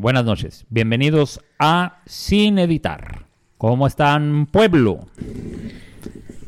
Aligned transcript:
Buenas 0.00 0.24
noches. 0.24 0.64
Bienvenidos 0.70 1.40
a 1.58 2.00
Sin 2.06 2.58
Editar. 2.58 3.26
¿Cómo 3.58 3.86
están, 3.86 4.46
pueblo? 4.46 5.06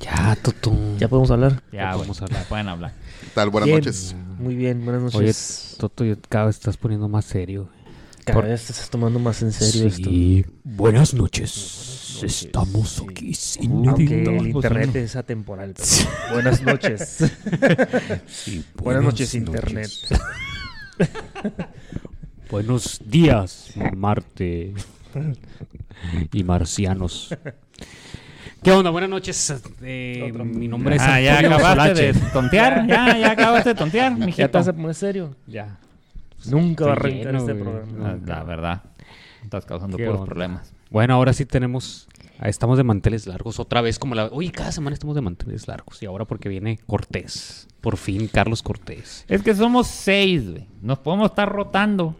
Ya, 0.00 0.34
Toto. 0.40 0.74
Ya 0.98 1.06
podemos 1.08 1.30
hablar. 1.30 1.62
Ya, 1.70 1.78
Ya 1.78 1.84
bueno, 1.96 1.98
podemos 1.98 2.22
hablar. 2.22 2.44
pueden 2.48 2.68
hablar. 2.68 2.92
¿Qué 3.20 3.26
tal? 3.34 3.50
Buenas 3.50 3.66
Bien. 3.66 3.78
noches. 3.80 4.16
Muy 4.38 4.54
bien, 4.56 4.82
buenas 4.86 5.02
noches. 5.02 5.68
Oye, 5.72 5.78
Toto, 5.80 6.02
yo 6.06 6.14
cada 6.30 6.46
vez 6.46 6.56
estás 6.56 6.78
poniendo 6.78 7.08
más 7.10 7.26
serio. 7.26 7.68
Cada 8.24 8.40
por- 8.40 8.48
vez 8.48 8.64
te 8.64 8.72
estás 8.72 8.88
tomando 8.88 9.18
más 9.18 9.42
en 9.42 9.52
serio 9.52 9.86
esto. 9.86 10.08
Sí. 10.08 10.46
Buenas 10.64 11.12
noches. 11.12 12.20
Estamos 12.22 13.02
aquí 13.06 13.34
sin 13.34 13.86
Aunque 13.86 14.04
editar. 14.04 14.34
el 14.34 14.46
internet 14.48 14.96
es 14.96 15.14
atemporal. 15.16 15.74
pero 15.74 16.32
buenas 16.32 16.62
noches. 16.62 17.18
Sí, 18.28 18.64
buenas 18.76 19.02
noches, 19.04 19.34
internet. 19.34 19.90
Buenos 22.52 23.00
días, 23.04 23.72
Marte 23.96 24.74
y 26.32 26.44
marcianos. 26.44 27.34
¿Qué 28.62 28.70
onda? 28.70 28.90
Buenas 28.90 29.08
noches. 29.10 29.62
eh, 29.82 30.30
mi 30.44 30.68
nombre 30.68 30.96
es 30.96 31.02
Ah, 31.02 31.18
ya 31.20 31.38
acabaste 31.38 31.68
Solache. 31.70 32.12
de 32.12 32.20
tontear. 32.30 32.86
Ya, 32.86 33.18
ya 33.18 33.30
acabaste 33.32 33.70
de 33.70 33.74
tontear, 33.74 34.16
¿Ya 34.18 34.24
mijito. 34.26 34.50
te 34.50 34.58
vas 34.58 34.68
a 34.68 34.72
poner 34.74 34.94
serio? 34.94 35.34
Ya. 35.46 35.78
Nunca 36.46 36.84
va 36.84 36.90
a 36.90 36.94
arrancar 36.94 37.34
este 37.36 37.52
güey. 37.54 37.62
programa. 37.64 38.10
Ah, 38.10 38.18
La 38.26 38.44
verdad. 38.44 38.82
Estás 39.42 39.64
causando 39.64 39.96
¿Qué 39.96 40.04
puros 40.04 40.20
onda? 40.20 40.26
problemas. 40.28 40.72
Bueno, 40.90 41.14
ahora 41.14 41.32
sí 41.32 41.46
tenemos. 41.46 42.06
ah, 42.38 42.50
Estamos 42.50 42.76
de 42.76 42.84
manteles 42.84 43.26
largos 43.26 43.58
otra 43.60 43.80
vez, 43.80 43.98
como 43.98 44.14
la. 44.14 44.26
Oye, 44.26 44.52
cada 44.52 44.72
semana 44.72 44.92
estamos 44.92 45.16
de 45.16 45.22
manteles 45.22 45.66
largos. 45.68 46.02
Y 46.02 46.06
ahora 46.06 46.26
porque 46.26 46.50
viene 46.50 46.78
Cortés. 46.86 47.66
Por 47.80 47.96
fin, 47.96 48.28
Carlos 48.28 48.62
Cortés. 48.62 49.24
Es 49.26 49.42
que 49.42 49.54
somos 49.54 49.86
seis, 49.86 50.48
güey. 50.50 50.66
Nos 50.82 50.98
podemos 50.98 51.30
estar 51.30 51.50
rotando. 51.50 52.14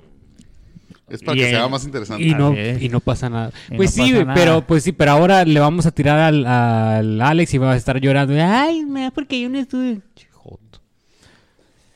Es 1.08 1.22
para 1.22 1.36
Y 1.36 1.40
que 1.40 1.46
el- 1.50 1.56
sea 1.56 1.68
más 1.68 1.84
interesante. 1.84 2.24
Y 2.24 2.34
no, 2.34 2.54
y 2.56 2.88
no 2.88 3.00
pasa 3.00 3.28
nada. 3.28 3.52
Y 3.70 3.76
Pues 3.76 3.96
no 3.96 4.04
sí, 4.04 4.14
pero 4.34 4.66
pues 4.66 4.82
sí, 4.84 4.92
pero 4.92 5.12
ahora 5.12 5.44
le 5.44 5.60
vamos 5.60 5.84
a 5.86 5.90
tirar 5.90 6.18
al, 6.18 6.46
al 6.46 7.20
Alex 7.20 7.52
y 7.54 7.58
va 7.58 7.72
a 7.72 7.76
estar 7.76 8.00
llorando. 8.00 8.34
Ay, 8.38 8.84
me 8.84 9.10
porque 9.10 9.41
yo 9.41 9.48
no 9.48 9.58
estuve. 9.58 10.00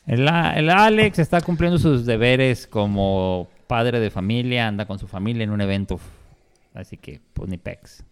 El, 0.06 0.20
el 0.20 0.70
Alex 0.70 1.18
está 1.18 1.40
cumpliendo 1.40 1.78
sus 1.78 2.06
deberes 2.06 2.66
como 2.68 3.48
padre 3.66 3.98
de 3.98 4.10
familia, 4.10 4.68
anda 4.68 4.86
con 4.86 4.98
su 5.00 5.08
familia 5.08 5.42
en 5.44 5.50
un 5.50 5.60
evento. 5.60 5.98
Así 6.74 6.96
que, 6.96 7.20
pues 7.32 7.48
ni 7.50 7.56
pex. 7.56 8.04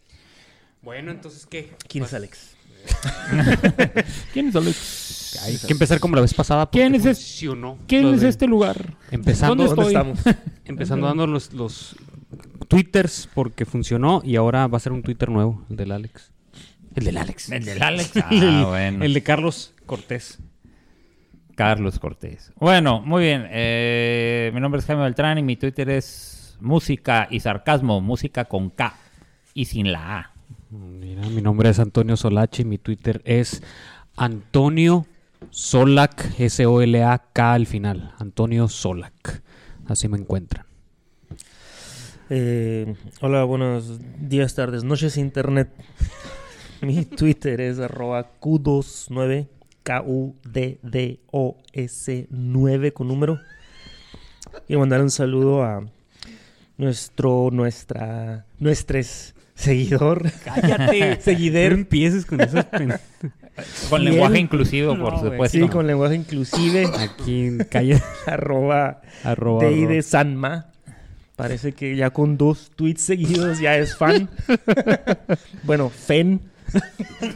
Bueno, 0.82 1.12
entonces, 1.12 1.46
¿qué? 1.46 1.72
¿Quién 1.88 2.04
es 2.04 2.12
Alex? 2.12 2.53
¿Quién 4.32 4.48
es 4.48 4.56
Alex? 4.56 5.40
Hay 5.44 5.56
que 5.58 5.72
empezar 5.72 5.98
como 6.00 6.14
la 6.16 6.22
vez 6.22 6.32
pasada. 6.34 6.68
¿Quién 6.70 6.94
es 6.94 7.04
es- 7.06 7.18
funcionó 7.18 7.78
¿Quién 7.88 8.02
lo 8.04 8.14
es 8.14 8.20
de- 8.20 8.28
este 8.28 8.46
lugar? 8.46 8.94
Empezando, 9.10 9.64
¿Dónde 9.66 9.86
estamos? 9.86 10.18
empezando 10.64 11.06
dando 11.06 11.26
los, 11.26 11.52
los 11.52 11.96
twitters 12.68 13.28
porque 13.34 13.64
funcionó 13.64 14.22
y 14.24 14.36
ahora 14.36 14.66
va 14.66 14.76
a 14.76 14.80
ser 14.80 14.92
un 14.92 15.02
twitter 15.02 15.28
nuevo, 15.30 15.64
el 15.70 15.76
del 15.76 15.92
Alex. 15.92 16.30
El 16.94 17.04
del 17.04 17.16
Alex. 17.16 17.50
El 17.50 17.64
del 17.64 17.82
Alex. 17.82 18.12
Ah, 18.22 18.28
el, 18.30 18.64
bueno. 18.64 19.04
el 19.04 19.12
de 19.14 19.22
Carlos 19.22 19.74
Cortés. 19.86 20.38
Carlos 21.56 21.98
Cortés. 21.98 22.52
Bueno, 22.56 23.00
muy 23.00 23.22
bien. 23.24 23.46
eh, 23.50 24.50
mi 24.54 24.60
nombre 24.60 24.80
es 24.80 24.86
Jaime 24.86 25.02
Beltrán 25.02 25.38
y 25.38 25.42
mi 25.42 25.56
Twitter 25.56 25.88
es 25.90 26.56
música 26.60 27.26
y 27.30 27.40
sarcasmo, 27.40 28.00
música 28.00 28.44
con 28.44 28.70
K 28.70 28.94
y 29.54 29.64
sin 29.66 29.90
la 29.92 30.18
A. 30.18 30.33
Mira, 30.74 31.22
mi 31.28 31.40
nombre 31.40 31.70
es 31.70 31.78
Antonio 31.78 32.16
Solache 32.16 32.62
y 32.62 32.64
mi 32.64 32.78
Twitter 32.78 33.22
es 33.24 33.62
Antonio 34.16 35.06
Solac, 35.50 36.34
S-O-L-A-K 36.36 37.52
al 37.52 37.66
final. 37.66 38.12
Antonio 38.18 38.66
Solac. 38.66 39.40
Así 39.86 40.08
me 40.08 40.18
encuentran. 40.18 40.66
Eh, 42.28 42.92
hola, 43.20 43.44
buenos 43.44 44.00
días, 44.18 44.56
tardes, 44.56 44.82
noches, 44.82 45.16
internet. 45.16 45.70
Mi 46.80 47.04
Twitter 47.04 47.60
es 47.60 47.78
arroba 47.78 48.32
Q29, 48.40 49.46
K-U-D-D-O-S 49.84 50.26
9 52.30 52.92
con 52.92 53.06
número. 53.06 53.38
Y 54.66 54.76
mandar 54.76 55.02
un 55.02 55.10
saludo 55.12 55.62
a 55.62 55.86
nuestro, 56.76 57.50
nuestra, 57.52 58.44
nuestros 58.58 59.33
seguidor. 59.54 60.30
Cállate. 60.44 61.20
Seguider. 61.22 61.72
No 61.72 61.78
empieces 61.78 62.26
con 62.26 62.40
esas 62.40 62.64
pen- 62.66 62.94
Con 63.88 64.02
Y 64.02 64.06
lenguaje 64.06 64.34
él- 64.34 64.40
inclusivo, 64.40 64.96
No, 64.96 65.04
por 65.04 65.20
supuesto. 65.20 65.56
Sí, 65.58 65.68
con 65.68 65.86
lenguaje 65.86 66.16
inclusive. 66.16 66.86
Aquí 66.98 67.46
en 67.46 67.58
calle 67.58 68.02
arroba 68.26 69.00
arroba, 69.22 69.64
Dey 69.64 69.74
arroba. 69.82 69.92
de 69.94 70.02
Sanma. 70.02 70.66
Parece 71.36 71.72
que 71.72 71.94
ya 71.96 72.10
con 72.10 72.36
dos 72.36 72.72
tweets 72.74 73.02
seguidos 73.02 73.58
ya 73.60 73.76
es 73.76 73.96
fan. 73.96 74.28
bueno, 75.64 75.88
fan 75.90 76.40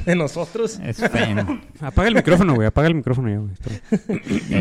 de 0.06 0.14
nosotros. 0.16 0.78
Es 0.84 0.98
fan. 0.98 1.62
Apaga 1.80 2.08
el 2.08 2.14
micrófono, 2.14 2.54
güey. 2.54 2.66
Apaga 2.66 2.88
el 2.88 2.94
micrófono 2.96 3.28
ya, 3.28 3.38
güey. 3.38 3.52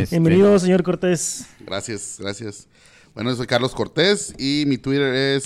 Este, 0.01 0.15
Bienvenido, 0.15 0.57
señor 0.59 0.83
Cortés. 0.83 1.45
Gracias, 1.65 2.17
gracias. 2.19 2.67
Bueno, 3.15 3.33
soy 3.35 3.47
Carlos 3.47 3.73
Cortés 3.73 4.33
y 4.37 4.63
mi 4.67 4.77
Twitter 4.77 5.13
es 5.13 5.45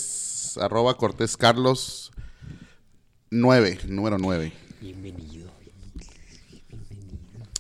arroba 0.58 0.96
Cortés 0.98 1.38
Carlos 1.38 2.12
9, 3.30 3.80
número 3.88 4.18
9. 4.18 4.52
Bienvenido. 4.82 5.50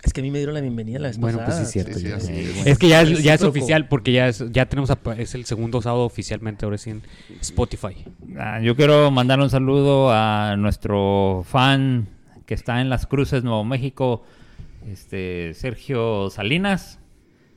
Es 0.03 0.13
que 0.13 0.21
a 0.21 0.23
mí 0.23 0.31
me 0.31 0.39
dieron 0.39 0.55
la 0.55 0.61
bienvenida 0.61 0.97
la 0.99 1.09
vez 1.09 1.19
Bueno, 1.19 1.39
pues 1.45 1.57
sí, 1.57 1.63
es 1.63 1.71
cierto. 1.71 1.99
Sí, 1.99 2.07
sí, 2.19 2.33
es. 2.33 2.65
Es 2.67 2.77
que 2.79 2.87
ya 2.89 3.01
es, 3.03 3.09
ya 3.09 3.35
es 3.35 3.41
Recíproco. 3.41 3.49
oficial 3.51 3.87
porque 3.87 4.11
ya 4.11 4.27
es, 4.27 4.43
ya 4.51 4.65
tenemos 4.67 4.89
a- 4.89 4.97
es 5.17 5.35
el 5.35 5.45
segundo 5.45 5.81
sábado 5.81 6.03
oficialmente 6.05 6.65
ahora 6.65 6.77
sí 6.79 6.89
en 6.89 7.03
Spotify. 7.39 8.03
ah, 8.39 8.59
yo 8.61 8.75
quiero 8.75 9.11
mandar 9.11 9.39
un 9.39 9.49
saludo 9.51 10.11
a 10.11 10.55
nuestro 10.57 11.45
fan 11.47 12.07
que 12.47 12.55
está 12.55 12.81
en 12.81 12.89
Las 12.89 13.05
Cruces, 13.05 13.43
Nuevo 13.43 13.63
México, 13.63 14.23
este 14.89 15.53
Sergio 15.53 16.31
Salinas, 16.31 16.97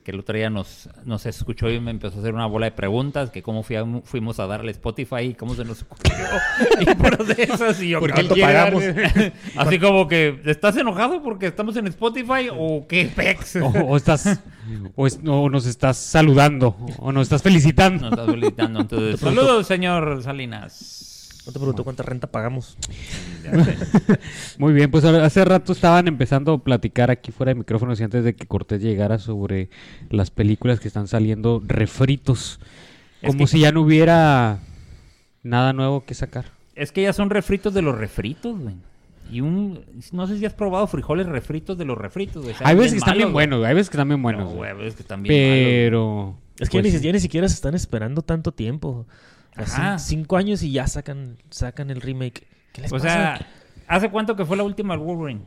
que 0.05 0.11
el 0.11 0.19
otro 0.19 0.37
día 0.37 0.51
nos, 0.51 0.87
nos 1.03 1.25
escuchó 1.25 1.67
y 1.69 1.79
me 1.79 1.89
empezó 1.89 2.17
a 2.17 2.19
hacer 2.21 2.33
una 2.35 2.45
bola 2.45 2.67
de 2.67 2.71
preguntas, 2.73 3.31
que 3.31 3.41
cómo 3.41 3.63
fui 3.63 3.75
a- 3.75 3.85
fuimos 4.03 4.39
a 4.39 4.45
darle 4.45 4.71
Spotify 4.71 5.21
y 5.21 5.33
cómo 5.33 5.55
se 5.55 5.65
nos 5.65 5.81
ocurrió. 5.81 6.13
y 6.79 6.85
por 6.95 7.25
de 7.25 7.41
esas 7.43 7.81
y 7.81 7.89
yo 7.89 7.99
¿cuánto 7.99 8.35
pagamos? 8.35 8.83
Así 9.57 9.79
como 9.79 10.07
que, 10.07 10.39
¿estás 10.45 10.77
enojado 10.77 11.23
porque 11.23 11.47
estamos 11.47 11.75
en 11.77 11.87
Spotify 11.87 12.49
o 12.55 12.85
qué 12.87 13.11
pex? 13.13 13.55
O, 13.57 13.65
o 13.67 13.97
estás 13.97 14.39
o, 14.95 15.07
es- 15.07 15.19
o 15.25 15.49
nos 15.49 15.65
estás 15.65 15.97
saludando 15.97 16.77
o 16.99 17.11
nos 17.11 17.23
estás 17.23 17.41
felicitando. 17.41 18.03
Nos 18.03 18.11
estás 18.11 18.29
felicitando. 18.29 18.81
Entonces, 18.81 19.19
saludos, 19.19 19.65
señor 19.65 20.21
Salinas. 20.21 21.14
No 21.45 21.51
te 21.53 21.59
pregunto 21.59 21.83
cuánta 21.83 22.03
renta 22.03 22.27
pagamos. 22.27 22.77
Muy 24.57 24.73
bien, 24.73 24.89
pues 24.89 25.03
hace 25.05 25.45
rato 25.45 25.73
estaban 25.73 26.07
empezando 26.07 26.53
a 26.53 26.57
platicar 26.63 27.11
aquí 27.11 27.31
fuera 27.31 27.51
de 27.51 27.55
micrófonos 27.59 27.99
y 27.99 28.03
antes 28.03 28.23
de 28.23 28.35
que 28.35 28.47
Cortés 28.47 28.81
llegara 28.81 29.19
sobre 29.19 29.69
las 30.09 30.31
películas 30.31 30.79
que 30.79 30.87
están 30.87 31.07
saliendo 31.07 31.61
refritos. 31.65 32.59
Es 33.21 33.27
Como 33.29 33.45
que- 33.45 33.47
si 33.47 33.59
ya 33.59 33.71
no 33.71 33.81
hubiera 33.81 34.59
nada 35.43 35.73
nuevo 35.73 36.03
que 36.05 36.13
sacar. 36.13 36.45
Es 36.75 36.91
que 36.91 37.03
ya 37.03 37.13
son 37.13 37.29
refritos 37.29 37.73
de 37.73 37.81
los 37.81 37.97
refritos, 37.97 38.59
güey. 38.59 38.75
Y 39.31 39.41
un... 39.41 39.81
No 40.11 40.27
sé 40.27 40.37
si 40.37 40.45
has 40.45 40.53
probado 40.53 40.85
frijoles 40.87 41.25
refritos 41.27 41.77
de 41.77 41.85
los 41.85 41.97
refritos, 41.97 42.43
güey. 42.43 42.55
Hay 42.63 42.75
veces 42.75 42.91
que 42.93 42.97
están 42.99 43.17
bien 43.17 43.33
buenos, 43.33 43.59
güey, 43.59 43.69
hay 43.69 43.75
veces 43.75 43.89
que 43.89 43.97
están 43.97 44.07
bien 44.07 44.19
No, 44.19 44.23
buenos. 44.23 44.53
güey, 44.53 44.73
güey. 44.73 44.87
es 44.87 44.95
que 44.95 45.01
están 45.01 45.23
bien 45.23 45.33
malos, 45.33 45.65
Pero... 45.65 46.37
Es 46.59 46.69
que 46.69 46.79
pues, 46.79 46.93
ya, 46.93 46.99
ni, 46.99 47.05
ya 47.05 47.11
ni 47.11 47.19
siquiera 47.19 47.47
se 47.49 47.55
están 47.55 47.75
esperando 47.75 48.21
tanto 48.21 48.51
tiempo. 48.53 49.05
Ajá. 49.55 49.99
cinco 49.99 50.37
años 50.37 50.63
y 50.63 50.71
ya 50.71 50.87
sacan, 50.87 51.37
sacan 51.49 51.89
el 51.89 52.01
remake. 52.01 52.45
¿Qué 52.73 52.81
les 52.81 52.91
O 52.91 52.95
pasa? 52.95 53.07
sea, 53.07 53.47
¿hace 53.87 54.09
cuánto 54.09 54.35
que 54.35 54.45
fue 54.45 54.57
la 54.57 54.63
última 54.63 54.95
Wolverine? 54.97 55.41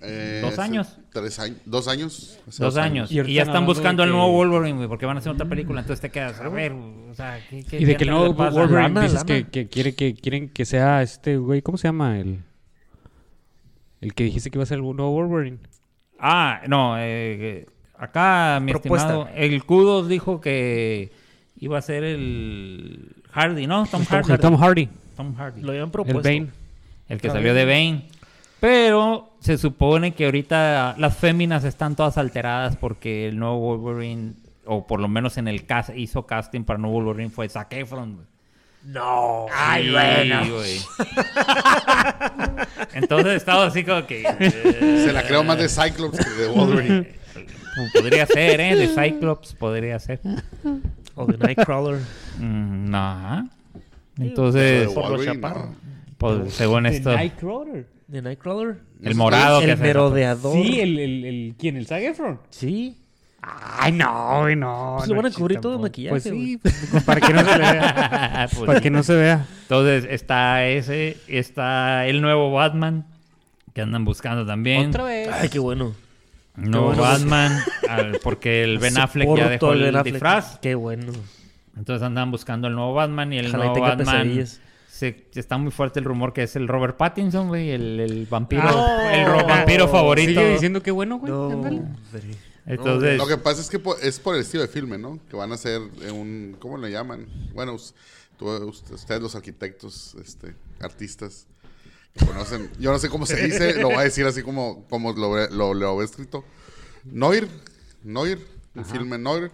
Eh, 0.00 0.40
¿Dos 0.42 0.58
años? 0.58 0.98
Tres 1.12 1.38
años. 1.38 1.58
¿Dos 1.66 1.88
años? 1.88 2.38
Dos 2.58 2.76
años. 2.76 3.12
Y 3.12 3.34
ya 3.34 3.42
están 3.42 3.66
buscando 3.66 4.02
de 4.02 4.08
nuevo 4.10 4.30
Wolverine, 4.32 4.76
güey, 4.76 4.88
porque 4.88 5.06
van 5.06 5.16
a 5.16 5.20
hacer 5.20 5.32
otra 5.32 5.46
película. 5.46 5.80
Entonces 5.80 6.00
te 6.00 6.10
quedas, 6.10 6.40
a 6.40 6.48
ver, 6.48 6.72
o 6.72 7.14
sea, 7.14 7.38
¿qué, 7.50 7.64
qué 7.64 7.80
Y 7.80 7.84
de 7.84 7.96
que 7.96 8.04
el 8.04 8.10
nuevo? 8.10 8.32
Wolverine 8.32 8.82
Lana, 8.82 9.02
dices 9.02 9.24
que, 9.24 9.46
que 9.48 9.68
quiere 9.68 9.94
que 9.94 10.14
quieren 10.14 10.48
que 10.48 10.64
sea 10.64 11.02
este 11.02 11.36
güey, 11.36 11.60
¿cómo 11.62 11.76
se 11.78 11.88
llama? 11.88 12.18
El 12.18 12.40
el 14.00 14.14
que 14.14 14.24
dijiste 14.24 14.50
que 14.50 14.58
iba 14.58 14.62
a 14.64 14.66
ser 14.66 14.78
el 14.78 14.84
nuevo 14.84 15.10
Wolverine. 15.12 15.58
Ah, 16.18 16.60
no, 16.68 16.96
eh, 16.98 17.66
acá 17.96 18.60
mi 18.62 18.72
Propuesta. 18.72 19.08
estimado, 19.08 19.28
el 19.34 19.64
Kudos 19.64 20.08
dijo 20.08 20.40
que 20.40 21.10
iba 21.56 21.78
a 21.78 21.82
ser 21.82 22.04
el 22.04 23.12
Hardy, 23.32 23.66
¿no? 23.66 23.86
Tom 23.86 24.02
El 24.02 24.06
Tom 24.08 24.16
Hardy. 24.22 24.32
El 24.32 24.38
Tom 24.40 24.56
Hardy, 24.56 24.88
Tom 25.16 25.34
Hardy. 25.36 25.60
Lo 25.62 25.70
habían 25.70 25.86
el 25.86 25.90
propuesto. 25.90 26.22
Bane. 26.22 26.48
El 27.08 27.20
que 27.20 27.30
salió 27.30 27.54
de 27.54 27.64
Bane. 27.64 28.06
Pero 28.60 29.32
se 29.40 29.58
supone 29.58 30.14
que 30.14 30.24
ahorita 30.24 30.94
las 30.98 31.16
féminas 31.16 31.64
están 31.64 31.96
todas 31.96 32.16
alteradas 32.16 32.76
porque 32.76 33.28
el 33.28 33.38
nuevo 33.38 33.76
Wolverine, 33.78 34.32
o 34.64 34.86
por 34.86 35.00
lo 35.00 35.08
menos 35.08 35.36
en 35.36 35.48
el 35.48 35.66
cast, 35.66 35.90
hizo 35.94 36.26
casting 36.26 36.64
para 36.64 36.76
el 36.76 36.82
nuevo 36.82 37.02
Wolverine, 37.02 37.30
fue 37.30 37.48
Zac 37.48 37.72
Efron. 37.74 38.26
No. 38.84 39.46
Sí, 39.82 40.50
güey. 40.50 40.78
Entonces 42.94 43.34
estaba 43.34 43.66
así 43.66 43.84
como 43.84 44.06
que... 44.06 44.22
eh, 44.22 45.02
Se 45.04 45.12
la 45.12 45.22
creo 45.22 45.44
más 45.44 45.58
de 45.58 45.68
Cyclops 45.68 46.18
que 46.24 46.30
de 46.30 46.48
Wolverine. 46.48 47.14
Podría 47.94 48.26
ser, 48.26 48.60
¿eh? 48.60 48.76
De 48.76 48.88
Cyclops 48.88 49.54
podría 49.54 49.98
ser. 49.98 50.20
O 51.16 51.26
de 51.26 51.38
Nightcrawler. 51.38 52.00
Mm, 52.38 52.90
no. 52.90 53.48
De 54.16 54.26
Entonces, 54.26 54.88
por 54.92 55.02
los 55.04 55.10
Wolverine, 55.12 55.34
chaparros. 55.42 55.68
no. 55.70 55.74
pues, 56.18 56.54
según 56.54 56.86
esto, 56.86 57.12
Nightcrawler. 57.14 57.86
¿De 58.06 58.22
Nightcrawler? 58.22 58.76
el 59.02 59.14
morado 59.14 59.58
que 59.60 59.64
El 59.66 59.70
hace- 59.72 59.82
merodeador. 59.82 60.52
Sí, 60.54 60.80
el, 60.80 60.98
el, 60.98 61.24
el, 61.24 61.54
¿quién? 61.58 61.76
¿El 61.76 61.86
Zac 61.86 62.02
Efron? 62.02 62.40
Sí. 62.50 62.96
Ay, 63.42 63.92
no, 63.92 64.48
no. 64.56 64.94
Pues 64.98 65.08
lo 65.08 65.14
no, 65.16 65.22
van 65.22 65.30
a 65.32 65.34
cubrir 65.34 65.60
todo 65.60 65.72
de 65.72 65.76
tampoco. 65.76 65.82
maquillaje, 65.82 66.10
Pues 66.10 66.22
sí, 66.22 66.56
pues, 66.56 67.04
para 67.04 67.20
que 67.20 67.32
no 67.34 67.40
se 67.44 67.58
vea. 67.58 68.48
Pues 68.54 68.66
para 68.66 68.78
sí. 68.78 68.82
que 68.82 68.90
no 68.90 69.02
se 69.02 69.14
vea. 69.16 69.46
Entonces 69.62 70.06
está 70.08 70.64
ese, 70.66 71.18
está 71.28 72.06
el 72.06 72.22
nuevo 72.22 72.50
Batman 72.52 73.04
que 73.74 73.82
andan 73.82 74.04
buscando 74.06 74.46
también. 74.46 74.88
Otra 74.88 75.04
vez. 75.04 75.28
Ay, 75.30 75.48
qué 75.50 75.58
bueno. 75.58 75.94
Nuevo 76.56 76.86
bueno. 76.88 77.02
Batman, 77.02 77.58
al- 77.88 78.20
porque 78.22 78.62
el 78.64 78.78
Ben 78.78 78.96
Affleck 78.98 79.36
ya 79.36 79.48
dejó 79.48 79.72
el 79.72 80.02
disfraz. 80.02 80.58
Qué 80.60 80.74
bueno. 80.74 81.12
Entonces 81.76 82.02
andan 82.06 82.30
buscando 82.30 82.68
el 82.68 82.74
nuevo 82.74 82.94
Batman 82.94 83.32
y 83.32 83.38
el 83.38 83.46
Ojalá 83.48 83.64
nuevo 83.66 83.80
Batman. 83.80 84.46
Se, 84.88 85.26
está 85.34 85.58
muy 85.58 85.72
fuerte 85.72 85.98
el 85.98 86.04
rumor 86.04 86.32
que 86.32 86.44
es 86.44 86.54
el 86.54 86.68
Robert 86.68 86.96
Pattinson, 86.96 87.48
güey, 87.48 87.70
el, 87.70 87.98
el 87.98 88.26
vampiro, 88.26 88.62
Ah, 88.64 89.10
el 89.12 89.26
ro- 89.26 89.40
no. 89.40 89.46
vampiro 89.48 89.88
favorito. 89.88 90.40
Sigue 90.40 90.52
diciendo 90.52 90.80
que 90.84 90.92
bueno, 90.92 91.18
güey. 91.18 91.32
No. 91.32 91.50
Entonces, 92.66 93.18
Lo 93.18 93.26
que 93.26 93.36
pasa 93.36 93.60
es 93.60 93.68
que 93.68 93.80
es 94.02 94.20
por 94.20 94.36
el 94.36 94.42
estilo 94.42 94.62
de 94.62 94.68
filme, 94.68 94.96
¿no? 94.96 95.18
Que 95.28 95.36
van 95.36 95.50
a 95.52 95.56
ser 95.56 95.82
eh, 96.00 96.10
un... 96.12 96.56
¿Cómo 96.60 96.78
le 96.78 96.90
llaman? 96.90 97.26
Bueno, 97.52 97.74
ustedes 97.74 99.20
los 99.20 99.34
arquitectos, 99.34 100.16
este, 100.24 100.54
artistas, 100.80 101.46
conocen... 102.26 102.70
Yo 102.78 102.92
no 102.92 102.98
sé 102.98 103.08
cómo 103.08 103.26
se 103.26 103.36
dice, 103.44 103.74
lo 103.80 103.88
voy 103.88 103.96
a 103.98 104.02
decir 104.02 104.24
así 104.26 104.42
como, 104.42 104.84
como 104.88 105.12
lo, 105.12 105.48
lo, 105.50 105.74
lo 105.74 106.02
he 106.02 106.04
escrito. 106.04 106.44
Noir, 107.04 107.48
Noir, 108.02 108.38
un 108.74 108.84
filme 108.84 109.18
Noir, 109.18 109.50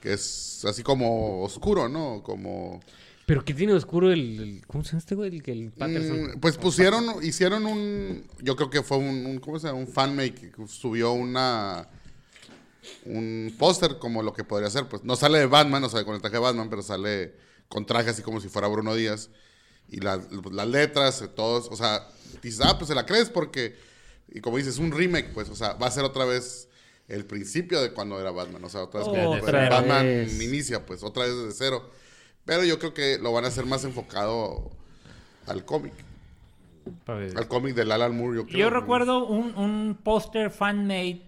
que 0.00 0.12
es 0.12 0.64
así 0.64 0.82
como 0.82 1.42
oscuro, 1.42 1.88
¿no? 1.88 2.22
Como... 2.22 2.80
Pero 3.24 3.44
¿qué 3.44 3.54
tiene 3.54 3.72
oscuro 3.72 4.12
el, 4.12 4.40
el- 4.40 4.66
¿Cómo 4.68 4.84
se 4.84 4.90
llama 4.90 4.98
este 5.00 5.14
güey? 5.16 5.34
El, 5.34 5.42
que 5.42 5.50
el 5.50 5.72
Patterson. 5.72 6.36
Mm, 6.36 6.40
pues 6.40 6.56
pusieron, 6.58 7.24
hicieron 7.24 7.66
un, 7.66 8.24
yo 8.40 8.54
creo 8.54 8.70
que 8.70 8.84
fue 8.84 8.98
un, 8.98 9.26
un 9.26 9.38
¿cómo 9.40 9.58
se 9.58 9.66
llama? 9.66 9.80
Un 9.80 9.88
fanmake 9.88 10.52
que 10.54 10.68
subió 10.68 11.10
una, 11.12 11.88
un 13.04 13.52
póster 13.58 13.98
como 13.98 14.22
lo 14.22 14.32
que 14.32 14.44
podría 14.44 14.70
ser, 14.70 14.86
pues 14.88 15.02
no 15.02 15.16
sale 15.16 15.40
de 15.40 15.46
Batman, 15.46 15.82
no 15.82 15.88
sale 15.88 16.04
con 16.04 16.14
el 16.14 16.20
traje 16.20 16.36
de 16.36 16.42
Batman, 16.42 16.70
pero 16.70 16.82
sale 16.82 17.34
con 17.68 17.84
traje 17.84 18.10
así 18.10 18.22
como 18.22 18.40
si 18.40 18.48
fuera 18.48 18.68
Bruno 18.68 18.94
Díaz 18.94 19.28
y 19.88 20.00
las, 20.00 20.20
las 20.52 20.66
letras, 20.68 21.24
todos, 21.34 21.68
o 21.70 21.76
sea, 21.76 22.08
dices, 22.42 22.60
ah, 22.64 22.76
pues 22.78 22.88
se 22.88 22.94
la 22.94 23.06
crees 23.06 23.30
porque, 23.30 23.76
y 24.28 24.40
como 24.40 24.56
dices, 24.56 24.78
un 24.78 24.90
remake, 24.92 25.32
pues, 25.32 25.48
o 25.48 25.54
sea, 25.56 25.74
va 25.74 25.86
a 25.86 25.90
ser 25.90 26.04
otra 26.04 26.24
vez 26.24 26.68
el 27.08 27.24
principio 27.24 27.80
de 27.80 27.92
cuando 27.92 28.20
era 28.20 28.30
Batman, 28.32 28.64
o 28.64 28.68
sea, 28.68 28.82
otra 28.82 29.00
vez 29.00 29.08
como 29.08 29.30
Otra 29.30 29.68
Batman 29.68 30.04
vez. 30.04 30.40
inicia, 30.42 30.84
pues, 30.84 31.02
otra 31.02 31.24
vez 31.24 31.36
desde 31.36 31.52
cero. 31.52 31.90
Pero 32.44 32.64
yo 32.64 32.78
creo 32.78 32.94
que 32.94 33.18
lo 33.18 33.32
van 33.32 33.44
a 33.44 33.48
hacer 33.48 33.66
más 33.66 33.84
enfocado 33.84 34.70
al 35.46 35.64
cómic. 35.64 35.92
pues, 37.04 37.34
Al 37.36 37.48
cómic 37.48 37.74
de 37.74 37.82
Alan 37.82 38.16
Moore, 38.16 38.36
yo 38.38 38.46
creo. 38.46 38.58
yo 38.58 38.70
recuerdo 38.70 39.26
un, 39.26 39.54
un 39.56 39.98
póster 40.02 40.50
fan-made 40.50 41.25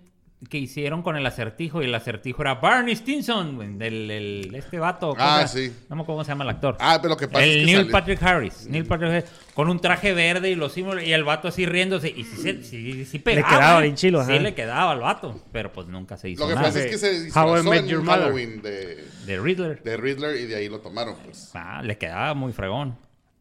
que 0.49 0.57
hicieron 0.59 1.03
con 1.03 1.17
el 1.17 1.27
acertijo 1.27 1.83
y 1.83 1.87
el 1.87 1.95
acertijo 1.97 2.43
era 2.43 2.55
Barney 2.57 2.95
Stinson, 2.95 3.77
del 3.77 4.09
el- 4.11 4.55
este 4.55 4.79
vato. 4.79 5.09
¿cómo 5.11 5.17
Ah, 5.21 5.47
sí. 5.49 5.73
No 5.89 5.97
me 5.97 6.03
acuerdo 6.03 6.19
cómo 6.19 6.25
se 6.25 6.29
llama 6.31 6.45
el 6.45 6.51
actor. 6.51 6.77
Ah, 6.79 6.99
pero 7.03 7.15
lo 7.15 7.17
que 7.17 7.27
pasa 7.27 7.43
el 7.45 7.51
es 7.51 7.57
que 7.59 7.65
Neil 7.65 7.79
sale- 7.79 7.91
Patrick 7.91 8.23
Harris. 8.23 8.67
Neil 8.69 8.85
Patrick 8.87 9.11
Harris. 9.11 9.25
Con 9.55 9.69
un 9.69 9.81
traje 9.81 10.15
verde 10.15 10.49
y 10.51 10.55
los 10.55 10.73
símbolos. 10.73 11.03
Y 11.03 11.13
el 11.13 11.25
vato 11.25 11.49
así 11.49 11.67
riéndose. 11.67 12.09
Y 12.11 12.23
sí, 12.23 12.37
se- 12.37 12.63
sí, 12.63 13.05
sí 13.05 13.19
pegaba. 13.19 13.49
quedaba 13.49 13.79
¿eh? 13.81 13.83
bien 13.83 13.97
chilo, 13.97 14.25
Sí 14.25 14.33
ajá. 14.35 14.41
le 14.43 14.55
quedaba 14.55 14.93
al 14.93 15.01
vato. 15.01 15.43
Pero 15.51 15.73
pues 15.73 15.89
nunca 15.89 16.17
se 16.17 16.31
hizo 16.31 16.43
Lo 16.45 16.49
que 16.51 16.55
nada. 16.55 16.69
pasa 16.69 16.81
es 16.85 16.87
que 16.87 16.99
se 16.99 17.09
How 17.09 17.15
I 17.17 17.25
disfrazó 17.25 17.65
Met 17.71 17.81
en 17.81 17.87
Your. 17.89 18.05
Halloween 18.07 18.63
de, 18.63 19.05
De 19.27 19.41
Riddler. 19.41 19.83
de 19.83 19.97
Riddler 19.97 20.37
y 20.41 20.45
de 20.47 20.55
ahí 20.55 20.69
lo 20.69 20.79
tomaron, 20.79 21.17
pues. 21.25 21.51
Ah, 21.55 21.83
le 21.83 21.99
quedaba 21.99 22.35
muy 22.35 22.53
fregón. 22.53 22.97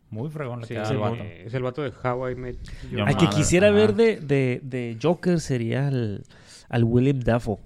Muy 0.09 0.29
fregón 0.31 0.61
le 0.61 0.67
Sí, 0.67 0.73
quedaba 0.73 0.87
es, 0.87 0.91
el, 0.93 0.97
vato. 0.99 1.23
es 1.23 1.53
el 1.53 1.61
vato 1.63 1.81
de 1.83 1.91
How 2.03 2.29
I 2.29 2.35
Met 2.35 2.57
Your 2.89 2.99
Yo 3.01 3.05
Al 3.05 3.17
que 3.17 3.27
quisiera 3.29 3.67
ajá. 3.67 3.75
ver 3.75 3.93
de, 3.93 4.15
de, 4.21 4.61
de 4.63 4.97
Joker 4.99 5.39
sería 5.41 5.89
al, 5.89 6.23
al 6.69 6.83
William 6.83 7.19
Dafoe. 7.19 7.59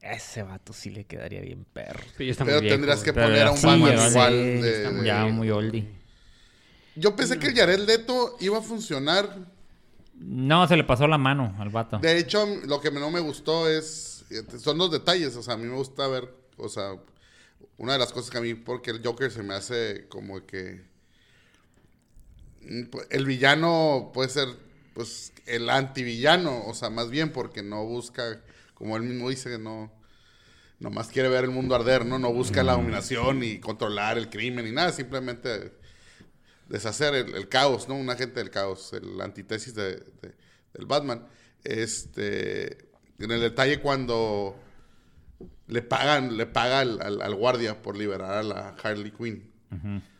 Ese 0.00 0.42
vato 0.42 0.72
sí 0.72 0.90
le 0.90 1.04
quedaría 1.04 1.40
bien 1.42 1.66
perro. 1.72 2.00
Pero 2.16 2.60
viejo, 2.60 2.60
tendrías 2.60 3.02
que. 3.02 3.12
Pero 3.12 3.26
poner 3.26 3.46
a 3.46 3.50
un 3.50 3.58
sí, 3.58 3.66
Batman 3.66 3.96
ya, 3.96 4.08
igual. 4.08 4.32
sí, 4.32 4.38
de- 4.62 4.76
está 4.76 4.90
muy 4.90 5.06
Ya 5.06 5.24
muy 5.26 5.50
oldie. 5.50 5.88
Yo 6.96 7.14
pensé 7.14 7.38
que 7.38 7.48
el 7.48 7.54
Jared 7.54 7.80
Leto 7.86 8.36
iba 8.40 8.58
a 8.58 8.62
funcionar. 8.62 9.36
No, 10.14 10.66
se 10.66 10.76
le 10.76 10.84
pasó 10.84 11.06
la 11.06 11.18
mano 11.18 11.54
al 11.58 11.68
vato. 11.70 11.98
De 11.98 12.18
hecho, 12.18 12.46
lo 12.66 12.80
que 12.80 12.90
no 12.90 13.10
me 13.10 13.20
gustó 13.20 13.68
es. 13.68 14.24
Son 14.58 14.78
los 14.78 14.90
detalles. 14.90 15.36
O 15.36 15.42
sea, 15.42 15.54
a 15.54 15.56
mí 15.56 15.64
me 15.66 15.76
gusta 15.76 16.06
ver. 16.08 16.32
O 16.56 16.68
sea, 16.68 16.92
una 17.78 17.92
de 17.94 17.98
las 17.98 18.12
cosas 18.12 18.30
que 18.30 18.38
a 18.38 18.40
mí, 18.42 18.54
porque 18.54 18.90
el 18.90 19.02
Joker 19.04 19.30
se 19.30 19.42
me 19.42 19.54
hace 19.54 20.06
como 20.08 20.44
que. 20.46 20.82
mm, 22.62 22.82
El 23.10 23.24
villano 23.26 24.10
puede 24.12 24.28
ser, 24.28 24.48
pues, 24.94 25.32
el 25.54 25.68
antivillano. 25.70 26.64
O 26.66 26.74
sea, 26.74 26.90
más 26.90 27.10
bien 27.10 27.32
porque 27.32 27.62
no 27.62 27.84
busca, 27.84 28.40
como 28.74 28.96
él 28.96 29.02
mismo 29.02 29.28
dice, 29.30 29.50
que 29.50 29.58
no. 29.58 29.92
Nomás 30.78 31.08
quiere 31.08 31.28
ver 31.28 31.44
el 31.44 31.50
mundo 31.50 31.74
arder, 31.74 32.06
¿no? 32.06 32.18
No 32.18 32.32
busca 32.32 32.62
la 32.62 32.72
dominación 32.72 33.42
y 33.44 33.58
controlar 33.60 34.16
el 34.16 34.30
crimen 34.30 34.64
ni 34.64 34.72
nada. 34.72 34.92
Simplemente 34.92 35.74
deshacer 36.68 37.14
el, 37.14 37.34
el 37.34 37.48
caos, 37.48 37.86
¿no? 37.88 37.96
Un 37.96 38.08
agente 38.08 38.40
del 38.40 38.48
caos, 38.50 38.92
el 38.94 39.20
antítesis 39.20 39.74
de, 39.74 39.96
de- 39.96 40.34
del 40.72 40.86
Batman. 40.86 41.26
Este, 41.64 42.88
en 43.18 43.30
el 43.30 43.40
detalle 43.40 43.80
cuando 43.80 44.56
le 45.66 45.82
pagan, 45.82 46.36
le 46.36 46.46
paga 46.46 46.80
al, 46.80 47.00
al- 47.02 47.20
al 47.22 47.34
guardia 47.34 47.82
por 47.82 47.96
liberar 47.96 48.32
a 48.32 48.42
la 48.42 48.76
Harley 48.82 49.10
Quinn. 49.10 49.50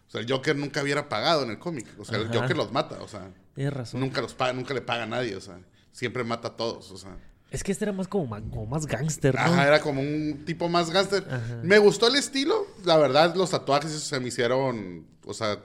O 0.07 0.11
sea, 0.11 0.21
el 0.21 0.31
Joker 0.31 0.57
nunca 0.57 0.83
hubiera 0.83 1.09
pagado 1.09 1.43
en 1.45 1.51
el 1.51 1.59
cómic. 1.59 1.87
O 1.99 2.05
sea, 2.05 2.19
el. 2.19 2.29
Joker 2.41 2.57
los 2.57 2.73
mata, 2.73 3.01
o 3.01 3.09
sea, 3.09 3.33
Tienes 3.55 3.73
razón. 3.75 4.01
nunca 4.01 4.21
los 4.21 4.35
paga, 4.35 4.53
nunca 4.53 4.73
le 4.75 4.81
paga 4.81 5.03
a 5.05 5.07
nadie, 5.07 5.37
o 5.37 5.41
sea, 5.41 5.59
siempre 5.93 6.25
mata 6.25 6.49
a 6.49 6.57
todos, 6.57 6.91
o 6.91 6.97
sea. 6.97 7.17
Es 7.51 7.65
que 7.65 7.73
este 7.73 7.85
era 7.85 7.93
más 7.93 8.07
como, 8.07 8.27
ma- 8.27 8.41
como 8.41 8.65
más 8.67 8.87
gángster, 8.87 9.35
¿no? 9.35 9.41
Ajá, 9.41 9.67
era 9.67 9.81
como 9.81 10.01
un 10.01 10.45
tipo 10.47 10.69
más 10.69 10.91
gángster. 10.91 11.25
Me 11.65 11.79
gustó 11.79 12.07
el 12.07 12.15
estilo. 12.15 12.65
La 12.85 12.97
verdad, 12.97 13.35
los 13.35 13.51
tatuajes 13.51 13.91
se 13.91 14.21
me 14.21 14.29
hicieron. 14.29 15.05
O 15.27 15.35
sea, 15.35 15.59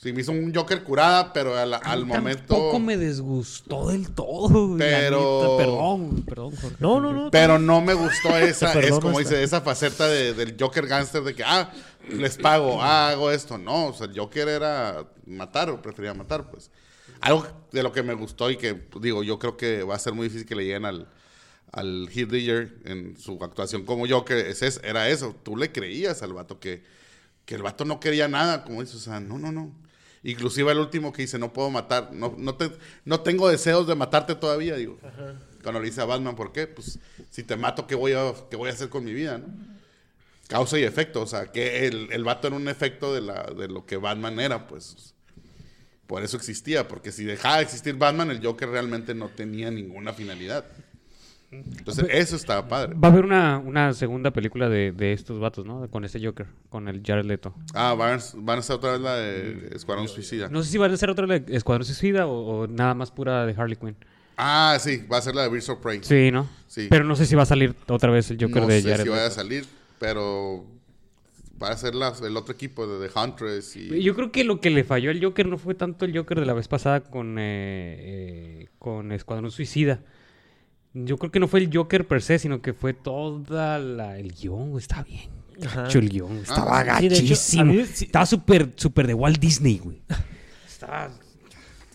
sí 0.00 0.12
me 0.12 0.20
hizo 0.20 0.30
un 0.30 0.54
Joker 0.54 0.84
curada, 0.84 1.32
pero 1.32 1.58
al, 1.58 1.74
al 1.74 2.06
momento. 2.06 2.54
Tampoco 2.54 2.78
me 2.78 2.96
desgustó 2.96 3.88
del 3.88 4.10
todo, 4.12 4.76
Pero-. 4.78 5.56
Perdón, 5.56 6.22
perdón, 6.24 6.54
Jorge. 6.54 6.76
No, 6.78 7.00
no, 7.00 7.12
no. 7.12 7.30
Pero 7.32 7.58
no 7.58 7.80
me 7.80 7.94
gustó 7.94 8.28
esa, 8.38 8.72
es 8.78 8.92
como 9.00 9.18
dice, 9.18 9.42
esa 9.42 9.60
faceta 9.60 10.06
de- 10.06 10.34
del 10.34 10.54
Joker 10.58 10.86
gangster 10.86 11.24
de 11.24 11.34
que, 11.34 11.42
ah, 11.42 11.68
les 12.10 12.36
pago, 12.38 12.80
ah, 12.80 13.08
hago 13.10 13.32
esto. 13.32 13.58
No, 13.58 13.86
o 13.88 13.92
sea, 13.92 14.06
el 14.06 14.16
Joker 14.16 14.46
era 14.46 15.04
matar 15.26 15.68
o 15.70 15.82
prefería 15.82 16.14
matar, 16.14 16.48
pues. 16.48 16.70
Algo 17.22 17.46
de 17.72 17.82
lo 17.82 17.92
que 17.92 18.02
me 18.02 18.14
gustó 18.14 18.50
y 18.50 18.56
que, 18.56 18.80
digo, 19.00 19.22
yo 19.22 19.38
creo 19.38 19.56
que 19.56 19.82
va 19.84 19.94
a 19.94 19.98
ser 19.98 20.12
muy 20.12 20.24
difícil 20.28 20.46
que 20.46 20.54
le 20.56 20.64
lleguen 20.64 20.84
al, 20.84 21.08
al 21.72 22.08
Heath 22.12 22.30
Ledger 22.32 22.74
en 22.84 23.16
su 23.18 23.42
actuación 23.42 23.84
como 23.84 24.06
Joker, 24.08 24.38
es, 24.38 24.62
es- 24.62 24.80
era 24.84 25.08
eso. 25.08 25.34
Tú 25.44 25.56
le 25.56 25.72
creías 25.72 26.22
al 26.22 26.32
vato 26.34 26.60
que, 26.60 26.82
que 27.46 27.54
el 27.56 27.62
vato 27.62 27.84
no 27.84 28.00
quería 28.00 28.28
nada, 28.28 28.64
como 28.64 28.80
dices, 28.82 28.96
o 28.96 29.00
sea, 29.00 29.20
no, 29.20 29.38
no, 29.38 29.52
no. 29.52 29.72
Inclusive 30.24 30.72
el 30.72 30.78
último 30.78 31.12
que 31.12 31.22
dice, 31.22 31.38
no 31.38 31.52
puedo 31.52 31.70
matar, 31.70 32.12
no, 32.12 32.34
no, 32.38 32.56
te, 32.56 32.72
no 33.04 33.20
tengo 33.20 33.48
deseos 33.48 33.86
de 33.86 33.94
matarte 33.96 34.34
todavía, 34.36 34.76
digo. 34.76 34.98
Cuando 35.62 35.80
le 35.80 35.86
dice 35.88 36.00
a 36.02 36.06
Batman, 36.06 36.36
¿por 36.36 36.52
qué? 36.52 36.66
Pues 36.68 36.98
si 37.30 37.44
te 37.44 37.56
mato, 37.56 37.86
¿qué 37.86 37.94
voy 37.96 38.12
a, 38.14 38.32
qué 38.50 38.56
voy 38.56 38.70
a 38.70 38.72
hacer 38.72 38.88
con 38.88 39.04
mi 39.04 39.12
vida? 39.14 39.38
¿no? 39.38 39.46
Causa 40.48 40.78
y 40.78 40.82
efecto, 40.84 41.22
o 41.22 41.26
sea, 41.26 41.50
que 41.50 41.86
el, 41.86 42.08
el 42.12 42.24
vato 42.24 42.46
era 42.48 42.56
un 42.56 42.68
efecto 42.68 43.14
de, 43.14 43.22
la, 43.22 43.44
de 43.44 43.68
lo 43.68 43.86
que 43.86 43.96
Batman 43.96 44.38
era, 44.40 44.66
pues. 44.68 45.14
Por 46.12 46.22
eso 46.22 46.36
existía, 46.36 46.86
porque 46.88 47.10
si 47.10 47.24
dejaba 47.24 47.56
de 47.56 47.62
existir 47.62 47.94
Batman, 47.94 48.30
el 48.30 48.44
Joker 48.44 48.68
realmente 48.68 49.14
no 49.14 49.30
tenía 49.30 49.70
ninguna 49.70 50.12
finalidad. 50.12 50.66
Entonces, 51.50 52.04
eso 52.10 52.36
estaba 52.36 52.68
padre. 52.68 52.94
Va 53.02 53.08
a 53.08 53.10
haber 53.10 53.24
una, 53.24 53.56
una 53.58 53.94
segunda 53.94 54.30
película 54.30 54.68
de, 54.68 54.92
de 54.92 55.14
estos 55.14 55.40
vatos, 55.40 55.64
¿no? 55.64 55.88
Con 55.88 56.04
este 56.04 56.22
Joker, 56.22 56.48
con 56.68 56.86
el 56.88 57.00
Jared 57.02 57.24
Leto. 57.24 57.54
Ah, 57.72 57.94
van, 57.94 58.18
a- 58.18 58.22
van 58.34 58.56
a 58.56 58.60
hacer 58.60 58.76
otra 58.76 58.92
vez 58.92 59.00
la 59.00 59.16
de 59.16 59.70
Escuadrón 59.74 60.06
Suicida. 60.06 60.50
No 60.50 60.62
sé 60.62 60.70
si 60.72 60.76
va 60.76 60.84
a 60.86 60.96
ser 60.98 61.08
otra 61.08 61.26
de 61.26 61.44
Escuadrón 61.56 61.86
Suicida 61.86 62.26
o, 62.26 62.60
o 62.62 62.66
nada 62.66 62.92
más 62.92 63.10
pura 63.10 63.46
de 63.46 63.54
Harley 63.56 63.76
Quinn. 63.76 63.96
Ah, 64.36 64.76
sí, 64.78 65.06
va 65.10 65.16
a 65.16 65.22
ser 65.22 65.34
la 65.34 65.44
de 65.44 65.48
Birds 65.48 65.70
of 65.70 65.78
Prey. 65.80 66.00
Sí, 66.02 66.30
¿no? 66.30 66.46
Sí. 66.66 66.88
Pero 66.90 67.04
no 67.04 67.16
sé 67.16 67.24
si 67.24 67.34
va 67.36 67.44
a 67.44 67.46
salir 67.46 67.74
otra 67.88 68.10
vez 68.10 68.30
el 68.30 68.36
Joker 68.38 68.60
no 68.64 68.68
de 68.68 68.82
sé 68.82 68.90
Jared 68.90 69.04
si 69.04 69.08
vaya 69.08 69.26
a 69.28 69.30
salir, 69.30 69.64
pero 69.98 70.66
va 71.62 71.70
a 71.70 71.76
ser 71.76 71.94
la- 71.94 72.12
el 72.22 72.36
otro 72.36 72.54
equipo 72.54 72.86
de 72.86 73.06
The 73.08 73.18
Huntress 73.18 73.76
y... 73.76 74.02
Yo 74.02 74.14
creo 74.14 74.32
que 74.32 74.44
lo 74.44 74.60
que 74.60 74.70
le 74.70 74.84
falló 74.84 75.10
al 75.10 75.22
Joker 75.22 75.46
no 75.46 75.58
fue 75.58 75.74
tanto 75.74 76.04
el 76.04 76.16
Joker 76.16 76.40
de 76.40 76.46
la 76.46 76.52
vez 76.54 76.68
pasada 76.68 77.00
con, 77.04 77.38
eh, 77.38 77.96
eh, 78.62 78.68
con 78.78 79.12
Escuadrón 79.12 79.50
Suicida. 79.50 80.00
Yo 80.94 81.16
creo 81.18 81.30
que 81.30 81.40
no 81.40 81.48
fue 81.48 81.60
el 81.60 81.70
Joker 81.74 82.06
per 82.06 82.20
se, 82.22 82.38
sino 82.38 82.60
que 82.60 82.72
fue 82.74 82.92
toda 82.92 83.78
la... 83.78 84.18
El 84.18 84.32
guion, 84.34 84.76
está 84.78 85.02
bien. 85.02 85.30
Ajá. 85.64 85.82
Gacho 85.82 85.98
el 86.00 86.08
guion, 86.10 86.38
estaba 86.38 86.80
Ah, 86.80 86.98
sí, 86.98 87.08
de 87.08 87.14
hecho, 87.14 87.22
gachísimo. 87.24 87.72
sí- 87.92 88.04
Estaba 88.06 88.26
súper, 88.26 88.70
súper 88.76 89.06
de 89.06 89.14
Walt 89.14 89.38
Disney, 89.38 89.78
güey. 89.78 90.02
Estaba... 90.66 91.10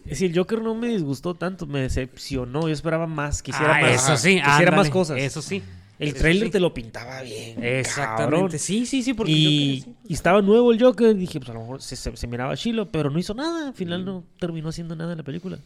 Es 0.05 0.11
decir, 0.11 0.31
el 0.31 0.37
Joker 0.37 0.61
no 0.61 0.73
me 0.73 0.87
disgustó 0.87 1.35
tanto, 1.35 1.65
me 1.67 1.81
decepcionó. 1.81 2.61
Yo 2.61 2.69
esperaba 2.73 3.07
más, 3.07 3.43
quisiera 3.43 3.75
Ah, 3.77 3.81
más. 3.81 3.91
eso 4.05 4.15
sí, 4.15 4.35
Quisiera 4.35 4.55
ándale, 4.57 4.77
más 4.77 4.89
cosas. 4.89 5.17
Eso 5.19 5.41
sí. 5.41 5.61
El 5.99 6.09
Eso 6.09 6.17
trailer 6.19 6.45
sí. 6.47 6.51
te 6.51 6.59
lo 6.59 6.73
pintaba 6.73 7.21
bien. 7.23 7.63
Exactamente. 7.63 8.35
cabrón. 8.35 8.59
Sí, 8.59 8.85
sí, 8.85 9.01
sí, 9.01 9.13
porque 9.13 9.31
Y, 9.31 9.81
sí. 9.81 9.95
estaba 10.13 10.41
nuevo 10.41 10.71
el 10.71 10.79
Joker. 10.81 11.15
Dije, 11.15 11.39
pues 11.39 11.49
a 11.49 11.53
lo 11.53 11.61
mejor 11.61 11.81
se, 11.81 11.95
se- 11.95 12.15
se 12.15 12.27
miraba 12.27 12.55
chilo, 12.55 12.89
pero 12.91 13.09
no 13.09 13.17
hizo 13.17 13.33
nada. 13.33 13.67
Al 13.69 13.73
final 13.73 14.05
no 14.05 14.23
terminó 14.39 14.69
haciendo 14.69 14.95
nada 14.95 15.13
en 15.13 15.17
la 15.17 15.23
película. 15.23 15.57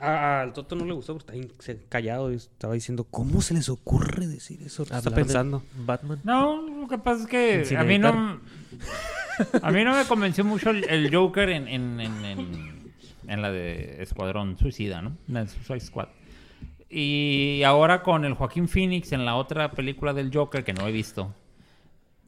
A- 0.00 0.42
Al 0.42 0.52
Toto 0.52 0.76
no 0.76 0.84
le 0.84 0.92
gustó 0.92 1.14
porque 1.16 1.38
estaba 1.38 1.72
in- 1.72 1.82
callado 1.88 2.30
y 2.32 2.36
estaba 2.36 2.74
diciendo, 2.74 3.04
¿cómo 3.10 3.40
se 3.40 3.54
les 3.54 3.68
ocurre 3.70 4.26
decir 4.26 4.60
eso? 4.62 4.84
¿Qué 4.84 4.94
está 4.94 4.96
Hablar 4.98 5.14
de 5.14 5.24
pensando? 5.24 5.62
Batman. 5.78 6.20
No, 6.24 6.62
lo 6.62 6.86
que 6.86 6.98
pasa 6.98 7.22
es 7.22 7.28
que 7.28 7.76
a 7.76 7.84
mí 7.84 7.98
no... 7.98 8.40
A 9.62 9.70
mí 9.70 9.84
no 9.84 9.94
me 9.96 10.04
convenció 10.04 10.44
mucho 10.44 10.70
el, 10.70 10.82
el 10.90 11.14
Joker 11.14 11.48
en, 11.50 11.68
en, 11.68 12.00
en, 12.00 12.24
en- 12.24 12.92
en 13.28 13.42
la 13.42 13.52
de 13.52 14.02
Escuadrón 14.02 14.58
Suicida, 14.58 15.00
¿no? 15.00 15.16
En 15.32 15.48
Suicide 15.48 15.80
Squad. 15.80 16.08
Y 16.90 17.62
ahora 17.64 18.02
con 18.02 18.24
el 18.24 18.34
Joaquín 18.34 18.68
Phoenix 18.68 19.12
en 19.12 19.24
la 19.24 19.36
otra 19.36 19.70
película 19.72 20.12
del 20.14 20.30
Joker 20.34 20.64
que 20.64 20.72
no 20.72 20.86
he 20.86 20.92
visto. 20.92 21.34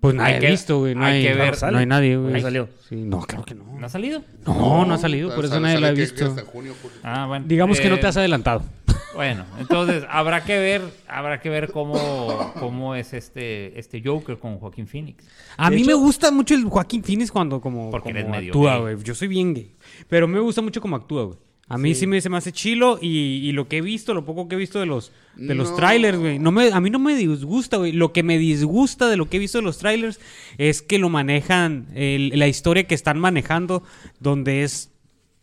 Pues 0.01 0.15
no 0.15 0.23
Hay 0.23 0.35
hay 0.35 0.41
que- 0.41 0.51
visto, 0.51 0.79
güey. 0.79 0.95
No 0.95 1.05
hay 1.05 1.17
hay, 1.19 1.23
que 1.33 1.35
ver. 1.35 1.73
No 1.73 1.79
hay 1.79 1.87
nadie, 1.87 2.17
güey. 2.17 2.35
Ahí 2.35 2.41
salió. 2.41 2.69
Sí, 2.89 2.97
no, 2.97 3.21
claro 3.21 3.45
que 3.45 3.55
no. 3.55 3.65
¿No 3.79 3.85
ha 3.87 3.89
salido? 3.91 4.23
No, 4.47 4.85
no 4.87 4.95
ha 4.95 4.99
salido, 4.99 5.35
por 5.35 5.45
eso 5.45 5.61
nadie 5.61 5.79
la 5.79 5.89
ha 5.89 5.93
visto. 5.93 6.25
hasta 6.27 6.43
junio, 6.45 6.75
julio. 6.81 6.97
Ah, 7.03 7.27
bueno. 7.27 7.45
Digamos 7.47 7.79
que 7.81 7.89
no 7.91 7.97
te 7.99 8.07
Eh, 8.07 8.09
has 8.09 8.17
adelantado. 8.17 8.63
Bueno, 9.15 9.45
entonces 9.59 10.05
habrá 10.09 10.43
que 10.45 10.57
ver, 10.59 10.83
habrá 11.09 11.41
que 11.41 11.51
ver 11.51 11.71
cómo, 11.73 12.53
cómo 12.61 12.95
es 12.95 13.13
este, 13.13 13.79
este 13.79 14.01
Joker 14.05 14.39
con 14.39 14.59
Joaquín 14.59 14.87
Phoenix. 14.87 15.25
A 15.57 15.69
De 15.69 15.77
mí 15.77 15.85
me 15.85 15.95
gusta 15.95 16.31
mucho 16.31 16.55
el 16.55 16.65
Joaquín 16.65 17.03
Phoenix 17.03 17.31
cuando 17.33 17.61
como, 17.61 17.91
Porque 17.91 18.11
como 18.11 18.19
eres 18.21 18.31
medio 18.31 18.53
actúa, 18.53 18.79
güey. 18.79 18.97
Yo 19.03 19.15
soy 19.15 19.29
bien 19.29 19.53
gay. 19.53 19.75
Pero 20.09 20.29
me 20.29 20.39
gusta 20.39 20.63
mucho 20.63 20.81
como 20.81 20.97
actúa, 20.97 21.25
güey. 21.25 21.39
A 21.71 21.79
mí 21.79 21.95
sí, 21.95 22.07
me, 22.09 22.21
se 22.21 22.29
me 22.29 22.37
hace 22.37 22.51
chilo 22.53 22.99
y, 23.01 23.09
y 23.49 23.53
lo 23.53 23.69
que 23.69 23.77
he 23.79 23.81
visto, 23.81 24.13
lo 24.13 24.25
poco 24.25 24.49
que 24.49 24.57
he 24.57 24.59
visto 24.59 24.81
de 24.81 24.87
los, 24.87 25.13
de 25.37 25.55
los 25.55 25.69
trailers, 25.77 26.19
güey. 26.19 26.39
No 26.41 26.51
me, 26.51 26.73
a 26.73 26.81
mí 26.81 26.91
no 26.91 26.99
me 26.99 27.15
disgusta, 27.15 27.77
güey. 27.77 27.93
Lo 27.93 28.13
que 28.13 28.25
me 28.25 28.39
disgusta 28.39 29.09
de 29.09 29.17
lo 29.17 29.29
que 29.29 29.37
he 29.37 29.41
visto 29.41 29.59
de 29.59 29.63
los 29.63 29.79
trailers 29.79 30.19
es 30.59 30.83
que 30.83 30.99
lo 30.99 31.09
manejan, 31.09 31.87
el- 31.95 32.33
la 32.37 32.49
historia 32.49 32.85
que 32.89 32.97
están 32.97 33.21
manejando, 33.21 33.85
donde 34.19 34.65
es 34.65 34.91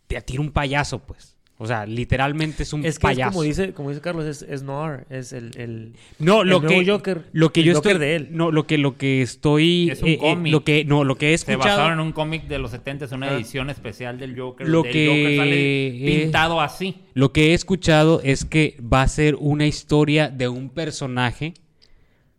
te 0.06 0.16
atira 0.18 0.40
un 0.42 0.50
payaso, 0.50 0.98
pues. 1.00 1.37
O 1.60 1.66
sea, 1.66 1.86
literalmente 1.86 2.62
es 2.62 2.72
un 2.72 2.80
Es 2.84 3.00
que 3.00 3.08
es 3.08 3.14
payaso. 3.14 3.32
como 3.32 3.42
dice, 3.42 3.72
como 3.72 3.88
dice 3.88 4.00
Carlos, 4.00 4.24
es, 4.26 4.42
es 4.42 4.62
noir. 4.62 5.06
Es 5.10 5.32
el, 5.32 5.50
el, 5.58 5.92
No, 6.20 6.42
el 6.42 6.48
lo 6.50 6.60
nuevo 6.60 6.78
que 6.84 6.86
Joker. 6.88 7.24
lo 7.32 7.52
que 7.52 7.60
el 7.60 7.66
yo 7.66 7.74
Joker 7.74 7.92
estoy 7.96 8.06
de 8.06 8.14
él. 8.16 8.28
no, 8.30 8.52
lo 8.52 8.66
que 8.68 8.78
lo 8.78 8.96
que 8.96 9.22
estoy 9.22 9.90
Es 9.90 10.00
un 10.02 10.08
eh, 10.08 10.12
eh, 10.12 10.18
cómic. 10.18 10.52
lo 10.52 10.62
que 10.62 10.84
no, 10.84 11.02
lo 11.02 11.16
que 11.16 11.34
he 11.34 11.38
Se 11.38 11.50
escuchado 11.50 11.76
basaron 11.78 11.98
en 12.00 12.06
un 12.06 12.12
cómic 12.12 12.46
de 12.46 12.58
los 12.60 12.70
70, 12.70 13.06
es 13.06 13.12
una 13.12 13.26
Ah. 13.26 13.34
edición 13.34 13.70
especial 13.70 14.18
del 14.18 14.38
Joker. 14.38 14.68
Lo 14.68 14.84
que- 14.84 15.04
el 15.04 15.08
Joker 15.10 15.36
sale 15.36 15.86
eh, 15.88 16.20
pintado 16.22 16.60
así. 16.60 16.94
Lo 17.14 17.32
que 17.32 17.50
he 17.50 17.54
escuchado 17.54 18.20
es 18.22 18.44
que 18.44 18.76
va 18.80 19.02
a 19.02 19.08
ser 19.08 19.34
una 19.34 19.66
historia 19.66 20.28
de 20.28 20.46
un 20.46 20.70
personaje 20.70 21.54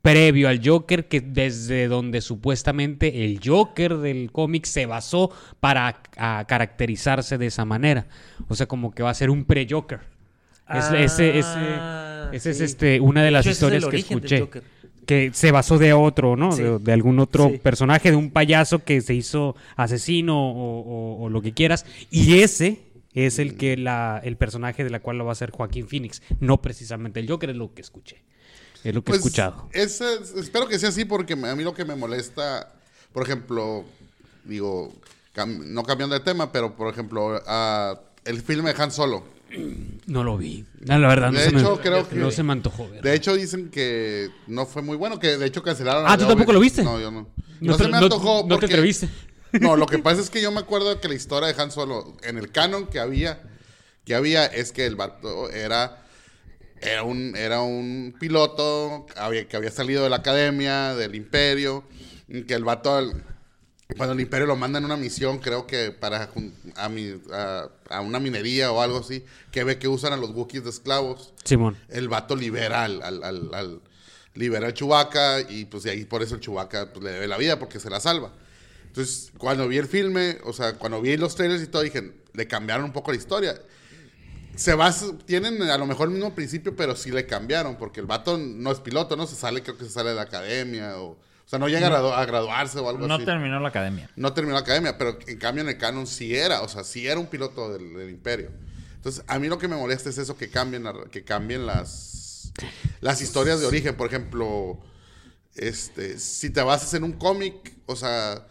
previo 0.02 0.48
al 0.50 0.62
Joker 0.66 1.08
que 1.08 1.20
desde 1.22 1.88
donde 1.88 2.22
supuestamente 2.22 3.26
el 3.26 3.40
Joker 3.44 3.98
del 3.98 4.32
cómic 4.32 4.66
se 4.66 4.86
basó 4.86 5.32
para 5.60 6.02
a 6.18 6.46
caracterizarse 6.48 7.38
de 7.38 7.48
esa 7.48 7.66
manera. 7.66 8.08
O 8.48 8.56
sea, 8.56 8.66
como 8.68 8.92
que 8.92 9.04
va 9.04 9.10
a 9.10 9.14
ser 9.14 9.30
un 9.30 9.46
pre-Joker. 9.46 10.00
Es- 10.74 10.92
ese 10.92 11.40
ese, 11.40 11.48
Ah, 11.58 12.30
es 12.32 12.46
este, 12.46 13.00
una 13.00 13.24
de 13.24 13.32
las 13.32 13.46
es 13.46 13.54
historias 13.54 13.86
que 13.88 13.98
escuché. 13.98 14.48
Que 15.06 15.32
se 15.34 15.52
basó 15.52 15.80
de 15.80 15.92
otro, 15.94 16.36
¿no? 16.36 16.52
Sí. 16.52 16.62
De, 16.62 16.78
de 16.78 16.94
algún 16.94 17.18
otro 17.20 17.50
Sí. 17.50 17.58
personaje, 17.58 18.12
de 18.12 18.16
un 18.18 18.30
payaso 18.30 18.84
que 18.84 19.02
se 19.02 19.16
hizo 19.16 19.56
asesino 19.76 20.38
o, 20.52 20.80
o- 20.82 21.24
o 21.24 21.30
lo 21.30 21.42
que 21.42 21.54
quieras. 21.54 21.86
Y 22.12 22.40
ese 22.42 22.80
es 23.16 23.40
el 23.40 23.58
que 23.58 23.76
la, 23.76 24.22
el 24.24 24.38
personaje 24.38 24.84
de 24.84 24.92
la 24.92 25.00
cual 25.00 25.18
lo 25.18 25.26
va 25.26 25.32
a 25.32 25.34
hacer 25.34 25.50
Joaquín 25.50 25.88
Phoenix. 25.88 26.22
No 26.40 26.62
precisamente 26.62 27.20
el 27.20 27.28
Joker, 27.28 27.50
es 27.50 27.56
lo 27.56 27.74
que 27.74 27.82
escuché. 27.82 28.18
Es 28.84 28.94
lo 28.96 29.04
que 29.04 29.12
he 29.12 29.14
Pues, 29.14 29.18
escuchado. 29.20 29.70
es- 29.74 30.02
espero 30.02 30.68
que 30.68 30.80
sea 30.80 30.90
así 30.90 31.06
porque 31.06 31.34
a 31.34 31.56
mí 31.56 31.64
lo 31.64 31.74
que 31.74 31.86
me 31.86 31.96
molesta, 31.96 32.72
por 33.14 33.24
ejemplo, 33.24 33.84
digo, 34.46 34.94
cam- 35.36 35.66
no 35.66 35.84
cambiando 35.84 36.16
de 36.18 36.22
tema, 36.24 36.52
pero 36.52 36.76
por 36.76 36.92
ejemplo, 36.92 37.42
ah, 37.46 38.00
el 38.26 38.42
filme 38.42 38.74
de 38.74 38.82
Han 38.82 38.92
Solo. 38.92 39.24
No 40.06 40.24
lo 40.24 40.38
vi. 40.38 40.64
No, 40.82 40.98
la 41.00 41.08
verdad, 41.08 41.32
no, 41.32 41.40
De 41.40 41.50
se, 41.50 41.58
hecho, 41.58 41.76
me, 41.76 41.82
creo 41.82 42.08
que- 42.08 42.16
no 42.16 42.30
se 42.32 42.44
me 42.44 42.54
antojó. 42.54 42.88
De 43.02 43.14
hecho, 43.16 43.34
dicen 43.36 43.70
que 43.70 44.30
no 44.48 44.66
fue 44.68 44.82
muy 44.84 44.96
bueno, 44.96 45.20
que 45.20 45.38
de 45.38 45.46
hecho 45.48 45.64
cancelaron. 45.64 46.06
Ah, 46.08 46.18
¿tú 46.18 46.28
tampoco 46.28 46.54
lo 46.54 46.60
viste? 46.60 46.84
No, 46.84 47.00
yo 47.00 47.10
no. 47.12 47.22
No 47.60 47.72
No, 47.72 47.78
te- 47.78 47.84
se 47.86 47.90
me 47.90 47.98
antojó. 47.98 48.42
no 48.44 48.56
te 48.56 48.62
porque- 48.62 48.66
atreviste. 48.68 49.10
No, 49.60 49.76
lo 49.76 49.88
que 49.88 49.98
pasa 49.98 50.22
es 50.22 50.30
que 50.30 50.42
yo 50.42 50.52
me 50.52 50.60
acuerdo 50.60 51.02
que 51.02 51.08
la 51.08 51.16
historia 51.16 51.52
de 51.52 51.60
Han 51.62 51.72
Solo, 51.72 52.16
en 52.22 52.38
el 52.38 52.52
canon 52.52 52.86
que 52.86 53.00
había, 53.00 53.42
que 54.06 54.14
había 54.14 54.46
es 54.46 54.72
que 54.72 54.86
el 54.86 54.96
vato 54.96 55.50
era, 55.50 55.99
era, 56.82 57.04
un, 57.04 57.36
era 57.36 57.62
un 57.62 58.16
piloto 58.20 59.06
había- 59.16 59.48
que 59.48 59.58
había 59.58 59.72
salido 59.72 60.04
de 60.04 60.10
la 60.10 60.18
academia, 60.18 60.96
del 60.96 61.16
imperio, 61.16 61.84
que 62.48 62.54
el 62.54 62.64
vato, 62.64 63.12
cuando 63.98 64.14
el 64.14 64.20
imperio 64.22 64.46
lo 64.48 64.56
manda 64.56 64.80
en 64.80 64.86
una 64.86 64.98
misión, 64.98 65.40
creo 65.40 65.66
que 65.68 65.92
para 65.92 66.30
a, 66.76 66.90
mi- 66.90 67.20
a- 67.34 67.70
a 67.90 68.02
una 68.02 68.20
minería 68.20 68.72
o 68.72 68.82
algo 68.82 69.00
así, 69.00 69.24
que 69.52 69.64
ve 69.64 69.80
que 69.80 69.88
usan 69.88 70.14
a 70.14 70.18
los 70.18 70.30
Wookiees 70.32 70.64
de 70.64 70.70
esclavos 70.70 71.34
Simón. 71.44 71.78
el 71.90 72.08
vato 72.08 72.36
libera 72.36 72.84
al, 72.84 73.02
al, 73.02 73.24
al, 73.24 73.50
al- 73.54 73.82
libera 74.36 74.68
al 74.68 74.74
Chewbacca 74.74 75.42
y 75.42 75.66
pues 75.66 75.84
de 75.84 75.92
ahí 75.92 76.06
por 76.06 76.22
eso 76.22 76.36
el 76.36 76.42
Chewbacca 76.42 76.94
pues, 76.94 77.04
le 77.04 77.12
debe 77.12 77.28
la 77.28 77.38
vida 77.38 77.58
porque 77.60 77.80
se 77.80 77.90
la 77.90 78.00
salva. 78.00 78.32
Entonces, 78.86 79.32
cuando 79.38 79.68
vi 79.68 79.78
el 79.78 79.88
filme, 79.88 80.38
o 80.46 80.54
sea, 80.54 80.74
cuando 80.74 81.02
vi 81.02 81.16
los 81.18 81.36
trailers 81.36 81.62
y 81.62 81.68
todo, 81.68 81.82
dije, 81.82 82.12
le 82.34 82.48
cambiaron 82.48 82.86
un 82.86 82.94
poco 82.94 83.12
la 83.12 83.18
historia. 83.18 83.60
Se 84.60 84.74
basa, 84.74 85.06
tienen 85.26 85.62
a 85.64 85.78
lo 85.78 85.86
mejor 85.86 86.10
el 86.10 86.16
mismo 86.16 86.36
principio, 86.36 86.76
pero 86.76 86.96
sí 86.96 87.12
le 87.12 87.26
cambiaron, 87.26 87.78
porque 87.78 88.00
el 88.02 88.06
vato 88.06 88.38
no 88.38 88.72
es 88.72 88.80
piloto, 88.80 89.16
¿no? 89.16 89.26
Se 89.26 89.36
sale, 89.36 89.64
creo 89.64 89.78
que 89.78 89.86
se 89.86 89.92
sale 89.92 90.10
de 90.10 90.16
la 90.16 90.24
academia, 90.24 90.98
o, 91.00 91.12
o 91.12 91.18
sea, 91.46 91.60
no 91.60 91.68
llega 91.70 91.88
a, 91.88 91.92
gradu- 91.92 92.14
a 92.14 92.26
graduarse 92.26 92.78
o 92.80 92.90
algo 92.90 93.08
No 93.08 93.16
así. 93.16 93.26
terminó 93.26 93.60
la 93.60 93.70
academia. 93.70 94.10
No 94.18 94.34
terminó 94.34 94.56
la 94.56 94.60
academia, 94.62 94.98
pero 94.98 95.18
en 95.26 95.38
cambio 95.40 95.64
en 95.64 95.70
el 95.70 95.78
canon 95.78 96.06
sí 96.08 96.36
era, 96.36 96.62
o 96.62 96.68
sea, 96.68 96.84
sí 96.84 97.08
era 97.08 97.20
un 97.20 97.28
piloto 97.28 97.72
del, 97.72 97.94
del 97.94 98.10
imperio. 98.10 98.52
Entonces, 98.96 99.24
a 99.28 99.40
mí 99.40 99.48
lo 99.48 99.58
que 99.58 99.70
me 99.70 99.78
molesta 99.78 100.10
es 100.10 100.18
eso, 100.18 100.36
que 100.36 100.50
cambien, 100.50 100.84
la- 100.84 101.06
que 101.10 101.24
cambien 101.24 101.66
las, 101.66 102.52
las 103.00 103.22
historias 103.22 103.62
de 103.62 103.66
origen. 103.66 103.96
Por 103.96 104.08
ejemplo, 104.08 104.78
este, 105.56 106.20
si 106.20 106.50
te 106.50 106.62
basas 106.62 106.94
en 106.96 107.06
un 107.06 107.14
cómic, 107.14 107.74
o 107.86 107.96
sea, 107.96 108.46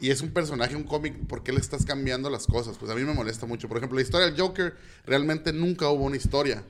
y 0.00 0.10
es 0.10 0.22
un 0.22 0.30
personaje, 0.30 0.76
un 0.76 0.84
cómic, 0.84 1.14
¿por 1.26 1.42
qué 1.42 1.52
le 1.52 1.60
estás 1.60 1.84
cambiando 1.84 2.30
las 2.30 2.46
cosas? 2.46 2.78
Pues 2.78 2.90
a 2.90 2.94
mí 2.94 3.02
me 3.02 3.14
molesta 3.14 3.46
mucho. 3.46 3.68
Por 3.68 3.76
ejemplo, 3.76 3.96
la 3.96 4.02
historia 4.02 4.26
del 4.26 4.40
Joker, 4.40 4.74
realmente 5.06 5.52
nunca 5.52 5.88
hubo 5.88 6.04
una 6.04 6.16
historia. 6.16 6.62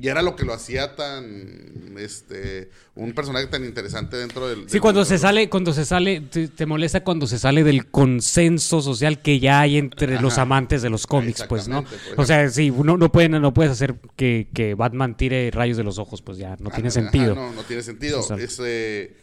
Y 0.00 0.06
era 0.06 0.22
lo 0.22 0.36
que 0.36 0.44
lo 0.44 0.52
hacía 0.52 0.94
tan, 0.94 1.96
este, 1.98 2.70
un 2.94 3.14
personaje 3.14 3.48
tan 3.48 3.64
interesante 3.64 4.16
dentro 4.16 4.48
del... 4.48 4.68
Sí, 4.70 4.78
cuando 4.78 5.04
se 5.04 5.18
sale, 5.18 5.48
cuando 5.48 5.72
se 5.72 5.84
sale, 5.84 6.20
te, 6.20 6.46
te 6.46 6.66
molesta 6.66 7.02
cuando 7.02 7.26
se 7.26 7.38
sale 7.38 7.64
del 7.64 7.90
consenso 7.90 8.80
social 8.80 9.20
que 9.20 9.40
ya 9.40 9.60
hay 9.60 9.76
entre 9.76 10.14
Ajá. 10.14 10.22
los 10.22 10.38
amantes 10.38 10.82
de 10.82 10.90
los 10.90 11.06
cómics, 11.06 11.44
pues, 11.48 11.66
¿no? 11.66 11.84
O 12.16 12.24
sea, 12.24 12.48
sí, 12.50 12.70
no, 12.70 12.96
no, 12.96 13.10
pueden, 13.10 13.32
no 13.42 13.52
puedes 13.52 13.72
hacer 13.72 13.96
que, 14.14 14.48
que 14.54 14.74
Batman 14.74 15.16
tire 15.16 15.50
rayos 15.50 15.76
de 15.76 15.84
los 15.84 15.98
ojos, 15.98 16.22
pues 16.22 16.38
ya 16.38 16.56
no 16.60 16.70
tiene 16.70 16.90
Ajá, 16.90 17.00
sentido. 17.02 17.34
no, 17.34 17.52
no 17.52 17.62
tiene 17.64 17.82
sentido. 17.82 18.20
Es, 18.38 18.60
eh, 18.64 19.16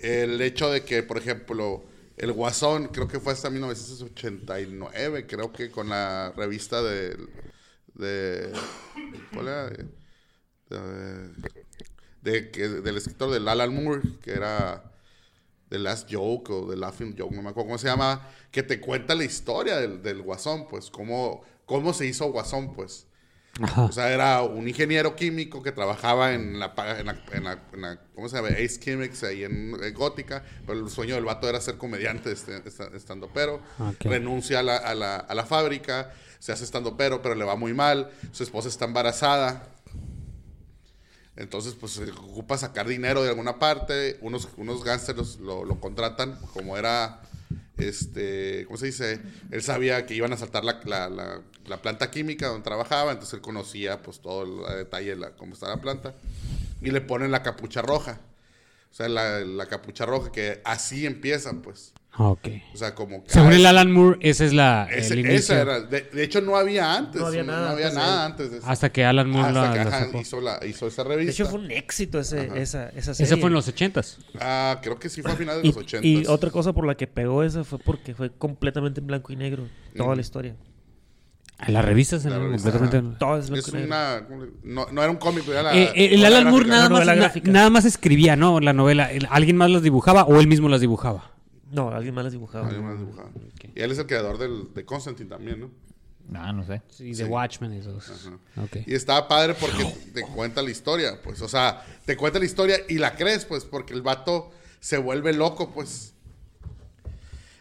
el 0.00 0.40
hecho 0.40 0.70
de 0.70 0.82
que, 0.82 1.04
por 1.04 1.18
ejemplo, 1.18 1.84
el 2.18 2.32
Guasón, 2.32 2.88
creo 2.88 3.08
que 3.08 3.20
fue 3.20 3.32
hasta 3.32 3.50
1989, 3.50 5.26
creo 5.26 5.52
que 5.52 5.70
con 5.70 5.88
la 5.88 6.32
revista 6.36 6.82
de... 6.82 7.16
de 7.94 8.52
¿Cuál 9.32 9.48
era? 9.48 9.70
Del 12.22 12.96
escritor 12.96 13.30
de 13.30 13.50
Alan 13.50 13.74
Moore, 13.74 14.02
que 14.22 14.32
era 14.32 14.92
The 15.68 15.78
Last 15.78 16.08
Joke 16.12 16.52
o 16.52 16.68
The 16.68 16.76
Laughing 16.76 17.16
Joke, 17.18 17.34
no 17.34 17.42
me 17.42 17.50
acuerdo 17.50 17.68
cómo 17.68 17.78
se 17.78 17.88
llama, 17.88 18.28
que 18.50 18.62
te 18.62 18.80
cuenta 18.80 19.14
la 19.14 19.24
historia 19.24 19.76
del, 19.78 20.02
del 20.02 20.22
Guasón, 20.22 20.68
pues, 20.68 20.90
cómo, 20.90 21.42
cómo 21.64 21.92
se 21.92 22.06
hizo 22.06 22.30
Guasón, 22.30 22.74
pues. 22.74 23.07
Ajá. 23.60 23.84
O 23.84 23.92
sea, 23.92 24.12
era 24.12 24.42
un 24.42 24.68
ingeniero 24.68 25.16
químico 25.16 25.62
que 25.62 25.72
trabajaba 25.72 26.32
en 26.34 26.58
la, 26.58 26.74
pa- 26.74 26.98
en 27.00 27.06
la, 27.06 27.18
en 27.32 27.44
la- 27.44 27.62
en 27.72 27.80
la- 27.82 28.00
¿cómo 28.14 28.28
se 28.28 28.36
llama? 28.36 28.48
Ace 28.48 28.78
Chemics 28.80 29.22
ahí 29.24 29.44
en, 29.44 29.72
Gótica, 29.94 30.44
pero 30.66 30.78
el 30.78 30.90
sueño 30.90 31.14
del 31.16 31.24
vato 31.24 31.48
era 31.48 31.60
ser 31.60 31.76
comediante 31.76 32.30
este, 32.32 32.62
esta- 32.64 32.90
estando 32.94 33.28
pero. 33.34 33.60
Ok. 33.78 34.04
Renuncia 34.04 34.60
a 34.60 34.62
la, 34.62 34.76
a, 34.76 34.94
la, 34.94 35.16
a 35.16 35.34
la 35.34 35.44
fábrica, 35.44 36.12
se 36.38 36.52
hace 36.52 36.64
estando 36.64 36.96
pero, 36.96 37.20
pero 37.22 37.34
le 37.34 37.44
va 37.44 37.56
muy 37.56 37.74
mal. 37.74 38.10
Su 38.32 38.42
esposa 38.44 38.68
está 38.68 38.84
embarazada. 38.84 39.66
Entonces, 41.36 41.74
pues 41.78 41.92
se 41.92 42.10
ocupa 42.10 42.58
sacar 42.58 42.88
dinero 42.88 43.22
de 43.22 43.28
alguna 43.28 43.58
parte. 43.60 44.18
Unos, 44.22 44.48
unos 44.56 44.82
gángsters 44.82 45.36
lo, 45.38 45.64
lo 45.64 45.78
contratan, 45.80 46.36
como 46.52 46.76
era, 46.76 47.20
este, 47.78 48.64
¿cómo 48.66 48.76
se 48.76 48.86
dice? 48.86 49.20
Él 49.50 49.62
sabía 49.62 50.04
que 50.06 50.14
iban 50.14 50.32
a 50.32 50.36
saltar 50.36 50.64
la, 50.64 50.80
la- 50.84 51.08
la- 51.08 51.40
la 51.66 51.82
planta 51.82 52.10
química 52.10 52.48
donde 52.48 52.64
trabajaba, 52.64 53.12
entonces 53.12 53.34
él 53.34 53.40
conocía 53.40 54.02
pues 54.02 54.20
todo 54.20 54.42
el 54.70 54.76
detalle 54.78 55.16
de 55.16 55.30
cómo 55.36 55.52
está 55.54 55.68
la 55.68 55.76
planta. 55.80 56.14
Y 56.80 56.90
le 56.90 57.00
ponen 57.00 57.30
la 57.30 57.42
capucha 57.42 57.82
roja. 57.82 58.20
O 58.90 58.94
sea, 58.94 59.08
la, 59.08 59.40
la 59.40 59.66
capucha 59.66 60.06
roja, 60.06 60.32
que 60.32 60.62
así 60.64 61.04
empiezan, 61.06 61.60
pues. 61.60 61.92
Ok. 62.20 62.48
O 62.74 62.76
sea, 62.76 62.94
como 62.96 63.22
que... 63.22 63.30
Según 63.30 63.52
el 63.52 63.64
Alan 63.64 63.92
Moore, 63.92 64.18
esa 64.22 64.44
es 64.44 64.52
la, 64.52 64.88
ese- 64.90 65.14
el 65.14 65.20
esa 65.20 65.30
inicio. 65.30 65.54
era. 65.56 65.80
De, 65.80 66.00
de 66.02 66.24
hecho, 66.24 66.40
no 66.40 66.56
había 66.56 66.96
antes. 66.96 67.20
No 67.20 67.28
había 67.28 67.44
nada 67.44 67.70
antes 67.70 67.88
de 67.90 67.94
nada 67.94 68.26
él. 68.26 68.32
antes 68.32 68.50
de 68.50 68.58
eso. 68.58 68.66
Hasta 68.68 68.90
que 68.90 69.04
Alan 69.04 69.30
Moore 69.30 69.48
Hasta 69.48 69.60
la, 69.62 69.72
que 69.72 69.76
la 69.78 69.96
ajá, 69.96 70.04
sacó. 70.06 70.20
hizo, 70.20 70.40
la, 70.40 70.58
hizo 70.66 70.86
esa 70.88 71.04
De 71.04 71.08
revista. 71.10 71.30
hecho, 71.42 71.46
fue 71.50 71.60
un 71.60 71.70
éxito 71.70 72.18
ese, 72.18 72.50
esa, 72.60 72.88
esa 72.88 73.14
serie. 73.14 73.32
Ese 73.32 73.36
fue 73.40 73.48
en 73.48 73.54
los 73.54 73.68
ochentas. 73.68 74.18
Ah, 74.40 74.80
creo 74.82 74.98
que 74.98 75.08
sí 75.08 75.22
fue 75.22 75.30
a 75.30 75.36
finales 75.36 75.62
de 75.62 75.68
los 75.68 75.76
80. 75.76 76.04
y 76.06 76.26
otra 76.26 76.50
cosa 76.50 76.72
por 76.72 76.86
la 76.86 76.96
que 76.96 77.06
pegó 77.06 77.44
esa 77.44 77.62
fue 77.62 77.78
porque 77.78 78.14
fue 78.16 78.30
completamente 78.36 79.00
en 79.00 79.06
blanco 79.06 79.32
y 79.32 79.36
negro. 79.36 79.68
Toda 79.96 80.14
la 80.16 80.20
historia. 80.20 80.56
La 81.68 81.82
revista 81.82 82.20
se 82.20 82.30
La 82.30 82.38
revista, 82.38 82.70
completamente. 82.70 83.08
ajá. 83.16 83.18
Todo 83.18 83.38
es 83.38 83.50
blanco 83.50 83.66
Es 83.66 83.72
y 83.72 83.76
negro. 83.76 83.86
una... 83.88 84.24
¿cómo 84.28 84.44
le- 84.44 84.50
No, 84.62 84.86
no 84.92 85.02
era 85.02 85.10
un 85.10 85.16
cómic, 85.18 85.46
era 85.48 85.62
la... 85.62 85.74
Eh, 85.76 85.92
eh, 85.94 86.14
el 86.14 86.24
Alan 86.24 86.48
Moore 86.50 86.66
nada 86.66 86.88
más, 86.88 87.04
na- 87.06 87.32
nada 87.44 87.70
más 87.70 87.84
escribía, 87.84 88.36
¿no? 88.36 88.60
La 88.60 88.72
novela. 88.72 89.10
El- 89.10 89.26
¿Alguien 89.30 89.56
más 89.56 89.68
las 89.70 89.82
dibujaba 89.82 90.24
o 90.24 90.38
él 90.40 90.46
mismo 90.48 90.68
las 90.68 90.80
dibujaba? 90.80 91.32
No, 91.70 91.90
alguien 91.90 92.14
más 92.14 92.24
las 92.24 92.32
dibujaba. 92.32 92.66
Alguien 92.66 92.84
más 92.86 92.98
dibujaba. 92.98 93.30
Y 93.74 93.80
él 93.80 93.90
es 93.92 93.98
el 93.98 94.06
creador 94.06 94.38
del, 94.38 94.72
de 94.74 94.84
Constantine 94.84 95.28
también, 95.28 95.60
¿no? 95.60 95.70
Ah, 96.34 96.52
no 96.52 96.64
sé. 96.64 96.82
Sí, 96.90 97.14
Sí. 97.14 97.22
The 97.22 97.28
Watchmen 97.28 97.72
y 97.74 97.78
esos. 97.78 98.10
Ajá. 98.10 98.38
Ok. 98.62 98.76
Y 98.86 98.94
estaba 98.94 99.26
padre 99.28 99.54
porque 99.54 99.84
te 100.12 100.22
cuenta 100.22 100.60
la 100.62 100.70
historia, 100.70 101.20
pues. 101.22 101.40
O 101.42 101.48
sea, 101.48 101.82
te 102.04 102.16
cuenta 102.16 102.38
la 102.38 102.44
historia 102.44 102.76
y 102.88 102.98
la 102.98 103.14
crees, 103.16 103.44
pues, 103.44 103.64
porque 103.64 103.94
el 103.94 104.02
vato 104.02 104.50
se 104.80 104.98
vuelve 104.98 105.32
loco, 105.32 105.70
pues. 105.72 106.14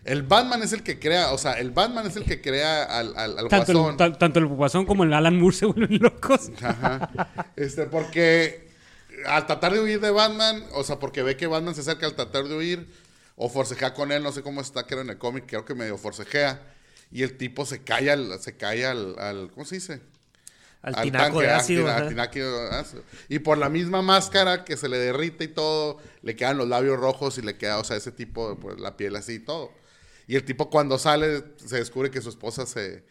El 0.03 0.23
Batman 0.23 0.63
es 0.63 0.71
el 0.71 0.83
que 0.83 0.99
crea, 0.99 1.33
o 1.33 1.37
sea, 1.37 1.53
el 1.53 1.71
Batman 1.71 2.07
es 2.07 2.15
el 2.15 2.23
que 2.23 2.39
crea 2.41 2.83
al, 2.83 3.13
al, 3.17 3.39
al 3.39 3.47
Tanto 3.49 3.73
guasón. 3.73 3.91
el, 3.91 3.97
ta- 3.97 4.17
tanto 4.17 4.39
el 4.39 4.45
guasón 4.47 4.85
como 4.85 5.03
el 5.03 5.11
Alan 5.13 5.37
Moore 5.37 5.55
se 5.55 5.65
vuelven 5.65 5.97
locos. 6.01 6.49
Ajá. 6.61 7.49
Este, 7.57 7.83
porque 7.87 8.69
al 9.25 9.45
tratar 9.47 9.73
de 9.73 9.81
huir 9.81 9.99
de 9.99 10.11
Batman, 10.11 10.63
o 10.73 10.83
sea, 10.85 10.97
porque 10.97 11.23
ve 11.23 11.35
que 11.35 11.47
Batman 11.47 11.75
se 11.75 11.81
acerca 11.81 12.05
al 12.05 12.15
tratar 12.15 12.45
de 12.45 12.55
huir, 12.55 12.87
o 13.37 13.49
forcejea 13.49 13.93
con 13.93 14.11
él, 14.11 14.23
no 14.23 14.31
sé 14.31 14.41
cómo 14.41 14.61
está, 14.61 14.85
creo 14.85 15.01
en 15.01 15.11
el 15.11 15.17
cómic, 15.17 15.45
creo 15.47 15.63
que 15.63 15.75
medio 15.75 15.97
forcejea, 15.97 16.59
y 17.11 17.21
el 17.23 17.37
tipo 17.37 17.65
se 17.65 17.83
cae 17.83 18.11
al, 18.11 18.37
se 18.41 18.57
cae 18.57 18.85
al, 18.85 19.17
al 19.19 19.51
¿cómo 19.53 19.65
se 19.65 19.75
dice? 19.75 20.01
Al 20.81 20.95
Al 20.95 21.03
tinaco 21.03 21.25
tanque, 21.25 21.41
de 21.45 21.51
ah, 21.51 21.57
ácido. 21.57 21.87
ajá. 21.87 22.09
tinaco 22.09 22.39
de 22.39 22.69
ácido. 22.75 23.03
Y 23.29 23.39
por 23.39 23.57
la 23.57 23.69
misma 23.69 24.01
máscara 24.01 24.65
que 24.65 24.75
se 24.75 24.89
le 24.89 24.97
derrite 24.97 25.45
y 25.45 25.47
todo, 25.49 25.99
le 26.23 26.35
quedan 26.35 26.57
los 26.57 26.67
labios 26.67 26.99
rojos 26.99 27.37
y 27.37 27.41
le 27.43 27.57
queda, 27.57 27.77
o 27.79 27.83
sea, 27.83 27.95
ese 27.95 28.11
tipo, 28.11 28.49
de, 28.49 28.55
pues, 28.55 28.79
la 28.79 28.97
piel 28.97 29.15
así 29.15 29.33
y 29.33 29.39
todo. 29.39 29.71
Y 30.27 30.35
el 30.35 30.43
tipo 30.43 30.69
cuando 30.69 30.97
sale 30.97 31.43
se 31.57 31.77
descubre 31.77 32.11
que 32.11 32.21
su 32.21 32.29
esposa 32.29 32.65
se... 32.65 33.03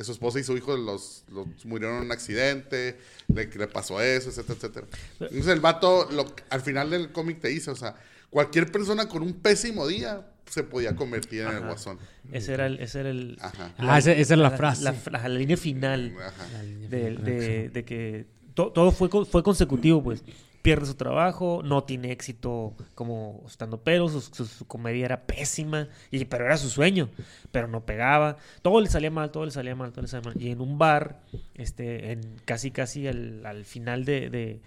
Su 0.00 0.12
esposa 0.12 0.38
y 0.38 0.44
su 0.44 0.56
hijo 0.56 0.76
los, 0.76 1.24
los 1.28 1.48
murieron 1.64 1.96
en 1.96 2.02
un 2.04 2.12
accidente, 2.12 2.96
le, 3.26 3.46
le 3.46 3.66
pasó 3.66 4.00
eso, 4.00 4.30
etcétera, 4.30 4.54
etcétera. 4.56 4.86
Entonces 5.18 5.48
el 5.48 5.58
vato, 5.58 6.08
lo, 6.12 6.24
al 6.50 6.60
final 6.60 6.90
del 6.90 7.10
cómic 7.10 7.40
te 7.40 7.48
dice, 7.48 7.72
o 7.72 7.74
sea, 7.74 7.96
cualquier 8.30 8.70
persona 8.70 9.08
con 9.08 9.22
un 9.22 9.34
pésimo 9.34 9.86
día 9.86 10.26
se 10.46 10.62
podía 10.62 10.96
convertir 10.96 11.42
en 11.42 11.48
el 11.56 11.60
guasón. 11.60 11.98
Ese 12.32 12.54
era 12.54 12.66
el, 12.66 12.80
ese 12.80 13.00
era 13.00 13.10
el 13.10 13.36
Ajá. 13.40 13.72
Ah, 13.78 13.98
esa, 13.98 14.12
esa 14.12 14.34
es 14.34 14.40
la 14.40 14.50
frase. 14.50 14.82
La, 14.82 14.92
fra- 14.94 15.28
la 15.28 15.28
línea 15.28 15.56
final 15.56 16.14
Ajá. 16.18 16.62
de, 16.62 17.16
de- 17.16 17.68
de 17.70 17.84
que 17.84 18.26
to- 18.54 18.72
todo 18.72 18.90
fue, 18.92 19.08
fue 19.26 19.42
consecutivo, 19.42 20.02
pues. 20.02 20.22
Pierde 20.60 20.86
su 20.86 20.96
trabajo, 20.96 21.62
no 21.64 21.84
tiene 21.84 22.10
éxito 22.10 22.74
como 22.96 23.44
estando 23.46 23.80
pero, 23.84 24.08
su, 24.08 24.20
su- 24.20 24.44
su 24.44 24.66
comedia 24.66 25.04
era 25.04 25.22
pésima, 25.26 25.88
y, 26.10 26.24
pero 26.24 26.46
era 26.46 26.56
su 26.58 26.68
sueño, 26.68 27.08
pero 27.52 27.68
no 27.68 27.86
pegaba. 27.86 28.36
Todo 28.60 28.80
le 28.80 28.88
salía 28.90 29.10
mal, 29.10 29.30
todo 29.30 29.44
le 29.44 29.50
salía 29.52 29.76
mal, 29.76 29.92
todo 29.92 30.02
le 30.02 30.08
salía 30.08 30.30
mal. 30.32 30.42
Y 30.42 30.50
en 30.50 30.60
un 30.60 30.76
bar, 30.76 31.20
este, 31.54 32.10
en 32.12 32.36
casi 32.44 32.70
casi 32.72 33.06
al, 33.06 33.46
al 33.46 33.64
final 33.64 34.04
de, 34.04 34.28
de- 34.30 34.60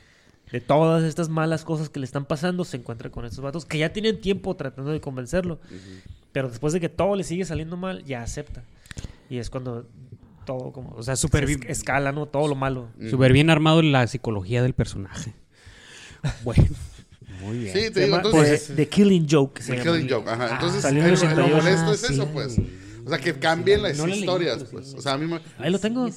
de 0.52 0.60
todas 0.62 1.04
estas 1.04 1.30
malas 1.30 1.64
cosas 1.64 1.90
que 1.90 2.00
le 2.00 2.06
están 2.06 2.26
pasando, 2.26 2.66
se 2.66 2.78
encuentra 2.78 3.10
con 3.10 3.26
estos 3.26 3.42
vatos 3.44 3.66
que 3.66 3.78
ya 3.78 3.94
tienen 3.94 4.20
tiempo 4.22 4.56
tratando 4.56 4.92
de 4.92 5.00
convencerlo. 5.02 5.60
Pero 6.32 6.50
después 6.50 6.74
de 6.74 6.80
que 6.80 6.90
todo 6.90 7.16
le 7.16 7.24
sigue 7.24 7.46
saliendo 7.46 7.78
mal, 7.78 8.04
ya 8.06 8.22
acepta. 8.24 8.64
Y 9.30 9.38
es 9.38 9.50
cuando 9.50 9.88
todo 10.46 10.72
como, 10.72 10.90
o 10.96 11.04
sea, 11.04 11.16
Súper 11.16 11.46
bien. 11.46 11.62
escala, 11.68 12.12
¿no? 12.12 12.26
Todo 12.26 12.48
lo 12.48 12.56
malo. 12.56 12.90
Súper 13.10 13.32
bien 13.34 13.50
armado 13.50 13.82
la 13.82 14.06
psicología 14.08 14.62
del 14.64 14.74
personaje. 14.74 15.34
Bueno, 16.44 16.66
muy 17.42 17.58
bien. 17.58 17.74
Sí, 17.76 17.90
te 17.92 18.06
digo, 18.06 18.18
entonces... 18.18 18.68
The, 18.68 18.76
The 18.76 18.88
Killing 18.90 19.28
Joke. 19.28 19.60
The 19.64 19.78
llama. 19.78 19.92
Killing 19.92 20.10
Joke, 20.10 20.30
ajá. 20.30 20.54
Entonces, 20.54 20.82
salió 20.84 21.02
en 21.04 21.08
el- 21.10 21.14
el 21.16 21.20
lo 21.22 21.46
88. 21.46 21.56
molesto 21.58 21.94
es 21.94 22.04
Ah, 22.04 22.14
eso, 22.14 22.24
sí. 22.26 22.30
pues. 22.32 22.58
O 23.04 23.10
sea, 23.10 23.18
que 23.18 23.34
cambien 23.40 23.82
las 23.82 23.98
No 23.98 24.04
lo 24.06 24.12
leí, 24.12 24.20
historias, 24.20 24.60
sí. 24.60 24.66
pues. 24.72 24.94
O 24.94 25.02
sea, 25.02 25.14
a 25.14 25.18
mí 25.18 25.26
me- 25.26 25.40
Ahí 25.58 25.72
lo 25.72 25.80
tengo. 25.80 26.08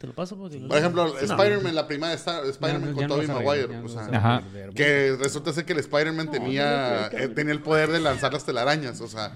Te 0.00 0.06
lo 0.06 0.14
paso. 0.14 0.34
porque- 0.34 0.56
Por 0.60 0.78
ejemplo, 0.78 1.08
No. 1.08 1.18
Spider-Man, 1.18 1.74
la 1.74 1.86
primera 1.86 2.08
de 2.08 2.16
Star- 2.16 2.46
Spider-Man 2.46 2.94
con 2.94 3.06
Tobey 3.06 3.26
Maguire. 3.26 3.78
o 3.84 3.88
sea, 3.88 4.08
Ajá. 4.10 4.42
que 4.74 5.14
resulta 5.20 5.52
ser 5.52 5.66
que 5.66 5.74
el 5.74 5.80
Spider-Man 5.80 6.30
tenía, 6.30 7.08
eh, 7.12 7.28
tenía 7.28 7.52
el 7.52 7.60
poder 7.60 7.90
de 7.90 8.00
lanzar 8.00 8.32
las 8.32 8.44
telarañas. 8.46 9.02
O 9.02 9.08
sea, 9.08 9.32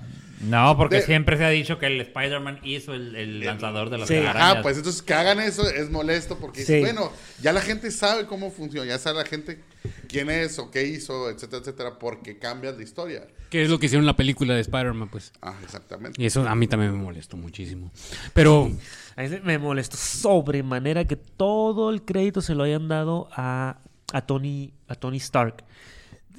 No, 0.47 0.77
porque 0.77 0.97
De- 0.97 1.03
siempre 1.03 1.37
se 1.37 1.45
ha 1.45 1.49
dicho 1.51 1.79
que 1.79 1.87
el 1.87 2.01
Spider-Man 2.01 2.61
hizo 2.65 2.93
el, 2.95 3.15
el 3.17 3.41
lanzador 3.41 3.91
de 3.91 3.99
las 3.99 4.09
Sí. 4.09 4.17
ajá, 4.17 4.63
pues 4.63 4.77
entonces 4.77 5.03
que 5.03 5.15
hagan 5.15 5.41
eso 5.41 5.69
es 5.69 5.91
molesto 5.91 6.39
porque, 6.39 6.65
Sí. 6.65 6.81
bueno, 6.81 7.11
ya 7.43 7.53
la 7.53 7.61
gente 7.61 7.91
sabe 7.91 8.27
cómo 8.27 8.51
funciona, 8.51 8.87
ya 8.87 8.99
sabe 8.99 9.19
la 9.19 9.25
gente 9.25 9.61
quién 10.09 10.31
es 10.31 10.59
o 10.59 10.71
qué 10.71 10.85
hizo, 10.87 11.31
etcétera, 11.31 11.61
etcétera, 11.63 11.99
porque 11.99 12.39
cambias 12.39 12.77
la 12.77 12.83
historia. 12.83 13.27
¿Qué 13.51 13.63
es 13.63 13.71
lo 13.71 13.79
que 13.79 13.87
hicieron 13.87 14.03
en 14.03 14.07
la 14.07 14.17
película 14.17 14.55
de 14.55 14.61
Spider-Man, 14.61 15.09
pues? 15.11 15.33
Ah, 15.41 15.55
exactamente. 15.63 16.21
Y 16.21 16.27
eso 16.27 16.47
a 16.49 16.55
mí 16.55 16.67
también 16.67 16.93
me 16.93 16.99
molestó 17.03 17.37
muchísimo. 17.37 17.91
Pero, 18.33 18.71
A 19.17 19.23
mí 19.23 19.29
me 19.45 19.59
molestó 19.59 19.97
sobremanera 19.97 21.05
que 21.05 21.15
todo 21.15 21.91
el 21.91 22.03
crédito 22.03 22.41
se 22.43 22.55
lo 22.57 22.65
hayan 22.65 22.89
dado 22.89 23.29
a, 23.33 23.79
a 24.13 24.21
Tony 24.27 24.73
a 24.89 24.97
Tony 24.97 25.19
Stark. 25.19 25.63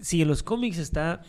Sí, 0.01 0.21
en 0.21 0.27
los 0.27 0.43
cómics 0.43 0.77
está 0.77 1.21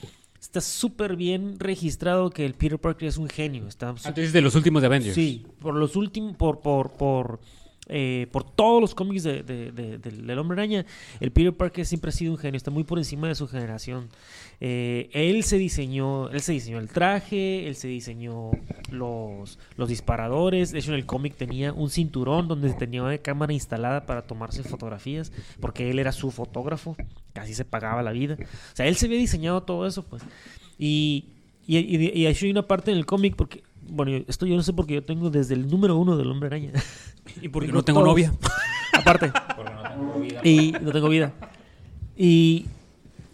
está 0.46 0.60
súper 0.60 1.16
bien 1.16 1.58
registrado 1.58 2.30
que 2.30 2.46
el 2.46 2.54
Peter 2.54 2.78
Parker 2.78 3.08
es 3.08 3.16
un 3.18 3.28
genio. 3.28 3.66
Está 3.66 3.96
súper- 3.96 4.08
antes 4.08 4.32
de 4.32 4.40
los 4.40 4.54
últimos 4.54 4.80
de 4.82 4.86
Avengers. 4.86 5.14
Sí, 5.14 5.44
por 5.58 5.74
los 5.74 5.96
últimos, 5.96 6.36
por, 6.36 6.60
por, 6.60 6.92
por, 6.92 7.40
eh, 7.88 8.26
por 8.32 8.42
todos 8.44 8.80
los 8.80 8.94
cómics 8.94 9.22
de, 9.22 9.42
de- 9.42 9.70
de- 9.72 9.98
del, 9.98 10.38
Hombre 10.38 10.58
Araña, 10.60 10.84
el 11.20 11.30
Peter 11.30 11.52
Parker 11.52 11.86
siempre 11.86 12.08
ha 12.08 12.12
sido 12.12 12.32
un 12.32 12.38
genio, 12.38 12.56
está 12.56 12.70
muy 12.70 12.84
por 12.84 12.98
encima 12.98 13.28
de 13.28 13.34
su 13.34 13.46
generación. 13.46 14.08
Eh, 14.60 15.08
él 15.12 15.44
se 15.44 15.58
diseñó, 15.58 16.30
él 16.30 16.40
se 16.40 16.52
diseñó 16.52 16.78
el 16.78 16.88
traje, 16.88 17.68
él 17.68 17.76
se 17.76 17.88
diseñó 17.88 18.50
los, 18.90 19.58
disparadores. 19.86 20.72
De 20.72 20.78
hecho, 20.78 20.92
en 20.92 20.96
el 20.98 21.06
cómic 21.06 21.34
tenía 21.36 21.72
un 21.72 21.90
cinturón 21.90 22.48
donde 22.48 22.72
tenía 22.74 23.02
una 23.02 23.18
cámara 23.18 23.52
instalada 23.52 24.06
para 24.06 24.22
tomarse 24.22 24.62
fotografías, 24.62 25.32
porque 25.60 25.90
él 25.90 25.98
era 25.98 26.12
su 26.12 26.30
fotógrafo, 26.30 26.96
casi 27.32 27.54
se 27.54 27.64
pagaba 27.64 28.02
la 28.02 28.12
vida. 28.12 28.36
O 28.40 28.76
sea, 28.76 28.86
él 28.86 28.96
se 28.96 29.06
había 29.06 29.18
diseñado 29.18 29.62
todo 29.62 29.86
eso, 29.86 30.02
pues. 30.04 30.22
Y, 30.78 31.26
y, 31.66 31.78
y, 31.78 32.12
y 32.22 32.26
hay 32.26 32.50
una 32.50 32.66
parte 32.66 32.90
en 32.90 32.96
el 32.98 33.06
cómic, 33.06 33.34
porque, 33.36 33.62
bueno, 33.88 34.24
esto 34.28 34.46
yo 34.46 34.56
no 34.56 34.62
sé 34.62 34.72
porque 34.72 34.94
yo 34.94 35.02
tengo 35.02 35.30
desde 35.30 35.54
el 35.54 35.68
número 35.68 35.96
uno 35.96 36.16
del 36.16 36.30
Hombre 36.30 36.48
Araña. 36.48 36.72
Y 37.42 37.48
porque 37.48 37.66
Tengo 37.66 37.78
no 37.80 37.84
tengo 37.84 38.00
todos. 38.00 38.12
novia. 38.12 38.32
Aparte. 38.92 39.32
Y 40.44 40.72
no 40.80 40.92
tengo 40.92 41.08
vida. 41.08 41.32
Y 42.16 42.66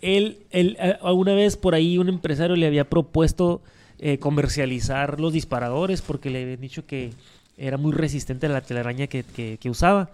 él, 0.00 0.38
él, 0.50 0.76
alguna 1.02 1.34
vez 1.34 1.56
por 1.56 1.74
ahí 1.74 1.98
un 1.98 2.08
empresario 2.08 2.56
le 2.56 2.66
había 2.66 2.88
propuesto 2.88 3.60
eh, 3.98 4.18
comercializar 4.18 5.20
los 5.20 5.32
disparadores 5.32 6.02
porque 6.02 6.30
le 6.30 6.42
habían 6.42 6.60
dicho 6.60 6.84
que 6.86 7.12
era 7.56 7.76
muy 7.76 7.92
resistente 7.92 8.46
a 8.46 8.48
la 8.48 8.60
telaraña 8.62 9.06
que, 9.06 9.22
que- 9.22 9.58
que 9.60 9.70
usaba. 9.70 10.10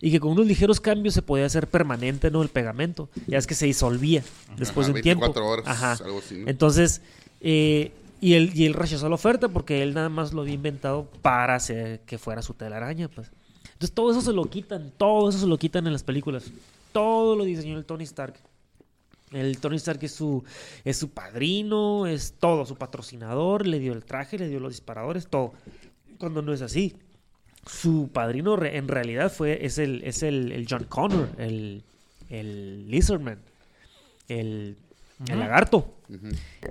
Y 0.00 0.10
que 0.12 0.20
con 0.20 0.30
unos 0.32 0.46
ligeros 0.46 0.80
cambios 0.80 1.12
se 1.14 1.22
podía 1.22 1.44
hacer 1.46 1.66
permanente, 1.68 2.30
¿no? 2.30 2.40
El 2.42 2.48
pegamento. 2.48 3.08
Ya 3.26 3.36
es 3.38 3.46
que 3.46 3.54
se 3.54 3.66
disolvía 3.66 4.22
después 4.56 4.86
Ajá, 4.86 4.92
de 4.94 4.98
un 5.00 5.02
tiempo. 5.02 5.22
24 5.26 5.46
horas, 5.48 5.64
Ajá. 5.66 6.04
algo 6.04 6.18
así, 6.18 6.38
¿no? 6.38 6.48
Entonces, 6.48 7.02
eh, 7.40 7.92
y, 8.20 8.34
él, 8.34 8.52
y 8.54 8.66
él 8.66 8.74
rechazó 8.74 9.08
la 9.08 9.14
oferta 9.14 9.48
porque 9.48 9.82
él 9.82 9.94
nada 9.94 10.08
más 10.08 10.32
lo 10.32 10.42
había 10.42 10.54
inventado 10.54 11.08
para 11.22 11.54
hacer 11.54 12.00
que 12.00 12.18
fuera 12.18 12.42
su 12.42 12.54
telaraña, 12.54 13.08
pues. 13.08 13.30
Entonces 13.64 13.94
todo 13.94 14.10
eso 14.10 14.20
se 14.20 14.32
lo 14.32 14.44
quitan, 14.46 14.92
todo 14.96 15.28
eso 15.28 15.38
se 15.38 15.46
lo 15.46 15.56
quitan 15.56 15.86
en 15.86 15.92
las 15.92 16.02
películas. 16.02 16.50
Todo 16.92 17.36
lo 17.36 17.44
diseñó 17.44 17.78
el 17.78 17.84
Tony 17.84 18.04
Stark. 18.04 18.34
El 19.30 19.58
Tony 19.58 19.76
Stark 19.76 20.02
es 20.02 20.12
su, 20.12 20.42
es 20.84 20.96
su 20.96 21.10
padrino, 21.10 22.06
es 22.06 22.34
todo, 22.40 22.66
su 22.66 22.74
patrocinador, 22.76 23.66
le 23.66 23.78
dio 23.78 23.92
el 23.92 24.04
traje, 24.04 24.38
le 24.38 24.48
dio 24.48 24.58
los 24.58 24.72
disparadores, 24.72 25.28
todo. 25.28 25.52
Cuando 26.18 26.42
no 26.42 26.52
es 26.52 26.62
así. 26.62 26.96
Su 27.66 28.10
padrino 28.12 28.60
en 28.64 28.88
realidad 28.88 29.30
fue, 29.30 29.64
es 29.64 29.78
el, 29.78 30.02
es 30.02 30.22
el, 30.22 30.50
el 30.52 30.66
John 30.68 30.84
Connor, 30.88 31.28
el, 31.38 31.84
el 32.30 32.90
Lizardman, 32.90 33.38
el, 34.28 34.76
el 35.26 35.38
lagarto. 35.40 35.94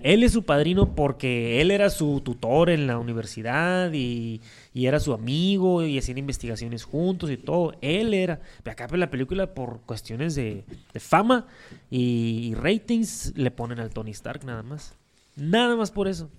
Él 0.01 0.23
es 0.23 0.31
su 0.31 0.43
padrino 0.43 0.95
porque 0.95 1.61
él 1.61 1.69
era 1.69 1.89
su 1.89 2.21
tutor 2.21 2.69
en 2.69 2.87
la 2.87 2.97
universidad 2.97 3.91
y, 3.93 4.41
y 4.73 4.85
era 4.85 4.99
su 4.99 5.13
amigo 5.13 5.83
y 5.83 5.97
hacían 5.97 6.17
investigaciones 6.17 6.83
juntos 6.83 7.29
y 7.29 7.37
todo. 7.37 7.75
Él 7.81 8.13
era. 8.13 8.39
Acá 8.65 8.87
en 8.91 8.99
la 8.99 9.09
película, 9.09 9.53
por 9.53 9.81
cuestiones 9.81 10.35
de, 10.35 10.63
de 10.93 10.99
fama 10.99 11.45
y, 11.91 12.49
y 12.49 12.53
ratings, 12.55 13.33
le 13.35 13.51
ponen 13.51 13.79
al 13.79 13.89
Tony 13.89 14.11
Stark 14.11 14.43
nada 14.45 14.63
más. 14.63 14.93
Nada 15.35 15.75
más 15.75 15.91
por 15.91 16.07
eso. 16.07 16.29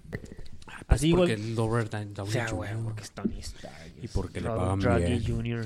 Así 0.88 1.12
porque 1.12 1.33
igual. 1.35 1.51
el 1.51 1.57
Robert 1.57 1.92
Downey 1.92 2.14
O 2.18 2.27
sea, 2.27 2.49
Jr. 2.49 2.79
porque 2.83 3.03
es 3.03 3.11
Tony 3.11 3.38
Stark. 3.38 3.92
Y 4.03 4.09
porque 4.09 4.40
le 4.40 4.49
pagan 4.49 4.79
bien. 4.79 5.23
Jr. 5.25 5.64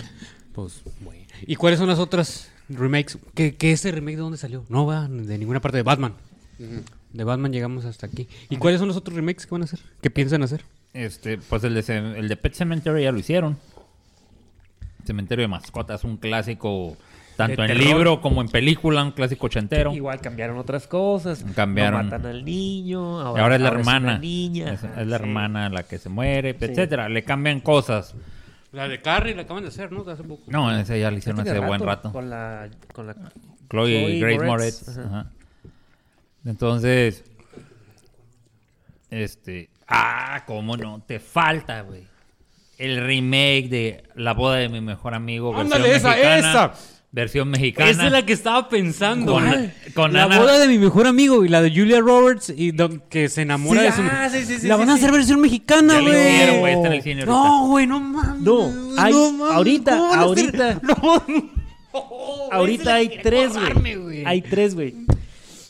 Pues, 0.52 0.82
bueno. 1.00 1.22
¿Y 1.46 1.56
cuáles 1.56 1.78
son 1.78 1.88
las 1.88 1.98
otras 1.98 2.50
remakes? 2.68 3.18
¿Qué, 3.34 3.56
qué 3.56 3.72
ese 3.72 3.90
remake 3.90 4.16
de 4.16 4.22
dónde 4.22 4.38
salió? 4.38 4.64
No 4.68 4.84
va 4.86 5.08
de 5.08 5.38
ninguna 5.38 5.60
parte 5.60 5.78
de 5.78 5.82
Batman. 5.82 6.14
De 7.12 7.24
Batman 7.24 7.52
llegamos 7.52 7.84
hasta 7.84 8.06
aquí. 8.06 8.28
¿Y 8.48 8.56
cuáles 8.56 8.78
son 8.78 8.88
los 8.88 8.96
otros 8.96 9.16
remakes 9.16 9.46
que 9.46 9.50
van 9.52 9.62
a 9.62 9.64
hacer? 9.64 9.80
¿Qué 10.00 10.10
piensan 10.10 10.42
hacer? 10.42 10.64
Este, 10.94 11.38
pues 11.38 11.64
el 11.64 11.74
de, 11.74 11.96
el 12.18 12.28
de 12.28 12.36
Pet 12.36 12.54
Cemetery 12.54 13.02
ya 13.04 13.12
lo 13.12 13.18
hicieron. 13.18 13.58
Cementerio 15.04 15.42
de 15.42 15.48
mascotas, 15.48 16.04
un 16.04 16.16
clásico 16.16 16.96
tanto 17.36 17.64
en 17.64 17.76
libro 17.76 18.20
como 18.20 18.40
en 18.40 18.48
película, 18.48 19.02
un 19.02 19.12
clásico 19.12 19.46
ochentero. 19.46 19.92
Igual 19.94 20.20
cambiaron 20.20 20.58
otras 20.58 20.86
cosas. 20.86 21.44
Cambiaron. 21.56 21.98
No 21.98 22.04
matan 22.04 22.26
al 22.26 22.44
niño. 22.44 23.20
Ahora, 23.20 23.42
ahora 23.42 23.54
es 23.56 23.60
la 23.62 23.68
hermana. 23.68 24.18
niña. 24.18 24.72
Es, 24.72 24.84
ajá, 24.84 25.00
es 25.00 25.06
la 25.08 25.16
sí. 25.18 25.22
hermana 25.24 25.68
la 25.70 25.82
que 25.82 25.98
se 25.98 26.08
muere, 26.08 26.56
Sí. 26.58 26.66
etcétera. 26.66 27.08
Le 27.08 27.24
cambian 27.24 27.60
cosas. 27.60 28.14
La 28.70 28.88
de 28.88 29.00
Carrie 29.02 29.34
la 29.34 29.42
acaban 29.42 29.64
de 29.64 29.68
hacer, 29.70 29.92
¿no? 29.92 30.04
De 30.04 30.12
hace 30.12 30.22
poco. 30.22 30.42
No, 30.46 30.74
ese 30.74 30.98
ya 31.00 31.10
lo 31.10 31.18
hicieron 31.18 31.40
hace 31.40 31.58
buen 31.58 31.80
rato. 31.80 32.12
Con 32.12 32.30
la, 32.30 32.68
con 32.92 33.06
la 33.06 33.14
Chloe, 33.14 33.28
Chloe 33.68 34.18
Grace 34.20 34.46
Moretz. 34.46 34.46
Moretz. 34.46 34.88
Ajá. 34.88 35.02
ajá. 35.08 35.26
Entonces, 36.44 37.24
este, 39.10 39.68
ah, 39.88 40.42
cómo 40.46 40.76
no, 40.76 41.02
te 41.06 41.18
falta, 41.20 41.82
güey. 41.82 42.02
El 42.78 43.04
remake 43.06 43.68
de 43.68 44.02
La 44.16 44.34
boda 44.34 44.56
de 44.56 44.68
mi 44.68 44.80
mejor 44.80 45.14
amigo. 45.14 45.52
versión 45.52 45.72
Ándale, 45.72 45.94
esa, 45.96 46.08
mexicana, 46.10 46.38
esa. 46.38 46.72
Versión 47.14 47.48
mexicana. 47.50 47.90
Esa 47.90 48.06
es 48.06 48.12
la 48.12 48.24
que 48.24 48.32
estaba 48.32 48.68
pensando. 48.70 49.38
Con- 49.94 50.14
la 50.14 50.24
Ana- 50.24 50.38
boda 50.38 50.58
de 50.58 50.66
mi 50.66 50.78
mejor 50.78 51.06
amigo 51.06 51.44
y 51.44 51.48
la 51.48 51.60
de 51.60 51.70
Julia 51.70 52.00
Roberts 52.00 52.50
y 52.56 52.72
don- 52.72 53.02
que 53.10 53.28
se 53.28 53.42
enamora 53.42 53.80
Sí, 53.80 53.86
de 53.86 53.92
su. 53.92 54.02
ah, 54.10 54.28
sí, 54.32 54.38
sí, 54.46 54.58
sí, 54.60 54.66
la 54.66 54.74
sí, 54.76 54.80
van 54.80 54.88
a 54.90 54.96
sí. 54.96 54.98
hacer 55.00 55.12
versión 55.12 55.40
mexicana, 55.42 56.00
güey. 56.00 57.24
No, 57.26 57.66
güey, 57.66 57.86
no 57.86 58.00
mames. 58.00 58.40
No, 58.40 58.64
hay- 58.96 59.12
mames, 59.12 59.54
ahorita, 59.54 59.90
¿cómo 59.92 60.08
van 60.08 60.18
a 60.18 60.22
hacer- 60.22 60.62
ahorita. 60.62 60.80
No, 61.92 62.48
Ahorita 62.50 62.94
hay 62.94 63.20
tres, 63.22 63.52
güey. 63.52 64.24
Hay 64.24 64.40
tres, 64.40 64.74
güey. 64.74 64.94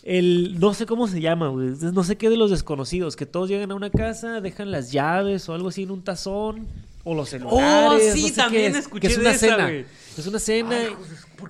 El, 0.05 0.59
no 0.59 0.75
sé 0.75 0.85
cómo 0.87 1.07
se 1.07 1.21
llama, 1.21 1.49
güey. 1.49 1.69
No 1.93 2.03
sé 2.05 2.17
qué 2.17 2.29
de 2.29 2.37
los 2.37 2.51
desconocidos. 2.51 3.15
Que 3.17 3.27
todos 3.27 3.49
llegan 3.49 3.71
a 3.71 3.75
una 3.75 3.91
casa, 3.91 4.41
dejan 4.41 4.71
las 4.71 4.91
llaves 4.93 5.49
o 5.49 5.55
algo 5.55 5.69
así 5.69 5.83
en 5.85 5.91
un 5.93 6.03
tazón. 6.03 6.67
O 7.05 7.15
los 7.15 7.31
celulares. 7.31 8.13
sí, 8.13 8.23
no 8.23 8.29
sé 8.29 8.35
también 8.35 8.73
qué 8.73 8.79
es, 8.79 8.85
escuché 8.85 9.01
que 9.01 9.07
es 9.09 9.15
de 9.17 9.21
una 9.23 9.31
esa, 9.33 9.47
cena. 9.47 9.65
güey. 9.65 9.85
Es 10.17 10.27
una 10.27 10.39
cena 10.39 10.77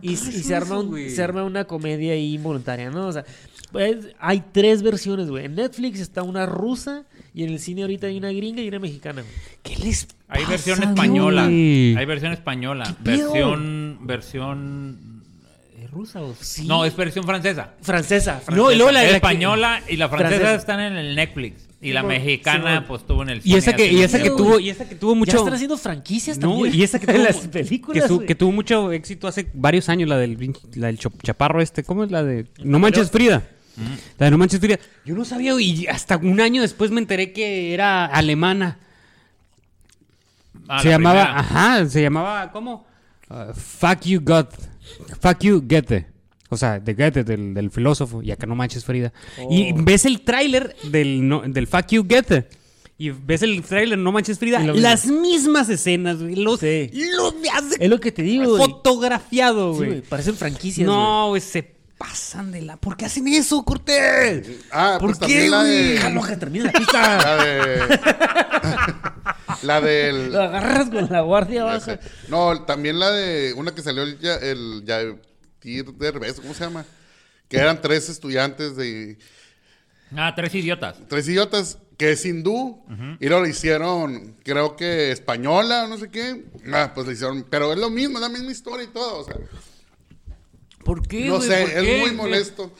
y, 0.01 0.17
se, 0.17 0.55
arma 0.55 0.67
eso, 0.77 0.81
un- 0.81 0.89
güey? 0.89 1.11
se 1.11 1.23
arma 1.23 1.45
una 1.45 1.65
comedia 1.67 2.13
ahí 2.15 2.35
involuntaria, 2.35 2.91
¿no? 2.91 3.09
O 3.09 3.13
sea, 3.13 3.25
pues, 3.71 3.99
hay 4.19 4.43
tres 4.53 4.83
versiones, 4.83 5.29
güey. 5.29 5.45
En 5.47 5.55
Netflix 5.55 6.01
está 6.01 6.23
una 6.23 6.47
rusa 6.47 7.05
y 7.35 7.45
en 7.45 7.51
el 7.51 7.59
cine 7.59 7.83
ahorita 7.83 8.07
hay 8.07 8.17
una 8.17 8.33
gringa 8.33 8.63
y 8.63 8.69
una 8.69 8.79
mexicana, 8.79 9.21
güey. 9.23 9.35
¿Qué 9.63 9.77
les 9.85 10.09
Hay 10.29 10.45
versión 10.47 10.79
pasa, 10.79 10.91
española. 10.91 11.45
güey? 11.45 11.97
Hay 11.97 12.07
versión 12.07 12.33
española. 12.33 12.97
Versión. 13.01 13.99
Versión. 14.03 15.12
¿Es 15.93 15.99
rusa 15.99 16.23
o 16.23 16.35
Sí. 16.41 16.67
No, 16.67 16.85
es 16.87 16.97
versión 16.97 17.25
francesa. 17.25 17.75
Francesa. 17.83 18.41
No, 18.51 18.73
y 18.73 18.77
luego 18.77 18.93
la- 18.93 19.03
que- 19.03 19.17
española 19.17 19.83
y 19.89 19.97
la 19.99 20.09
francesa, 20.09 20.31
Francesa. 20.41 20.55
están 20.59 20.81
en 20.81 20.97
el 20.97 21.15
Netflix. 21.15 21.69
Y 21.83 21.93
la 21.93 22.03
mexicana, 22.05 22.85
pues 22.87 23.05
tuvo 23.07 23.23
en 23.25 23.31
el 23.31 23.39
Y 23.39 23.43
cine 23.43 23.59
esa 23.59 23.73
que, 23.75 23.93
y 23.93 24.03
esa 24.03 24.23
que 24.23 24.31
tuvo, 24.31 24.61
y 24.61 24.71
esa 24.71 24.89
que 24.89 24.95
tuvo 24.95 25.15
mucho. 25.17 25.33
Ya 25.33 25.39
están 25.39 25.55
haciendo 25.55 25.77
franquicias 25.77 26.39
No, 26.39 26.53
también. 26.53 26.75
y 26.77 26.83
esa 26.85 26.99
que 27.01 27.07
en 27.11 27.17
tuvo, 27.17 27.25
las 27.25 27.37
que, 27.39 27.49
películas, 27.49 28.07
su- 28.09 28.21
que 28.21 28.35
tuvo 28.37 28.53
mucho 28.53 28.93
éxito 28.93 29.27
hace 29.27 29.51
varios 29.53 29.89
años, 29.89 30.09
la 30.09 30.17
del, 30.17 30.39
la 30.77 30.87
del 30.87 30.99
chaparro 30.99 31.61
este. 31.61 31.83
¿Cómo 31.83 32.05
es 32.05 32.11
la 32.13 32.23
de 32.23 32.47
No 32.63 32.79
Manches 32.79 33.11
Frida? 33.11 33.43
La 34.19 34.27
de 34.27 34.31
No 34.31 34.39
Manches 34.39 34.61
Frida. 34.61 34.79
Yo 35.05 35.15
no 35.17 35.25
sabía, 35.25 35.61
y 35.61 35.87
hasta 35.89 36.17
un 36.19 36.41
año 36.41 36.63
después 36.63 36.91
me 36.93 37.01
enteré 37.01 37.33
que 37.33 37.75
era 37.75 38.07
alemana. 38.07 38.79
Ah, 40.69 40.79
se 40.81 40.87
la 40.89 40.93
llamaba, 40.93 41.23
primera. 41.25 41.41
ajá, 41.41 41.87
se 41.89 42.01
llamaba, 42.03 42.53
¿cómo? 42.53 42.87
Uh, 43.29 43.53
fuck 43.55 44.03
you, 44.05 44.21
God. 44.23 44.47
Fuck 45.21 45.41
you, 45.41 45.61
Goethe. 45.67 46.07
O 46.51 46.57
sea, 46.57 46.79
de 46.81 46.93
Goethe, 46.95 47.25
del, 47.25 47.55
del 47.55 47.71
filósofo, 47.71 48.23
y 48.23 48.31
acá 48.31 48.47
no 48.47 48.55
manches 48.55 48.85
Frida. 48.85 49.13
Y 49.51 49.73
Oh. 49.73 49.77
ves 49.79 50.05
el 50.05 50.21
tráiler 50.23 50.77
del, 50.85 51.27
no- 51.27 51.41
del 51.47 51.67
Fuck 51.67 51.87
you, 51.89 52.05
Goethe. 52.05 52.49
Y 52.99 53.11
ves 53.11 53.43
el 53.43 53.63
tráiler 53.63 53.99
No 53.99 54.13
Manches 54.13 54.39
Frida, 54.39 54.59
mismo. 54.61 54.75
las 54.77 55.07
mismas 55.07 55.69
escenas, 55.71 56.23
güey. 56.23 56.37
Los, 56.37 56.61
Sí. 56.61 56.91
los 57.17 57.35
hace 57.53 57.77
Es 57.83 57.89
lo 57.91 57.99
que 57.99 58.13
te 58.13 58.23
digo, 58.23 58.51
güey. 58.57 58.63
fotografiado, 58.63 59.73
Sí, 59.73 59.77
güey. 59.79 59.89
güey, 59.89 60.01
parecen 60.03 60.37
franquicias, 60.37 60.87
güey. 60.87 60.97
no, 60.99 61.29
güey, 61.31 61.41
se 61.41 61.75
pasan 61.99 62.53
de 62.53 62.63
la... 62.63 62.77
¿Por 62.77 62.97
qué 62.97 63.07
hacen 63.07 63.27
eso, 63.29 63.65
Cortés? 63.65 64.47
Ah, 64.71 64.99
¿Por 65.01 65.17
pues 65.19 65.29
qué, 65.31 65.49
la 65.49 65.65
de. 65.65 65.99
Que 66.29 66.37
termine 66.37 66.65
la 66.67 66.73
pista. 66.73 67.19
La 67.25 67.45
de. 67.45 68.01
la 69.63 69.81
del. 69.81 70.33
Lo 70.33 70.43
agarras 70.43 70.91
con 70.91 71.09
la 71.11 71.21
guardia 71.23 71.65
baja. 71.65 71.99
No, 72.29 72.63
también 72.65 72.99
la 72.99 73.11
de 73.11 73.53
una 73.55 73.75
que 73.75 73.83
salió 73.83 74.03
el, 74.03 74.19
ya, 74.19 74.35
el 74.37 74.83
Yair 74.85 75.21
Derbez, 75.95 76.41
¿cómo 76.41 76.55
se 76.55 76.65
llama? 76.65 76.85
Que 77.49 77.59
eran 77.59 77.81
tres 77.81 78.09
estudiantes 78.09 78.77
de 78.77 79.19
Ah, 80.17 80.33
tres 80.37 80.55
idiotas. 80.55 80.97
tres 81.09 81.27
idiotas 81.29 81.79
que 81.97 82.13
es 82.13 82.25
hindú 82.27 82.83
y 83.21 83.29
luego 83.29 83.45
le 83.45 83.51
hicieron, 83.51 84.37
creo 84.45 84.77
que 84.77 85.11
española 85.13 85.85
o 85.85 85.89
no 85.89 85.97
sé 85.99 86.11
qué. 86.11 86.45
Ah, 86.73 86.93
pues 86.95 87.07
le 87.07 87.13
hicieron, 87.15 87.47
pero 87.49 87.73
es 87.73 87.79
lo 87.79 87.89
mismo, 87.91 88.19
es 88.19 88.23
la 88.23 88.29
misma 88.29 88.51
historia 88.51 88.85
y 88.85 88.89
todo, 88.89 89.19
o 89.21 89.25
sea, 89.25 89.37
¿Por 90.85 91.07
qué, 91.07 91.27
no 91.27 91.41
sé, 91.41 91.63
¿Por 91.63 91.71
es 91.71 91.83
qué? 91.85 91.99
muy 92.01 92.11
molesto. 92.13 92.73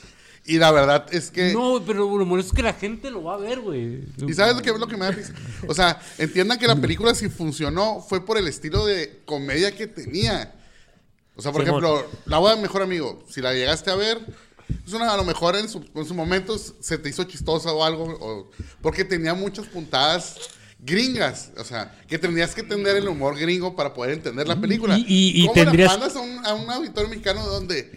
Y 0.45 0.59
la 0.59 0.73
verdad 0.73 1.07
es 1.13 1.31
que 1.31 1.53
No, 1.53 1.81
pero 1.87 2.19
lo 2.19 2.27
molesto 2.27 2.51
es 2.53 2.57
que 2.57 2.63
la 2.63 2.73
gente 2.75 3.11
lo 3.11 3.23
va 3.23 3.35
a 3.35 3.39
ver, 3.39 3.61
güey. 3.61 4.01
¿Y 4.27 4.33
sabes 4.35 4.57
lo 4.57 4.63
que 4.63 4.73
lo 4.73 4.87
que 4.89 4.97
me 4.97 5.05
da 5.05 5.13
risa? 5.13 5.33
O 5.69 5.75
sea, 5.75 6.01
entiendan 6.19 6.59
que 6.59 6.67
la 6.67 6.75
película 6.75 7.15
si 7.15 7.29
funcionó 7.29 8.01
fue 8.01 8.25
por 8.25 8.37
el 8.39 8.49
estilo 8.49 8.85
de 8.85 9.21
comedia 9.25 9.71
que 9.77 9.87
tenía. 9.87 10.53
O 11.37 11.43
sea, 11.43 11.53
por 11.53 11.65
Simón. 11.65 11.85
ejemplo, 11.85 12.11
La 12.27 12.39
boda 12.39 12.57
de 12.57 12.63
mejor 12.63 12.83
amigo, 12.83 13.25
si 13.31 13.41
la 13.41 13.53
llegaste 13.55 13.91
a 13.91 13.95
ver, 13.95 14.19
es 14.87 14.93
una, 14.93 15.13
a 15.13 15.17
lo 15.17 15.25
mejor 15.25 15.55
en 15.57 15.69
su, 15.69 15.85
en 15.95 16.05
su 16.05 16.15
momento 16.15 16.59
se 16.59 16.99
te 16.99 17.09
hizo 17.09 17.23
chistosa 17.25 17.73
o 17.73 17.85
algo, 17.85 18.05
o- 18.21 18.51
porque 18.81 19.05
tenía 19.05 19.35
muchas 19.35 19.67
puntadas 19.67 20.37
gringas, 20.81 21.51
o 21.57 21.63
sea, 21.65 21.97
que 22.09 22.19
tendrías 22.19 22.55
que 22.55 22.63
entender 22.63 22.97
el 22.97 23.07
humor 23.09 23.39
gringo 23.39 23.77
para 23.77 23.95
poder 23.95 24.13
entender 24.15 24.49
la 24.49 24.61
película. 24.61 24.99
Y- 24.99 25.05
y- 25.07 25.43
y 25.43 25.47
¿Cómo 25.47 25.53
tendrías- 25.55 25.93
la 25.93 25.99
mandas 25.99 26.17
a 26.17 26.21
un, 26.21 26.45
a 26.45 26.55
un 26.55 26.69
auditorio 26.71 27.09
mexicano 27.09 27.47
donde 27.47 27.93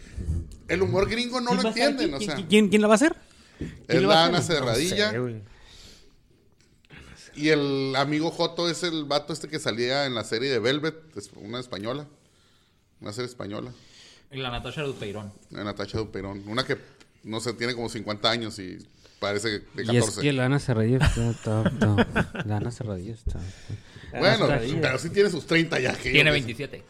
el 0.67 0.81
humor 0.81 1.09
gringo 1.09 1.39
no 1.41 1.51
¿Quién 1.51 1.63
lo 1.63 1.69
entienden? 1.69 2.13
O 2.13 2.19
sea, 2.21 2.35
¿Quién, 2.35 2.47
quién- 2.47 2.69
quién 2.69 2.81
la 2.81 2.87
va 2.87 2.93
a 2.93 2.95
hacer? 2.95 3.15
es 3.59 3.67
quién 3.87 4.01
lo 4.03 4.09
va 4.09 4.25
a 4.25 4.31
la 4.31 4.37
hacer? 4.39 4.57
Ana 4.57 4.65
No 4.65 4.73
Cerradilla. 4.75 5.11
sé, 5.11 5.19
güey. 5.19 5.41
Y 7.35 7.49
el 7.49 7.93
amigo 7.97 8.31
Joto 8.31 8.69
es 8.69 8.83
el 8.83 9.03
vato 9.05 9.33
este 9.33 9.47
que 9.49 9.59
salía 9.59 10.05
en 10.05 10.15
la 10.15 10.23
serie 10.23 10.49
de 10.49 10.59
Velvet, 10.59 10.95
una 11.35 11.59
española. 11.59 12.07
Una 13.01 13.11
serie 13.11 13.27
española. 13.29 13.71
Y 14.31 14.37
la 14.37 14.51
Natasha 14.51 14.83
Dupeirón. 14.83 15.33
De 15.49 15.63
Natacha 15.63 15.97
Duperón. 15.97 16.43
Una 16.47 16.65
que, 16.65 16.77
no 17.23 17.39
sé, 17.41 17.53
tiene 17.53 17.75
como 17.75 17.89
50 17.89 18.29
años 18.31 18.57
y 18.59 18.77
parece 19.19 19.49
de 19.49 19.83
Y 19.83 19.97
es 19.97 20.05
14. 20.05 20.21
que 20.21 20.33
la 20.33 20.45
Ana 20.45 20.59
Cerradilla 20.59 20.97
está... 21.05 21.29
está- 21.29 21.63
está- 21.67 22.43
la 22.45 22.57
Ana 22.57 22.71
Cerradilla 22.71 23.13
está... 23.13 23.39
Bueno, 24.17 24.47
pero 24.81 24.97
sí 24.97 25.09
tiene 25.09 25.29
sus 25.29 25.45
30 25.45 25.77
ya. 25.79 25.93
que 25.93 26.11
Tiene 26.11 26.29
yo- 26.29 26.33
27. 26.33 26.83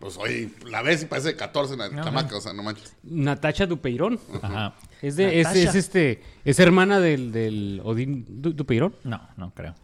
Pues 0.00 0.16
oye, 0.16 0.48
la 0.66 0.80
ves 0.82 1.02
y 1.02 1.06
parece 1.06 1.28
de 1.28 1.36
14 1.36 1.74
en 1.74 1.78
la 1.78 1.84
Ajá. 1.86 2.02
chamaca, 2.04 2.36
o 2.36 2.40
sea, 2.40 2.52
no 2.54 2.62
manches. 2.62 2.96
Natacha 3.04 3.66
Dupeirón. 3.66 4.18
Ajá. 4.42 4.74
Es, 5.02 5.14
de, 5.16 5.40
es, 5.40 5.46
Natasha. 5.46 5.68
es 5.68 5.74
este... 5.74 6.22
Es 6.44 6.58
hermana 6.58 6.98
del, 7.00 7.30
del 7.32 7.80
Odín 7.84 8.24
Du- 8.28 8.52
Dupeirón. 8.54 8.94
No, 9.04 9.20
no 9.36 9.52
creo. 9.54 9.74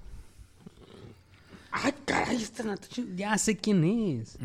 Ay, 1.70 1.92
caray, 2.06 2.36
esta 2.36 2.62
Natacha... 2.62 3.02
Ya 3.14 3.36
sé 3.36 3.56
quién 3.58 3.84
es. 3.84 4.38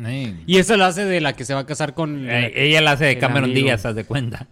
Y 0.46 0.58
eso 0.58 0.76
lo 0.76 0.84
hace 0.84 1.06
de 1.06 1.20
la 1.22 1.32
que 1.32 1.46
se 1.46 1.54
va 1.54 1.60
a 1.60 1.66
casar 1.66 1.94
con... 1.94 2.28
Eh, 2.28 2.52
ella 2.54 2.82
la 2.82 2.92
hace 2.92 3.06
de 3.06 3.12
el 3.12 3.18
Cameron 3.18 3.44
amigo. 3.50 3.64
Díaz, 3.66 3.86
haz 3.86 3.94
de 3.94 4.04
cuenta. 4.04 4.48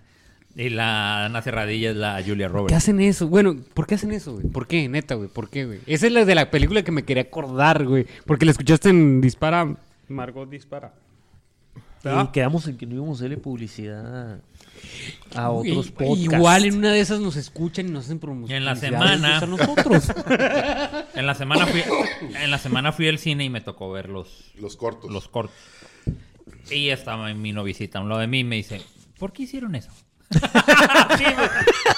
Y 0.56 0.70
la 0.70 1.26
Ana 1.26 1.42
Cerradilla 1.42 1.90
es 1.90 1.96
la 1.96 2.22
Julia 2.26 2.46
¿Qué 2.46 2.52
Roberts. 2.52 2.74
hacen 2.76 3.00
eso? 3.00 3.28
Bueno, 3.28 3.56
¿por 3.74 3.86
qué 3.86 3.96
hacen 3.96 4.10
eso, 4.12 4.32
güey? 4.32 4.46
¿Por 4.48 4.66
qué? 4.66 4.88
Neta, 4.88 5.14
güey. 5.16 5.28
¿Por 5.28 5.50
qué, 5.50 5.66
güey? 5.66 5.80
Esa 5.86 6.06
es 6.06 6.12
la 6.12 6.24
de 6.24 6.34
la 6.34 6.50
película 6.50 6.82
que 6.82 6.90
me 6.92 7.02
quería 7.04 7.24
acordar, 7.24 7.84
güey. 7.86 8.06
Porque 8.26 8.46
la 8.46 8.52
escuchaste 8.52 8.88
en 8.88 9.20
Dispara. 9.20 9.76
Margot 10.08 10.48
Dispara. 10.50 10.92
Y 12.04 12.32
quedamos 12.32 12.66
en 12.66 12.76
que 12.78 12.86
no 12.86 12.94
íbamos 12.94 13.18
a 13.18 13.20
hacerle 13.20 13.36
publicidad 13.36 14.40
a 15.34 15.50
otros 15.50 15.90
podcasts. 15.90 16.20
Igual 16.22 16.64
en 16.64 16.76
una 16.78 16.92
de 16.92 17.00
esas 17.00 17.20
nos 17.20 17.36
escuchan 17.36 17.88
y 17.88 17.90
nos 17.90 18.06
hacen 18.06 18.18
promoción. 18.18 18.56
En 18.56 18.64
la 18.64 18.74
semana- 18.76 19.38
A 19.38 19.46
nosotros. 19.46 20.04
En 21.14 21.26
la 21.26 21.34
semana 21.34 21.66
fui, 21.66 21.82
en 22.40 22.50
la 22.50 22.56
semana 22.58 22.92
fui 22.92 23.08
al 23.08 23.18
cine 23.18 23.44
y 23.44 23.50
me 23.50 23.60
tocó 23.60 23.90
ver 23.90 24.08
los, 24.08 24.52
Los 24.58 24.76
cortos. 24.76 25.10
los 25.10 25.28
cortos. 25.28 25.54
Y 26.70 26.88
estaba 26.88 27.30
en 27.30 27.42
mi 27.42 27.52
novisita 27.52 27.98
a 27.98 28.02
un 28.02 28.08
lado 28.08 28.20
de 28.20 28.26
mí 28.28 28.38
y 28.40 28.44
me 28.44 28.56
dice, 28.56 28.80
¿por 29.18 29.32
qué 29.32 29.42
hicieron 29.42 29.74
eso? 29.74 29.90
Sí, 30.30 31.24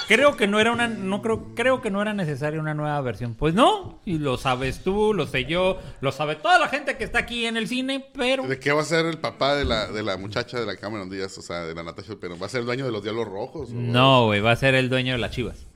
creo 0.07 0.35
que 0.35 0.47
no 0.47 0.59
era 0.59 0.71
una 0.71 0.87
no 0.87 1.21
creo 1.21 1.53
creo 1.55 1.81
que 1.81 1.91
no 1.91 2.01
era 2.01 2.13
necesaria 2.13 2.59
una 2.59 2.73
nueva 2.73 2.99
versión. 3.01 3.35
Pues 3.35 3.53
no, 3.53 3.99
y 4.05 4.17
lo 4.17 4.37
sabes 4.37 4.79
tú, 4.83 5.13
lo 5.13 5.27
sé 5.27 5.45
yo, 5.45 5.79
lo 6.01 6.11
sabe 6.11 6.35
toda 6.35 6.57
la 6.59 6.67
gente 6.67 6.97
que 6.97 7.03
está 7.03 7.19
aquí 7.19 7.45
en 7.45 7.57
el 7.57 7.67
cine, 7.67 8.05
pero 8.13 8.43
¿De 8.47 8.59
qué 8.59 8.71
va 8.71 8.81
a 8.81 8.85
ser 8.85 9.05
el 9.05 9.19
papá 9.19 9.55
de 9.55 9.65
la, 9.65 9.87
de 9.87 10.01
la 10.03 10.17
muchacha 10.17 10.59
de 10.59 10.65
la 10.65 10.75
Cameron 10.77 11.09
Díaz? 11.09 11.37
O 11.37 11.41
sea, 11.41 11.61
de 11.61 11.75
la 11.75 11.83
Natasha 11.83 12.09
Duperón. 12.13 12.39
¿Va 12.41 12.47
a 12.47 12.49
ser 12.49 12.61
el 12.61 12.65
dueño 12.65 12.85
de 12.85 12.91
los 12.91 13.03
Diablos 13.03 13.27
Rojos? 13.27 13.69
o- 13.69 13.73
no, 13.75 14.25
güey, 14.25 14.41
va 14.41 14.51
a 14.51 14.55
ser 14.55 14.73
el 14.75 14.89
dueño 14.89 15.13
de 15.13 15.19
las 15.19 15.31
Chivas, 15.31 15.67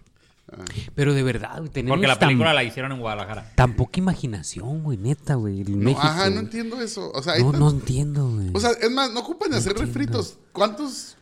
Pero 0.96 1.14
de 1.14 1.22
verdad, 1.24 1.58
güey. 1.60 1.70
Tenemos 1.70 1.98
porque 1.98 2.08
la 2.08 2.18
tan- 2.18 2.30
película 2.30 2.54
la 2.54 2.64
hicieron 2.64 2.92
en 2.92 3.00
Guadalajara. 3.00 3.52
tan, 3.56 3.76
poca 3.76 4.00
imaginación, 4.00 4.82
güey. 4.84 4.98
Neta, 4.98 5.36
güey. 5.36 5.64
No, 5.64 5.78
México, 5.78 6.02
ajá, 6.02 6.26
no 6.26 6.32
güey. 6.32 6.46
entiendo 6.46 6.82
eso. 6.82 7.12
O 7.14 7.22
sea, 7.22 7.34
hay 7.34 7.44
No, 7.44 7.52
tan- 7.52 7.60
no 7.60 7.70
entiendo, 7.70 8.30
güey. 8.30 8.50
O 8.54 8.60
sea, 8.60 8.72
es 8.72 8.90
más, 8.92 9.12
no 9.12 9.20
ocupan 9.20 9.52
de 9.52 9.58
hacer 9.58 9.74
refritos. 9.78 10.38
¿Cuántos, 10.54 11.18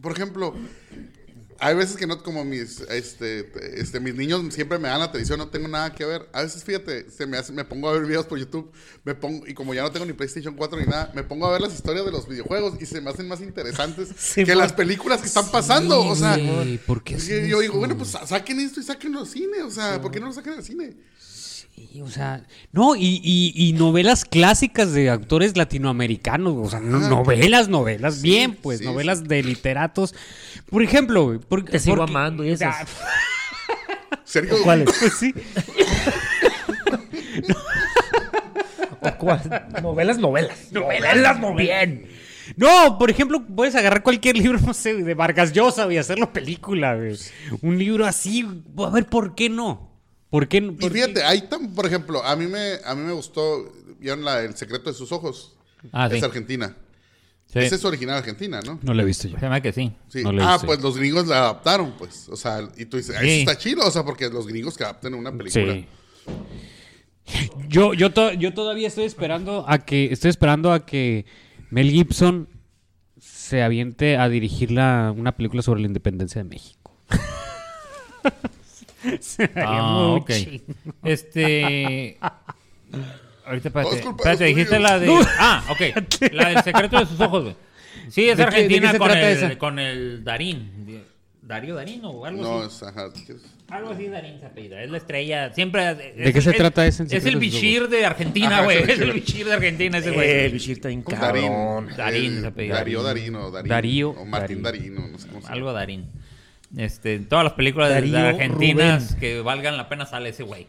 por 0.00 0.12
ejemplo, 0.12 0.54
hay 1.62 1.74
veces 1.74 1.96
que 1.98 2.06
no, 2.06 2.22
como 2.22 2.42
mis, 2.42 2.80
este, 2.88 3.52
este, 3.78 4.00
mis 4.00 4.14
niños 4.14 4.42
siempre 4.54 4.78
me 4.78 4.88
dan 4.88 4.98
la 5.00 5.12
televisión, 5.12 5.38
no 5.38 5.48
tengo 5.48 5.68
nada 5.68 5.92
que 5.94 6.06
ver. 6.06 6.26
A 6.32 6.40
veces, 6.42 6.64
fíjate, 6.64 7.10
se 7.10 7.26
me, 7.26 7.36
hace- 7.36 7.52
me 7.52 7.66
pongo 7.66 7.86
a 7.90 7.92
ver 7.92 8.06
videos 8.06 8.24
por 8.24 8.38
YouTube, 8.38 8.72
me 9.04 9.14
pongo, 9.14 9.46
y 9.46 9.52
como 9.52 9.74
ya 9.74 9.82
no 9.82 9.92
tengo 9.92 10.06
ni 10.06 10.14
PlayStation 10.14 10.54
4 10.54 10.78
ni 10.80 10.86
nada, 10.86 11.12
me 11.14 11.22
pongo 11.22 11.46
a 11.46 11.52
ver 11.52 11.60
las 11.60 11.74
historias 11.74 12.06
de 12.06 12.12
los 12.12 12.26
videojuegos 12.26 12.80
y 12.80 12.86
se 12.86 13.02
me 13.02 13.10
hacen 13.10 13.28
más 13.28 13.42
interesantes 13.42 14.08
Sí, 14.16 14.44
que 14.46 14.52
por- 14.52 14.62
las 14.62 14.72
películas 14.72 15.20
que 15.20 15.26
están 15.26 15.50
pasando. 15.50 16.00
o 16.02 16.16
sea, 16.16 16.38
¿por 16.86 17.04
qué 17.04 17.18
yo 17.18 17.60
digo, 17.60 17.76
bueno, 17.78 17.94
pues 17.98 18.08
sa- 18.10 18.26
saquen 18.26 18.58
esto 18.60 18.80
y 18.80 18.82
saquen 18.84 19.14
al 19.16 19.26
cine. 19.26 19.60
O 19.62 19.70
sea, 19.70 20.00
¿por 20.00 20.10
qué 20.10 20.18
no 20.18 20.28
lo 20.28 20.32
sacan 20.32 20.54
al 20.54 20.64
cine? 20.64 20.96
Sí, 21.88 22.02
o 22.02 22.08
sea, 22.08 22.44
no, 22.72 22.94
y, 22.94 23.20
y- 23.24 23.52
y 23.54 23.72
novelas 23.72 24.24
clásicas 24.26 24.92
de 24.92 25.08
actores 25.08 25.56
latinoamericanos, 25.56 26.54
o 26.56 26.68
sea, 26.68 26.78
no- 26.80 26.98
Ajá. 26.98 27.08
novelas, 27.08 27.68
novelas, 27.68 28.20
bien, 28.20 28.54
pues, 28.54 28.80
sí, 28.80 28.84
novelas 28.84 29.24
de 29.24 29.42
literatos. 29.42 30.14
Por 30.68 30.82
ejemplo, 30.82 31.24
güey, 31.24 31.38
por- 31.38 31.64
Te 31.64 31.78
sigo 31.78 31.96
porque- 31.96 32.10
amando 32.12 32.44
y 32.44 32.50
esas. 32.50 32.76
Ah, 32.76 34.18
Sergio, 34.24 34.56
¿Cuáles? 34.62 34.88
pues 34.98 35.14
sí. 35.14 35.32
¿O 39.00 39.10
cuál? 39.18 39.66
Novelas, 39.82 40.18
novelas. 40.18 40.72
Novelas, 40.72 41.40
novelas. 41.40 41.56
Bien. 41.56 42.06
No, 42.56 42.98
por 42.98 43.10
ejemplo, 43.10 43.42
puedes 43.46 43.74
agarrar 43.74 44.02
cualquier 44.02 44.36
libro, 44.36 44.58
no 44.60 44.74
sé, 44.74 44.94
de 44.94 45.14
Vargas 45.14 45.52
Llosa 45.52 45.90
y 45.90 45.96
hacerlo 45.96 46.32
película, 46.32 46.94
güey. 46.96 47.16
Un 47.62 47.78
libro 47.78 48.04
así, 48.06 48.46
a 48.76 48.90
ver, 48.90 49.06
¿por 49.06 49.34
qué 49.34 49.48
no? 49.48 49.89
¿Por 50.30 50.48
qué 50.48 50.60
no? 50.60 50.72
Y 50.72 50.76
¿Por 50.76 50.92
qué? 50.92 51.02
fíjate, 51.02 51.22
ahí 51.24 51.42
tan, 51.48 51.74
por 51.74 51.86
ejemplo, 51.86 52.24
a 52.24 52.36
mí 52.36 52.46
me, 52.46 52.74
a 52.84 52.94
mí 52.94 53.02
me 53.02 53.12
gustó, 53.12 53.72
¿vieron 53.98 54.24
la, 54.24 54.42
El 54.42 54.56
secreto 54.56 54.90
de 54.90 54.94
sus 54.96 55.10
ojos? 55.12 55.56
Ah, 55.92 56.08
es 56.10 56.18
sí. 56.18 56.24
argentina. 56.24 56.76
Sí. 57.46 57.58
Esa 57.58 57.74
es 57.74 57.84
original 57.84 58.18
argentina, 58.18 58.60
¿no? 58.64 58.78
No 58.82 58.94
lo 58.94 59.02
he 59.02 59.04
visto 59.04 59.26
yo. 59.26 59.36
Se 59.40 59.62
que 59.62 59.72
sí. 59.72 59.92
Sí. 60.08 60.22
No 60.22 60.30
ah, 60.40 60.60
pues 60.64 60.80
los 60.80 60.96
gringos 60.96 61.26
la 61.26 61.38
adaptaron, 61.38 61.94
pues. 61.98 62.28
O 62.28 62.36
sea, 62.36 62.60
y 62.76 62.84
tú 62.84 62.96
dices, 62.96 63.16
"Ay, 63.18 63.26
Sí. 63.26 63.32
eso 63.40 63.50
está 63.50 63.58
chido, 63.58 63.84
o 63.84 63.90
sea, 63.90 64.04
porque 64.04 64.28
los 64.28 64.46
gringos 64.46 64.76
que 64.78 64.84
adapten 64.84 65.14
una 65.14 65.32
película. 65.36 65.72
Sí. 65.74 65.86
Yo, 67.68 67.92
yo, 67.94 68.12
to- 68.12 68.32
yo 68.34 68.54
todavía 68.54 68.86
estoy 68.88 69.04
esperando 69.04 69.64
a 69.68 69.78
que 69.78 70.12
estoy 70.12 70.30
esperando 70.30 70.72
a 70.72 70.86
que 70.86 71.26
Mel 71.70 71.90
Gibson 71.90 72.48
se 73.18 73.62
aviente 73.62 74.16
a 74.16 74.28
dirigir 74.28 74.70
la, 74.70 75.12
una 75.16 75.36
película 75.36 75.62
sobre 75.62 75.80
la 75.80 75.86
independencia 75.88 76.40
de 76.42 76.48
México. 76.48 76.96
Se 79.20 79.44
haría 79.44 79.64
Ah, 79.66 80.06
muy 80.12 80.20
ok. 80.20 80.30
ching- 80.30 80.62
Este. 81.04 82.18
Ahorita, 83.46 83.68
espérate. 83.68 83.96
Espérate, 83.98 84.44
dijiste 84.44 84.78
la 84.78 84.98
de. 84.98 85.08
Ah, 85.38 85.64
ok. 85.70 85.80
La 86.32 86.48
del 86.50 86.62
secreto 86.62 86.98
de 87.00 87.06
sus 87.06 87.20
ojos, 87.20 87.42
güey. 87.44 87.56
Sí, 88.08 88.28
es 88.28 88.36
¿De 88.38 88.44
qué- 88.46 88.50
de 88.62 88.68
qué 88.68 88.76
argentina 88.76 88.92
se 88.92 88.98
con, 88.98 89.08
trata 89.08 89.30
el, 89.30 89.36
esa? 89.36 89.58
con 89.58 89.78
el 89.78 90.24
Darín. 90.24 91.04
¿Darío 91.42 91.74
Darín 91.74 92.04
o 92.04 92.24
algo 92.24 92.42
No, 92.42 92.58
así? 92.60 92.76
es, 92.76 92.82
ajá. 92.84 93.08
Algo 93.70 93.90
así, 93.90 94.06
Darín 94.08 94.38
se 94.38 94.46
apellida. 94.46 94.82
Es 94.82 94.90
la 94.90 94.98
estrella. 94.98 95.52
Siempre. 95.52 95.94
¿De 95.94 96.32
qué 96.32 96.40
se 96.40 96.52
trata 96.52 96.86
ese 96.86 97.02
en 97.02 97.06
Es 97.08 97.12
el 97.14 97.20
Secretos 97.22 97.40
de 97.40 97.46
sus 97.50 97.60
bichir 97.60 97.88
de 97.88 98.06
Argentina, 98.06 98.56
Ajá, 98.56 98.64
güey. 98.64 98.78
es 98.78 98.82
el 98.84 98.90
Es 98.90 99.00
el 99.00 99.12
bichir. 99.12 99.24
bichir 99.24 99.46
de 99.46 99.52
Argentina, 99.54 99.98
ese 99.98 100.08
Eh, 100.10 100.12
güey. 100.12 100.30
el 100.30 100.52
bichir 100.52 100.72
está 100.72 100.88
bien 100.88 101.02
cabrón. 101.02 101.86
Darín. 101.88 101.96
Darín 101.96 102.40
se 102.42 102.46
apellida. 102.46 102.74
Darío 102.76 103.02
Darino. 103.02 103.50
Darín, 103.50 103.68
Darío 103.68 104.10
O 104.10 104.24
Martín 104.24 104.62
Darino, 104.62 105.08
no 105.08 105.18
sé 105.18 105.26
cómo 105.28 105.40
se 105.40 105.46
llama. 105.46 105.54
Algo 105.54 105.72
Darín. 105.72 106.06
Este, 106.76 107.14
en 107.16 107.28
todas 107.28 107.44
las 107.44 107.54
películas 107.54 107.88
de- 107.88 108.16
argentinas 108.18 109.08
Rubén. 109.08 109.20
que 109.20 109.40
valgan 109.40 109.76
la 109.76 109.88
pena 109.88 110.06
sale 110.06 110.28
ese 110.28 110.42
güey. 110.44 110.66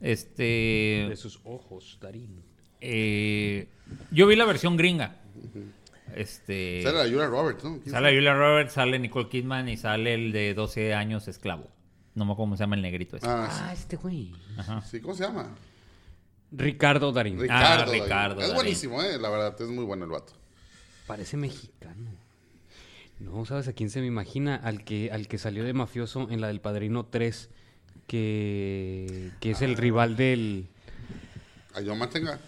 Este. 0.00 1.06
De 1.08 1.16
sus 1.16 1.40
ojos, 1.44 1.98
Darín. 2.00 2.42
eh, 2.80 3.68
yo 4.10 4.26
vi 4.26 4.36
la 4.36 4.44
versión 4.44 4.76
gringa. 4.76 5.16
Este. 6.14 6.82
Sale 6.82 6.98
la 6.98 7.04
Julia 7.04 7.26
Roberts, 7.26 7.64
¿no? 7.64 7.80
¿Quién 7.80 7.90
Sale 7.92 8.14
Julia 8.14 8.34
Roberts, 8.34 8.72
sale 8.74 8.98
Nicole 8.98 9.28
Kidman 9.28 9.68
y 9.68 9.76
sale 9.76 10.14
el 10.14 10.32
de 10.32 10.54
12 10.54 10.94
años 10.94 11.26
esclavo. 11.28 11.68
No 12.14 12.24
me 12.26 12.32
acuerdo 12.32 12.44
cómo 12.48 12.56
se 12.56 12.62
llama 12.64 12.76
el 12.76 12.82
negrito 12.82 13.16
ese. 13.16 13.26
Ah, 13.26 13.48
Ah, 13.50 13.72
este 13.72 13.96
güey. 13.96 14.32
Ajá. 14.58 14.82
sí. 14.82 15.00
¿cómo 15.00 15.14
se 15.14 15.24
llama? 15.24 15.48
Ricardo 16.52 17.12
Darín. 17.12 17.40
Ricardo. 17.40 17.86
Darín. 17.86 18.02
Ricardo 18.04 18.34
Es 18.34 18.40
Darín. 18.48 18.54
buenísimo, 18.54 19.02
¿eh? 19.02 19.18
La 19.18 19.30
verdad, 19.30 19.56
es 19.60 19.68
muy 19.68 19.84
bueno 19.84 20.04
el 20.04 20.10
vato. 20.10 20.34
Parece 21.06 21.36
mexicano. 21.38 22.10
No, 23.24 23.44
¿sabes 23.46 23.68
a 23.68 23.72
quién 23.72 23.88
se 23.90 24.00
me 24.00 24.06
imagina? 24.06 24.56
Al 24.56 24.84
que, 24.84 25.10
al 25.12 25.28
que 25.28 25.38
salió 25.38 25.64
de 25.64 25.72
mafioso 25.72 26.28
en 26.30 26.40
la 26.40 26.48
del 26.48 26.60
Padrino 26.60 27.06
3, 27.06 27.50
que, 28.06 29.30
que 29.40 29.50
es 29.52 29.62
el 29.62 29.76
rival 29.76 30.16
del... 30.16 30.66
A 31.74 31.80
John 31.84 31.98
Mantenga. 31.98 32.38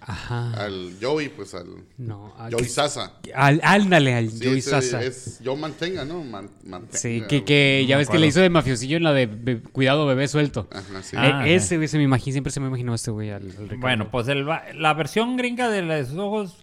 Ajá. 0.00 0.52
Al 0.54 0.96
Joey, 1.00 1.28
pues 1.28 1.54
al. 1.54 1.66
No, 1.98 2.32
al 2.38 2.52
Joey 2.52 2.64
que- 2.64 2.70
Sasa. 2.70 3.14
al, 3.34 3.60
ándale, 3.62 4.14
al 4.14 4.30
Sí, 4.30 4.44
Joey 4.44 4.58
ese 4.58 4.70
Sasa. 4.70 5.02
Es 5.02 5.40
Joe 5.44 5.56
Mantenga, 5.56 6.04
¿no? 6.04 6.22
Man- 6.24 6.48
Mantenga, 6.64 6.96
Sí, 6.98 7.22
que, 7.28 7.44
que 7.44 7.84
ya 7.86 7.98
ves 7.98 8.08
que 8.08 8.18
le 8.18 8.26
hizo 8.26 8.40
de 8.40 8.48
mafiosillo 8.48 8.96
en 8.96 9.02
la 9.02 9.12
de 9.12 9.26
Be- 9.26 9.60
Cuidado 9.60 10.06
Bebé 10.06 10.28
Suelto. 10.28 10.68
Ajá, 10.72 11.02
sí. 11.02 11.16
Eh, 11.16 11.20
Ah, 11.20 11.46
ese 11.46 11.76
güey 11.76 11.88
se 11.88 11.98
me 11.98 12.04
imagina, 12.04 12.32
siempre 12.32 12.52
se 12.52 12.60
me 12.60 12.68
imaginó 12.68 12.94
este 12.94 13.10
güey 13.10 13.30
al, 13.30 13.50
al. 13.58 13.76
Bueno, 13.78 14.10
pues 14.10 14.28
el 14.28 14.48
va- 14.48 14.64
la 14.74 14.94
versión 14.94 15.36
gringa 15.36 15.68
de 15.68 15.82
la 15.82 15.96
de 15.96 16.06
sus 16.06 16.16
ojos. 16.18 16.61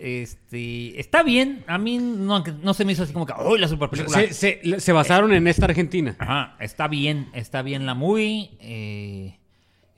Este. 0.00 0.98
Está 0.98 1.22
bien. 1.22 1.62
A 1.66 1.76
mí 1.78 1.98
no, 1.98 2.42
no 2.62 2.74
se 2.74 2.84
me 2.84 2.92
hizo 2.92 3.02
así 3.02 3.12
como 3.12 3.26
que. 3.26 3.34
¡Uy, 3.44 3.58
la 3.58 3.68
super 3.68 3.90
película! 3.90 4.18
se, 4.18 4.32
se- 4.32 4.80
se 4.80 4.92
basaron 4.92 5.32
en 5.34 5.46
esta 5.46 5.66
Argentina. 5.66 6.16
Ajá, 6.18 6.56
está 6.58 6.88
bien, 6.88 7.28
está 7.34 7.62
bien 7.62 7.84
la 7.86 7.94
movie. 7.94 8.50
eh, 8.60 9.36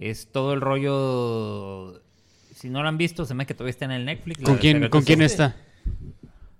es 0.00 0.26
todo 0.32 0.52
el 0.54 0.60
rollo. 0.60 2.02
Si 2.56 2.68
no 2.68 2.82
lo 2.82 2.88
han 2.88 2.98
visto, 2.98 3.24
se 3.24 3.34
me 3.34 3.44
hace 3.44 3.48
que 3.48 3.54
todavía 3.54 3.70
está 3.70 3.84
en 3.84 3.92
el 3.92 4.04
Netflix. 4.04 4.40
la 4.40 4.44
¿Con 4.46 4.56
quién, 4.58 4.88
¿con 4.88 5.02
quién 5.02 5.22
está? 5.22 5.54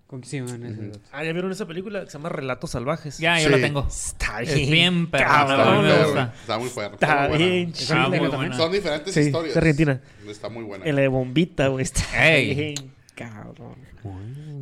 ¿Con 0.07 0.20
quién 0.20 0.46
sí, 0.46 0.55
ese- 0.55 1.00
Ah, 1.11 1.24
¿ya 1.24 1.33
vieron 1.33 1.50
esa 1.52 1.66
película 1.66 2.00
que 2.05 2.11
se 2.11 2.18
llama 2.18 2.28
Relatos 2.28 2.70
Salvajes? 2.72 3.16
Ya, 3.18 3.38
yo 3.40 3.46
Sí. 3.46 3.50
la 3.55 3.61
tengo. 3.61 3.87
Está 3.88 4.42
Es 4.42 4.55
bien, 4.55 4.70
bien, 4.70 5.09
a 5.24 5.44
mí 5.44 5.83
me 5.83 6.22
Está, 6.24 6.59
muy 6.59 6.68
fuerte. 6.68 6.96
Está 6.96 7.28
bien. 7.28 7.74
Son 7.74 8.70
diferentes 8.70 9.14
Sí, 9.14 9.20
historias. 9.20 9.52
es 9.52 9.57
argentina. 9.57 10.00
Está 10.28 10.48
muy 10.50 10.64
buena. 10.64 10.85
En 10.85 10.94
la 10.96 11.00
de 11.02 11.09
Bombita, 11.09 11.68
güey. 11.68 11.83
Está 11.83 12.05
bien, 12.37 12.74
cabrón. 13.14 13.77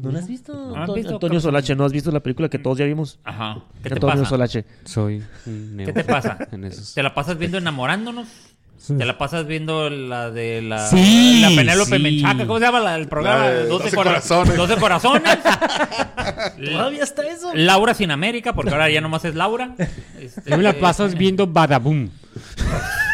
¿No 0.02 0.10
la 0.10 0.18
has 0.18 0.28
visto? 0.28 0.52
¿No 0.52 0.60
la 0.60 0.68
has 0.70 0.76
Antonio, 0.80 0.94
visto, 0.94 1.14
Antonio 1.14 1.20
cabrón? 1.38 1.40
Solache, 1.42 1.74
¿no 1.76 1.84
has 1.84 1.92
visto 1.92 2.10
la 2.10 2.20
película 2.20 2.48
que 2.48 2.58
todos 2.58 2.78
ya 2.78 2.84
vimos? 2.84 3.18
Ajá. 3.24 3.58
¿Qué 3.82 3.88
te 3.88 3.94
Antonio 3.94 4.16
pasa? 4.16 4.28
Solache. 4.28 4.64
Soy 4.84 5.22
un 5.46 5.82
¿Qué 5.84 5.92
te 5.92 6.04
pasa? 6.04 6.38
en 6.52 6.64
esos. 6.64 6.94
¿Te 6.94 7.02
la 7.02 7.14
pasas 7.14 7.38
viendo 7.38 7.58
enamorándonos? 7.58 8.28
¿Te 8.86 9.04
la 9.04 9.18
pasas 9.18 9.46
viendo 9.46 9.90
la 9.90 10.30
de 10.30 10.62
la, 10.62 10.86
Sí, 10.88 11.40
la 11.42 11.48
Penélope 11.48 11.96
sí. 11.96 12.02
Menchaca? 12.02 12.46
¿Cómo 12.46 12.58
se 12.58 12.64
llama 12.64 12.80
la- 12.80 12.96
el 12.96 13.08
programa? 13.08 13.44
La 13.44 13.50
de 13.50 13.66
12, 13.66 13.84
12 13.84 13.96
cora- 13.96 14.10
corazones. 14.12 14.56
12 14.56 14.76
corazones. 14.76 15.38
¿Todavía 16.72 17.02
está 17.04 17.22
eso? 17.28 17.52
Laura 17.54 17.92
sin 17.92 18.10
América, 18.10 18.54
porque 18.54 18.70
ahora 18.70 18.88
ya 18.90 19.00
nomás 19.02 19.24
es 19.26 19.34
Laura. 19.34 19.74
Este, 20.18 20.50
Yo 20.50 20.56
me 20.56 20.62
la 20.62 20.72
pasas 20.72 21.14
viendo 21.14 21.46
Badaboom. 21.46 22.08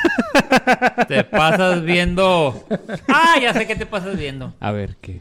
Te 1.09 1.25
pasas 1.25 1.83
viendo. 1.83 2.67
Ah, 3.09 3.35
ya 3.41 3.53
sé 3.53 3.67
qué 3.67 3.77
te 3.77 3.87
pasas 3.87 4.17
viendo. 4.17 4.55
A 4.61 4.71
ver, 4.73 4.97
¿qué? 5.01 5.21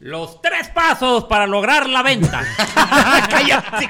Los 0.00 0.42
tres 0.42 0.68
pasos 0.68 1.24
para 1.24 1.46
lograr 1.46 1.88
la 1.88 2.02
venta. 2.02 2.42
cállate, 3.30 3.88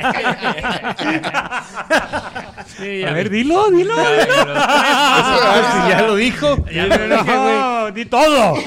Sí, 2.78 3.00
ya 3.00 3.08
A 3.08 3.12
ver, 3.12 3.28
vi. 3.30 3.38
dilo, 3.38 3.70
dilo. 3.70 3.94
Tres 3.96 4.26
pasos. 4.26 5.40
Ah, 5.44 5.86
ya 5.90 6.02
lo 6.02 6.14
dijo. 6.16 6.64
Ya 6.72 6.86
lo 6.86 6.98
dije, 6.98 7.36
güey. 7.36 7.58
No, 7.58 7.90
di 7.90 8.04
todo. 8.06 8.54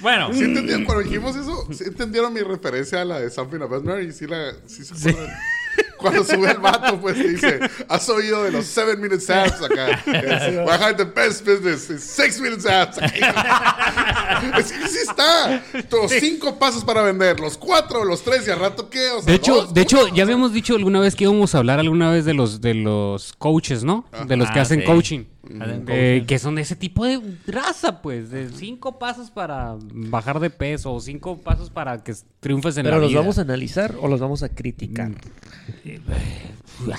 Bueno, 0.00 0.30
¿Sí 0.34 0.44
entendieron 0.44 0.84
cuando 0.84 1.02
dijimos 1.02 1.34
eso? 1.34 1.66
¿Sí 1.72 1.84
entendieron 1.86 2.30
mi 2.30 2.40
referencia 2.42 3.00
a 3.00 3.06
la 3.06 3.20
de 3.20 3.30
Something 3.30 3.62
About 3.62 3.84
Mary? 3.84 4.12
¿Sí, 4.12 4.26
la, 4.26 4.52
sí 4.66 4.84
se 4.84 5.08
acuerdan? 5.10 5.34
Cuando 6.04 6.22
sube 6.24 6.50
el 6.50 6.58
vato, 6.58 7.00
pues 7.00 7.16
dice, 7.16 7.58
has 7.88 8.06
oído 8.10 8.42
de 8.44 8.52
los 8.52 8.66
7 8.66 8.96
minutes 8.98 9.30
apps 9.30 9.62
acá. 9.62 10.02
Behind 10.06 10.96
the 10.98 11.04
best 11.04 11.46
business 11.46 11.88
is 11.88 12.02
6 12.04 12.40
minutes 12.42 12.66
apps. 12.66 12.98
Acá. 12.98 14.50
Es 14.58 14.72
que 14.72 14.88
sí 14.88 14.98
está. 15.08 15.62
Los 15.90 16.10
5 16.10 16.58
pasos 16.58 16.84
para 16.84 17.02
vender, 17.02 17.40
los 17.40 17.56
4, 17.56 18.04
los 18.04 18.22
3 18.22 18.46
y 18.48 18.50
al 18.50 18.58
rato 18.60 18.90
qué. 18.90 19.10
O 19.10 19.22
sea, 19.22 19.30
De 19.30 19.34
hecho, 19.36 19.54
dos, 19.54 19.74
de 19.74 19.80
hecho, 19.80 20.08
ya 20.08 20.24
habíamos 20.24 20.52
dicho 20.52 20.74
alguna 20.74 21.00
vez 21.00 21.14
que 21.14 21.24
íbamos 21.24 21.54
a 21.54 21.58
hablar 21.58 21.78
alguna 21.80 22.10
vez 22.10 22.24
de 22.26 22.34
los 22.34 22.60
de 22.60 22.74
los 22.74 23.32
coaches, 23.38 23.84
¿no? 23.84 24.04
De 24.26 24.36
los 24.36 24.50
que 24.50 24.58
Ah, 24.58 24.62
hacen 24.62 24.80
sí. 24.80 24.86
coaching. 24.86 25.24
Hacen 25.60 25.84
Eh, 25.88 26.16
coaching. 26.18 26.26
que 26.26 26.38
son 26.38 26.54
de 26.56 26.62
ese 26.62 26.76
tipo 26.76 27.04
de 27.04 27.20
raza, 27.46 28.02
pues, 28.02 28.30
de 28.30 28.48
cinco 28.50 28.98
pasos 28.98 29.30
para 29.30 29.76
bajar 29.80 30.40
de 30.40 30.50
peso 30.50 30.92
o 30.92 31.00
cinco 31.00 31.38
pasos 31.38 31.70
para 31.70 32.02
que 32.02 32.14
triunfes 32.40 32.76
en 32.76 32.84
¿Pero 32.84 32.96
la 32.96 33.02
los 33.02 33.10
vida. 33.10 33.20
vamos 33.20 33.38
a 33.38 33.42
analizar 33.42 33.94
o 34.00 34.08
los 34.08 34.20
vamos 34.20 34.42
a 34.42 34.48
criticar? 34.48 35.10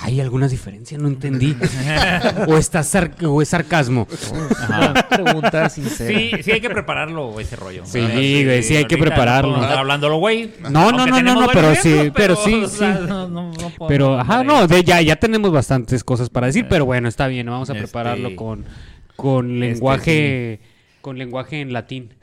Hay 0.01 0.21
algunas 0.21 0.51
diferencias, 0.51 0.99
no 1.01 1.07
entendí. 1.09 1.55
o, 2.47 2.57
está 2.57 2.81
sar- 2.81 3.13
o 3.25 3.41
es 3.41 3.49
sarcasmo. 3.49 4.07
Una 4.67 4.93
pregunta 5.09 5.69
sincera. 5.69 6.17
sí, 6.17 6.31
sí 6.43 6.51
hay 6.51 6.61
que 6.61 6.69
prepararlo, 6.69 7.37
ese 7.39 7.55
rollo. 7.57 7.83
Sí, 7.85 7.99
Ah, 7.99 8.09
güey, 8.13 8.63
sí 8.63 8.75
hay 8.77 8.85
que 8.85 8.97
prepararlo. 8.97 9.57
Hablándolo, 9.57 10.17
güey. 10.17 10.51
No, 10.71 10.91
no, 10.91 11.05
no, 11.05 11.21
no, 11.21 11.35
no, 11.41 11.47
pero 11.53 11.75
sí, 11.75 12.11
pero 12.15 12.35
sí, 12.37 12.63
Pero, 13.87 14.19
ajá, 14.19 14.43
no, 14.43 14.65
de- 14.67 14.83
ya, 14.83 15.01
ya 15.01 15.17
tenemos 15.17 15.51
bastantes 15.51 16.03
cosas 16.03 16.29
para 16.29 16.47
decir, 16.47 16.65
pero 16.69 16.85
bueno, 16.85 17.07
está 17.09 17.27
bien, 17.27 17.47
vamos 17.47 17.69
a 17.69 17.73
Este- 17.73 17.83
prepararlo 17.83 18.35
con, 18.35 18.65
con 19.15 19.59
lenguaje 19.59 20.59
con 21.01 21.19
lenguaje 21.19 21.61
en 21.61 21.71
latín 21.71 22.13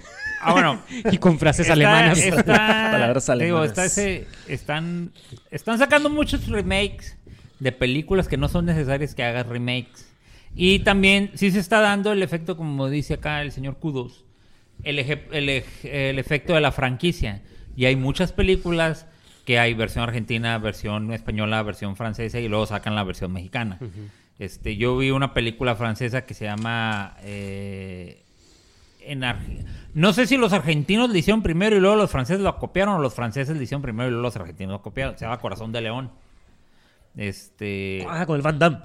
Ah, 0.43 0.53
bueno. 0.53 0.83
y 1.11 1.19
con 1.19 1.39
frases 1.39 1.63
Está- 1.67 1.73
alemanas. 1.75 2.19
está- 2.19 2.43
Palabras 2.93 3.27
digo, 3.27 3.33
alemanas. 3.33 3.69
está 3.69 3.85
ese- 3.85 4.27
están, 4.49 5.13
están 5.51 5.79
sacando 5.79 6.11
muchos 6.11 6.49
remakes 6.49 7.17
de 7.61 7.73
películas 7.73 8.29
que 8.29 8.37
no 8.37 8.49
son 8.49 8.67
necesarias 8.67 9.15
que 9.15 9.23
hagas 9.25 9.47
remakes. 9.47 10.09
Y 10.55 10.81
también 10.81 11.31
sí 11.35 11.51
se 11.51 11.59
está 11.61 11.81
dando 11.81 12.13
el 12.13 12.23
efecto, 12.23 12.57
como 12.57 12.89
dice 12.91 13.15
acá 13.15 13.41
el 13.43 13.53
señor 13.53 13.79
Kudos, 13.79 14.25
el, 14.83 14.99
eje- 14.99 15.27
el, 15.33 15.49
ej- 15.49 15.85
el 15.85 16.19
efecto 16.19 16.55
de 16.55 16.61
la 16.61 16.73
franquicia. 16.73 17.41
Y 17.77 17.87
hay 17.87 17.97
muchas 17.97 18.33
películas 18.33 19.07
que 19.47 19.59
hay 19.59 19.75
versión 19.75 20.05
argentina, 20.05 20.59
versión 20.59 21.13
española, 21.13 21.63
versión 21.63 21.97
francesa 21.97 22.39
y 22.39 22.49
luego 22.49 22.67
sacan 22.67 22.95
la 22.95 23.03
versión 23.05 23.33
mexicana. 23.33 23.79
Este, 24.39 24.77
yo 24.77 24.97
vi 24.99 25.11
una 25.11 25.33
película 25.35 25.75
francesa 25.77 26.27
que 26.27 26.35
se 26.35 26.45
llama 26.45 27.17
eh, 27.23 28.23
en 29.07 29.25
no 29.95 30.13
sé 30.15 30.27
si 30.27 30.39
los 30.39 30.53
argentinos 30.53 31.11
le 31.11 31.19
hicieron 31.19 31.43
primero 31.43 31.77
y 31.77 31.81
luego 31.81 31.97
los 31.97 32.11
franceses 32.11 32.41
lo 32.41 32.57
copiaron 32.59 32.95
o 32.95 32.99
los 32.99 33.15
franceses 33.15 33.57
le 33.57 33.63
hicieron 33.63 33.83
primero 33.83 34.09
y 34.09 34.13
luego 34.13 34.23
los 34.23 34.37
argentinos 34.37 34.73
lo 34.73 34.83
copiaron. 34.83 35.19
Se 35.19 35.27
llama 35.27 35.39
Corazón 35.39 35.71
de 35.71 35.83
León. 35.83 36.11
Este. 37.17 38.07
Ah, 38.09 38.25
con 38.25 38.37
el 38.37 38.43
Van 38.43 38.59
Damme. 38.59 38.79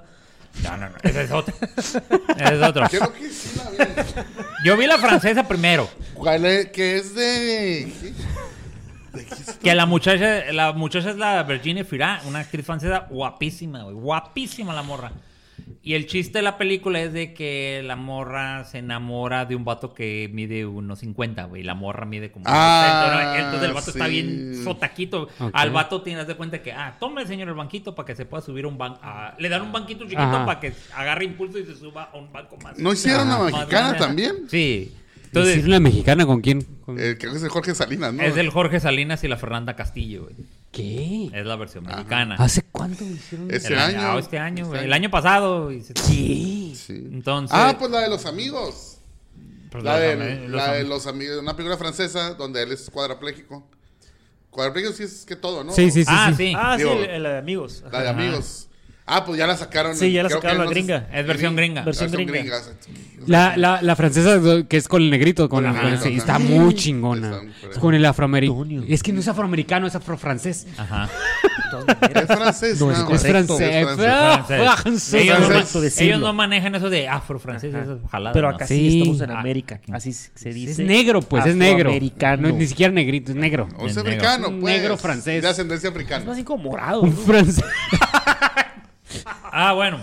No, 0.62 0.76
no, 0.76 0.88
no. 0.90 0.96
Ese 1.02 1.22
es 1.22 1.30
otro. 1.30 1.54
Ese 1.76 2.54
es 2.54 2.62
otro. 2.62 2.86
Creo 2.88 3.12
que 3.12 3.30
sí 3.30 3.58
la 3.58 3.70
vi. 3.70 3.90
Yo 4.64 4.76
vi 4.76 4.86
la 4.86 4.98
francesa 4.98 5.46
primero. 5.48 5.88
¿Cuál 6.14 6.44
es? 6.44 6.66
Que 6.68 6.96
es 6.96 7.14
de. 7.14 8.14
Que 9.62 9.74
la 9.74 9.86
muchacha, 9.86 10.52
la 10.52 10.72
muchacha 10.72 11.10
es 11.10 11.16
la 11.16 11.42
Virginie 11.42 11.84
Fira, 11.84 12.20
una 12.26 12.40
actriz 12.40 12.66
francesa 12.66 13.06
guapísima, 13.08 13.84
güey. 13.84 13.94
Guapísima 13.94 14.74
la 14.74 14.82
morra. 14.82 15.12
Y 15.88 15.94
el 15.94 16.04
chiste 16.06 16.40
de 16.40 16.42
la 16.42 16.58
película 16.58 17.00
es 17.00 17.14
de 17.14 17.32
que 17.32 17.80
la 17.82 17.96
morra 17.96 18.64
se 18.66 18.76
enamora 18.76 19.46
de 19.46 19.56
un 19.56 19.64
vato 19.64 19.94
que 19.94 20.28
mide 20.34 20.66
unos 20.66 20.98
50, 20.98 21.44
güey. 21.44 21.62
y 21.62 21.64
La 21.64 21.72
morra 21.72 22.04
mide 22.04 22.30
como 22.30 22.44
Ah, 22.46 23.06
60, 23.08 23.24
¿no? 23.24 23.44
Entonces 23.46 23.68
el 23.68 23.74
vato 23.74 23.90
está 23.92 24.06
bien 24.06 24.60
sotaquito. 24.64 25.28
Al 25.54 25.70
vato 25.70 26.02
tienes 26.02 26.26
de 26.26 26.34
cuenta 26.34 26.60
que, 26.60 26.72
ah, 26.72 26.96
tome 27.00 27.24
señor 27.26 27.48
el 27.48 27.54
banquito 27.54 27.94
para 27.94 28.04
que 28.06 28.14
se 28.14 28.26
pueda 28.26 28.42
subir 28.42 28.66
a 28.66 28.68
un 28.68 28.76
banco. 28.76 29.00
le 29.38 29.48
dan 29.48 29.62
un 29.62 29.72
banquito 29.72 30.04
chiquito 30.04 30.20
Ajá. 30.20 30.44
para 30.44 30.60
que 30.60 30.74
agarre 30.94 31.24
impulso 31.24 31.58
y 31.58 31.64
se 31.64 31.74
suba 31.74 32.10
a 32.12 32.18
un 32.18 32.30
banco 32.30 32.58
más. 32.62 32.78
¿No 32.78 32.92
hicieron 32.92 33.26
la 33.30 33.38
mexicana 33.38 33.66
grande. 33.66 33.98
también? 33.98 34.32
Sí. 34.50 34.92
Entonces, 35.24 35.54
Entonces, 35.54 35.68
la 35.68 35.80
mexicana 35.80 36.26
con 36.26 36.42
quién? 36.42 36.62
Con- 36.84 36.98
Eh, 37.00 37.16
creo 37.18 37.32
que 37.32 37.38
es 37.38 37.42
el 37.44 37.48
Jorge 37.48 37.74
Salinas, 37.74 38.12
¿no? 38.12 38.22
es 38.22 38.36
el 38.36 38.50
Jorge 38.50 38.78
Salinas 38.80 39.24
y 39.24 39.28
la 39.28 39.38
Fernanda 39.38 39.74
Castillo, 39.74 40.24
güey. 40.24 40.34
¿Qué? 40.70 41.30
Es 41.32 41.46
la 41.46 41.56
versión 41.56 41.84
mexicana. 41.84 42.36
¿Hace 42.38 42.62
cuánto 42.70 43.02
hicieron? 43.04 43.50
Este 43.50 43.72
El 43.72 43.78
año. 43.78 43.98
ah, 44.00 44.18
este 44.18 44.38
año, 44.38 44.66
Este. 44.74 44.84
El 44.84 44.92
año 44.92 45.10
pasado. 45.10 45.70
se- 45.82 45.94
¿Qué? 45.94 46.72
Sí. 46.74 47.08
Entonces. 47.10 47.56
Ah, 47.58 47.74
pues 47.78 47.90
la 47.90 48.00
de 48.00 48.08
los 48.10 48.26
amigos. 48.26 48.98
pues, 49.70 49.82
La 49.84 49.98
de, 49.98 50.12
am- 50.12 50.50
los 50.50 50.60
la 50.62 50.72
de 50.72 50.80
am- 50.82 50.88
los 50.88 51.06
amigos, 51.06 51.38
una 51.40 51.54
película 51.56 51.76
francesa 51.78 52.34
donde 52.34 52.62
él 52.62 52.72
es 52.72 52.88
cuadrapléjico. 52.90 53.66
Cuadrapléjico 54.50 54.94
sí 54.94 55.02
es 55.04 55.24
que 55.26 55.36
todo, 55.36 55.62
¿no? 55.64 55.72
Sí, 55.72 55.90
sí, 55.90 56.04
sí. 56.04 56.10
Ah, 56.10 56.30
sí. 56.36 56.36
sí. 56.48 56.52
Ah, 56.56 56.76
Digo, 56.76 56.92
sí, 56.92 56.98
el, 56.98 57.10
el 57.10 57.22
de 57.22 57.38
amigos. 57.38 57.84
La 57.92 58.02
de 58.02 58.08
Ajá. 58.08 58.18
amigos. 58.18 58.67
Ah, 59.08 59.24
pues 59.24 59.38
ya 59.38 59.46
la 59.46 59.56
sacaron. 59.56 59.96
Sí, 59.96 60.12
ya 60.12 60.22
la 60.22 60.28
sacaron 60.30 60.58
la 60.58 60.64
no 60.64 60.70
gringa. 60.70 61.08
Es 61.12 61.26
versión 61.26 61.56
gringa. 61.56 61.82
Versión 61.82 62.10
gringa. 62.12 62.44
La, 63.26 63.56
la, 63.56 63.82
la 63.82 63.96
francesa 63.96 64.40
que 64.68 64.76
es 64.76 64.88
con 64.88 65.02
el 65.02 65.10
negrito, 65.10 65.48
con, 65.48 65.66
Ajá, 65.66 65.86
ajá. 65.88 65.96
sí, 65.98 66.14
está 66.16 66.38
muy 66.38 66.72
chingona. 66.74 67.40
Está 67.42 67.70
Es 67.72 67.78
con 67.78 67.94
el 67.94 68.04
afroamericano. 68.04 68.84
Es 68.88 69.02
que 69.02 69.12
no 69.12 69.20
es 69.20 69.28
afroamericano, 69.28 69.86
es 69.86 69.94
afrofrancés. 69.94 70.66
Ajá. 70.78 71.08
Es 72.14 72.26
francés. 72.26 72.80
No, 72.80 72.90
es 72.90 72.98
nada 72.98 73.14
Es 73.14 73.22
francés. 73.26 73.60
Es 73.60 73.84
francés. 73.84 74.06
Ah, 74.08 74.76
Francés. 74.80 75.14
Ellos, 75.22 75.46
francés. 75.46 75.96
no, 75.98 76.02
ellos 76.04 76.20
no 76.20 76.32
manejan 76.32 76.74
eso 76.76 76.88
de 76.88 77.08
afro-francés, 77.08 77.74
es. 77.74 77.88
Pero 78.32 78.48
¿no? 78.50 78.54
acá 78.56 78.66
Sí. 78.66 78.90
sí, 78.90 78.98
estamos 79.00 79.20
en 79.20 79.30
Ah, 79.32 79.40
América. 79.40 79.80
Así 79.92 80.12
se 80.12 80.50
dice. 80.52 80.72
Es 80.72 80.78
negro, 80.78 81.20
pues, 81.20 81.44
es 81.44 81.56
negro. 81.56 81.90
Afroamericano. 81.90 82.48
No, 82.48 82.54
ni 82.56 82.66
siquiera 82.66 82.92
negrito, 82.92 83.32
es 83.32 83.36
negro. 83.36 83.68
O 83.78 83.86
es 83.86 83.90
Es 83.96 83.96
negro. 83.96 84.10
africano, 84.12 84.48
pues. 84.60 84.74
negro 84.76 84.96
francés. 84.96 85.42
De 85.42 85.48
ascendencia 85.48 85.88
Es 85.88 85.94
más 85.94 86.02
africana. 86.02 86.32
así 86.32 86.44
como 86.44 86.62
morado. 86.70 87.02
Un 87.02 87.10
¿no? 87.10 87.16
francés. 87.16 87.64
Ah, 89.44 89.72
bueno. 89.72 90.00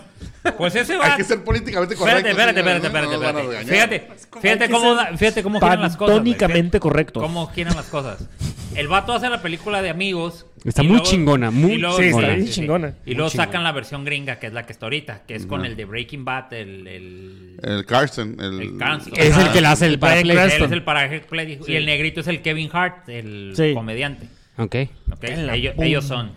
Pues 0.58 0.76
ese 0.76 0.96
va. 0.98 1.06
Hay 1.12 1.18
que 1.18 1.24
ser 1.24 1.44
políticamente 1.44 1.96
correcto. 1.96 2.28
Espérate, 2.30 2.60
espérate, 2.60 2.88
espérate, 2.88 3.08
¿no? 3.08 3.14
espérate, 3.16 3.44
No 3.44 3.52
espérate. 3.52 4.00
Fíjate, 4.00 4.40
fíjate 4.42 4.64
Hay 4.64 4.70
que 4.70 4.76
cómo, 4.76 5.18
fíjate 5.18 5.44
cómo 5.44 5.60
giran 5.60 5.82
las 5.82 5.98
cosas. 5.98 5.98
güey. 5.98 6.10
Pantónicamente 6.34 6.80
correcto. 6.80 7.20
Cómo 7.20 7.48
giran 7.48 7.76
las 7.76 7.86
cosas. 7.88 8.28
El 8.76 8.88
vato 8.90 9.14
hace 9.14 9.30
la 9.30 9.42
película 9.42 9.82
de 9.82 9.90
amigos. 9.90 10.46
Está 10.66 10.84
muy 10.84 11.02
chingona, 11.02 11.50
muy 11.52 11.78
luego- 11.78 11.98
Sí, 11.98 12.06
está 12.06 12.18
chingona. 12.20 12.36
bien 12.36 12.50
chingona. 12.50 12.94
Y 13.06 13.14
luego 13.14 13.30
sacan 13.30 13.64
la 13.64 13.72
versión 13.72 14.04
gringa, 14.04 14.38
que 14.38 14.48
es 14.48 14.54
la 14.54 14.66
que 14.66 14.74
está 14.74 14.88
ahorita, 14.88 15.22
que 15.28 15.36
es 15.36 15.46
con 15.46 15.64
el 15.66 15.76
de 15.76 15.86
Breaking 15.86 16.26
Bad, 16.26 16.52
el... 16.54 16.88
el... 16.88 17.60
El 17.64 17.86
Carson. 17.86 18.36
El, 18.40 18.62
El 18.62 18.78
Carson. 18.78 19.14
Es 19.16 19.38
el 19.38 19.52
que 19.52 19.62
le 19.62 19.68
hace 19.68 19.86
el. 19.86 19.94
Él 19.94 20.00
Cranston. 20.00 20.66
es 20.66 20.72
el 20.72 20.84
paraje 20.84 21.24
y 21.68 21.76
el 21.76 21.86
negrito 21.86 22.20
es 22.22 22.28
el 22.28 22.42
Kevin 22.42 22.70
Hart, 22.74 23.08
el 23.10 23.54
Sí. 23.56 23.74
comediante. 23.74 24.28
Ok. 24.58 24.76
¿ok? 25.12 25.24
En 25.24 25.48
la 25.48 25.56
Ellos, 25.56 25.76
ellos 25.80 26.06
son. 26.06 26.32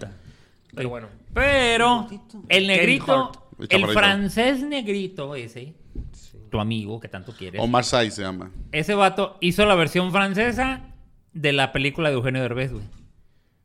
Pero 0.74 0.88
bueno. 0.90 1.08
Pero 1.38 2.06
el 2.48 2.66
negrito. 2.66 3.32
El 3.68 3.86
francés 3.88 4.62
negrito 4.62 5.34
ese, 5.34 5.74
tu 6.50 6.60
amigo 6.60 7.00
que 7.00 7.08
tanto 7.08 7.32
quieres, 7.32 7.60
Omar 7.60 7.84
Sy 7.84 8.10
se 8.12 8.22
llama. 8.22 8.50
ese 8.72 8.94
vato 8.94 9.36
hizo 9.40 9.66
la 9.66 9.74
versión 9.74 10.12
francesa 10.12 10.80
de 11.32 11.52
la 11.52 11.72
película 11.72 12.08
de 12.08 12.14
Eugenio 12.16 12.40
Derbez, 12.42 12.72
güey. 12.72 12.84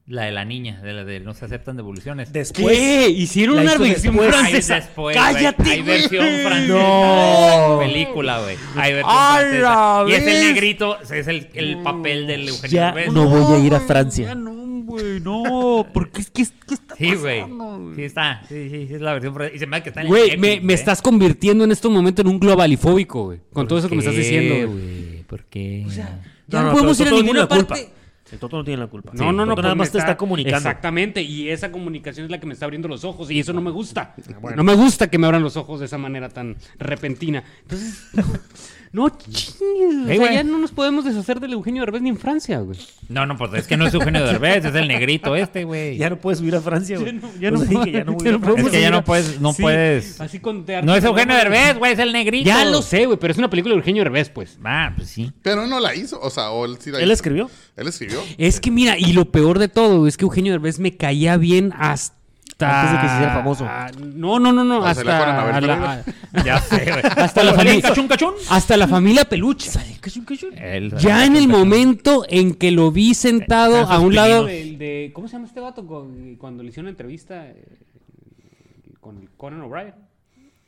La 0.05 0.23
de 0.23 0.33
la 0.33 0.43
niña, 0.43 0.81
de 0.81 0.91
la 0.91 1.05
de 1.05 1.21
No 1.21 1.33
se 1.33 1.45
aceptan 1.45 1.77
devoluciones. 1.77 2.33
Después. 2.33 2.77
¿Qué? 2.77 3.07
¿Hicieron 3.09 3.55
La 3.55 3.62
una 3.62 3.77
versión 3.77 4.15
después. 4.17 4.33
Hay 4.36 4.41
francesa? 4.41 4.75
después, 4.75 4.95
güey. 4.95 5.15
¡Cállate, 5.15 5.63
Hay 5.63 5.81
versión 5.81 6.25
francesa. 6.43 6.73
No. 6.73 7.77
Película, 7.79 8.41
güey. 8.41 8.57
Hay 8.75 8.93
versión 8.93 9.15
¡A 9.17 9.36
francesa. 9.38 9.62
la 9.62 10.05
Y 10.09 10.13
es 10.13 10.27
el 10.27 10.41
negrito, 10.53 10.99
es 10.99 11.27
el, 11.29 11.49
el 11.53 11.77
papel 11.83 12.27
del 12.27 12.49
Eugenio 12.49 12.69
Ya 12.69 12.86
Derbez. 12.91 13.13
no 13.13 13.29
voy 13.29 13.56
a 13.62 13.65
ir 13.65 13.75
a 13.75 13.79
Francia. 13.79 14.27
Ya 14.27 14.35
no, 14.35 14.52
güey, 14.94 15.19
no. 15.19 15.85
Porque 15.94 16.21
es 16.21 16.29
que, 16.31 16.44
¿qué 16.67 16.73
está 16.73 16.96
Sí, 16.96 17.15
güey. 17.15 17.41
pasando, 17.41 17.94
Sí 17.96 18.04
está. 18.04 18.41
Sí, 18.48 18.69
sí, 18.69 18.87
sí, 18.87 18.94
es 18.96 19.02
la 19.02 19.13
versión. 19.13 19.35
Y 19.54 19.60
se 19.60 19.67
me 19.67 19.75
hace 19.77 19.83
que 19.83 19.89
está 19.89 20.02
en 20.02 20.08
el 20.08 20.12
Güey, 20.12 20.23
Netflix, 20.31 20.41
me, 20.41 20.62
me 20.67 20.73
estás 20.73 21.02
convirtiendo 21.02 21.63
en 21.63 21.71
estos 21.71 21.91
momentos 21.91 22.23
en 22.25 22.31
un 22.31 22.39
globalifóbico, 22.39 23.25
güey. 23.25 23.39
Con 23.52 23.67
todo 23.67 23.79
eso 23.79 23.89
que 23.89 23.96
me 23.96 24.00
estás 24.00 24.15
¿Qué, 24.15 24.21
diciendo, 24.21 24.71
güey. 24.71 25.02
güey? 25.10 25.23
¿Por 25.23 25.44
qué? 25.46 25.85
Ya 25.89 26.21
No, 26.48 26.60
no, 26.62 26.65
no, 26.67 26.71
podemos 26.73 26.98
pero 26.98 27.10
ir 27.10 27.13
a 27.13 27.15
Toto 27.15 27.15
no 27.17 27.21
ninguna 27.23 27.39
la 27.41 27.48
parte. 27.48 27.65
culpa. 27.83 27.94
El 28.31 28.39
Toto 28.39 28.58
no 28.58 28.63
tiene 28.63 28.79
la 28.81 28.87
culpa. 28.87 29.12
No, 29.13 29.31
no, 29.31 29.46
no. 29.46 29.52
Toto 29.52 29.62
nada 29.62 29.75
me 29.75 29.79
más 29.79 29.91
te 29.91 29.98
está 30.00 30.17
comunicando. 30.17 30.58
Exactamente, 30.58 31.21
y 31.21 31.50
esa 31.50 31.71
comunicación 31.71 32.25
es 32.25 32.31
la 32.31 32.39
que 32.39 32.48
me 32.48 32.54
está 32.54 32.65
abriendo 32.65 32.87
los 32.87 33.04
ojos, 33.04 33.29
y 33.29 33.39
eso 33.39 33.54
no 33.54 33.62
me 33.62 33.69
gusta. 33.69 34.15
No 34.56 34.63
me 34.63 34.73
gusta 34.73 35.10
que 35.10 35.17
me 35.19 35.27
abran 35.27 35.44
los 35.44 35.56
ojos 35.58 35.79
de 35.81 35.85
esa 35.85 35.98
manera 36.00 36.29
tan 36.29 36.56
repentina. 36.79 37.44
Entonces, 37.62 38.04
no, 38.94 39.10
chingues. 39.10 39.58
O 39.60 40.10
Ey, 40.10 40.17
sea, 40.17 40.17
güey. 40.17 40.33
ya 40.35 40.44
no 40.44 40.58
nos 40.60 40.71
podemos 40.71 41.04
deshacer 41.04 41.39
del 41.39 41.54
Eugenio 41.54 41.81
Derbez 41.81 42.02
ni 42.04 42.10
en 42.10 42.17
Francia, 42.17 42.60
güey. 42.60 42.77
No, 43.10 43.25
no, 43.25 43.35
pues 43.37 43.52
es 43.56 43.67
que 43.67 43.75
no 43.75 43.85
es 43.87 43.94
Eugenio 43.94 44.23
Derbez, 44.25 44.63
es 44.63 44.75
el 44.75 44.87
negrito 44.87 45.35
este, 45.35 45.63
güey. 45.63 45.98
Ya 45.98 46.10
no 46.12 46.17
puedes 46.17 46.39
subir 46.39 46.56
a 46.56 46.62
Francia, 46.62 46.98
güey. 47.00 47.13
Ya 47.13 47.19
no- 47.19 47.33
ya 47.39 47.52
no 47.52 47.58
Pues 47.58 47.69
ya 47.69 48.04
no 48.04 48.56
Es 48.56 48.69
que 48.69 48.81
ya 48.81 48.91
no 48.91 49.04
puedes, 49.04 49.41
no 49.41 49.52
Sí, 49.52 49.62
puedes. 49.63 50.21
Así 50.21 50.39
con 50.39 50.65
No 50.83 50.96
es 50.96 51.04
Eugenio 51.04 51.35
Derbez, 51.35 51.77
güey, 51.77 51.94
es 51.94 52.00
el 52.00 52.13
negrito. 52.13 52.46
Ya 52.48 52.63
lo 52.65 52.81
sé, 52.81 53.06
güey, 53.08 53.17
pero 53.19 53.31
es 53.31 53.37
una 53.37 53.50
película 53.50 53.73
de 53.73 53.79
Eugenio 53.79 54.04
Derbez, 54.04 54.29
pues. 54.29 54.58
Ah, 54.63 54.94
pues 54.96 55.10
sí. 55.10 55.31
Pero 55.41 55.67
no 55.67 55.79
la 55.79 55.96
hizo. 55.96 56.19
O 56.21 56.29
sea, 56.29 56.52
o 56.52 56.63
él 56.65 56.77
sí 56.79 56.91
la 56.91 57.00
Él 57.00 57.06
hizo. 57.06 57.13
escribió. 57.13 57.50
Él 57.75 57.87
escribió. 57.87 58.21
Es 58.37 58.60
que 58.60 58.69
mira, 58.71 58.98
y 58.98 59.13
lo 59.13 59.25
peor 59.31 59.58
de 59.60 59.67
todo 59.69 60.08
es 60.08 60.17
que 60.17 60.23
Eugenio 60.25 60.52
Derbez 60.54 60.77
me 60.79 60.96
caía 60.96 61.35
bien 61.37 61.73
hasta. 61.77 62.15
Antes 62.60 62.91
de 62.91 62.97
que 63.01 63.08
se 63.08 63.13
hiciera 63.15 63.33
famoso. 63.33 63.65
Ah, 63.67 63.91
No, 63.99 64.39
no, 64.39 64.51
no, 64.54 64.63
no. 64.63 64.85
Hasta, 64.85 65.01
a 65.01 65.62
la- 65.62 66.04
Ya 66.45 66.60
sé, 66.60 66.85
güey. 66.85 67.04
hasta 67.17 67.43
la 67.43 67.54
familia. 67.54 67.81
¿Cachún, 67.81 68.08
cachún? 68.08 68.33
Hasta 68.49 68.77
la 68.77 68.87
familia 68.87 69.25
peluche. 69.25 69.69
Él- 70.58 70.93
Ya 70.97 71.25
en 71.25 71.35
el 71.35 71.47
momento 71.47 72.25
en 72.29 72.54
que 72.56 72.71
lo 72.71 72.91
vi 72.91 73.13
sentado 73.13 73.77
a 73.77 73.99
un 73.99 74.13
lado 74.15 74.45
del 74.45 74.77
de. 74.77 75.12
¿Cómo 75.13 75.27
se 75.27 75.33
llama 75.33 75.47
este 75.47 75.60
vato? 75.60 75.85
Cuando 76.37 76.63
le 76.63 76.69
hicieron 76.69 76.85
una 76.85 76.91
entrevista 76.91 77.47
eh, 77.47 77.65
con 78.99 79.17
el 79.19 79.29
Conan 79.31 79.62
O'Brien. 79.62 79.93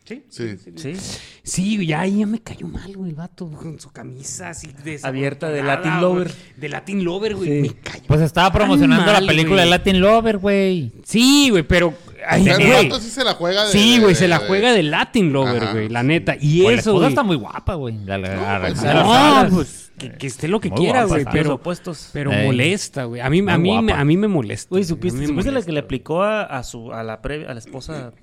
¿Sí? 0.05 0.23
Sí. 0.29 0.55
Sí. 0.75 0.93
Sí, 1.41 1.87
ya 1.87 2.01
ahí 2.01 2.19
ya 2.19 2.27
me 2.27 2.39
cayó 2.39 2.67
mal, 2.67 2.95
güey, 2.95 3.09
el 3.09 3.15
vato, 3.15 3.49
con 3.49 3.79
su 3.79 3.89
camisa 3.89 4.49
así 4.49 4.67
de 4.83 4.99
Abierta 5.01 5.49
de 5.49 5.63
Latin 5.63 5.99
Lover. 5.99 6.27
güey. 6.27 6.37
De 6.57 6.69
Latin 6.69 7.03
Lover, 7.03 7.35
güey. 7.35 7.49
Sí. 7.49 7.61
Me 7.69 7.73
cayó. 7.81 8.03
Pues 8.07 8.21
estaba 8.21 8.51
promocionando 8.53 9.03
mal, 9.11 9.23
la 9.23 9.27
película 9.27 9.55
güey. 9.55 9.65
de 9.65 9.69
Latin 9.71 9.99
Lover, 10.01 10.37
güey. 10.37 10.91
Sí, 11.03 11.49
güey, 11.49 11.63
pero. 11.63 11.93
ay, 12.27 12.43
Pero 12.45 12.57
el 12.79 12.87
vato 12.89 13.01
sí 13.01 13.09
se 13.09 13.23
la 13.23 13.33
juega 13.33 13.65
de. 13.65 13.71
Sí, 13.71 13.99
güey, 13.99 14.13
se 14.13 14.27
la 14.27 14.37
de- 14.39 14.45
juega 14.47 14.73
de 14.73 14.83
Latin 14.83 15.33
Lover, 15.33 15.63
Ajá. 15.63 15.71
güey, 15.73 15.89
la 15.89 16.03
neta. 16.03 16.35
Y 16.39 16.61
Pues 16.61 16.75
la 16.75 16.81
eso, 16.81 16.89
esposa 16.91 16.97
güey. 17.05 17.09
está 17.09 17.23
muy 17.23 17.35
guapa, 17.37 17.73
güey. 17.73 17.97
La- 18.05 18.17
la- 18.19 18.35
la- 18.59 18.61
pues, 18.67 18.83
la- 18.83 18.93
No, 18.93 19.13
alas. 19.13 19.51
pues 19.53 19.84
que, 19.97 20.11
que 20.11 20.27
esté 20.27 20.47
lo 20.47 20.59
que 20.59 20.69
Muy 20.69 20.77
quiera, 20.79 21.05
guapa, 21.05 21.23
güey. 21.23 21.33
Pero 21.33 21.53
opuestos. 21.55 22.09
pero 22.13 22.31
Ey. 22.31 22.45
molesta, 22.45 23.05
güey. 23.05 23.21
A 23.21 23.29
mí, 23.29 23.39
a 23.39 23.57
Muy 23.57 23.57
mí, 23.57 23.75
me- 23.77 23.81
guapa. 23.91 24.01
a 24.01 24.05
mí 24.05 24.17
me 24.17 24.27
molesta. 24.27 24.69
Güey, 24.69 24.83
¿supiste, 24.83 25.19
me 25.19 25.25
supiste 25.27 25.45
la 25.47 25.53
molesta. 25.53 25.65
que 25.67 25.71
le 25.73 25.79
aplicó 25.79 26.23
a, 26.23 26.43
a 26.43 26.63
su 26.63 26.91
a 26.93 27.03
la 27.03 27.21
pre- 27.21 27.45
a 27.47 27.53
la 27.53 27.59
esposa 27.59 28.13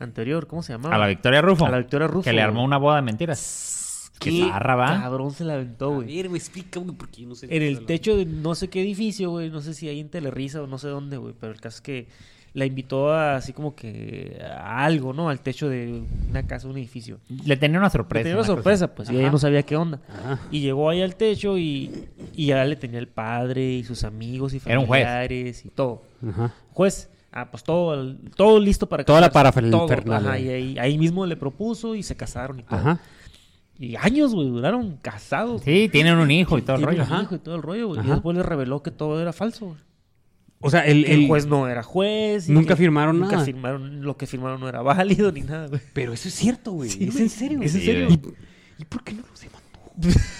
anterior? 0.00 0.46
¿Cómo 0.46 0.62
se 0.62 0.72
llamaba? 0.72 0.94
A 0.94 0.98
la 0.98 1.06
Victoria 1.06 1.40
Rufo. 1.42 1.66
A 1.66 1.70
la 1.70 1.78
Victoria 1.78 2.06
Rufo, 2.08 2.22
Que 2.24 2.32
le 2.32 2.42
armó 2.42 2.64
una 2.64 2.78
boda 2.78 2.96
de 2.96 3.02
mentiras. 3.02 4.10
Qué 4.18 4.40
zarra, 4.50 4.74
va. 4.74 5.00
Cabrón 5.00 5.30
se 5.32 5.44
la 5.44 5.54
aventó, 5.54 5.86
A 5.92 5.94
güey. 5.94 6.14
ver, 6.16 6.28
güey, 6.28 6.38
explica, 6.38 6.78
güey, 6.78 6.94
porque 6.94 7.22
yo 7.22 7.28
no 7.28 7.34
sé. 7.34 7.46
En 7.48 7.62
el 7.62 7.86
techo 7.86 8.16
de 8.16 8.26
no 8.26 8.54
sé 8.54 8.68
qué 8.68 8.82
edificio, 8.82 9.30
güey. 9.30 9.48
No 9.48 9.62
sé 9.62 9.72
si 9.72 9.88
ahí 9.88 9.98
en 9.98 10.10
Telerisa 10.10 10.60
o 10.62 10.66
no 10.66 10.76
sé 10.76 10.88
dónde, 10.88 11.16
güey. 11.16 11.34
Pero 11.40 11.52
el 11.52 11.60
caso 11.60 11.76
es 11.76 11.80
que 11.80 12.08
la 12.52 12.64
invitó 12.66 13.12
a, 13.12 13.36
así 13.36 13.52
como 13.52 13.74
que 13.76 14.40
a 14.44 14.84
algo, 14.84 15.12
¿no? 15.12 15.28
Al 15.28 15.40
techo 15.40 15.68
de 15.68 16.02
una 16.28 16.46
casa, 16.46 16.66
un 16.68 16.76
edificio. 16.78 17.18
Le 17.44 17.56
tenía 17.56 17.78
una 17.78 17.86
Le 17.86 17.92
sorpresa. 17.92 18.22
tenía 18.24 18.36
una 18.38 18.46
sorpresa, 18.46 18.94
pues, 18.94 19.08
y 19.10 19.16
ella 19.16 19.30
no 19.30 19.38
sabía 19.38 19.62
qué 19.62 19.76
onda. 19.76 20.00
Ajá. 20.08 20.40
Y 20.50 20.60
llegó 20.60 20.90
ahí 20.90 21.00
al 21.02 21.14
techo 21.16 21.56
y, 21.58 22.08
y 22.34 22.46
ya 22.46 22.64
le 22.64 22.74
tenía 22.76 22.98
el 22.98 23.08
padre 23.08 23.62
y 23.72 23.84
sus 23.84 24.02
amigos 24.04 24.52
y 24.54 24.60
Era 24.66 24.80
un 24.80 24.86
juez. 24.86 25.04
familiares 25.04 25.64
y 25.64 25.68
todo. 25.70 26.02
Ajá. 26.28 26.52
Juez, 26.72 27.08
ah, 27.30 27.50
pues 27.50 27.62
todo, 27.62 28.16
todo 28.36 28.58
listo 28.58 28.88
para 28.88 29.04
Toda 29.04 29.20
la 29.20 29.28
casarse, 29.30 29.60
parafernalia. 29.62 29.96
todo, 30.04 30.14
ajá, 30.16 30.38
y 30.38 30.48
ahí, 30.48 30.78
ahí 30.78 30.98
mismo 30.98 31.26
le 31.26 31.36
propuso 31.36 31.94
y 31.94 32.02
se 32.02 32.16
casaron 32.16 32.58
y 32.60 32.62
todo. 32.64 32.78
Ajá. 32.80 32.98
Y 33.78 33.96
años, 33.96 34.34
güey, 34.34 34.48
duraron 34.48 34.98
casados. 35.00 35.62
Sí, 35.62 35.88
tienen 35.90 36.16
un 36.18 36.30
hijo 36.30 36.58
y 36.58 36.62
todo 36.62 36.76
el 36.76 36.80
Tiene 36.82 36.92
rollo. 36.92 37.02
un 37.06 37.12
Ajá. 37.14 37.22
hijo 37.22 37.34
y 37.36 37.38
todo 37.38 37.54
el 37.54 37.62
rollo, 37.62 37.88
güey. 37.88 38.00
Y 38.04 38.10
después 38.10 38.36
le 38.36 38.42
reveló 38.42 38.82
que 38.82 38.90
todo 38.90 39.22
era 39.22 39.32
falso, 39.32 39.66
güey. 39.66 39.78
O 40.62 40.70
sea, 40.70 40.80
el, 40.86 41.04
el 41.06 41.22
el- 41.22 41.26
juez 41.26 41.46
no 41.46 41.68
era 41.68 41.82
juez. 41.82 42.48
y 42.48 42.52
Nunca 42.52 42.74
que 42.74 42.76
firmaron 42.82 43.18
nunca 43.18 43.32
nada. 43.32 43.44
firmaron, 43.46 44.02
lo 44.02 44.16
que 44.16 44.26
firmaron 44.26 44.60
no 44.60 44.68
era 44.68 44.82
válido 44.82 45.32
ni 45.32 45.40
nada, 45.40 45.68
güey. 45.68 45.80
Pero 45.94 46.12
eso 46.12 46.28
es 46.28 46.34
cierto, 46.34 46.72
güey. 46.72 46.90
Sí, 46.90 47.04
es 47.04 47.12
güey. 47.12 47.22
en 47.24 47.30
serio. 47.30 47.58
Es 47.62 47.74
en 47.74 47.80
serio. 47.80 48.06
güey. 48.06 48.20
¿Y, 48.78 48.82
¿Y 48.82 48.84
por 48.84 49.02
qué 49.02 49.12
no 49.14 49.22
lo 49.22 49.28
demandó? 49.40 50.20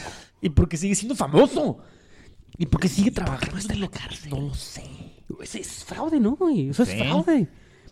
Y 0.43 0.49
porque 0.51 0.77
sigue 0.79 0.95
siendo 0.95 1.15
famoso. 1.15 1.79
Y 2.57 2.65
porque 2.67 2.89
sigue 2.89 3.11
trabajando. 3.11 3.59
está 3.59 3.75
en 3.75 3.81
la 3.83 3.89
cárcel? 3.89 4.31
No 4.31 4.41
lo 4.41 4.55
sé. 4.55 4.83
Ese 5.43 5.61
es 5.61 5.85
fraude, 5.85 6.19
¿no, 6.19 6.33
güey? 6.33 6.71
Eso 6.71 6.83
es 6.83 6.89
Sí. 6.91 6.99
fraude. 6.99 7.47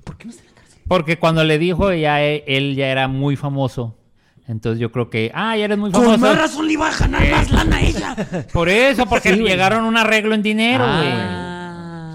¿Por 0.05 0.17
qué 0.17 0.25
no 0.25 0.31
está 0.31 0.43
en 0.45 0.49
la 0.49 0.55
cárcel? 0.55 0.81
Porque 0.89 1.19
cuando 1.19 1.45
le 1.45 1.59
dijo, 1.59 1.93
ya 1.93 2.23
e- 2.25 2.45
él 2.47 2.75
ya 2.75 2.89
era 2.89 3.07
muy 3.09 3.37
famoso. 3.37 3.99
Entonces 4.47 4.81
yo 4.81 4.91
creo 4.91 5.11
que, 5.11 5.31
ah, 5.35 5.57
ya 5.59 5.67
eres 5.67 5.77
muy 5.77 5.91
famoso. 5.91 6.35
razón 6.35 6.67
le 6.67 6.73
iba 6.73 6.89
a 6.89 6.97
ganar 6.99 7.31
más 7.31 7.51
lana 7.51 7.77
a 7.77 7.83
ella. 7.83 8.17
Por 8.55 8.71
eso, 8.71 9.05
porque 9.05 9.35
Sí, 9.35 9.41
llegaron 9.41 9.85
a 9.85 9.89
un 9.89 9.97
arreglo 9.99 10.35
en 10.35 10.43
dinero, 10.43 10.85
güey. 10.87 11.48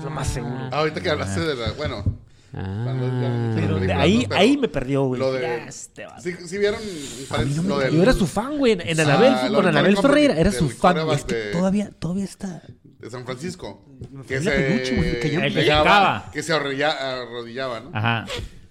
Ah. 0.03 0.07
Es 0.07 0.09
lo 0.09 0.09
más 0.11 0.27
seguro. 0.27 0.55
Ah, 0.71 0.79
ahorita 0.79 1.01
que 1.01 1.09
hablaste 1.09 1.39
de 1.41 1.55
la. 1.55 1.71
Bueno, 1.73 2.03
Ah. 2.55 3.53
Pero 3.55 3.79
de 3.79 3.91
ahí, 3.93 4.17
¿no? 4.19 4.29
Pero 4.29 4.39
ahí 4.39 4.57
me 4.57 4.67
perdió, 4.67 5.05
güey. 5.05 5.19
lo 5.19 5.31
de- 5.33 5.41
Ya, 5.41 5.55
este. 5.65 6.05
¿sí, 6.21 6.33
sí 6.45 6.57
vieron 6.59 6.79
lo 7.67 7.79
del- 7.79 7.95
Yo 7.95 8.03
era 8.03 8.13
su 8.13 8.27
fan, 8.27 8.59
güey. 8.59 8.73
En, 8.73 8.99
Ah, 8.99 9.03
Anabel, 9.03 9.53
con 9.55 9.65
Anabel 9.65 9.97
Ferreira. 9.97 10.35
Era 10.37 10.51
su 10.51 10.69
fan. 10.69 10.97
Es 11.09 11.23
que 11.25 11.33
de- 11.35 11.51
todavía, 11.51 11.89
todavía 11.97 12.25
está. 12.25 12.61
de 12.99 13.09
San 13.09 13.25
Francisco. 13.25 13.83
Que 14.27 14.39
la 14.39 14.51
peluche, 14.51 14.95
güey, 14.95 15.11
se 15.13 15.19
que 15.19 15.37
me- 15.37 15.47
El 15.47 15.53
que 16.31 16.43
se 16.43 16.53
arrodilla- 16.53 17.21
arrodillaba, 17.23 17.79
¿no? 17.81 17.89
Ajá. 17.91 18.25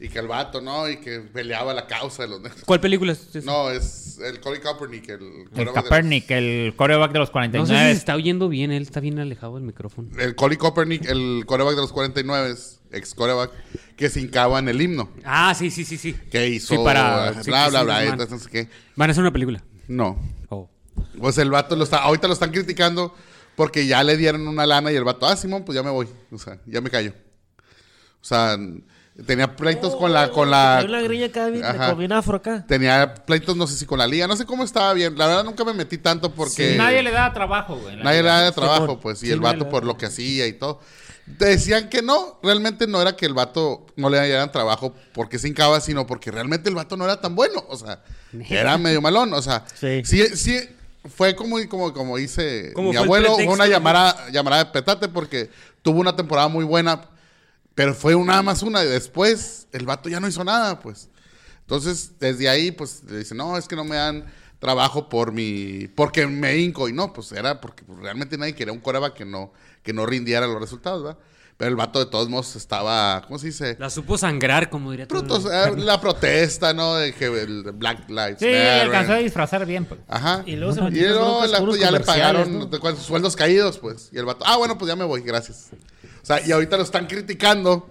Y 0.05 0.09
que 0.09 0.19
el 0.19 0.27
vato, 0.27 0.61
¿no? 0.61 0.89
Y 0.89 0.97
que 0.97 1.21
peleaba 1.21 1.73
la 1.73 1.87
causa 1.87 2.25
de 2.25 2.29
los 2.31 2.41
negros. 2.41 2.63
¿Cuál 2.65 2.81
película 2.81 3.13
es? 3.13 3.45
No, 3.45 3.71
es 3.71 4.19
el 4.19 4.41
Colin 4.41 4.61
Kaepernick, 4.61 5.09
el, 5.11 5.15
El 5.15 5.21
quarterback 5.21 5.55
de 5.55 5.65
los- 5.65 5.75
Kaepernick, 5.75 6.31
el 6.33 6.75
coreback 6.77 7.13
de 7.13 7.19
los 7.21 7.29
No 7.29 7.33
49. 7.33 7.69
sé 7.69 7.87
si 7.87 7.93
se 7.93 7.99
está 7.99 8.15
oyendo 8.17 8.49
bien, 8.49 8.73
él 8.73 8.83
está 8.83 8.99
bien 8.99 9.21
alejado 9.21 9.55
del 9.55 9.63
micrófono. 9.63 10.09
El 10.19 10.35
Colin 10.35 10.59
Kaepernick, 10.59 11.05
el 11.07 11.45
coreback 11.47 11.77
de 11.77 11.81
los 11.83 11.93
49, 11.93 12.55
ex 12.91 13.15
coreback, 13.15 13.53
que 13.97 14.11
se 14.11 14.21
hincaba 14.21 14.59
en 14.59 14.69
el 14.69 14.81
himno. 14.83 15.09
Ah, 15.25 15.55
sí, 15.55 15.71
sí, 15.71 15.85
sí, 15.85 15.97
sí. 15.97 16.15
Que 16.33 16.49
hizo 16.49 16.75
Sí, 16.75 16.81
para- 16.83 17.31
bla, 17.31 17.43
sí, 17.45 17.51
bla, 17.51 17.65
sí, 17.67 17.71
bla, 17.71 17.81
sí, 17.81 17.85
bla, 17.87 18.01
sí, 18.01 18.07
entonces 18.09 18.31
no 18.33 18.39
sé 18.41 18.51
qué. 18.51 18.69
Van 18.97 19.09
a 19.09 19.13
hacer 19.13 19.23
una 19.23 19.33
película. 19.33 19.63
No. 19.87 20.19
Oh. 20.49 20.69
Pues 21.19 21.39
el 21.39 21.51
vato 21.51 21.77
lo 21.77 21.85
está, 21.85 21.99
ahorita 21.99 22.27
lo 22.27 22.33
están 22.35 22.51
criticando 22.51 23.15
porque 23.55 23.87
ya 23.87 24.03
le 24.03 24.17
dieron 24.17 24.49
una 24.49 24.67
lana 24.67 24.91
y 24.91 24.97
el 24.97 25.05
vato, 25.05 25.27
ah, 25.27 25.37
Simón, 25.37 25.65
pues 25.65 25.77
ya 25.77 25.85
me 25.85 25.91
voy. 25.91 26.09
O 26.33 26.39
sea, 26.39 26.59
ya 26.67 26.81
me 26.81 26.91
callo. 26.91 27.13
O 28.21 28.25
sea, 28.25 28.57
tenía 29.27 29.55
pleitos 29.57 29.95
con 29.97 30.13
la, 30.13 30.31
con 30.31 30.51
la, 30.51 30.79
acá, 30.79 31.49
Ajá. 31.65 32.19
afro 32.19 32.37
acá. 32.37 32.65
tenía 32.67 33.15
pleitos, 33.15 33.57
no 33.57 33.67
sé 33.67 33.77
si 33.77 33.87
con 33.87 33.99
la 33.99 34.07
liga, 34.07 34.27
no 34.27 34.37
sé 34.37 34.45
cómo 34.47 34.65
estaba 34.65 34.93
bien. 34.95 35.17
La 35.17 35.27
verdad 35.27 35.45
nunca 35.45 35.65
me 35.65 35.73
metí 35.75 35.99
tanto 35.99 36.33
porque 36.33 36.77
Nadie 36.77 37.03
le 37.03 37.11
da 37.11 37.33
trabajo, 37.33 37.77
güey. 37.77 37.97
nadie 37.97 38.19
le 38.19 38.23
vida. 38.23 38.39
da 38.41 38.45
de 38.45 38.53
trabajo, 38.53 39.01
pues, 39.01 39.23
y 39.23 39.27
Sí, 39.27 39.33
el 39.33 39.41
vato 39.41 39.69
por 39.69 39.85
lo 39.85 39.97
que 39.97 40.07
hacía 40.07 40.47
y 40.47 40.53
todo. 40.55 40.81
Decían 41.25 41.89
que 41.89 42.03
no, 42.03 42.41
realmente 42.43 42.87
no 42.89 43.01
era 43.01 43.15
que 43.15 43.27
el 43.27 43.33
vato 43.35 43.87
no 43.95 44.11
le 44.11 44.21
dieran 44.27 44.51
trabajo 44.51 44.93
porque 45.15 45.39
se 45.39 45.47
hincaba, 45.49 45.81
sino 45.81 46.05
porque 46.07 46.33
realmente 46.33 46.69
el 46.69 46.75
vato 46.75 46.97
no 46.97 47.05
era 47.05 47.21
tan 47.21 47.37
bueno, 47.37 47.65
o 47.69 47.77
sea, 47.77 48.03
era 48.51 48.77
medio 48.77 49.01
malón, 49.01 49.33
o 49.33 49.41
sea, 49.41 49.65
Sí. 49.75 50.03
sí, 50.05 50.37
sí, 50.37 50.59
fue 51.17 51.37
como, 51.37 51.57
como, 51.69 51.93
como 51.93 52.17
dice 52.17 52.73
¿Cómo 52.75 52.91
mi 52.91 52.97
abuelo, 52.97 53.37
una 53.37 53.67
llamada, 53.69 54.17
llamada 54.33 54.59
de 54.65 54.67
petate 54.73 55.09
porque 55.09 55.49
tuvo 55.83 56.01
una 56.01 56.17
temporada 56.17 56.49
muy 56.49 56.65
buena, 56.65 57.01
pero 57.75 57.95
fue 57.95 58.15
una 58.15 58.43
más 58.43 58.63
una 58.63 58.83
y 58.85 58.87
después 58.89 59.67
el 59.73 59.87
vato 59.87 60.09
ya 60.09 60.21
no 60.21 60.29
hizo 60.29 60.45
nada, 60.45 60.81
pues. 60.81 61.09
Entonces, 61.61 62.13
desde 62.19 62.49
ahí, 62.49 62.71
pues, 62.71 63.03
le 63.09 63.19
dice, 63.19 63.35
no, 63.35 63.57
es 63.57 63.67
que 63.69 63.77
no 63.77 63.85
me 63.85 63.97
dan 63.97 64.27
trabajo 64.59 65.09
por 65.09 65.33
mi, 65.33 65.89
porque 65.89 66.27
me 66.27 66.57
hinco. 66.59 66.89
Y 66.89 66.93
no, 66.93 67.13
pues 67.13 67.33
era 67.33 67.61
porque 67.61 67.83
pues, 67.85 67.99
realmente 67.99 68.37
nadie 68.37 68.55
quería 68.55 68.73
un 68.73 68.81
coreback 68.81 69.15
que 69.15 69.25
no, 69.25 69.53
que 69.83 69.93
no 69.93 70.05
rindiera 70.07 70.47
los 70.47 70.61
resultados, 70.61 71.03
¿verdad? 71.03 71.19
Pero 71.57 71.71
el 71.71 71.77
vato 71.77 71.99
de 71.99 72.07
todos 72.07 72.29
modos 72.29 72.57
estaba, 72.57 73.23
¿cómo 73.27 73.39
se 73.39 73.47
dice? 73.47 73.77
La 73.79 73.89
supo 73.91 74.19
sangrar, 74.19 74.69
como 74.71 74.91
diría 74.91 75.07
Protos- 75.07 75.47
eh, 75.53 75.77
la 75.77 76.01
protesta, 76.01 76.73
¿no? 76.75 76.97
De 76.97 77.13
que 77.15 77.27
el 77.27 77.63
Black 77.75 78.09
Lives 78.09 78.39
Sí, 78.39 78.47
Matter. 78.47 78.81
alcanzó 78.83 79.13
a 79.13 79.17
disfrazar 79.19 79.65
bien, 79.67 79.85
pues. 79.85 80.01
Ajá. 80.09 80.43
Y 80.47 80.57
luego 80.57 80.75
se 80.75 80.81
Y 80.97 81.01
luego 81.03 81.39
con 81.41 81.63
unos 81.63 81.79
ya 81.79 81.91
le 81.91 82.01
pagaron 82.01 82.59
¿no? 82.71 82.81
cuántos 82.81 83.05
sueldos 83.05 83.37
caídos, 83.37 83.79
pues. 83.79 84.09
Y 84.13 84.19
el 84.19 84.25
vato, 84.25 84.45
ah, 84.47 84.57
bueno, 84.57 84.77
pues 84.77 84.89
ya 84.89 84.97
me 84.97 85.05
voy, 85.05 85.21
gracias. 85.23 85.69
O 86.23 86.27
sea, 86.27 86.41
y 86.47 86.53
ahorita 86.53 86.77
lo 86.77 86.83
están 86.85 87.07
criticando 87.07 87.89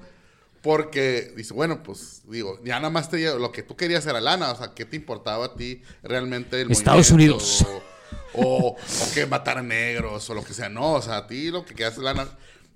porque 0.61 1.33
dice, 1.35 1.53
bueno, 1.53 1.81
pues 1.83 2.21
digo, 2.27 2.59
ya 2.63 2.75
nada 2.75 2.89
más 2.91 3.09
te 3.09 3.19
lo 3.37 3.51
que 3.51 3.63
tú 3.63 3.75
querías 3.75 4.05
era 4.05 4.21
lana, 4.21 4.51
o 4.51 4.55
sea, 4.57 4.73
¿qué 4.73 4.85
te 4.85 4.95
importaba 4.95 5.45
a 5.45 5.55
ti 5.55 5.81
realmente 6.03 6.61
el 6.61 6.71
Estados? 6.71 7.09
Unidos. 7.11 7.65
O, 7.67 7.81
o, 8.33 8.67
o 8.69 8.77
que 9.13 9.25
mataran 9.25 9.67
negros 9.67 10.29
o 10.29 10.33
lo 10.33 10.43
que 10.43 10.53
sea, 10.53 10.69
no, 10.69 10.93
o 10.93 11.01
sea, 11.01 11.17
a 11.17 11.27
ti 11.27 11.49
lo 11.49 11.65
que 11.65 11.73
querías 11.73 11.93
es 11.93 11.99
lana. 11.99 12.27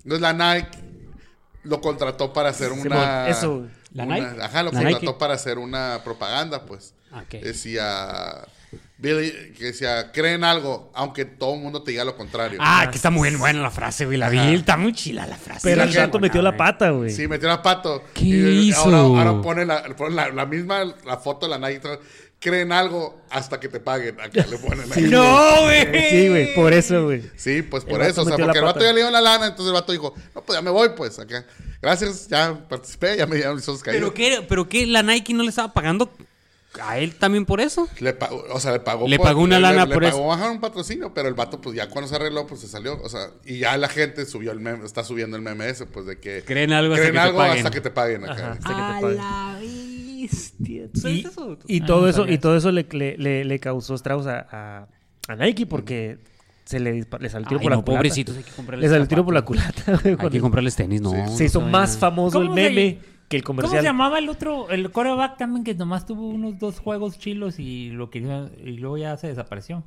Entonces 0.03 0.21
la 0.21 0.33
Nike 0.33 0.77
lo 1.63 1.79
contrató 1.81 2.33
para 2.33 2.49
hacer 2.49 2.71
una... 2.71 3.27
eso. 3.29 3.67
¿La 3.93 4.03
una- 4.03 4.15
Nike? 4.31 4.41
Ajá, 4.41 4.63
lo 4.63 4.71
¿La 4.71 4.79
contrató 4.79 5.05
Nike? 5.05 5.19
para 5.19 5.33
hacer 5.35 5.57
una 5.57 6.01
propaganda, 6.03 6.65
pues. 6.65 6.93
Ah, 7.11 7.23
ok. 7.25 7.41
Decía... 7.41 8.45
Billy, 8.97 9.53
que 9.57 9.65
decía, 9.65 10.11
creen 10.13 10.45
algo, 10.45 10.89
aunque 10.95 11.25
todo 11.25 11.55
el 11.55 11.59
mundo 11.59 11.83
te 11.83 11.91
diga 11.91 12.05
lo 12.05 12.15
contrario. 12.15 12.59
Ah, 12.61 12.87
que 12.89 12.95
está 12.95 13.09
muy 13.09 13.35
buena 13.35 13.61
la 13.61 13.69
frase, 13.71 14.05
güey. 14.05 14.17
La 14.17 14.29
vi, 14.29 14.37
Ajá. 14.37 14.51
está 14.51 14.77
muy 14.77 14.93
chila 14.93 15.27
la 15.27 15.35
frase. 15.35 15.61
Pero 15.63 15.83
el 15.83 15.91
santo 15.91 16.17
metió 16.19 16.41
la 16.41 16.55
pata, 16.55 16.91
güey. 16.91 17.09
Sí, 17.09 17.27
metió 17.27 17.49
la 17.49 17.61
pato. 17.61 18.03
¿Qué 18.13 18.23
Y 18.23 18.69
hizo? 18.69 18.83
Ahora, 18.83 19.29
ahora 19.29 19.41
pone, 19.41 19.65
la, 19.65 19.83
pone 19.95 20.15
la, 20.15 20.29
la 20.29 20.45
misma 20.45 20.85
la 21.05 21.17
foto 21.17 21.45
de 21.47 21.57
la 21.57 21.69
Nike. 21.69 21.81
Creen 22.39 22.71
algo 22.71 23.21
hasta 23.31 23.59
que 23.59 23.67
te 23.67 23.79
paguen. 23.81 24.19
Acá 24.21 24.45
le 24.49 24.57
ponen 24.57 24.91
ahí. 24.93 25.03
No, 25.03 25.63
güey. 25.63 26.09
Sí, 26.09 26.29
güey, 26.29 26.55
por 26.55 26.71
eso, 26.71 27.03
güey. 27.03 27.23
Sí, 27.35 27.63
pues 27.63 27.83
por 27.83 28.01
eso. 28.01 28.21
O 28.21 28.25
sea, 28.25 28.37
porque 28.37 28.59
el 28.59 28.63
vato 28.63 28.75
pata. 28.75 28.85
ya 28.85 28.93
le 28.93 29.01
dio 29.01 29.11
la 29.11 29.19
lana. 29.21 29.47
Entonces 29.47 29.67
el 29.67 29.73
vato 29.73 29.91
dijo, 29.91 30.13
no, 30.33 30.41
pues 30.41 30.57
ya 30.57 30.61
me 30.61 30.69
voy, 30.69 30.89
pues 30.95 31.19
acá. 31.19 31.45
Gracias, 31.81 32.27
ya 32.29 32.57
participé, 32.69 33.17
ya 33.17 33.25
me 33.25 33.35
dieron 33.35 33.55
mis 33.55 33.67
ojos 33.67 33.83
caídos. 33.83 33.99
¿Pero 34.01 34.13
qué, 34.13 34.45
¿Pero 34.47 34.69
qué? 34.69 34.85
¿La 34.85 35.03
Nike 35.03 35.33
no 35.33 35.43
le 35.43 35.49
estaba 35.49 35.73
pagando 35.73 36.13
a 36.81 36.97
él 36.99 37.15
también 37.15 37.45
por 37.45 37.61
eso? 37.61 37.87
Le 37.99 38.13
pagó, 38.13 38.43
o 38.51 38.59
sea, 38.59 38.71
le 38.71 38.79
pagó. 38.79 39.07
Le 39.07 39.17
pagó 39.19 39.41
una 39.41 39.55
le- 39.57 39.61
lana 39.61 39.85
le, 39.85 39.93
por 39.93 40.03
le 40.03 40.09
eso. 40.09 40.17
pagó 40.17 40.29
bajar 40.29 40.51
un 40.51 40.59
patrocinio, 40.59 41.13
pero 41.13 41.27
el 41.27 41.33
vato, 41.33 41.59
pues 41.61 41.75
ya 41.75 41.89
cuando 41.89 42.07
se 42.09 42.15
arregló, 42.15 42.45
pues 42.47 42.61
se 42.61 42.67
salió. 42.67 43.01
O 43.01 43.09
sea, 43.09 43.29
y 43.45 43.59
ya 43.59 43.77
la 43.77 43.87
gente 43.89 44.25
subió 44.25 44.51
el 44.51 44.59
meme, 44.59 44.85
está 44.85 45.03
subiendo 45.03 45.35
el 45.37 45.43
meme 45.43 45.69
ese, 45.69 45.85
pues 45.85 46.05
de 46.05 46.19
que. 46.19 46.43
Creen 46.45 46.71
algo 46.73 46.93
hasta 46.93 47.01
creen 47.09 47.13
que 47.13 47.19
te 47.19 47.25
algo 47.27 47.37
paguen. 47.37 47.57
hasta 47.57 47.71
que 47.71 47.81
te 47.81 47.89
paguen 47.91 48.23
acá. 48.23 48.33
Ajá. 48.33 48.51
Hasta 48.53 48.69
que 48.69 48.75
te 48.75 48.81
A 48.81 48.99
paguen. 49.01 49.17
la 49.17 49.57
bestia. 50.21 50.89
¿Tú 50.93 50.99
sabes 51.01 51.17
Y, 51.17 51.25
eso? 51.27 51.57
y 51.67 51.81
Ah, 51.81 51.85
todo 51.85 52.01
no 52.01 52.07
eso, 52.07 52.27
y 52.27 52.37
todo 52.37 52.57
eso 52.57 52.71
le, 52.71 52.87
le, 52.91 53.17
le, 53.17 53.45
le 53.45 53.59
causó 53.59 53.95
estragos 53.95 54.27
a, 54.27 54.47
a, 54.51 54.87
a 55.27 55.35
Nike 55.35 55.65
porque 55.65 56.17
se 56.65 56.79
le, 56.79 56.93
le 57.19 57.29
salió 57.29 57.37
el 57.43 57.47
tiro 57.47 57.59
Ay, 57.59 57.63
por 57.63 57.71
la 57.71 57.75
no, 57.77 57.83
culata. 57.85 57.99
pobrecitos, 57.99 58.37
hay 58.37 58.43
que 58.43 58.51
comprarles 58.51 58.83
Le 58.83 58.89
salió 58.89 59.03
el 59.03 59.07
tiro 59.07 59.23
por 59.25 59.33
la 59.33 59.41
culata. 59.43 59.99
Hay 60.03 60.29
que 60.31 60.39
comprarles 60.41 60.75
tenis, 60.75 61.01
no. 61.01 61.11
Sí. 61.29 61.37
Se 61.37 61.45
hizo 61.45 61.61
no 61.61 61.67
más 61.67 61.97
famoso 61.97 62.39
el 62.41 62.47
¿Cómo 62.47 62.55
se- 62.57 62.69
meme 62.69 62.99
que 63.27 63.37
el 63.37 63.43
¿Cómo 63.43 63.67
se 63.67 63.81
llamaba 63.81 64.19
el 64.19 64.29
otro, 64.29 64.69
el 64.69 64.91
coreback 64.91 65.37
también 65.37 65.63
que 65.63 65.73
nomás 65.73 66.05
tuvo 66.05 66.27
unos 66.27 66.59
dos 66.59 66.79
juegos 66.79 67.17
chilos 67.17 67.59
y 67.59 67.89
lo 67.89 68.09
que 68.09 68.19
y 68.19 68.77
luego 68.77 68.97
ya 68.97 69.17
se 69.17 69.27
desapareció? 69.27 69.83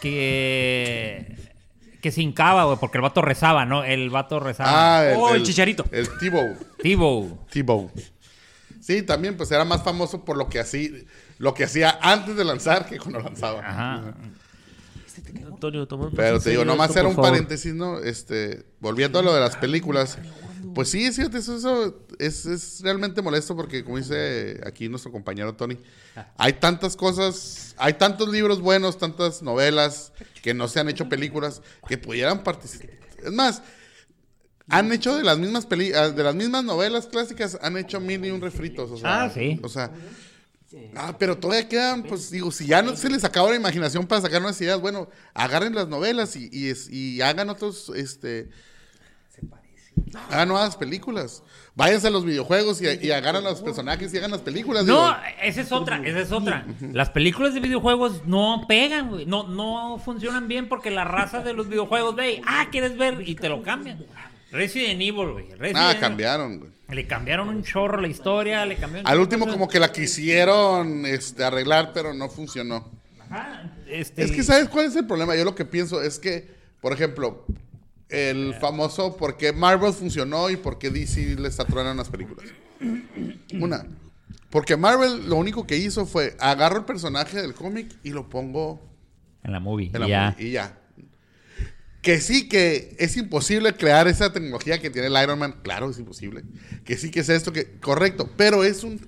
Que 0.00 1.36
que 2.04 2.12
se 2.12 2.20
hincaba, 2.20 2.64
güey, 2.64 2.76
porque 2.78 2.98
el 2.98 3.02
vato 3.02 3.22
rezaba, 3.22 3.64
¿no? 3.64 3.82
El 3.82 4.10
vato 4.10 4.38
rezaba. 4.38 4.98
Ah, 4.98 5.06
el, 5.06 5.16
Oh, 5.16 5.34
el 5.34 5.42
chicharito. 5.42 5.86
El 5.90 6.06
T-Bow. 6.18 7.38
T-Bow. 7.50 7.90
Sí, 8.78 9.02
también, 9.02 9.38
pues 9.38 9.50
era 9.52 9.64
más 9.64 9.82
famoso 9.82 10.22
por 10.22 10.36
lo 10.36 10.50
que 10.50 10.60
hacía, 10.60 10.90
lo 11.38 11.54
que 11.54 11.64
hacía 11.64 11.98
antes 12.02 12.36
de 12.36 12.44
lanzar 12.44 12.84
que 12.84 12.98
cuando 12.98 13.20
lanzaba. 13.20 13.60
Ajá. 13.60 14.14
Antonio, 15.46 15.88
toma 15.88 16.04
más 16.04 16.12
Pero 16.14 16.40
te 16.40 16.50
digo, 16.50 16.66
nomás 16.66 16.90
esto, 16.90 17.00
era 17.00 17.08
un 17.08 17.14
favor. 17.14 17.30
paréntesis, 17.30 17.72
¿no? 17.72 17.98
Este, 18.00 18.66
volviendo 18.80 19.18
a 19.18 19.22
lo 19.22 19.32
de 19.32 19.40
las 19.40 19.56
películas. 19.56 20.18
Pues 20.74 20.88
sí, 20.90 21.12
sí, 21.12 21.22
eso, 21.22 21.56
eso 21.56 22.06
es, 22.18 22.46
es 22.46 22.80
realmente 22.82 23.20
molesto 23.22 23.54
porque, 23.56 23.84
como 23.84 23.98
dice 23.98 24.60
aquí 24.64 24.88
nuestro 24.88 25.10
compañero 25.12 25.54
Tony, 25.54 25.78
hay 26.36 26.54
tantas 26.54 26.96
cosas, 26.96 27.74
hay 27.76 27.94
tantos 27.94 28.28
libros 28.28 28.60
buenos, 28.60 28.96
tantas 28.98 29.42
novelas 29.42 30.12
que 30.42 30.54
no 30.54 30.68
se 30.68 30.80
han 30.80 30.88
hecho 30.88 31.08
películas 31.08 31.60
que 31.88 31.98
pudieran 31.98 32.42
participar. 32.42 32.90
Es 33.24 33.32
más, 33.32 33.62
han 34.68 34.90
hecho 34.92 35.16
de 35.16 35.24
las 35.24 35.38
mismas 35.38 35.66
peli 35.66 35.92
ah, 35.92 36.08
de 36.10 36.22
las 36.22 36.34
mismas 36.34 36.64
novelas 36.64 37.06
clásicas, 37.06 37.58
han 37.60 37.76
hecho 37.76 38.00
mil 38.00 38.24
y 38.24 38.30
un 38.30 38.40
refritos. 38.40 38.90
O 38.90 38.96
sea, 38.96 39.24
Ah, 39.24 39.30
sí. 39.30 39.60
O 39.62 39.68
sea, 39.68 39.90
Ah, 40.96 41.14
pero 41.18 41.38
todavía 41.38 41.68
quedan, 41.68 42.02
pues 42.02 42.30
digo, 42.32 42.50
si 42.50 42.66
ya 42.66 42.82
no 42.82 42.96
se 42.96 43.08
les 43.08 43.22
acabó 43.22 43.48
la 43.48 43.54
imaginación 43.56 44.06
para 44.08 44.22
sacar 44.22 44.40
nuevas 44.40 44.60
ideas, 44.60 44.80
bueno, 44.80 45.08
agarren 45.32 45.72
las 45.72 45.86
novelas 45.86 46.34
y, 46.34 46.48
y, 46.50 46.68
es- 46.68 46.88
y 46.90 47.20
hagan 47.22 47.48
otros, 47.48 47.92
este... 47.94 48.48
Hagan 50.30 50.48
nuevas 50.48 50.76
películas. 50.76 51.42
Váyanse 51.74 52.06
a 52.06 52.10
los 52.10 52.24
videojuegos 52.24 52.80
y, 52.80 52.86
y 53.06 53.10
agarran 53.10 53.44
a 53.46 53.50
los 53.50 53.62
personajes 53.62 54.12
y 54.14 54.18
hagan 54.18 54.30
las 54.30 54.42
películas. 54.42 54.84
No, 54.84 55.08
digo. 55.08 55.16
esa 55.42 55.60
es 55.60 55.72
otra, 55.72 56.00
esa 56.04 56.20
es 56.20 56.32
otra. 56.32 56.66
Las 56.92 57.10
películas 57.10 57.54
de 57.54 57.60
videojuegos 57.60 58.24
no 58.26 58.64
pegan, 58.68 59.10
güey. 59.10 59.26
No, 59.26 59.48
no 59.48 59.98
funcionan 59.98 60.46
bien 60.48 60.68
porque 60.68 60.90
la 60.90 61.04
raza 61.04 61.40
de 61.40 61.52
los 61.52 61.68
videojuegos 61.68 62.14
ve, 62.14 62.42
ah, 62.46 62.68
¿quieres 62.70 62.96
ver? 62.96 63.22
Y 63.26 63.34
te 63.34 63.48
lo 63.48 63.62
cambian. 63.62 64.04
Resident 64.52 65.00
Evil, 65.00 65.32
güey. 65.32 65.46
Resident 65.58 65.76
Ah, 65.76 65.96
cambiaron, 65.98 66.60
güey. 66.60 66.70
Le 66.90 67.06
cambiaron 67.06 67.48
un 67.48 67.64
chorro 67.64 68.00
la 68.00 68.08
historia, 68.08 68.64
le 68.66 68.76
cambiaron... 68.76 69.10
Al 69.10 69.18
último 69.18 69.48
como 69.48 69.68
que 69.68 69.80
la 69.80 69.90
quisieron 69.90 71.06
este, 71.06 71.42
arreglar, 71.42 71.92
pero 71.92 72.14
no 72.14 72.28
funcionó. 72.28 72.88
Ajá, 73.18 73.72
este... 73.88 74.22
Es 74.22 74.30
que, 74.30 74.42
¿sabes 74.44 74.68
cuál 74.68 74.86
es 74.86 74.94
el 74.94 75.06
problema? 75.06 75.34
Yo 75.34 75.44
lo 75.44 75.54
que 75.54 75.64
pienso 75.64 76.02
es 76.02 76.18
que, 76.18 76.48
por 76.80 76.92
ejemplo, 76.92 77.46
el 78.08 78.54
famoso 78.60 79.16
por 79.16 79.36
qué 79.36 79.52
Marvel 79.52 79.92
funcionó 79.92 80.50
y 80.50 80.56
por 80.56 80.78
qué 80.78 80.90
DC 80.90 81.36
le 81.36 81.50
saturaron 81.50 81.96
las 81.96 82.08
películas. 82.08 82.46
Una, 83.60 83.86
porque 84.50 84.76
Marvel 84.76 85.28
lo 85.28 85.36
único 85.36 85.66
que 85.66 85.76
hizo 85.76 86.06
fue 86.06 86.36
agarro 86.38 86.78
el 86.78 86.84
personaje 86.84 87.40
del 87.40 87.54
cómic 87.54 87.92
y 88.02 88.10
lo 88.10 88.28
pongo 88.28 88.80
En 89.42 89.52
la 89.52 89.60
movie, 89.60 89.90
en 89.92 90.00
la 90.00 90.30
movie 90.30 90.46
y 90.48 90.52
ya. 90.52 90.78
Que 92.02 92.20
sí 92.20 92.48
que 92.48 92.94
es 92.98 93.16
imposible 93.16 93.72
crear 93.72 94.06
esa 94.06 94.32
tecnología 94.32 94.78
que 94.78 94.90
tiene 94.90 95.08
el 95.08 95.22
Iron 95.22 95.38
Man, 95.38 95.56
claro, 95.62 95.88
es 95.90 95.98
imposible. 95.98 96.44
Que 96.84 96.96
sí 96.98 97.10
que 97.10 97.20
es 97.20 97.30
esto 97.30 97.52
que 97.52 97.78
correcto, 97.80 98.30
pero 98.36 98.62
es 98.62 98.84
un 98.84 99.00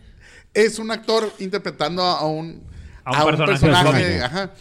es 0.55 0.79
un 0.79 0.91
actor 0.91 1.31
interpretando 1.39 2.03
a 2.03 2.27
un 2.27 2.65
A 3.05 3.25
un 3.25 3.37
personaje 3.37 4.05
del 4.05 4.21
cómic. 4.21 4.23
ajá. 4.23 4.55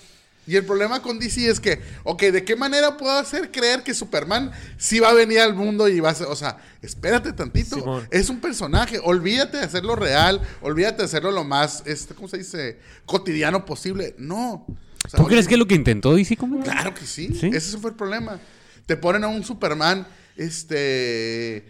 Y 0.48 0.56
el 0.56 0.66
problema 0.66 1.02
con 1.02 1.18
DC 1.20 1.50
es 1.50 1.60
que, 1.60 1.82
ok, 2.04 2.22
¿de 2.24 2.44
qué 2.44 2.56
manera 2.56 2.98
puedo 2.98 3.18
hacer 3.18 3.52
creer 3.52 3.84
que 3.84 3.94
Superman 3.94 4.52
sí 4.78 5.00
va 5.00 5.10
a 5.10 5.14
venir 5.14 5.40
al 5.40 5.56
mundo 5.56 5.88
y 5.88 6.00
va 6.00 6.12
a 6.12 6.16
ser, 6.16 6.28
o 6.28 6.36
sea, 6.36 6.58
espérate 6.82 7.34
tantito, 7.34 7.78
Simón. 7.78 8.08
es 8.12 8.30
un 8.30 8.40
personaje, 8.40 9.00
olvídate 9.04 9.58
de 9.58 9.64
hacerlo 9.64 9.96
real, 9.96 10.42
olvídate 10.62 10.98
de 10.98 11.04
hacerlo 11.06 11.32
lo 11.32 11.44
más, 11.44 11.84
este, 11.86 12.14
¿cómo 12.14 12.28
se 12.28 12.38
dice? 12.38 12.80
Cotidiano 13.06 13.66
posible. 13.66 14.16
No. 14.18 14.66
O 15.06 15.10
sea, 15.10 15.20
¿Tú 15.20 15.28
crees 15.28 15.48
que 15.48 15.56
es 15.56 15.60
lo 15.60 15.68
que 15.68 15.76
intentó 15.76 16.16
DC 16.16 16.38
Comics? 16.38 16.64
Claro 16.64 16.94
que 16.94 17.06
sí. 17.06 17.30
¿Sí? 17.40 17.50
Ese 17.52 17.78
fue 17.78 17.92
el 17.92 17.96
problema. 17.96 18.40
Te 18.86 18.98
ponen 18.98 19.24
a 19.24 19.28
un 19.28 19.44
Superman, 19.44 20.08
este, 20.36 21.66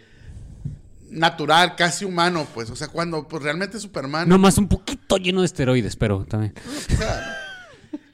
natural, 1.10 1.76
casi 1.76 2.04
humano, 2.04 2.46
pues. 2.54 2.70
O 2.70 2.76
sea, 2.76 2.88
cuando 2.88 3.26
pues, 3.26 3.42
realmente 3.42 3.78
Superman. 3.78 4.28
No, 4.28 4.38
más 4.38 4.58
un 4.58 4.68
poquito 4.68 5.16
lleno 5.16 5.40
de 5.40 5.46
esteroides, 5.46 5.96
pero 5.96 6.24
también. 6.24 6.54
o 6.92 6.96
sea, 6.96 7.45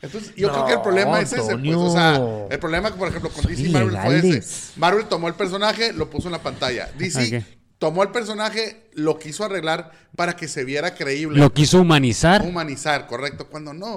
entonces, 0.03 0.35
yo 0.37 0.51
creo 0.53 0.67
que 0.67 0.73
el 0.75 0.81
problema 0.83 1.21
es 1.21 1.33
ese, 1.33 1.57
pues. 1.57 1.75
O 1.77 1.93
sea, 1.93 2.21
el 2.51 2.59
problema, 2.59 2.91
por 2.95 3.09
ejemplo, 3.09 3.31
con 3.31 3.45
DC 3.45 3.63
y 3.63 3.69
Marvel 3.71 3.97
fue 4.05 4.19
ese. 4.39 4.73
Marvel 4.77 5.07
tomó 5.07 5.29
el 5.29 5.35
personaje, 5.35 5.93
lo 5.93 6.11
puso 6.11 6.29
en 6.29 6.33
la 6.33 6.43
pantalla. 6.43 6.91
DC 6.99 7.39
Ok. 7.39 7.45
tomó 7.79 8.03
el 8.03 8.11
personaje, 8.11 8.89
lo 8.95 9.19
quiso 9.19 9.45
arreglar 9.45 9.93
para 10.17 10.35
que 10.37 10.49
se 10.49 10.65
viera 10.65 10.95
creíble. 10.95 11.39
Lo 11.39 11.53
quiso 11.53 11.81
humanizar. 11.81 12.43
Humanizar, 12.43 13.07
correcto, 13.07 13.47
cuando 13.49 13.73
no. 13.73 13.95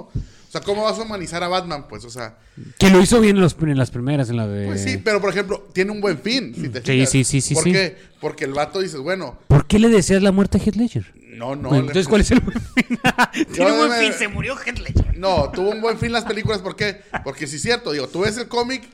O 0.48 0.48
sea, 0.48 0.60
¿cómo 0.60 0.84
vas 0.84 0.96
a 0.98 1.02
humanizar 1.02 1.42
a 1.42 1.48
Batman? 1.48 1.86
Pues, 1.88 2.04
o 2.04 2.10
sea. 2.10 2.36
Que 2.78 2.88
lo 2.88 3.00
hizo 3.02 3.20
bien 3.20 3.34
en, 3.36 3.42
los- 3.42 3.56
en 3.60 3.76
las 3.76 3.90
primeras, 3.90 4.30
en 4.30 4.36
la 4.36 4.46
de... 4.46 4.64
Pues 4.66 4.82
sí, 4.84 4.96
pero 4.98 5.20
por 5.20 5.30
ejemplo, 5.30 5.66
tiene 5.72 5.90
un 5.90 6.00
buen 6.00 6.18
fin. 6.18 6.54
Si 6.54 6.68
te 6.68 6.78
Sí, 6.80 6.84
fijas. 6.92 7.10
sí, 7.10 7.24
sí, 7.24 7.40
sí, 7.40 7.54
¿Por 7.54 7.64
sí. 7.64 7.72
qué? 7.72 7.96
Porque 8.20 8.44
el 8.44 8.52
vato 8.54 8.78
dices, 8.80 9.00
bueno, 9.00 9.38
¿Por 9.48 9.66
qué 9.66 9.80
le 9.80 9.88
deseas 9.88 10.22
la 10.22 10.30
muerte 10.32 10.58
a 10.58 10.60
Heath 10.60 10.76
Ledger? 10.76 11.12
No, 11.36 11.54
no. 11.54 11.68
Bueno, 11.68 11.84
entonces, 11.84 12.08
¿cuál 12.08 12.22
es 12.22 12.30
el 12.30 12.40
buen 12.40 12.60
fin? 12.60 12.98
Tiene 13.52 13.72
un 13.72 13.78
buen 13.78 13.90
me- 13.90 13.98
fin, 13.98 14.12
se 14.12 14.28
murió 14.28 14.56
Ledger. 14.56 15.18
No, 15.18 15.50
tuvo 15.50 15.70
un 15.70 15.80
buen 15.80 15.98
fin 15.98 16.10
las 16.12 16.24
películas. 16.24 16.60
¿Por 16.60 16.76
qué? 16.76 17.02
Porque 17.24 17.46
sí 17.46 17.56
es 17.56 17.62
cierto. 17.62 17.92
Digo, 17.92 18.08
tú 18.08 18.20
ves 18.20 18.36
el 18.38 18.48
cómic 18.48 18.88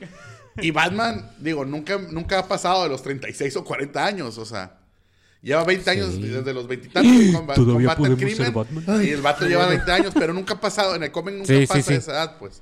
y 0.57 0.71
Batman, 0.71 1.31
digo, 1.39 1.65
nunca, 1.65 1.97
nunca 1.97 2.39
ha 2.39 2.47
pasado 2.47 2.83
de 2.83 2.89
los 2.89 3.01
36 3.01 3.55
o 3.55 3.63
40 3.63 4.05
años. 4.05 4.37
O 4.37 4.45
sea, 4.45 4.77
lleva 5.41 5.63
20 5.63 5.89
años 5.89 6.21
desde 6.21 6.53
los 6.53 6.67
20 6.67 6.87
y 6.87 6.89
tantos 6.91 7.55
Todavía 7.55 7.95
combate 7.95 8.13
el 8.13 8.17
crimen. 8.17 8.53
Batman. 8.53 9.05
Y 9.05 9.09
el 9.09 9.21
vato 9.21 9.45
lleva 9.47 9.67
20 9.67 9.91
años, 9.91 10.13
pero 10.13 10.33
nunca 10.33 10.55
ha 10.55 10.61
pasado. 10.61 10.95
En 10.95 11.03
el 11.03 11.11
cómic 11.11 11.35
nunca 11.35 11.47
sí, 11.47 11.65
pasa 11.65 11.81
sí. 11.81 11.93
esa 11.93 12.11
edad, 12.11 12.37
pues. 12.39 12.61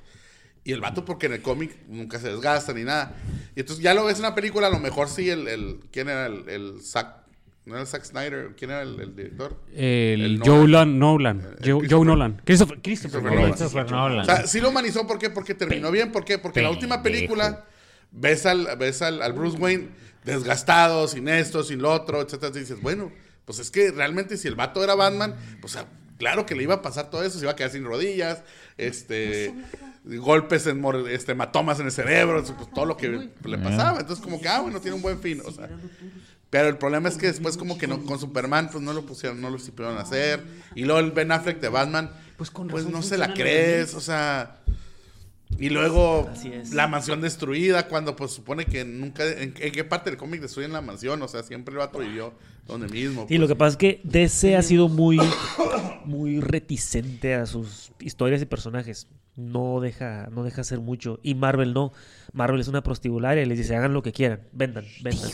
Y 0.64 0.72
el 0.72 0.80
vato, 0.80 1.04
porque 1.04 1.26
en 1.26 1.32
el 1.32 1.42
cómic 1.42 1.76
nunca 1.88 2.20
se 2.20 2.28
desgasta 2.28 2.72
ni 2.72 2.84
nada. 2.84 3.16
Y 3.56 3.60
entonces 3.60 3.82
ya 3.82 3.94
lo 3.94 4.04
ves 4.04 4.16
en 4.16 4.22
la 4.22 4.34
película, 4.34 4.68
a 4.68 4.70
lo 4.70 4.78
mejor 4.78 5.08
sí, 5.08 5.28
el. 5.28 5.48
el 5.48 5.80
¿Quién 5.90 6.08
era 6.08 6.26
el, 6.26 6.48
el 6.48 6.80
Zack? 6.82 7.21
¿No 7.64 7.74
era 7.74 7.82
el 7.82 7.86
Zack 7.86 8.04
Snyder? 8.04 8.54
¿Quién 8.56 8.72
era 8.72 8.82
el, 8.82 8.98
el 8.98 9.14
director? 9.14 9.56
El, 9.72 10.20
El 10.22 10.40
Joe 10.40 10.66
Nolan. 10.66 10.98
Nolan. 10.98 11.40
Eh, 11.40 11.70
Joe, 11.70 11.86
Joe 11.88 12.04
Nolan. 12.04 12.40
Christopher, 12.44 12.80
Christopher 12.82 13.20
Christopher 13.20 13.38
Nolan. 13.38 13.52
Christopher 13.52 13.90
Nolan. 13.90 14.20
O 14.20 14.24
sea, 14.24 14.46
sí 14.46 14.60
lo 14.60 14.70
humanizó, 14.70 15.06
¿por 15.06 15.18
qué? 15.18 15.30
Porque 15.30 15.54
terminó 15.54 15.90
bien, 15.90 16.10
¿por 16.10 16.24
qué? 16.24 16.38
Porque 16.38 16.60
la 16.60 16.70
última 16.70 17.02
película 17.02 17.64
ves 18.10 18.46
al, 18.46 18.68
ves 18.78 19.00
al, 19.02 19.22
al 19.22 19.32
Bruce 19.32 19.58
Wayne 19.58 19.88
desgastado, 20.24 21.06
sin 21.08 21.28
esto, 21.28 21.62
sin 21.62 21.80
lo 21.82 21.92
otro, 21.92 22.20
etcétera, 22.20 22.52
y 22.54 22.60
dices, 22.60 22.80
bueno, 22.80 23.12
pues 23.44 23.58
es 23.58 23.70
que 23.70 23.90
realmente 23.90 24.36
si 24.36 24.48
el 24.48 24.54
vato 24.54 24.82
era 24.82 24.94
Batman, 24.94 25.34
pues 25.60 25.76
claro 26.18 26.46
que 26.46 26.54
le 26.54 26.62
iba 26.62 26.74
a 26.74 26.82
pasar 26.82 27.10
todo 27.10 27.22
eso, 27.24 27.38
se 27.38 27.44
iba 27.44 27.52
a 27.52 27.56
quedar 27.56 27.70
sin 27.70 27.84
rodillas, 27.84 28.42
este, 28.76 29.52
golpes 30.04 30.66
en 30.66 30.84
este, 31.08 31.32
hematomas 31.32 31.80
en 31.80 31.86
el 31.86 31.92
cerebro, 31.92 32.42
pues, 32.42 32.70
todo 32.72 32.86
lo 32.86 32.96
que 32.96 33.08
le 33.08 33.58
pasaba. 33.58 34.00
Entonces, 34.00 34.24
como 34.24 34.40
que, 34.40 34.48
ah, 34.48 34.60
bueno, 34.60 34.80
tiene 34.80 34.96
un 34.96 35.02
buen 35.02 35.18
fin, 35.20 35.42
o 35.44 35.50
sea. 35.50 35.68
Pero 36.52 36.68
el 36.68 36.76
problema 36.76 37.08
es 37.08 37.16
que 37.16 37.28
después 37.28 37.56
como 37.56 37.78
que 37.78 37.86
no, 37.86 38.04
con 38.04 38.18
Superman 38.18 38.68
pues 38.70 38.84
no 38.84 38.92
lo 38.92 39.06
pusieron, 39.06 39.40
no 39.40 39.48
lo 39.48 39.58
supieron 39.58 39.96
hacer. 39.96 40.44
Y 40.74 40.84
luego 40.84 41.00
el 41.00 41.10
Ben 41.10 41.32
Affleck 41.32 41.58
de 41.60 41.70
Batman, 41.70 42.10
pues, 42.36 42.50
con 42.50 42.68
razón 42.68 42.92
no 42.92 43.00
se 43.02 43.16
la 43.16 43.32
crees, 43.32 43.94
o 43.94 44.00
sea... 44.02 44.58
Y 45.58 45.70
luego 45.70 46.28
Así 46.30 46.52
es. 46.52 46.74
la 46.74 46.88
mansión 46.88 47.22
destruida, 47.22 47.88
cuando 47.88 48.16
pues 48.16 48.32
supone 48.32 48.66
que 48.66 48.84
nunca... 48.84 49.26
¿En, 49.26 49.54
en 49.58 49.72
qué 49.72 49.84
parte 49.84 50.10
del 50.10 50.18
cómic 50.18 50.42
destruyen 50.42 50.74
la 50.74 50.82
mansión? 50.82 51.22
O 51.22 51.28
sea, 51.28 51.42
siempre 51.42 51.72
el 51.72 51.78
vato 51.78 52.00
vivió 52.00 52.34
donde 52.66 52.88
mismo. 52.88 53.24
Sí, 53.28 53.38
lo 53.38 53.48
que 53.48 53.56
pasa 53.56 53.70
es 53.70 53.76
que 53.78 54.00
DC 54.04 54.54
ha 54.54 54.62
sido 54.62 54.90
muy, 54.90 55.18
muy 56.04 56.40
reticente 56.40 57.34
a 57.34 57.46
sus 57.46 57.92
historias 57.98 58.42
y 58.42 58.46
personajes. 58.46 59.08
No 59.36 59.80
deja, 59.80 60.28
no 60.30 60.44
deja 60.44 60.60
hacer 60.60 60.80
mucho. 60.80 61.18
Y 61.22 61.34
Marvel 61.34 61.72
no. 61.72 61.94
Marvel 62.32 62.60
es 62.60 62.68
una 62.68 62.82
prostibularia 62.82 63.42
y 63.42 63.46
les 63.46 63.58
dice, 63.58 63.76
hagan 63.76 63.92
lo 63.92 64.02
que 64.02 64.12
quieran, 64.12 64.40
vendan, 64.52 64.84
vendan. 65.02 65.30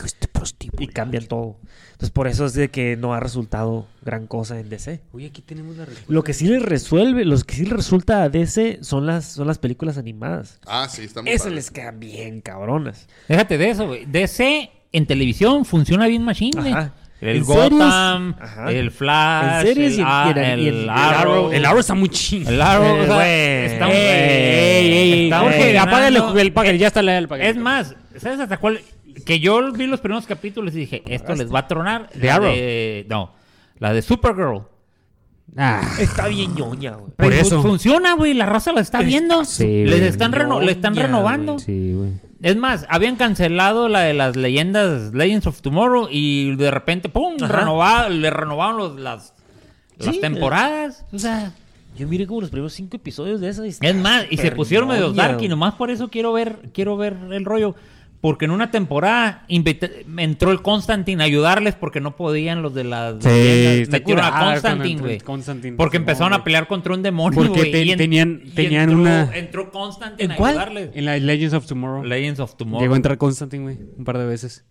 Y 0.79 0.87
cambian 0.87 1.25
todo. 1.25 1.57
Entonces 1.91 2.11
por 2.11 2.27
eso 2.27 2.45
es 2.45 2.53
de 2.53 2.69
que 2.69 2.95
no 2.95 3.13
ha 3.13 3.19
resultado 3.19 3.87
gran 4.01 4.27
cosa 4.27 4.59
en 4.59 4.69
DC. 4.69 5.01
Oye, 5.11 5.27
aquí 5.27 5.41
tenemos 5.41 5.75
la 5.75 5.85
respuesta. 5.85 6.13
Lo 6.13 6.23
que 6.23 6.33
sí 6.33 6.47
les 6.47 6.61
resuelve, 6.61 7.25
los 7.25 7.43
que 7.43 7.55
sí 7.55 7.63
les 7.63 7.73
resulta 7.73 8.23
a 8.23 8.29
DC 8.29 8.79
son 8.81 9.05
las, 9.05 9.25
son 9.25 9.47
las 9.47 9.57
películas 9.57 9.97
animadas. 9.97 10.59
Ah, 10.65 10.87
sí, 10.89 11.03
está 11.03 11.21
muy 11.21 11.31
Esas 11.31 11.43
padre. 11.43 11.55
les 11.55 11.71
quedan 11.71 11.99
bien 11.99 12.41
cabronas. 12.41 13.07
Déjate 13.27 13.57
de 13.57 13.69
eso, 13.69 13.87
güey. 13.87 14.05
DC 14.05 14.71
en 14.91 15.05
televisión 15.05 15.65
funciona 15.65 16.07
bien 16.07 16.23
machine, 16.23 16.61
güey. 16.61 16.73
El 17.21 17.43
Gotham, 17.43 18.35
el 18.69 18.91
Flash, 18.91 19.65
el, 19.67 20.89
Arrow. 20.89 21.51
El 21.51 21.65
Arrow 21.65 21.79
está 21.79 21.93
muy 21.93 22.07
chido. 22.09 22.49
El 22.49 22.61
Arrow, 22.61 22.97
o 23.01 23.05
sea, 23.05 23.15
güey. 23.15 23.65
estamos- 23.65 23.95
Ey, 23.95 24.01
ey, 24.05 24.93
ey, 24.93 25.23
estamos 25.25 25.51
ey. 25.53 25.59
Jorge, 25.59 25.77
apágale 25.79 26.05
funcionando. 26.19 26.39
el 26.39 26.53
paquete, 26.53 26.77
ya 26.77 26.87
está 26.87 27.01
la 27.01 27.17
el 27.17 27.27
paquete. 27.27 27.49
Es 27.49 27.57
más, 27.57 27.95
¿sabes 28.17 28.39
hasta 28.39 28.57
cuál? 28.57 28.79
Que 29.25 29.39
yo 29.41 29.71
vi 29.73 29.85
los 29.87 29.99
primeros 29.99 30.25
capítulos 30.25 30.73
y 30.75 30.79
dije, 30.79 31.03
esto 31.07 31.35
les 31.35 31.53
va 31.53 31.59
a 31.59 31.67
tronar. 31.67 32.09
¿De 32.13 32.31
Arrow? 32.31 32.53
de- 32.53 33.05
no, 33.09 33.33
la 33.79 33.91
de 33.93 34.01
Supergirl. 34.01 34.61
Ah, 35.57 35.81
Está 35.99 36.27
bien 36.27 36.53
ñoña, 36.55 36.91
güey. 36.91 37.11
Por 37.17 37.33
eso. 37.33 37.61
Funciona, 37.61 38.13
güey, 38.13 38.33
la 38.33 38.45
raza 38.45 38.71
la 38.71 38.81
está 38.81 39.01
viendo. 39.01 39.43
sí, 39.45 39.83
Les 39.83 40.01
están, 40.03 40.31
reno- 40.31 40.61
le 40.61 40.71
están 40.71 40.95
renovando. 40.95 41.59
sí, 41.59 41.93
güey. 41.93 42.11
Es 42.41 42.55
más, 42.55 42.85
habían 42.89 43.15
cancelado 43.17 43.89
la 43.89 44.01
de 44.01 44.13
las 44.13 44.35
leyendas 44.35 45.13
Legends 45.13 45.45
of 45.47 45.61
Tomorrow 45.61 46.07
y 46.09 46.55
de 46.55 46.71
repente, 46.71 47.09
¡pum! 47.09 47.35
Renovado- 47.37 48.09
le 48.09 48.29
renovaron 48.29 48.77
los- 48.77 48.99
las, 48.99 49.33
las 49.97 50.15
Sí, 50.15 50.21
temporadas. 50.21 51.05
O 51.11 51.19
sea, 51.19 51.51
Yo 51.97 52.07
miré 52.07 52.25
como 52.27 52.39
los 52.39 52.49
primeros 52.49 52.71
cinco 52.71 52.95
episodios 52.95 53.41
de 53.41 53.49
esa. 53.49 53.65
es 53.65 53.95
más, 53.95 54.25
y 54.29 54.37
se 54.37 54.51
pusieron 54.51 54.87
medio 54.87 55.11
dark 55.11 55.41
y 55.41 55.49
nomás 55.49 55.73
por 55.73 55.91
eso 55.91 56.07
quiero 56.07 56.31
ver, 56.31 56.69
quiero 56.73 56.95
ver 56.95 57.17
el 57.31 57.43
rollo. 57.43 57.75
Porque 58.21 58.45
en 58.45 58.51
una 58.51 58.69
temporada 58.69 59.45
invité- 59.47 60.05
entró 60.17 60.51
el 60.51 60.61
Constantine 60.61 61.23
a 61.23 61.25
ayudarles 61.25 61.75
porque 61.75 62.01
no 62.01 62.17
podían 62.17 62.61
los 62.61 62.73
de 62.73 62.83
las 62.83 63.15
Sí, 63.23 63.85
Metieron 63.89 64.25
a 64.25 64.39
Constantine, 64.39 64.95
con- 64.95 65.03
güey. 65.07 65.19
Porque 65.77 65.97
empezaron 65.97 66.33
a 66.33 66.43
pelear 66.43 66.67
contra 66.67 66.93
un 66.93 67.01
demonio, 67.01 67.39
Porque 67.39 67.65
te- 67.71 67.83
y 67.85 67.91
en- 67.91 67.97
tenían- 67.97 68.41
y 68.43 68.49
tenían 68.49 68.89
entró- 68.89 69.01
una- 69.01 69.37
Entró 69.37 69.71
Constantine 69.71 70.25
¿En 70.25 70.31
a 70.33 70.35
cuál? 70.35 70.49
ayudarles. 70.51 70.89
En 70.95 71.05
la 71.05 71.17
Legends 71.17 71.53
of 71.53 71.65
Tomorrow. 71.65 72.03
Legends 72.03 72.39
of 72.41 72.55
Tomorrow. 72.57 72.81
Llegó 72.81 72.93
a 72.95 72.97
entrar 72.97 73.17
Constantine, 73.17 73.63
güey, 73.63 73.77
un 73.97 74.03
par 74.03 74.17
de 74.17 74.25
veces. 74.25 74.65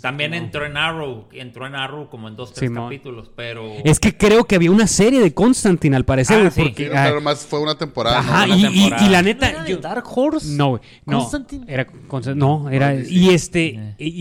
También 0.00 0.34
entró 0.34 0.64
en 0.66 0.76
Arrow, 0.76 1.26
entró 1.32 1.66
en 1.66 1.74
Arrow 1.74 2.08
como 2.08 2.28
en 2.28 2.36
dos, 2.36 2.52
tres 2.52 2.68
Simón. 2.70 2.84
capítulos, 2.86 3.30
pero... 3.34 3.64
Es 3.84 3.98
que 4.00 4.16
creo 4.16 4.44
que 4.44 4.54
había 4.56 4.70
una 4.70 4.86
serie 4.86 5.20
de 5.20 5.32
Constantine, 5.34 5.96
al 5.96 6.04
parecer, 6.04 6.46
Ah. 6.46 6.50
Sí, 6.50 6.62
porque... 6.62 6.88
no, 6.88 6.94
ah, 6.98 7.04
pero 7.06 7.20
más 7.20 7.46
fue 7.46 7.60
una 7.60 7.76
temporada. 7.76 8.18
Ajá, 8.18 8.46
¿no? 8.46 8.56
y, 8.56 8.60
una 8.60 8.70
y- 8.70 8.74
temporada. 8.80 9.06
y 9.06 9.10
la 9.10 9.22
¿No 9.22 9.26
neta... 9.28 9.50
era 9.50 9.66
yo- 9.66 9.76
Dark 9.78 10.04
Horse? 10.14 10.48
No, 10.56 10.68
güey. 10.70 10.82
No, 11.06 11.18
Constantine. 11.20 11.64
era. 11.68 11.86
No, 12.34 12.70
era. 12.70 12.92
No, 12.94 13.04
sí, 13.04 13.14
y 13.18 13.28
este. 13.30 13.94
Y, 13.98 14.12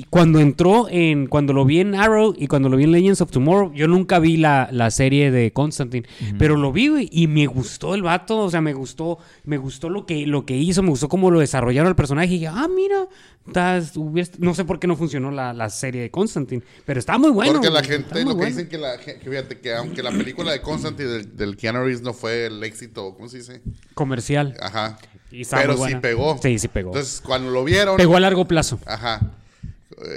y 0.00 0.06
cuando 0.10 0.38
entró 0.40 0.86
en. 0.90 1.26
Cuando 1.26 1.52
lo 1.52 1.64
vi 1.64 1.80
en 1.80 1.94
Arrow 1.94 2.34
y 2.36 2.46
cuando 2.46 2.68
lo 2.68 2.76
vi 2.76 2.84
en 2.84 2.92
Legends 2.92 3.20
of 3.20 3.30
Tomorrow, 3.30 3.72
yo 3.74 3.88
nunca 3.88 4.18
vi 4.18 4.36
la, 4.36 4.68
la 4.70 4.90
serie 4.90 5.30
de 5.30 5.52
Constantine. 5.52 6.06
Pero 6.38 6.56
lo 6.56 6.72
vi, 6.72 6.88
güey, 6.88 7.08
y 7.10 7.26
me 7.26 7.46
gustó 7.46 7.94
el 7.94 8.02
vato. 8.02 8.38
O 8.38 8.50
sea, 8.50 8.60
me 8.60 8.74
gustó. 8.74 9.18
Me 9.44 9.56
gustó 9.58 9.88
lo 9.88 10.04
que, 10.06 10.26
lo 10.26 10.44
que 10.46 10.56
hizo, 10.56 10.82
me 10.82 10.90
gustó 10.90 11.08
cómo 11.08 11.30
lo 11.30 11.40
desarrollaron 11.40 11.88
el 11.88 11.96
personaje. 11.96 12.28
Y 12.28 12.38
dije, 12.38 12.48
ah, 12.48 12.68
mira. 12.74 13.06
estás- 13.46 13.94
no 14.38 14.54
sé 14.54 14.64
por 14.64 14.78
qué 14.78 14.86
no 14.86 14.94
funcionó 14.94 15.07
funcionó 15.08 15.30
la, 15.30 15.52
la 15.52 15.70
serie 15.70 16.02
de 16.02 16.10
Constantine. 16.10 16.62
Pero 16.84 17.00
está 17.00 17.18
muy 17.18 17.30
bueno. 17.30 17.54
Porque 17.54 17.70
la 17.70 17.80
güey, 17.80 17.90
gente, 17.90 18.24
lo 18.24 18.36
que 18.36 18.46
dicen 18.46 18.68
que 18.68 18.78
la 18.78 18.98
que 18.98 19.14
fíjate 19.14 19.58
que 19.58 19.74
aunque 19.74 20.02
la 20.02 20.10
película 20.10 20.52
de 20.52 20.60
Constantine 20.60 21.08
del, 21.08 21.36
del 21.36 21.56
Keanu 21.56 21.80
Reeves 21.80 22.02
no 22.02 22.12
fue 22.12 22.46
el 22.46 22.62
éxito, 22.62 23.14
¿cómo 23.14 23.28
se 23.28 23.38
dice? 23.38 23.62
Comercial. 23.94 24.54
Ajá. 24.60 24.98
Y 25.30 25.44
Pero 25.44 25.76
sí 25.86 25.94
pegó. 25.96 26.38
Sí, 26.42 26.58
sí 26.58 26.68
pegó. 26.68 26.90
Entonces, 26.90 27.20
cuando 27.20 27.50
lo 27.50 27.64
vieron, 27.64 27.96
Pegó 27.96 28.16
a 28.16 28.20
largo 28.20 28.46
plazo. 28.46 28.78
ajá. 28.86 29.20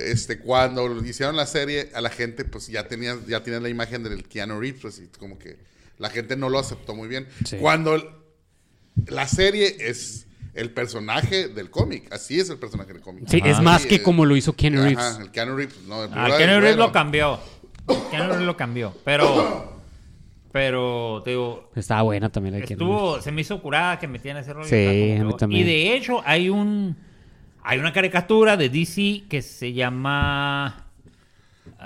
Este, 0.05 0.37
cuando 0.37 1.03
hicieron 1.03 1.35
la 1.35 1.47
serie, 1.47 1.89
a 1.95 2.01
la 2.01 2.09
gente, 2.11 2.45
pues 2.45 2.67
ya 2.67 2.87
tenía, 2.87 3.17
ya 3.27 3.41
tenía 3.43 3.59
la 3.59 3.67
imagen 3.69 4.03
del 4.03 4.23
Keanu 4.27 4.59
Reeves, 4.59 4.81
pues, 4.81 4.99
y 4.99 5.07
como 5.17 5.39
que 5.39 5.57
la 5.97 6.09
gente 6.11 6.35
no 6.35 6.49
lo 6.49 6.59
aceptó 6.59 6.93
muy 6.93 7.07
bien. 7.07 7.27
Sí. 7.45 7.57
Cuando 7.57 8.23
la 9.07 9.27
serie 9.27 9.75
es 9.79 10.27
el 10.53 10.71
personaje 10.71 11.47
del 11.47 11.69
cómic, 11.69 12.11
así 12.13 12.39
es 12.39 12.49
el 12.49 12.57
personaje 12.57 12.93
del 12.93 13.01
cómic. 13.01 13.23
Sí, 13.27 13.39
Ajá. 13.41 13.49
es 13.51 13.61
más 13.61 13.81
Sí, 13.83 13.87
que 13.89 13.95
eh, 13.95 14.01
como 14.03 14.25
lo 14.25 14.35
hizo 14.35 14.53
Keanu 14.53 14.79
Ajá, 14.79 14.87
Reeves. 14.89 15.17
el 15.21 15.31
Keanu 15.31 15.55
Reeves, 15.55 15.79
no, 15.87 16.03
el 16.03 16.09
Ah, 16.13 16.27
Keanu 16.37 16.53
Reeves 16.59 16.75
lo 16.75 16.83
güero. 16.83 16.91
cambió. 16.91 17.39
Keanu 18.09 18.27
Reeves 18.29 18.45
lo 18.45 18.57
cambió. 18.57 18.93
Pero, 19.05 19.81
pero, 20.51 21.21
te 21.23 21.31
digo, 21.31 21.69
Estaba 21.75 22.01
buena 22.01 22.29
también 22.29 22.53
la 22.55 22.59
de 22.61 22.65
Keanu 22.67 22.83
Reeves. 22.83 22.97
estuvo, 23.03 23.21
se 23.21 23.31
me 23.31 23.41
hizo 23.41 23.61
curada 23.61 23.97
que 23.99 24.07
metían 24.07 24.37
ese 24.37 24.53
rollo. 24.53 24.67
Sí, 24.67 25.15
a 25.19 25.23
mí 25.23 25.33
también. 25.37 25.61
Y 25.61 25.63
de 25.63 25.95
hecho, 25.95 26.21
hay 26.25 26.49
un, 26.49 26.97
hay 27.63 27.79
una 27.79 27.93
caricatura 27.93 28.57
de 28.57 28.69
DC 28.69 29.23
que 29.29 29.41
se 29.41 29.71
llama 29.73 30.87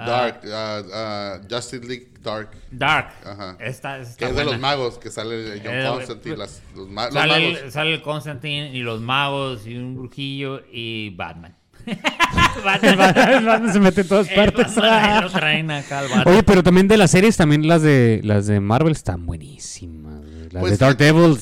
Dark, 0.05 0.41
ah, 0.51 0.81
ah, 0.93 1.39
Justice 1.49 1.85
League 1.87 2.09
Dark. 2.21 2.49
Dark. 2.71 3.09
Ajá. 3.25 3.55
Esta, 3.59 3.99
esta 3.99 4.17
Que 4.17 4.25
es 4.31 4.35
de 4.35 4.43
los 4.45 4.59
magos, 4.59 4.97
que 4.97 5.09
sale 5.11 5.61
John 5.63 5.95
Constantine, 5.95 6.37
las- 6.37 6.61
los, 6.75 6.89
ma- 6.89 7.05
los 7.05 7.13
Sale 7.13 7.39
magos. 7.49 7.59
el, 7.63 7.71
sale 7.71 7.93
el 7.93 8.01
Constantine 8.01 8.69
y 8.73 8.79
los 8.79 8.99
magos 9.01 9.65
y 9.67 9.75
un 9.77 9.95
brujillo 9.95 10.61
y 10.71 11.11
Batman. 11.11 11.55
Batman. 12.63 12.97
Batman 13.45 13.73
se 13.73 13.79
mete 13.79 14.01
en 14.01 14.07
todas 14.07 14.27
El 14.29 14.35
partes. 14.35 14.75
Batman 14.75 15.31
traen 15.33 15.71
acá. 15.71 16.03
Oye, 16.25 16.43
pero 16.43 16.63
también 16.63 16.87
de 16.87 16.97
las 16.97 17.11
series, 17.11 17.37
también 17.37 17.67
las 17.67 17.81
de 17.81 18.21
las 18.23 18.47
de 18.47 18.59
Marvel 18.59 18.91
están 18.93 19.25
buenísimas. 19.25 20.21
Las 20.51 20.61
Pues 20.61 20.71
de 20.71 20.77
sí. 20.77 20.83
Daredevil. 20.83 21.37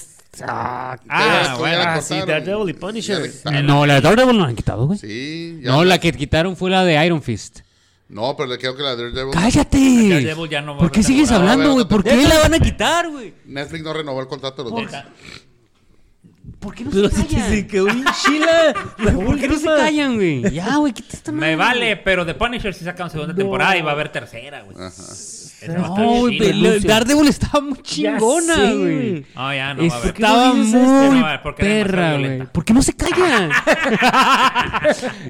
ah, 0.47 0.97
Ah, 1.07 1.55
bueno, 1.59 1.83
ah, 1.85 2.01
sí, 2.01 2.15
Daredevil 2.27 2.69
y 2.69 2.73
Punisher. 2.73 3.31
No, 3.63 3.85
la 3.85 3.95
de 3.95 4.01
Daredevil 4.01 4.35
no 4.37 4.43
la 4.43 4.49
han 4.49 4.55
quitado, 4.55 4.85
güey. 4.87 4.99
Sí. 4.99 5.59
No, 5.63 5.83
la 5.85 5.97
que 5.99 6.11
quitaron 6.11 6.55
fue 6.57 6.69
la 6.69 6.83
de 6.83 7.03
Iron 7.05 7.21
Fist. 7.21 7.61
No, 8.13 8.35
pero 8.37 8.47
le 8.49 8.59
creo 8.59 8.75
que 8.75 8.83
la 8.83 8.95
de 8.95 9.03
Daredevil. 9.11 9.33
¡Cállate! 9.33 9.77
Daredevil 10.09 10.49
ya 10.49 10.61
no 10.61 10.73
va 10.73 10.77
a 10.77 10.79
¿Por 10.81 10.91
qué 10.91 11.01
sigues 11.01 11.29
temporada. 11.29 11.53
hablando, 11.53 11.73
güey? 11.73 11.87
¿Por 11.87 12.03
qué 12.03 12.15
la 12.27 12.39
van 12.39 12.53
a 12.53 12.59
quitar, 12.59 13.09
güey. 13.09 13.33
Netflix 13.45 13.83
no 13.83 13.93
renovó 13.93 14.21
el 14.21 14.27
contrato 14.27 14.63
de 14.63 14.69
los 14.69 14.81
dos. 14.91 15.01
¿Por 16.59 16.75
qué 16.75 16.83
no 16.85 16.91
Pero 16.91 17.09
se 17.09 17.25
callan? 17.25 17.49
se 17.49 17.67
quedó 17.67 17.85
bien 17.85 18.05
chila. 18.23 18.73
¿Por 19.25 19.39
qué 19.39 19.47
no 19.47 19.57
se 19.57 19.65
callan, 19.65 20.15
güey? 20.15 20.41
Ya, 20.53 20.75
güey, 20.75 20.93
quita 20.93 21.15
esta 21.17 21.31
Me 21.31 21.55
madre. 21.57 21.79
vale, 21.79 21.97
pero 21.97 22.25
The 22.25 22.35
Punisher 22.35 22.73
sí 22.73 22.85
sacan 22.85 23.09
segunda 23.09 23.33
temporada 23.33 23.75
y 23.77 23.81
va 23.81 23.91
a 23.91 23.93
haber 23.93 24.09
tercera, 24.11 24.61
güey. 24.61 24.77
No, 25.67 25.95
güey, 26.19 26.37
pero 26.37 26.79
Daredevil 26.81 27.27
estaba 27.29 27.61
muy 27.61 27.81
chingona, 27.81 28.55
güey. 28.73 29.25
No, 29.35 29.53
ya 29.53 29.73
no 29.73 29.87
va 29.87 29.95
a 29.95 29.97
haber. 29.97 30.13
Estaba 30.13 30.53
muy 30.53 31.53
perra, 31.57 32.17
güey. 32.17 32.45
¿Por 32.47 32.63
qué 32.65 32.73
no 32.73 32.81
se 32.81 32.93
callan? 32.93 33.49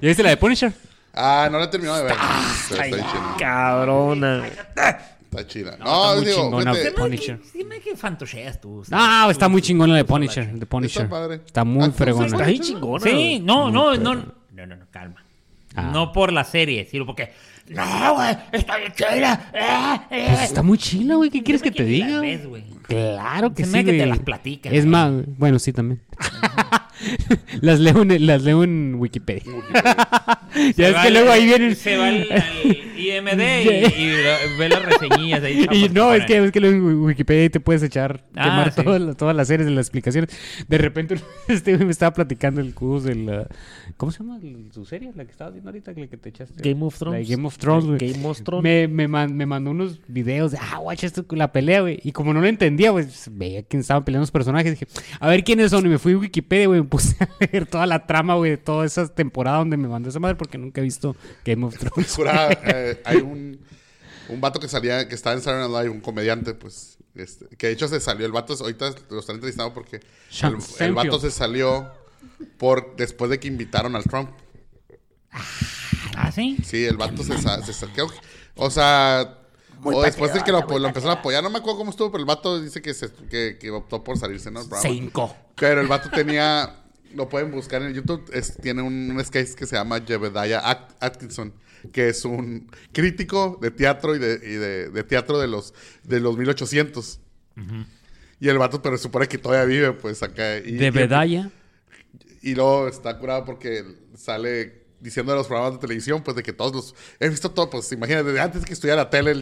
¿Ya 0.01 0.07
viste 0.07 0.23
la 0.23 0.29
de 0.29 0.37
Punisher? 0.37 0.73
Ah, 1.13 1.47
no 1.51 1.59
la 1.59 1.65
he 1.65 1.67
terminado 1.67 1.97
de 1.99 2.03
ver. 2.05 2.13
Está 2.13 2.83
bien 2.85 2.97
chida. 2.99 3.35
Cabrona. 3.37 4.43
Está 4.45 5.47
chida. 5.47 5.71
está 5.73 5.83
No, 5.83 6.15
muy 6.15 6.25
digo, 6.25 6.37
chingona. 6.43 6.73
Dime 6.73 6.91
Punisher. 6.91 7.39
Dime 7.53 7.79
que 7.79 7.95
fantocheas 7.95 8.59
tú. 8.61 8.83
No, 8.89 9.29
está 9.31 9.47
muy 9.47 9.61
chingona 9.61 9.95
de 9.95 10.05
Punisher. 10.05 10.51
De 10.53 10.65
Punisher. 10.65 11.03
Está 11.03 11.09
padre. 11.15 11.41
Está 11.45 11.63
muy 11.63 11.85
Ah, 11.85 11.91
fregona. 11.91 12.25
Está 12.27 12.45
bien 12.45 12.61
chingona. 12.61 13.03
Sí, 13.03 13.39
no, 13.39 13.69
no, 13.71 13.95
no. 13.95 14.15
No, 14.15 14.65
no, 14.67 14.75
no, 14.75 14.85
calma. 14.91 15.23
Ah. 15.75 15.89
No 15.91 16.11
por 16.11 16.31
la 16.31 16.43
serie, 16.43 16.85
sino 16.89 17.05
porque. 17.05 17.31
No, 17.69 18.15
güey, 18.15 18.37
está 18.51 18.77
bien 18.77 18.91
chida. 18.93 19.49
Eh, 19.53 19.99
eh. 20.11 20.25
Pues 20.29 20.43
está 20.43 20.61
muy 20.61 20.77
chila, 20.77 21.15
güey. 21.15 21.29
¿Qué 21.29 21.41
quieres 21.43 21.61
que 21.61 21.71
te 21.71 21.83
diga? 21.83 22.19
ves. 22.21 22.41
Claro 22.87 23.53
que 23.53 23.63
Se 23.63 23.71
sí, 23.71 23.77
me 23.77 23.85
que 23.85 23.93
te 23.93 24.05
las 24.05 24.19
platican, 24.19 24.73
Es 24.73 24.85
más, 24.85 25.11
bueno, 25.37 25.57
sí 25.59 25.71
también. 25.73 26.01
las, 27.61 27.79
leo 27.79 28.01
en, 28.01 28.25
las 28.25 28.43
leo 28.43 28.63
en 28.63 28.95
Wikipedia. 28.95 29.43
ya 29.73 30.73
Se 30.73 30.89
es 30.89 30.95
que 30.97 31.11
luego 31.11 31.31
ahí 31.31 31.45
vienen... 31.45 31.75
Se 31.75 31.97
va 31.97 32.07
al, 32.07 32.27
al 32.31 32.43
IMD 32.97 33.41
y, 33.97 34.01
y 34.03 34.57
ve 34.57 34.69
las 34.69 34.85
reseñillas 34.85 35.43
ahí. 35.43 35.65
Y 35.71 35.89
no, 35.89 36.13
es 36.13 36.25
que, 36.25 36.37
es 36.45 36.51
que 36.51 36.59
luego 36.59 36.75
en 36.75 36.99
Wikipedia 37.01 37.43
ahí 37.43 37.49
te 37.49 37.59
puedes 37.59 37.83
echar, 37.83 38.23
Ah, 38.35 38.43
quemar 38.43 38.71
sí. 38.73 38.83
todas, 38.83 39.01
las, 39.01 39.17
todas 39.17 39.35
las 39.35 39.47
series 39.47 39.65
de 39.67 39.73
las 39.73 39.85
explicaciones. 39.87 40.29
De 40.67 40.77
repente, 40.77 41.15
este 41.47 41.73
güey 41.75 41.85
me 41.85 41.91
estaba 41.91 42.13
platicando 42.13 42.61
el 42.61 42.73
cubos 42.73 43.03
de 43.03 43.15
la... 43.15 43.47
¿Cómo 43.97 44.11
se 44.11 44.19
llama 44.23 44.39
su 44.71 44.85
serie? 44.85 45.11
La 45.15 45.25
que 45.25 45.31
estabas 45.31 45.53
viendo 45.53 45.69
ahorita, 45.69 45.91
la 45.95 46.07
que 46.07 46.17
te 46.17 46.29
echaste. 46.29 46.67
Game 46.69 46.83
of 46.85 46.97
Thrones. 46.97 47.29
Game 47.29 47.45
of 47.45 47.57
Thrones, 47.57 47.85
güey. 47.85 47.97
Game 48.13 48.25
of 48.25 48.41
Thrones. 48.41 48.63
Me, 48.63 48.87
me, 48.87 49.07
man- 49.07 49.35
me 49.35 49.45
mandó 49.45 49.71
unos 49.71 49.99
videos 50.07 50.51
de, 50.51 50.57
ah, 50.59 50.77
guacha, 50.77 51.05
esto 51.05 51.25
la 51.31 51.51
pelea, 51.51 51.81
güey. 51.81 51.99
Y 52.03 52.11
como 52.11 52.33
no 52.33 52.41
lo 52.41 52.47
entendía, 52.47 52.91
güey, 52.91 53.05
pues, 53.05 53.29
veía 53.31 53.63
quién 53.63 53.81
estaban 53.81 54.03
peleando 54.03 54.23
los 54.23 54.31
personajes. 54.31 54.71
Dije, 54.71 54.87
a 55.19 55.27
ver 55.27 55.43
quiénes 55.43 55.71
son. 55.71 55.85
Y 55.85 55.89
me 55.89 55.97
fui 55.99 56.13
a 56.13 56.17
Wikipedia, 56.17 56.67
güey. 56.67 56.82
Me 56.83 56.89
puse 56.89 57.15
a 57.23 57.29
leer 57.39 57.65
toda 57.65 57.85
la 57.85 58.05
trama, 58.05 58.35
güey, 58.35 58.51
de 58.51 58.57
toda 58.57 58.85
esa 58.85 59.07
temporada 59.07 59.59
donde 59.59 59.77
me 59.77 59.87
mandó 59.87 60.09
esa 60.09 60.19
madre 60.19 60.35
porque 60.35 60.57
nunca 60.57 60.81
he 60.81 60.83
visto 60.83 61.15
Game 61.45 61.65
of 61.65 61.77
Thrones. 61.77 62.17
Eh, 62.65 63.01
hay 63.05 63.17
un, 63.17 63.59
un 64.29 64.41
vato 64.41 64.59
que 64.59 64.67
salía, 64.67 65.07
que 65.07 65.15
estaba 65.15 65.35
en 65.35 65.41
Saturday 65.41 65.69
Night 65.69 65.83
Live, 65.83 65.95
un 65.95 66.01
comediante, 66.01 66.53
pues, 66.53 66.97
este, 67.15 67.47
que 67.55 67.67
de 67.67 67.73
hecho 67.73 67.87
se 67.87 67.99
salió. 67.99 68.25
El 68.25 68.31
vato, 68.31 68.53
ahorita 68.53 68.93
lo 69.09 69.19
están 69.19 69.35
entrevistando 69.35 69.73
porque 69.73 70.01
el, 70.41 70.57
el 70.79 70.93
vato 70.93 71.19
se 71.19 71.31
salió 71.31 71.91
por 72.57 72.95
después 72.95 73.31
de 73.31 73.39
que 73.39 73.47
invitaron 73.47 73.95
al 73.95 74.03
Trump. 74.03 74.29
Ah, 76.15 76.31
sí. 76.31 76.57
Sí, 76.63 76.85
el 76.85 76.97
vato 76.97 77.23
se, 77.23 77.37
se 77.37 77.73
saqueó. 77.73 78.07
O 78.55 78.69
sea, 78.69 79.39
o 79.85 80.01
después 80.03 80.33
de 80.33 80.43
que 80.43 80.51
lo, 80.51 80.61
lo 80.61 80.87
empezaron 80.87 81.17
a 81.17 81.19
apoyar, 81.19 81.43
no 81.43 81.49
me 81.49 81.57
acuerdo 81.59 81.77
cómo 81.79 81.91
estuvo, 81.91 82.11
pero 82.11 82.19
el 82.21 82.25
vato 82.27 82.61
dice 82.61 82.81
que, 82.81 82.93
se, 82.93 83.09
que, 83.29 83.57
que 83.59 83.71
optó 83.71 84.03
por 84.03 84.17
salirse, 84.17 84.49
¿no? 84.51 84.61
Cinco. 84.81 85.35
Pero 85.55 85.81
el 85.81 85.87
vato 85.87 86.09
tenía, 86.09 86.75
lo 87.13 87.29
pueden 87.29 87.51
buscar 87.51 87.81
en 87.81 87.93
YouTube, 87.93 88.23
es- 88.33 88.57
tiene 88.57 88.81
un, 88.81 89.11
un 89.11 89.23
sketch 89.23 89.53
que 89.53 89.65
se 89.65 89.75
llama 89.75 90.01
Jebediah 90.05 90.59
At- 90.69 90.91
Atkinson, 90.99 91.53
que 91.91 92.09
es 92.09 92.23
un 92.25 92.69
crítico 92.91 93.57
de 93.61 93.71
teatro 93.71 94.15
y 94.15 94.19
de, 94.19 94.33
y 94.43 94.53
de, 94.55 94.89
de 94.89 95.03
teatro 95.03 95.37
de 95.39 95.47
los, 95.47 95.73
de 96.03 96.19
los 96.19 96.37
1800. 96.37 97.19
Y 98.39 98.49
el 98.49 98.57
vato, 98.57 98.81
pero 98.81 98.97
supone 98.97 99.27
que 99.27 99.37
todavía 99.37 99.65
vive, 99.65 99.93
pues 99.93 100.21
acá. 100.23 100.57
Y, 100.57 100.73
De 100.73 100.87
y- 100.87 100.89
Bedaya. 100.91 101.49
y 102.41 102.55
luego 102.55 102.87
está 102.87 103.17
curado 103.17 103.45
porque 103.45 103.83
sale 104.17 104.82
diciendo 105.03 105.33
de 105.33 105.37
los 105.37 105.47
programas 105.47 105.73
de 105.73 105.79
televisión, 105.79 106.23
pues 106.23 106.35
de 106.35 106.41
que 106.43 106.53
todos 106.53 106.73
los... 106.73 106.95
He 107.19 107.27
visto 107.29 107.51
todo, 107.51 107.69
pues 107.69 107.91
imagínate, 107.91 108.23
desde 108.29 108.39
antes 108.39 108.65
que 108.65 108.73
estudiara 108.73 109.09
tele. 109.09 109.33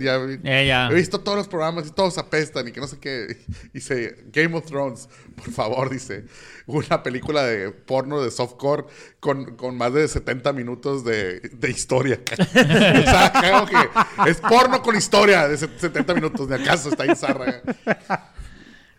Eh, 0.43 0.65
ya. 0.67 0.89
He 0.89 0.93
visto 0.95 1.19
todos 1.21 1.37
los 1.37 1.47
programas 1.47 1.87
y 1.87 1.91
todos 1.91 2.17
apestan 2.17 2.67
y 2.67 2.71
que 2.71 2.79
no 2.81 2.87
sé 2.87 2.99
qué. 2.99 3.37
Dice, 3.73 4.25
Game 4.33 4.57
of 4.57 4.65
Thrones, 4.65 5.07
por 5.35 5.51
favor, 5.51 5.89
dice, 5.89 6.25
una 6.65 7.03
película 7.03 7.43
de 7.43 7.71
porno 7.71 8.21
de 8.21 8.31
softcore 8.31 8.85
con, 9.19 9.55
con 9.55 9.77
más 9.77 9.93
de 9.93 10.07
70 10.07 10.51
minutos 10.53 11.05
de, 11.05 11.39
de 11.39 11.69
historia. 11.69 12.19
o 12.31 12.35
sea, 12.45 13.31
creo 13.39 13.65
que 13.65 14.29
es 14.31 14.37
porno 14.41 14.81
con 14.81 14.95
historia 14.95 15.47
de 15.47 15.57
se- 15.57 15.79
70 15.79 16.13
minutos, 16.15 16.49
de 16.49 16.55
acaso 16.55 16.89
está 16.89 17.03
ahí 17.03 17.15
zarra. 17.15 17.61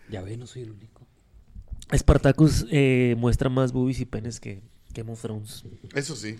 Ya 0.09 0.21
ve, 0.21 0.37
no 0.37 0.47
soy 0.47 0.63
el 0.63 0.71
único. 0.71 0.93
Spartacus 1.95 2.65
eh, 2.71 3.15
muestra 3.17 3.49
más 3.49 3.71
boobies 3.71 3.99
y 3.99 4.05
penes 4.05 4.39
que 4.39 4.61
Game 4.93 5.11
of 5.11 5.21
Thrones. 5.21 5.63
Eso 5.93 6.15
sí. 6.15 6.37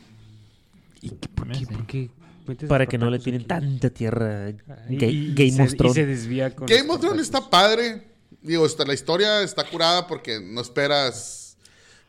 ¿Y 1.03 1.09
qué, 1.09 1.27
por 1.29 1.47
qué? 1.87 2.09
¿Por 2.45 2.55
qué 2.57 2.67
Para 2.67 2.85
que 2.85 2.97
no 2.97 3.09
le 3.09 3.19
tienen 3.19 3.41
aquí? 3.41 3.47
tanta 3.47 3.89
tierra 3.89 4.49
Y- 4.89 4.97
Ga- 4.97 5.11
y 5.11 5.33
Game 5.33 5.63
of 5.63 5.75
Thrones. 5.75 5.97
Y 5.97 5.99
se 6.01 6.05
desvía 6.05 6.55
con 6.55 6.65
Game 6.67 6.89
of 6.89 6.99
Thrones 6.99 7.21
está 7.21 7.49
padre. 7.49 8.07
Digo, 8.41 8.65
está, 8.65 8.83
la 8.85 8.93
historia 8.93 9.41
está 9.41 9.63
curada 9.63 10.07
porque 10.07 10.39
no 10.41 10.59
esperas. 10.61 11.57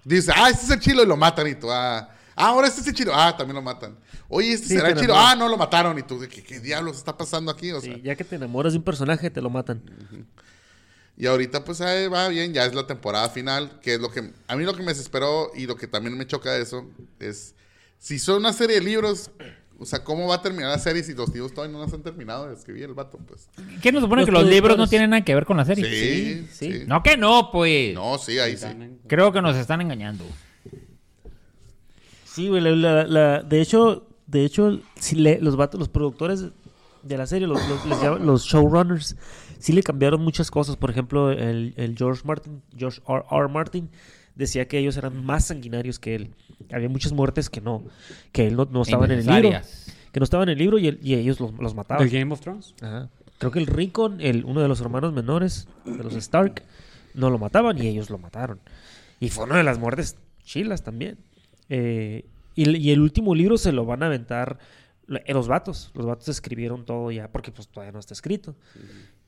Dice, 0.05 0.32
ah, 0.34 0.51
este 0.51 0.64
es 0.64 0.70
el 0.70 0.80
chilo 0.80 1.03
y 1.03 1.07
lo 1.07 1.16
matan 1.16 1.47
y 1.47 1.55
tú, 1.55 1.70
ah. 1.70 2.11
Ah, 2.36 2.49
ahora 2.49 2.66
este 2.66 2.80
es 2.80 2.86
el 2.88 2.95
chilo. 2.95 3.12
Ah, 3.14 3.36
también 3.36 3.55
lo 3.55 3.62
matan. 3.62 3.97
Oye, 4.28 4.53
este 4.53 4.66
Sí, 4.68 4.74
será 4.74 4.88
el 4.90 4.99
chilo. 4.99 5.14
Ah, 5.16 5.36
no 5.36 5.49
lo 5.49 5.57
mataron. 5.57 5.97
Y 5.99 6.03
tú, 6.03 6.18
¿qué, 6.28 6.42
qué 6.42 6.59
diablos 6.59 6.97
está 6.97 7.16
pasando 7.16 7.51
aquí? 7.53 7.70
O 7.70 7.80
sea, 7.80 7.95
Sí, 7.95 8.03
ya 8.03 8.16
que 8.16 8.24
te 8.24 8.34
enamoras 8.36 8.72
de 8.72 8.78
un 8.78 8.84
personaje, 8.84 9.30
te 9.30 9.40
lo 9.40 9.51
matan. 9.51 9.82
y 11.16 11.26
ahorita, 11.26 11.64
pues, 11.64 11.80
ahí 11.80 12.09
va 12.09 12.26
bien. 12.28 12.53
Ya 12.53 12.64
es 12.64 12.74
la 12.74 12.86
temporada 12.88 13.28
final. 13.30 13.78
Que 13.80 13.95
es 13.95 14.01
lo 14.01 14.11
que. 14.11 14.32
A 14.49 14.57
mí 14.57 14.64
lo 14.64 14.74
que 14.74 14.82
me 14.82 14.88
desesperó 14.92 15.53
y 15.55 15.66
lo 15.66 15.76
que 15.76 15.86
también 15.86 16.16
me 16.18 16.26
choca 16.26 16.51
de 16.53 16.62
eso 16.62 16.90
es. 17.20 17.55
Si 18.05 18.18
son 18.18 18.36
una 18.40 18.52
serie 18.52 18.76
de 18.80 18.82
libros. 18.84 19.30
O 19.78 19.86
sea, 19.86 20.05
¿cómo 20.05 20.28
va 20.28 20.34
a 20.34 20.42
terminar 20.42 20.68
la 20.70 20.78
serie 20.78 21.02
si 21.02 21.14
los 21.14 21.30
libros 21.32 21.55
todavía 21.55 21.72
no 21.76 21.82
las 21.82 21.92
han 21.94 22.02
terminado 22.02 22.46
de 22.46 22.55
escribir 22.55 22.82
el 22.84 22.92
vato? 22.92 23.18
Pues. 23.26 23.48
¿Qué 23.80 23.90
nos 23.92 24.02
supone 24.02 24.20
Los 24.20 24.26
que 24.26 24.32
los 24.32 24.44
libros 24.44 24.76
no 24.76 24.86
tienen 24.86 25.09
nada 25.09 25.24
que 25.24 25.34
ver 25.34 25.46
con 25.46 25.57
la 25.57 25.64
serie? 25.64 25.84
Sí, 25.86 26.46
sí. 26.52 26.72
sí. 26.80 26.84
No 26.86 27.02
que 27.02 27.16
no, 27.16 27.48
pues. 27.50 27.94
No, 27.94 28.18
sí, 28.18 28.38
ahí 28.38 28.59
sí. 28.59 28.66
Creo 29.07 29.32
que 29.32 29.40
nos 29.40 29.57
están 29.57 29.80
engañando. 29.80 30.22
Sí, 32.26 32.48
güey, 32.48 32.61
la, 32.61 32.72
la- 32.72 33.07
la- 33.07 33.42
de 33.42 33.61
hecho, 33.62 34.07
de 34.26 34.44
hecho, 34.44 34.80
si 35.00 35.16
le, 35.16 35.40
los 35.40 35.57
vatos, 35.57 35.78
los 35.80 35.88
productores 35.88 36.44
de 37.02 37.16
la 37.16 37.26
serie, 37.26 37.46
los, 37.48 37.66
los- 37.68 37.86
les 37.86 37.98
llaman- 38.02 38.26
los 38.26 38.44
showrunners, 38.44 39.16
sí 39.59 39.72
le 39.72 39.82
cambiaron 39.82 40.20
muchas 40.20 40.50
cosas. 40.50 40.76
Por 40.76 40.90
ejemplo, 40.90 41.30
el, 41.32 41.72
el 41.78 41.96
George 41.96 42.22
Martin, 42.26 42.62
George 42.76 43.00
R. 43.09 43.24
R. 43.30 43.48
Martin, 43.48 43.88
decía 44.35 44.66
que 44.68 44.78
ellos 44.78 44.97
eran 44.97 45.24
más 45.24 45.47
sanguinarios 45.47 45.99
que 45.99 46.14
él. 46.14 46.30
Había 46.72 46.89
muchas 46.89 47.12
muertes 47.12 47.51
que 47.51 47.61
no, 47.61 47.85
que 48.32 48.47
él 48.47 48.57
no, 48.57 48.64
no 48.70 48.82
estaban 48.82 49.11
en 49.11 49.18
el 49.20 49.26
libro. 49.26 49.59
Que 50.12 50.20
no 50.20 50.24
estaban 50.24 50.49
en 50.49 50.53
el 50.53 50.59
libro 50.59 50.78
y, 50.78 50.87
él- 50.89 50.99
y 51.03 51.14
ellos 51.14 51.41
los, 51.41 51.53
los 51.59 51.74
mataban. 51.74 52.03
¿Del 52.09 52.12
Game 52.20 52.32
of 52.32 52.41
Thrones? 52.41 52.74
Ajá. 52.80 53.09
Creo 53.39 53.51
que 53.51 53.59
el 53.59 53.66
Rickon, 53.66 54.20
el, 54.20 54.45
uno 54.45 54.61
de 54.61 54.68
los 54.68 54.80
hermanos 54.80 55.12
menores 55.12 55.66
de 55.85 56.03
los 56.05 56.14
Stark, 56.14 56.62
no 57.14 57.30
lo 57.30 57.39
mataban 57.39 57.82
y 57.82 57.87
ellos 57.89 58.11
lo 58.11 58.18
mataron. 58.18 58.61
Y 59.20 59.28
fue 59.30 59.45
una 59.45 59.57
de 59.57 59.64
las 59.64 59.78
muertes 59.78 60.16
chilas 60.45 60.82
también. 60.85 61.18
Eh, 61.68 62.24
y, 62.55 62.70
y 62.76 62.91
el 62.93 63.01
último 63.01 63.35
libro 63.35 63.59
se 63.59 63.72
lo 63.72 63.85
van 63.87 64.03
a 64.03 64.07
aventar 64.07 64.59
los 65.07 65.48
vatos. 65.48 65.90
Los 65.94 66.07
vatos 66.07 66.28
escribieron 66.28 66.84
todo 66.84 67.11
ya 67.11 67.30
porque 67.30 67.52
pues 67.52 67.68
todavía 67.68 67.92
no 67.92 67.98
está 67.98 68.14
escrito. 68.14 68.57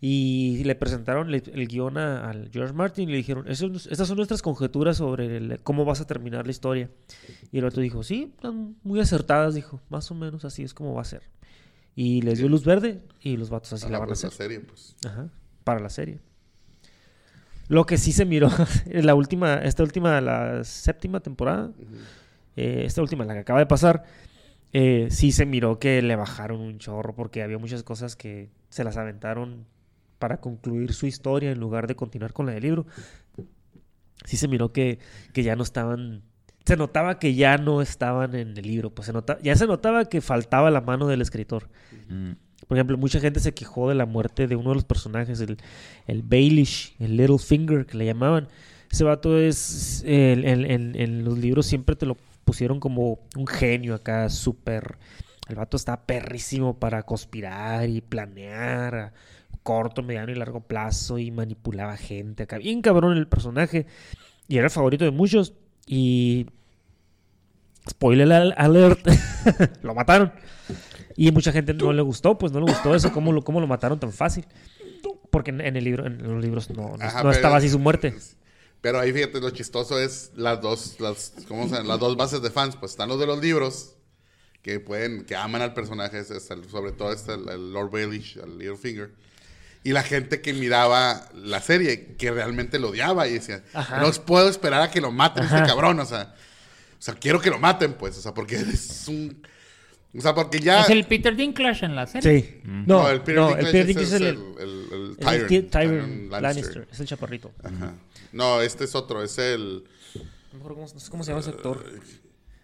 Y 0.00 0.62
le 0.64 0.74
presentaron 0.74 1.32
el, 1.32 1.42
el 1.52 1.68
guion 1.68 1.96
a- 1.98 2.28
al 2.28 2.50
George 2.52 2.72
Martin 2.74 3.08
y 3.08 3.12
le 3.12 3.18
dijeron, 3.18 3.48
"Eso 3.48 3.66
es- 3.68 3.86
estas 3.86 4.06
son 4.08 4.16
nuestras 4.18 4.42
conjeturas 4.42 4.98
sobre 4.98 5.36
el- 5.38 5.60
cómo 5.62 5.84
vas 5.84 6.00
a 6.00 6.06
terminar 6.06 6.44
la 6.46 6.50
historia. 6.50 6.90
Y 7.50 7.58
el 7.58 7.64
vato 7.64 7.80
dijo, 7.80 8.02
sí, 8.02 8.32
están 8.36 8.76
muy 8.82 9.00
acertadas, 9.00 9.54
dijo, 9.54 9.80
más 9.88 10.10
o 10.10 10.14
menos 10.14 10.44
así 10.44 10.62
es 10.62 10.74
como 10.74 10.94
va 10.94 11.02
a 11.02 11.04
ser. 11.06 11.22
Y 11.94 12.20
les 12.22 12.38
dio 12.38 12.48
luz 12.48 12.64
verde 12.64 13.00
y 13.22 13.36
los 13.38 13.48
vatos 13.48 13.72
así 13.72 13.88
la 13.88 13.98
van 13.98 14.02
a 14.04 14.08
pues, 14.08 14.24
hacer. 14.24 14.30
la 14.30 14.36
serie, 14.36 14.60
pues. 14.60 14.96
Ajá, 15.06 15.28
para 15.64 15.80
la 15.80 15.88
serie. 15.88 16.18
Lo 17.68 17.84
que 17.86 17.96
sí 17.98 18.12
se 18.12 18.24
miró 18.24 18.48
en 18.86 19.06
la 19.06 19.14
última, 19.14 19.54
esta 19.56 19.82
última, 19.82 20.20
la 20.20 20.62
séptima 20.62 21.20
temporada, 21.20 21.72
eh, 22.54 22.82
esta 22.84 23.00
última, 23.02 23.24
la 23.24 23.32
que 23.34 23.40
acaba 23.40 23.58
de 23.60 23.66
pasar, 23.66 24.04
eh, 24.78 25.08
sí 25.10 25.32
se 25.32 25.46
miró 25.46 25.78
que 25.78 26.02
le 26.02 26.16
bajaron 26.16 26.60
un 26.60 26.78
chorro 26.78 27.14
porque 27.14 27.42
había 27.42 27.56
muchas 27.56 27.82
cosas 27.82 28.14
que 28.14 28.50
se 28.68 28.84
las 28.84 28.98
aventaron 28.98 29.64
para 30.18 30.38
concluir 30.42 30.92
su 30.92 31.06
historia 31.06 31.50
en 31.50 31.58
lugar 31.60 31.86
de 31.86 31.94
continuar 31.96 32.34
con 32.34 32.44
la 32.44 32.52
del 32.52 32.62
libro. 32.62 32.86
Sí 34.26 34.36
se 34.36 34.48
miró 34.48 34.72
que, 34.72 34.98
que 35.32 35.42
ya 35.42 35.56
no 35.56 35.62
estaban, 35.62 36.20
se 36.66 36.76
notaba 36.76 37.18
que 37.18 37.34
ya 37.34 37.56
no 37.56 37.80
estaban 37.80 38.34
en 38.34 38.54
el 38.56 38.66
libro, 38.66 38.90
pues 38.90 39.06
se 39.06 39.14
nota, 39.14 39.38
ya 39.42 39.56
se 39.56 39.66
notaba 39.66 40.04
que 40.10 40.20
faltaba 40.20 40.70
la 40.70 40.82
mano 40.82 41.06
del 41.06 41.22
escritor. 41.22 41.70
Mm. 42.10 42.32
Por 42.68 42.76
ejemplo, 42.76 42.98
mucha 42.98 43.18
gente 43.20 43.40
se 43.40 43.54
quejó 43.54 43.88
de 43.88 43.94
la 43.94 44.04
muerte 44.04 44.46
de 44.46 44.56
uno 44.56 44.70
de 44.70 44.74
los 44.74 44.84
personajes, 44.84 45.40
el, 45.40 45.56
el 46.06 46.22
Baelish, 46.22 46.96
el 46.98 47.16
Little 47.16 47.38
Finger, 47.38 47.86
que 47.86 47.96
le 47.96 48.04
llamaban. 48.04 48.48
Ese 48.90 49.04
vato 49.04 49.38
es, 49.38 50.02
el- 50.06 50.44
en, 50.44 50.96
en 50.96 51.24
los 51.24 51.38
libros 51.38 51.64
siempre 51.64 51.96
te 51.96 52.04
lo 52.04 52.16
pusieron 52.46 52.80
como 52.80 53.18
un 53.36 53.46
genio 53.46 53.94
acá, 53.94 54.30
súper... 54.30 54.96
El 55.48 55.56
vato 55.56 55.76
estaba 55.76 56.06
perrísimo 56.06 56.78
para 56.78 57.02
conspirar 57.02 57.88
y 57.88 58.00
planear 58.00 58.94
a 58.94 59.12
corto, 59.62 60.02
mediano 60.02 60.32
y 60.32 60.34
largo 60.36 60.60
plazo 60.60 61.18
y 61.18 61.30
manipulaba 61.30 61.96
gente 61.96 62.44
acá. 62.44 62.58
Bien 62.58 62.80
cabrón 62.82 63.16
el 63.16 63.28
personaje. 63.28 63.86
Y 64.48 64.56
era 64.56 64.66
el 64.66 64.70
favorito 64.70 65.04
de 65.04 65.10
muchos. 65.10 65.52
Y... 65.86 66.46
Spoiler 67.88 68.32
al- 68.32 68.54
alert. 68.56 69.06
lo 69.82 69.94
mataron. 69.94 70.32
Y 71.16 71.30
mucha 71.30 71.52
gente 71.52 71.72
no 71.74 71.92
le 71.92 72.02
gustó, 72.02 72.36
pues 72.38 72.52
no 72.52 72.60
le 72.60 72.66
gustó 72.72 72.94
eso, 72.94 73.12
cómo 73.12 73.32
lo, 73.32 73.42
cómo 73.42 73.60
lo 73.60 73.66
mataron 73.68 74.00
tan 74.00 74.12
fácil. 74.12 74.44
Porque 75.30 75.50
en, 75.50 75.60
en 75.60 75.76
el 75.76 75.84
libro, 75.84 76.06
en 76.06 76.18
los 76.22 76.42
libros 76.44 76.70
no, 76.70 76.96
no- 76.96 77.04
Ajá, 77.04 77.18
no 77.18 77.22
pero- 77.22 77.32
estaba 77.32 77.56
así 77.58 77.68
su 77.68 77.78
muerte. 77.78 78.14
Pero 78.80 79.00
ahí 79.00 79.12
fíjate, 79.12 79.40
lo 79.40 79.50
chistoso 79.50 79.98
es 79.98 80.30
las 80.36 80.60
dos, 80.60 81.00
las, 81.00 81.32
¿cómo 81.48 81.68
se 81.68 81.82
las 81.82 81.98
dos 81.98 82.16
bases 82.16 82.42
de 82.42 82.50
fans. 82.50 82.76
Pues 82.76 82.92
están 82.92 83.08
los 83.08 83.18
de 83.18 83.26
los 83.26 83.40
libros, 83.40 83.94
que 84.62 84.80
pueden, 84.80 85.24
que 85.24 85.34
aman 85.36 85.62
al 85.62 85.74
personaje, 85.74 86.18
es- 86.18 86.30
es 86.30 86.50
el- 86.50 86.68
sobre 86.68 86.92
todo 86.92 87.12
este, 87.12 87.34
el, 87.34 87.48
el 87.48 87.72
Lord 87.72 87.90
Baelish, 87.90 88.36
el 88.38 88.58
Littlefinger. 88.58 89.10
Y 89.84 89.92
la 89.92 90.02
gente 90.02 90.40
que 90.40 90.52
miraba 90.52 91.28
la 91.34 91.60
serie, 91.62 92.16
que 92.16 92.30
realmente 92.32 92.78
lo 92.80 92.88
odiaba 92.90 93.28
y 93.28 93.34
decía, 93.34 93.62
Ajá. 93.72 94.00
no 94.00 94.10
puedo 94.24 94.48
esperar 94.48 94.82
a 94.82 94.90
que 94.90 95.00
lo 95.00 95.12
maten 95.12 95.44
a 95.44 95.46
Ajá. 95.46 95.56
este 95.58 95.68
cabrón, 95.68 96.00
o 96.00 96.04
sea, 96.06 96.34
o 96.98 97.02
sea, 97.02 97.14
quiero 97.14 97.40
que 97.40 97.50
lo 97.50 97.58
maten, 97.60 97.94
pues, 97.94 98.18
o 98.18 98.20
sea, 98.20 98.34
porque 98.34 98.56
es 98.72 99.06
un... 99.08 99.40
O 100.14 100.20
sea, 100.20 100.34
porque 100.34 100.60
ya... 100.60 100.82
Es 100.82 100.90
el 100.90 101.04
Peter 101.04 101.34
Dinklage 101.36 101.84
en 101.84 101.94
la 101.94 102.06
serie. 102.06 102.40
Sí. 102.40 102.60
No, 102.64 103.08
el 103.10 103.20
Peter 103.20 103.36
no, 103.36 103.48
Dinklage 103.48 103.66
el 103.66 103.72
Peter 103.72 103.80
es 103.80 103.86
Dinklage 103.86 104.14
es 104.16 104.20
el, 104.20 104.26
el, 104.58 106.26
el- 106.28 106.30
Lannister. 106.30 106.88
Es 106.90 107.00
el 107.00 107.06
chaparrito. 107.06 107.52
Ajá. 107.62 107.94
No, 108.32 108.60
este 108.60 108.84
es 108.84 108.94
otro, 108.94 109.22
es 109.22 109.36
el... 109.38 109.84
No, 110.52 110.88
sé 110.88 111.10
cómo 111.10 111.22
se 111.22 111.30
llama 111.32 111.40
ese 111.40 111.50
actor. 111.50 111.84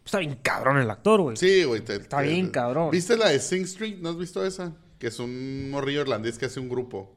Está 0.05 0.19
bien 0.19 0.39
cabrón 0.43 0.79
el 0.79 0.91
actor, 0.91 1.21
güey. 1.21 1.37
Sí, 1.37 1.65
güey. 1.65 1.81
te- 1.83 1.97
Está 1.97 2.19
te- 2.23 2.29
bien, 2.29 2.49
cabrón. 2.51 2.91
¿Viste 2.91 3.17
la 3.17 3.29
de 3.29 3.39
Sing 3.39 3.63
Street? 3.65 3.99
¿No 4.01 4.09
has 4.11 4.17
visto 4.19 4.45
esa? 4.45 4.73
Que 4.99 5.09
es 5.09 5.19
un 5.19 5.71
morrillo 5.71 6.01
irlandés 6.01 6.39
que 6.39 6.47
hace 6.47 6.59
un 6.59 6.69
grupo. 6.69 7.15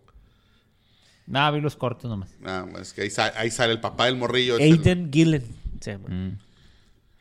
Nada, 1.27 1.49
vi 1.51 1.61
los 1.61 1.75
cortos 1.75 2.09
nomás. 2.09 2.29
Ah, 2.43 2.65
es 2.79 2.93
que 2.93 3.01
ahí, 3.03 3.09
sa- 3.09 3.33
ahí 3.37 3.49
sale 3.49 3.73
el 3.73 3.79
papá 3.79 4.05
del 4.05 4.17
morrillo. 4.17 4.57
el- 4.57 4.63
Aidan 4.73 5.11
Gillen 5.11 5.43
se 5.79 5.93
llama. 5.93 6.09
Mm. 6.09 6.37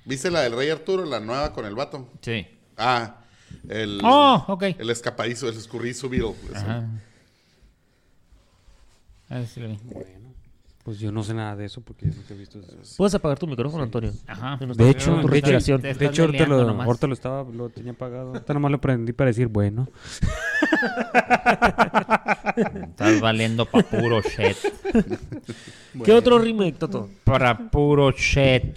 ¿Viste 0.05 0.31
la 0.31 0.41
del 0.43 0.53
Rey 0.55 0.69
Arturo, 0.69 1.05
la 1.07 1.21
nueva 1.21 1.53
con 1.55 1.65
el 1.65 1.75
vato? 1.75 2.11
Sí. 2.21 2.47
Ah, 2.77 3.17
el... 3.69 4.01
Oh, 4.03 4.45
ok. 4.49 4.63
El 4.79 4.91
escapadizo, 4.91 5.49
el 5.49 5.57
escurridizo 5.57 6.09
Beetle. 6.09 6.35
Ajá. 6.55 6.89
Ah, 9.31 9.43
lo 9.57 9.69
vi. 9.69 9.79
Pues 10.85 10.99
yo 10.99 11.11
no 11.11 11.25
sé 11.25 11.33
nada 11.33 11.57
de 11.57 11.65
eso 11.65 11.81
porque 11.81 12.07
yo 12.07 12.13
nunca 12.15 12.35
he 12.35 12.37
visto 12.37 12.59
eso. 12.59 12.95
¿Puedes 12.99 13.15
apagar 13.15 13.39
tu 13.39 13.47
micrófono, 13.47 13.83
Antonio? 13.83 14.13
Ajá. 14.27 14.59
De 14.59 14.67
hecho, 14.67 14.75
tu 14.75 14.77
de 14.77 14.91
hecho, 14.91 15.29
respiración. 15.29 15.81
te 15.81 15.87
de 15.87 15.93
estás 15.93 16.11
hecho 16.11 16.25
ahorita, 16.25 16.47
lo, 16.47 16.83
ahorita 16.83 17.07
lo 17.07 17.15
estaba, 17.15 17.51
lo 17.51 17.71
tenía 17.71 17.93
apagado. 17.93 18.35
Ahorita 18.35 18.53
nomás 18.53 18.71
lo 18.71 18.81
prendí 18.83 19.15
para 19.15 19.29
decir, 19.29 19.49
bueno. 19.49 19.89
Estás 22.83 23.19
valiendo 23.19 23.65
pa' 23.65 23.83
puro 23.83 24.21
shit. 24.21 24.59
¿Qué 26.05 26.13
otro 26.13 26.39
remake, 26.39 26.79
Toto? 26.79 27.09
Para 27.25 27.71
puro 27.71 28.11
shit. 28.11 28.77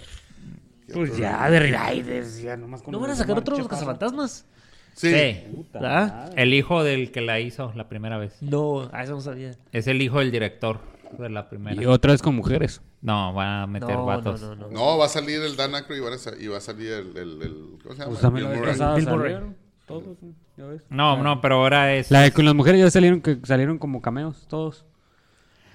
Pues 0.92 1.16
ya, 1.16 1.50
de 1.50 1.60
Riders, 1.60 2.40
ya 2.40 2.56
nomás 2.56 2.82
con 2.82 2.92
¿No 2.92 3.00
van 3.00 3.10
a 3.10 3.14
sacar 3.16 3.38
otro 3.38 3.54
de 3.56 3.60
los 3.62 3.68
cazafantasmas? 3.68 4.46
Sí. 4.94 5.10
Sí. 5.12 5.66
¿Ah? 5.74 6.30
El 6.34 6.54
hijo 6.54 6.82
del 6.82 7.12
que 7.12 7.20
la 7.20 7.38
hizo 7.40 7.72
la 7.76 7.88
primera 7.88 8.18
vez. 8.18 8.36
No, 8.42 8.88
a 8.92 9.04
eso 9.04 9.12
no 9.12 9.20
sabía. 9.20 9.52
Es 9.72 9.86
el 9.86 10.02
hijo 10.02 10.18
del 10.18 10.30
director 10.30 10.80
de 11.18 11.28
la 11.30 11.48
primera. 11.48 11.80
Y 11.80 11.86
otra 11.86 12.12
vez 12.12 12.22
con 12.22 12.34
mujeres. 12.34 12.80
No, 13.00 13.32
van 13.32 13.62
a 13.62 13.66
meter 13.66 13.90
No, 13.90 13.96
no, 13.96 14.06
vatos. 14.06 14.40
no, 14.40 14.56
no. 14.56 14.68
No, 14.70 14.98
va 14.98 15.06
a 15.06 15.08
salir 15.08 15.40
el 15.40 15.56
Dan 15.56 15.74
Aykroyd 15.74 15.98
y, 16.40 16.46
va 16.48 16.56
a 16.56 16.60
salir 16.60 16.92
el... 16.92 17.16
el, 17.16 17.42
el- 17.42 17.78
¿Cómo 17.82 17.94
se 17.94 18.00
llama? 18.00 18.10
Pues 18.10 18.20
también 18.20 18.50
Bill 18.50 19.06
Murray. 19.06 19.34
Bill 19.36 19.54
todos, 19.86 20.18
ya 20.56 20.66
ves. 20.66 20.82
No, 20.90 21.22
no, 21.22 21.40
pero 21.40 21.56
ahora 21.56 21.94
es. 21.94 22.10
La 22.10 22.20
de 22.20 22.32
con 22.32 22.44
las 22.44 22.54
mujeres 22.54 22.80
ya 22.80 22.90
salieron, 22.90 23.22
que 23.22 23.38
salieron 23.44 23.78
como 23.78 24.02
cameos, 24.02 24.46
todos. 24.48 24.84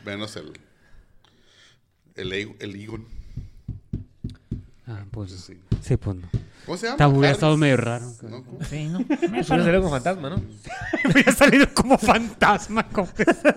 Menos 0.06 0.36
el... 0.36 0.52
El, 2.16 2.32
el 2.32 2.76
Egon. 2.76 3.08
Ah, 4.88 5.06
pues 5.12 5.32
Sí. 5.32 5.58
sí, 5.82 5.98
pues 5.98 6.18
no. 6.18 6.28
¿Cómo 6.66 6.78
se 6.78 6.86
llama? 6.88 6.94
Está 6.96 7.08
hubiera 7.08 7.32
estado 7.32 7.58
medio 7.58 7.78
raro. 7.78 8.06
Sí, 8.70 8.86
¿no? 8.86 9.00
Pues 9.06 9.20
hubiera 9.30 9.44
salido 9.44 9.82
como 9.82 9.90
fantasma, 9.92 10.30
¿no? 10.30 10.36
Hubiera 11.12 11.32
salido 11.32 11.68
como 11.74 11.98
fantasma. 11.98 12.88
Como... 12.90 13.08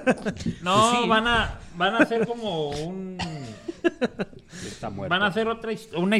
No, 0.63 1.07
van 1.09 1.27
a 1.27 1.59
van 1.77 1.95
a 1.95 1.99
hacer 1.99 2.27
como 2.27 2.71
un 2.71 3.19
Está 4.67 4.91
muerto. 4.91 5.11
van 5.11 5.23
a 5.23 5.27
hacer 5.27 5.49
otra 5.49 5.73
una 5.97 6.17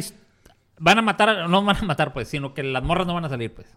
van 0.79 0.97
a 0.99 1.01
matar, 1.01 1.49
no 1.49 1.63
van 1.63 1.77
a 1.77 1.81
matar 1.83 2.13
pues, 2.13 2.27
sino 2.27 2.53
que 2.53 2.63
las 2.63 2.83
morras 2.83 3.07
no 3.07 3.13
van 3.13 3.25
a 3.25 3.29
salir 3.29 3.53
pues. 3.53 3.67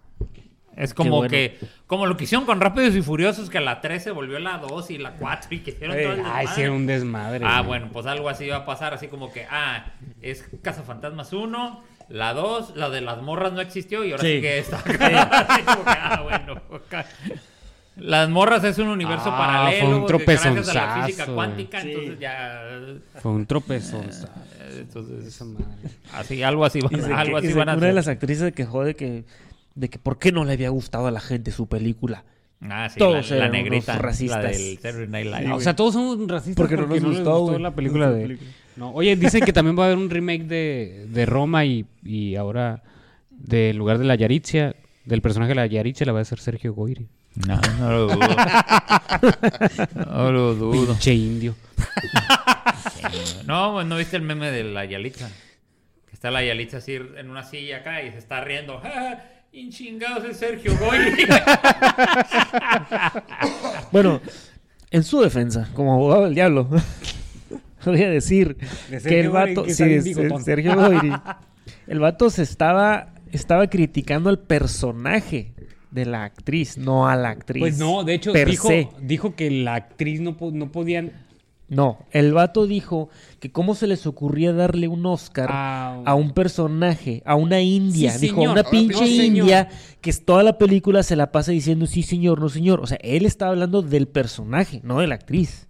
Es 0.77 0.95
como 0.95 1.17
bueno. 1.19 1.31
que 1.31 1.59
como 1.87 2.07
lo 2.07 2.17
que 2.17 2.25
hicieron 2.25 2.47
con 2.47 2.61
Rápidos 2.61 2.95
y 2.95 3.03
Furiosos 3.03 3.51
que 3.51 3.61
la 3.61 3.81
3 3.81 4.03
se 4.03 4.11
volvió 4.13 4.39
la 4.39 4.59
2 4.59 4.91
y 4.93 4.99
la 4.99 5.13
4 5.13 5.55
y 5.55 5.59
que 5.61 5.73
hicieron 5.73 5.97
todo 6.01 6.13
el 6.13 6.23
Ah, 6.25 6.45
hicieron 6.45 6.77
un 6.77 6.87
desmadre. 6.87 7.45
Ah, 7.47 7.59
güey. 7.59 7.69
bueno, 7.81 7.89
pues 7.93 8.07
algo 8.07 8.29
así 8.29 8.49
va 8.49 8.59
a 8.59 8.65
pasar, 8.65 8.95
así 8.95 9.09
como 9.09 9.33
que, 9.33 9.47
ah, 9.51 9.87
es 10.23 10.45
Cazafantasmas 10.63 11.33
1, 11.33 11.83
la 12.09 12.33
2, 12.35 12.77
la 12.77 12.89
de 12.89 13.01
las 13.01 13.21
morras 13.21 13.53
no 13.53 13.61
existió 13.61 14.05
y 14.05 14.13
ahora 14.13 14.23
sí, 14.23 14.37
Sí. 14.37 14.41
que 14.41 14.59
está. 14.61 14.77
Así 14.79 15.63
como 15.65 15.85
que, 15.85 15.91
ah, 15.91 16.21
bueno. 16.23 16.61
acá. 16.77 17.05
Las 17.97 18.31
morras 18.31 18.65
es 18.65 18.79
un 18.79 18.89
universo 18.89 19.31
Ah, 19.31 19.37
paralelo. 19.39 19.87
fue 19.87 19.95
un 19.97 20.07
que 20.07 20.25
gracias 20.25 20.47
a 20.47 20.51
la 20.51 20.57
tropezonzazo, 20.57 21.07
física 21.07 21.27
cuántica, 21.27 21.81
Sí. 21.83 21.89
entonces 21.91 22.19
ya... 22.21 22.63
Fue 23.21 23.33
un 23.33 23.45
tropezón. 23.47 24.05
eh, 24.05 24.79
Entonces, 24.81 25.27
Esa 25.27 25.45
madre. 25.45 25.65
así, 26.15 26.43
algo 26.43 26.65
así, 26.65 26.81
van, 26.81 27.13
algo 27.13 27.41
que- 27.41 27.49
así 27.49 27.57
van 27.59 27.69
a 27.69 27.73
una 27.73 27.81
de 27.81 27.87
hacer. 27.89 27.95
las 27.95 28.09
actrices 28.09 28.45
se 28.45 28.53
quejó 28.53 28.85
de 28.85 28.95
que, 28.97 29.25
de 29.75 29.89
que 29.89 29.99
por 29.99 30.19
qué 30.19 30.33
no 30.33 30.45
le 30.45 30.53
había 30.55 30.69
gustado 30.71 31.07
a 31.07 31.11
la 31.11 31.21
gente 31.21 31.51
su 31.53 31.67
película. 31.69 32.25
Ah, 32.63 32.89
sí, 32.91 32.99
Todos 32.99 33.31
la, 33.31 33.37
la 33.39 33.49
negrita, 33.49 33.97
racistas. 33.99 34.43
la 34.45 34.51
del 34.51 34.79
Saturday 34.79 35.09
Night 35.09 35.27
Live. 35.27 35.53
O 35.55 35.61
sea, 35.61 35.75
todos 35.75 35.95
somos 35.95 36.19
racistas 36.29 36.57
Porque 36.57 36.77
no 36.77 36.87
nos 36.87 37.03
gustó, 37.03 37.39
güey. 37.47 37.59
la 37.59 37.71
película 37.75 38.11
de... 38.11 38.39
No, 38.77 38.93
oye, 38.93 39.17
dicen 39.17 39.43
que 39.45 39.53
también 39.53 39.79
va 39.79 39.85
a 39.85 39.87
haber 39.87 39.99
un 39.99 40.11
remake 40.11 40.45
de, 40.45 41.07
de 41.09 41.27
Roma 41.27 41.65
y, 41.65 41.87
y 42.05 42.37
ahora 42.37 42.83
del 43.31 43.77
lugar 43.77 43.99
de 43.99 44.05
la 44.05 44.15
Yaritzia, 44.15 44.77
del 45.07 45.23
personaje 45.23 45.51
de 45.51 45.55
la 45.57 45.67
Yaritzia 45.67 46.05
la 46.07 46.13
va 46.13 46.19
a 46.19 46.23
hacer 46.23 46.39
Sergio 46.39 46.75
Goyri. 46.75 47.09
No, 47.47 47.59
no 47.79 47.91
lo 47.91 48.07
dudo. 48.09 48.19
no 50.07 50.33
lo 50.33 50.55
dudo. 50.55 50.87
Pinche 50.93 51.15
indio. 51.15 51.55
No, 53.47 53.73
pues, 53.75 53.87
no 53.87 53.97
viste 53.97 54.17
el 54.17 54.23
meme 54.23 54.51
de 54.51 54.65
la 54.65 54.85
Yalitza. 54.85 55.29
Que 56.07 56.13
está 56.13 56.31
la 56.31 56.45
Yalitza 56.45 56.79
así 56.79 56.95
en 56.95 57.31
una 57.31 57.43
silla 57.45 57.79
acá 57.79 58.03
y 58.03 58.11
se 58.13 58.19
está 58.19 58.41
riendo. 58.43 58.81
¡Ja, 59.51 59.51
ja! 59.51 59.53
¡In 59.53 59.71
chingados 59.71 60.25
es 60.25 60.37
Sergio 60.37 60.73
Goy! 60.79 60.99
Bueno, 63.93 64.21
en 64.91 65.03
su 65.03 65.21
defensa, 65.21 65.69
como 65.75 65.95
abogado 65.95 66.25
del 66.25 66.35
diablo, 66.35 66.69
voy 67.85 68.03
a 68.03 68.11
decir 68.11 68.57
De 68.89 69.01
que 69.01 69.21
el 69.21 69.31
vato, 69.31 69.65
que 69.65 69.75
sí, 69.75 69.83
es-. 69.83 70.17
Sergio 70.45 70.77
Goyri. 70.77 71.13
el 71.89 71.99
vato 71.99 72.31
se 72.31 72.43
estaba, 72.43 73.15
estaba 73.33 73.69
criticando 73.69 74.31
al 74.31 74.39
personaje 74.39 75.53
de 75.91 76.07
la 76.07 76.25
actriz, 76.25 76.79
no 76.79 77.09
a 77.09 77.17
la 77.17 77.31
actriz. 77.31 77.61
Pues 77.61 77.79
no, 77.79 78.05
de 78.05 78.15
hecho, 78.15 78.33
per 78.33 78.49
dijo, 78.49 78.69
se. 78.69 78.89
dijo 79.01 79.35
que 79.35 79.51
la 79.51 79.75
actriz 79.75 80.21
no, 80.21 80.37
no 80.53 80.71
podían... 80.71 81.13
No, 81.71 81.99
el 82.11 82.33
vato 82.33 82.67
dijo 82.67 83.09
que 83.39 83.51
cómo 83.53 83.75
se 83.75 83.87
les 83.87 84.05
ocurría 84.07 84.53
darle 84.53 84.89
un 84.89 85.07
Oscar 85.07 85.49
Ah, 85.51 86.03
a 86.05 86.15
un 86.15 86.33
personaje, 86.33 87.23
a 87.25 87.37
una 87.37 87.61
india. 87.61 88.11
Sí, 88.11 88.23
dijo, 88.27 88.37
señor. 88.43 88.49
a 88.51 88.53
una 88.61 88.65
pinche 88.71 89.07
india 89.07 89.69
que 90.01 90.13
toda 90.13 90.43
la 90.43 90.59
película 90.59 91.03
se 91.05 91.15
la 91.17 91.31
pasa 91.31 91.53
diciendo 91.53 91.87
sí 91.87 92.03
señor, 92.03 92.41
no 92.41 92.49
señor. 92.49 92.81
O 92.81 92.87
sea, 92.87 92.99
él 93.03 93.25
estaba 93.25 93.53
hablando 93.53 93.83
del 93.83 94.09
personaje, 94.09 94.81
no 94.83 94.99
de 95.01 95.07
la 95.07 95.15
actriz. 95.15 95.69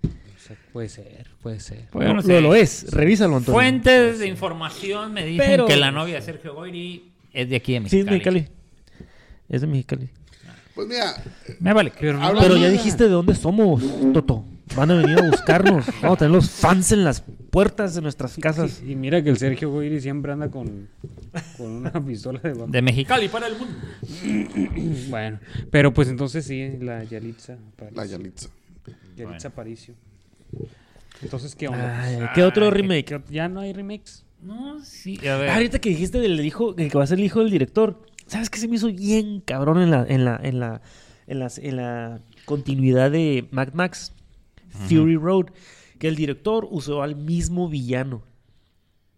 Puede 0.73 0.89
ser, 0.89 1.27
puede 1.43 1.61
ser. 1.61 1.87
Yo 1.93 2.01
No, 2.01 2.15
lo, 2.15 2.23
sé. 2.23 2.41
lo 2.41 2.55
es, 2.55 2.91
revísalo 2.93 3.37
Antonio. 3.37 3.55
Fuentes 3.61 4.19
de 4.19 4.27
información 4.27 5.13
me 5.13 5.25
dicen 5.25 5.47
Pero- 5.47 5.67
que 5.67 5.77
la 5.77 5.91
novia 5.91 6.15
de 6.17 6.23
Sergio 6.23 6.55
Goyri 6.55 7.13
es 7.33 7.49
de 7.49 7.57
aquí 7.57 7.79
de 7.79 7.89
Sí, 7.89 7.99
es 8.01 8.07
Mexicali. 8.07 8.41
de 8.41 8.47
Mexicali. 8.49 8.61
Es 9.49 9.61
de 9.61 9.67
Mexicali. 9.67 10.09
Pues 10.75 10.89
mira, 10.89 11.23
Me 11.61 11.73
vale. 11.73 11.93
Pero 12.01 12.21
Habla- 12.23 12.41
Pero 12.41 12.57
ya 12.57 12.69
dijiste 12.69 13.05
de 13.05 13.11
dónde 13.11 13.35
somos, 13.35 13.83
Toto. 14.15 14.45
Van 14.77 14.91
a 14.91 14.95
venir 14.95 15.19
a 15.19 15.23
buscarnos. 15.23 15.85
Vamos 16.03 16.17
a 16.17 16.19
tener 16.19 16.33
los 16.33 16.49
fans 16.51 16.93
en 16.93 17.05
las 17.05 17.23
puertas 17.51 17.95
de 17.95 18.03
nuestras 18.03 18.37
casas. 18.37 18.83
Y 18.87 18.95
mira 18.95 19.23
que 19.23 19.31
el 19.31 19.37
Sergio 19.37 19.71
Goyri 19.71 20.01
siempre 20.01 20.33
anda 20.33 20.49
con, 20.51 20.89
con 21.57 21.67
una 21.73 21.93
pistola 22.05 22.39
de. 22.41 22.55
De 22.69 22.83
Mexicali 22.83 23.29
para 23.29 23.49
el 23.49 23.55
mundo. 23.59 23.75
Bueno, 25.11 25.41
pero 25.71 25.93
pues 25.93 26.09
entonces 26.09 26.45
sí, 26.45 26.77
la 26.81 27.03
Yalitza. 27.05 27.55
Aparicio. 27.75 27.97
la 27.97 28.07
Yalitza. 28.07 28.49
Yalitza 29.17 29.25
Bueno. 29.25 29.39
Aparicio. 29.49 29.95
Entonces, 31.23 31.55
¿qué 31.57 31.69
onda? 31.69 32.03
Ay, 32.03 32.19
¿Qué 32.35 32.43
otro 32.45 32.71
remake? 32.71 33.05
¿Qué 33.05 33.17
ot- 33.17 33.29
¿Ya 33.31 33.49
no 33.49 33.61
hay 33.61 33.73
remakes? 33.73 34.25
No, 34.43 34.83
sí. 34.85 35.19
A 35.27 35.37
ver. 35.37 35.51
Ah, 35.51 35.55
ahorita 35.57 35.81
que 35.81 35.91
dijiste 35.91 36.19
del 36.19 36.41
hijo, 36.45 36.75
que 36.77 36.89
va 36.97 37.05
a 37.05 37.07
ser 37.07 37.19
el 37.19 37.25
hijo 37.25 37.41
del 37.41 37.51
director. 37.51 38.01
¿Sabes 38.27 38.49
qué 38.49 38.59
se 38.61 38.69
me 38.69 38.77
hizo 38.77 38.87
bien 38.87 39.41
cabrón 39.41 39.83
en 39.83 39.91
la, 39.91 40.07
en 40.09 40.25
la, 40.25 40.41
en 40.43 40.61
la, 40.61 40.81
en 41.27 41.39
las- 41.41 41.59
en 41.59 41.77
la 41.77 42.21
continuidad 42.45 43.11
de 43.11 43.47
Mad 43.51 43.73
Max 43.75 44.13
Fury 44.71 45.17
Road? 45.17 45.47
Que 45.99 46.09
el 46.09 46.17
director 46.17 46.67
usó 46.71 47.03
al 47.03 47.15
mismo 47.17 47.69
villano 47.69 48.23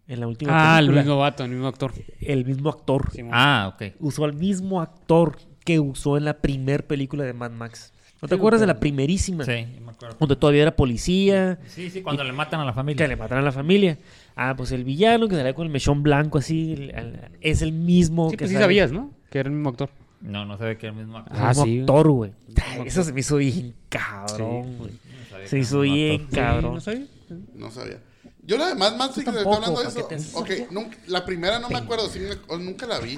en 0.07 0.19
la 0.19 0.27
última 0.27 0.75
Ah, 0.75 0.79
el 0.79 0.89
mismo 0.91 1.17
vato, 1.17 1.43
el 1.45 1.51
mismo 1.51 1.67
actor. 1.67 1.93
El 2.19 2.45
mismo 2.45 2.69
actor. 2.69 3.09
Ah, 3.31 3.71
ok. 3.73 3.93
Usó 3.99 4.25
al 4.25 4.33
mismo 4.33 4.81
actor 4.81 5.37
que 5.63 5.79
usó 5.79 6.17
en 6.17 6.25
la 6.25 6.33
primer 6.39 6.85
película 6.85 7.23
de 7.23 7.31
Mad 7.33 7.51
Max. 7.51 7.93
¿No 8.21 8.27
te 8.27 8.35
Sí, 8.35 8.39
acuerdas 8.39 8.61
de 8.61 8.67
la 8.67 8.79
primerísima? 8.79 9.43
Sí, 9.45 9.65
me 9.83 9.91
acuerdo. 9.91 10.15
Donde 10.19 10.35
todavía 10.37 10.61
era 10.63 10.75
policía, 10.75 11.59
Sí, 11.67 11.89
sí, 11.89 12.01
cuando 12.01 12.23
le 12.23 12.31
matan 12.31 12.59
a 12.61 12.65
la 12.65 12.71
familia. 12.73 13.03
que 13.05 13.07
le 13.09 13.15
mataron 13.17 13.43
a 13.43 13.45
la 13.45 13.51
familia. 13.51 13.97
Ah, 14.35 14.53
pues 14.57 14.71
el 14.71 14.83
villano 14.85 15.27
que 15.27 15.35
salía 15.35 15.53
con 15.53 15.65
el 15.67 15.71
mechón 15.71 16.03
blanco 16.03 16.37
así, 16.37 16.73
el- 16.73 16.89
el- 16.91 17.19
es 17.41 17.61
el 17.61 17.71
mismo 17.73 18.29
Sí, 18.29 18.37
que 18.37 18.43
pues 18.45 18.51
sí 18.51 18.57
sabías, 18.57 18.91
¿no? 18.93 19.11
Que 19.29 19.39
era 19.39 19.49
el 19.49 19.55
mismo 19.55 19.69
actor. 19.69 19.89
No, 20.21 20.45
no 20.45 20.57
sabe 20.57 20.77
que 20.77 20.87
era 20.87 20.95
el 20.95 21.01
mismo 21.03 21.17
actor. 21.17 21.35
el 21.35 21.43
Ah, 21.43 21.49
mismo 21.49 21.63
sí. 21.65 21.79
actor, 21.81 22.09
güey. 22.11 22.31
Eso 22.85 23.03
se 23.03 23.11
me 23.13 23.19
hizo 23.21 23.37
bien 23.37 23.73
cabrón, 23.89 24.63
Sí. 24.63 24.75
güey. 24.79 24.91
No 24.91 25.12
sabía 25.43 25.49
Se 25.49 25.59
hizo 25.59 25.79
bien 25.81 26.27
cabrón. 26.27 26.75
¿No 26.75 26.81
sabías? 26.81 27.07
No 27.53 27.71
sabía. 27.71 27.99
Yo 28.45 28.57
la 28.57 28.67
de 28.67 28.75
Mad 28.75 28.95
Max, 28.97 29.15
sí 29.15 29.23
que 29.23 29.29
estoy 29.29 29.53
hablando 29.53 29.81
de 29.81 30.03
¿para 30.03 30.15
eso. 30.15 30.37
Ok, 30.39 30.49
nunca- 30.71 30.97
la 31.07 31.25
primera 31.25 31.59
no 31.59 31.69
me 31.69 31.77
acuerdo, 31.77 32.09
sí 32.09 32.19
me- 32.19 32.37
o 32.53 32.57
nunca 32.57 32.85
la 32.85 32.99
vi. 32.99 33.17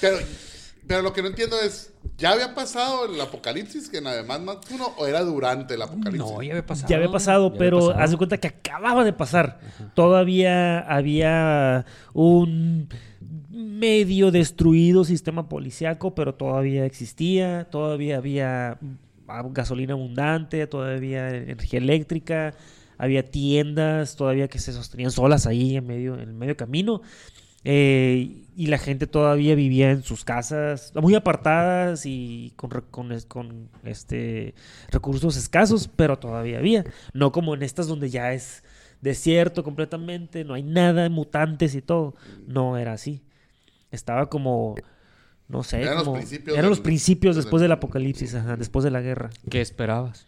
Pero, 0.00 0.16
pero 0.86 1.02
lo 1.02 1.12
que 1.12 1.20
no 1.20 1.28
entiendo 1.28 1.56
es, 1.60 1.92
¿ya 2.16 2.32
había 2.32 2.54
pasado 2.54 3.12
el 3.12 3.20
apocalipsis 3.20 3.88
que 3.90 3.98
en 3.98 4.04
la 4.04 4.14
de 4.14 4.22
Mad 4.22 4.40
Max 4.40 4.68
1 4.70 4.94
o 4.96 5.06
era 5.06 5.20
durante 5.22 5.74
el 5.74 5.82
apocalipsis? 5.82 6.18
No, 6.32 6.42
ya 6.42 6.52
había 6.52 6.64
pasado. 6.66 6.88
Ya 6.88 6.96
había 6.96 7.10
pasado, 7.10 7.42
Ya 7.42 7.48
había 7.48 7.58
pero 7.58 7.78
pasado. 7.88 8.00
haz 8.04 8.10
de 8.10 8.16
cuenta 8.16 8.38
que 8.38 8.48
acababa 8.48 9.04
de 9.04 9.12
pasar. 9.12 9.60
Todavía 9.94 10.78
había 10.80 11.84
un 12.14 12.88
medio 13.50 14.30
destruido 14.30 15.04
sistema 15.04 15.48
policiaco, 15.48 16.14
pero 16.14 16.34
todavía 16.34 16.86
existía, 16.86 17.68
todavía 17.70 18.16
había 18.18 18.78
gasolina 19.50 19.94
abundante, 19.94 20.66
todavía 20.66 21.28
energía 21.30 21.78
eléctrica, 21.78 22.54
había 22.98 23.24
tiendas 23.24 24.16
todavía 24.16 24.48
que 24.48 24.58
se 24.58 24.72
sostenían 24.72 25.10
solas 25.10 25.46
ahí 25.46 25.76
en 25.76 25.86
medio, 25.86 26.18
en 26.18 26.36
medio 26.38 26.56
camino. 26.56 27.02
Eh, 27.68 28.44
y 28.54 28.66
la 28.68 28.78
gente 28.78 29.08
todavía 29.08 29.56
vivía 29.56 29.90
en 29.90 30.04
sus 30.04 30.24
casas 30.24 30.92
muy 30.94 31.16
apartadas 31.16 32.06
y 32.06 32.52
con, 32.54 32.70
con, 32.70 33.20
con, 33.26 33.68
este 33.82 34.54
recursos 34.88 35.36
escasos, 35.36 35.90
pero 35.94 36.16
todavía 36.16 36.58
había. 36.58 36.84
No 37.12 37.32
como 37.32 37.54
en 37.54 37.64
estas 37.64 37.88
donde 37.88 38.08
ya 38.08 38.32
es 38.32 38.62
desierto 39.00 39.64
completamente, 39.64 40.44
no 40.44 40.54
hay 40.54 40.62
nada, 40.62 41.08
mutantes 41.08 41.74
y 41.74 41.82
todo. 41.82 42.14
No 42.46 42.78
era 42.78 42.92
así. 42.92 43.22
Estaba 43.90 44.30
como, 44.30 44.76
no 45.48 45.62
sé, 45.62 45.82
Eran 45.82 45.96
los 45.96 46.08
principios 46.08 46.56
eran 46.56 46.68
los 46.70 46.78
del- 46.78 46.82
principios 46.84 47.36
después 47.36 47.60
del 47.62 47.72
apocalipsis, 47.72 48.34
ajá, 48.34 48.56
después 48.56 48.84
de 48.84 48.90
la 48.90 49.00
guerra. 49.00 49.30
¿Qué 49.50 49.60
esperabas? 49.60 50.26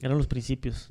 Eran 0.00 0.16
los 0.18 0.26
principios. 0.26 0.90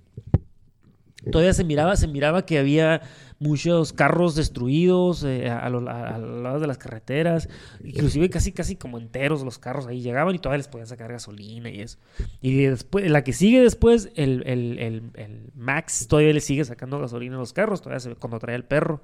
Todavía 1.31 1.53
se 1.53 1.65
miraba, 1.65 1.97
se 1.97 2.07
miraba 2.07 2.45
que 2.45 2.57
había 2.59 3.01
muchos 3.39 3.91
carros 3.91 4.35
destruidos 4.35 5.23
eh, 5.25 5.49
a, 5.49 5.69
lo- 5.69 5.87
a- 5.89 6.15
a 6.15 6.17
los 6.17 6.41
lados 6.41 6.61
de 6.61 6.67
las 6.67 6.77
carreteras, 6.77 7.49
inclusive 7.83 8.29
casi 8.29 8.53
casi 8.53 8.77
como 8.77 8.97
enteros 8.97 9.43
los 9.43 9.59
carros 9.59 9.85
ahí 9.85 9.99
llegaban 10.01 10.33
y 10.35 10.39
todavía 10.39 10.59
les 10.59 10.69
podían 10.69 10.87
sacar 10.87 11.11
gasolina 11.11 11.69
y 11.69 11.81
eso. 11.81 11.97
Y 12.41 12.63
después, 12.63 13.09
la 13.11 13.25
que 13.25 13.33
sigue 13.33 13.61
después, 13.61 14.11
el, 14.15 14.43
el- 14.47 14.79
el- 14.79 15.03
el 15.15 15.51
Max 15.55 16.07
todavía 16.07 16.31
le 16.31 16.39
sigue 16.39 16.63
sacando 16.63 16.99
gasolina 16.99 17.35
a 17.35 17.39
los 17.39 17.51
carros, 17.51 17.81
todavía 17.81 17.99
se 17.99 18.09
ve 18.09 18.15
cuando 18.15 18.39
trae 18.39 18.55
el 18.55 18.63
perro. 18.63 19.01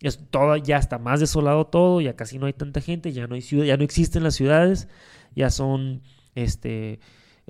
Es 0.00 0.18
todo, 0.30 0.56
ya 0.56 0.76
está 0.76 0.98
más 0.98 1.20
desolado 1.20 1.66
todo, 1.66 2.00
ya 2.00 2.14
casi 2.14 2.38
no 2.38 2.46
hay 2.46 2.52
tanta 2.52 2.80
gente, 2.80 3.12
ya 3.12 3.26
no 3.26 3.34
hay 3.34 3.42
ciudad, 3.42 3.64
ya 3.64 3.76
no 3.76 3.84
existen 3.84 4.22
las 4.22 4.34
ciudades, 4.34 4.88
ya 5.34 5.50
son 5.50 6.02
este 6.34 7.00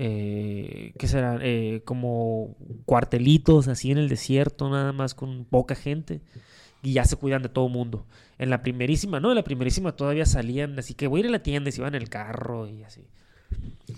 eh, 0.00 0.92
¿qué 0.96 1.08
será? 1.08 1.38
Eh, 1.42 1.82
como 1.84 2.54
cuartelitos 2.86 3.66
así 3.66 3.90
en 3.90 3.98
el 3.98 4.08
desierto, 4.08 4.70
nada 4.70 4.92
más 4.92 5.14
con 5.14 5.44
poca 5.44 5.74
gente. 5.74 6.20
Y 6.82 6.92
ya 6.92 7.04
se 7.04 7.16
cuidan 7.16 7.42
de 7.42 7.48
todo 7.48 7.68
mundo. 7.68 8.06
En 8.38 8.50
la 8.50 8.62
primerísima, 8.62 9.18
no, 9.18 9.30
en 9.30 9.34
la 9.34 9.42
primerísima 9.42 9.96
todavía 9.96 10.24
salían, 10.24 10.78
así 10.78 10.94
que 10.94 11.08
voy 11.08 11.18
a 11.18 11.24
ir 11.24 11.26
a 11.26 11.30
la 11.30 11.42
tienda 11.42 11.68
y 11.68 11.72
se 11.72 11.80
iban 11.80 11.96
en 11.96 12.02
el 12.02 12.08
carro 12.08 12.68
y 12.68 12.84
así. 12.84 13.08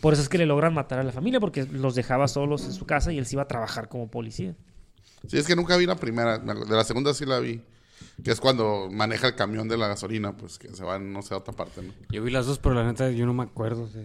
Por 0.01 0.14
eso 0.14 0.22
es 0.22 0.30
que 0.30 0.38
le 0.38 0.47
logran 0.47 0.72
matar 0.72 0.99
a 0.99 1.03
la 1.03 1.12
familia, 1.12 1.38
porque 1.38 1.66
los 1.66 1.95
dejaba 1.95 2.26
solos 2.28 2.64
en 2.64 2.72
su 2.72 2.86
casa 2.86 3.12
y 3.12 3.18
él 3.18 3.26
se 3.26 3.34
iba 3.34 3.43
a 3.43 3.49
trabajar 3.49 3.91
como 3.91 4.11
policía. 4.11 4.57
Sí, 5.26 5.36
es 5.36 5.47
que 5.47 5.55
nunca 5.55 5.76
vi 5.76 5.84
la 5.84 5.97
primera. 5.97 6.38
De 6.38 6.74
la 6.74 6.84
segunda 6.84 7.12
sí 7.12 7.26
la 7.26 7.38
vi. 7.41 7.61
Que 8.25 8.31
es 8.33 8.41
cuando 8.41 8.89
maneja 8.91 9.29
el 9.29 9.35
camión 9.35 9.68
de 9.68 9.77
la 9.79 9.89
gasolina, 9.89 10.37
pues 10.37 10.59
que 10.59 10.68
se 10.75 10.85
va 10.85 10.99
no 10.99 11.23
sé 11.23 11.35
a 11.35 11.39
otra 11.39 11.55
parte, 11.55 11.83
¿no? 11.83 11.93
Yo 12.11 12.23
vi 12.23 12.31
las 12.31 12.47
dos, 12.47 12.59
pero 12.59 12.75
la 12.75 12.85
neta 12.85 13.11
yo 13.11 13.25
no 13.27 13.33
me 13.35 13.43
acuerdo 13.45 13.89
de, 13.89 14.05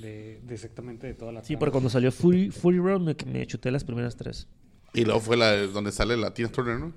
de- 0.00 0.40
de 0.42 0.54
exactamente 0.54 1.06
de 1.06 1.14
toda 1.14 1.32
la 1.32 1.40
Sí, 1.42 1.48
trama. 1.48 1.60
pero 1.60 1.72
cuando 1.72 1.90
salió 1.90 2.12
Fury, 2.12 2.50
Fury 2.50 2.78
Road 2.78 3.00
me, 3.00 3.16
me 3.32 3.46
chuté 3.46 3.70
las 3.70 3.84
primeras 3.84 4.16
tres. 4.16 4.46
Y 4.94 5.04
luego 5.04 5.20
fue 5.20 5.36
la 5.36 5.50
de- 5.52 5.66
donde 5.68 5.90
sale 5.92 6.16
la 6.16 6.32
Tina 6.32 6.48
Turner, 6.48 6.78
¿no? 6.78 6.92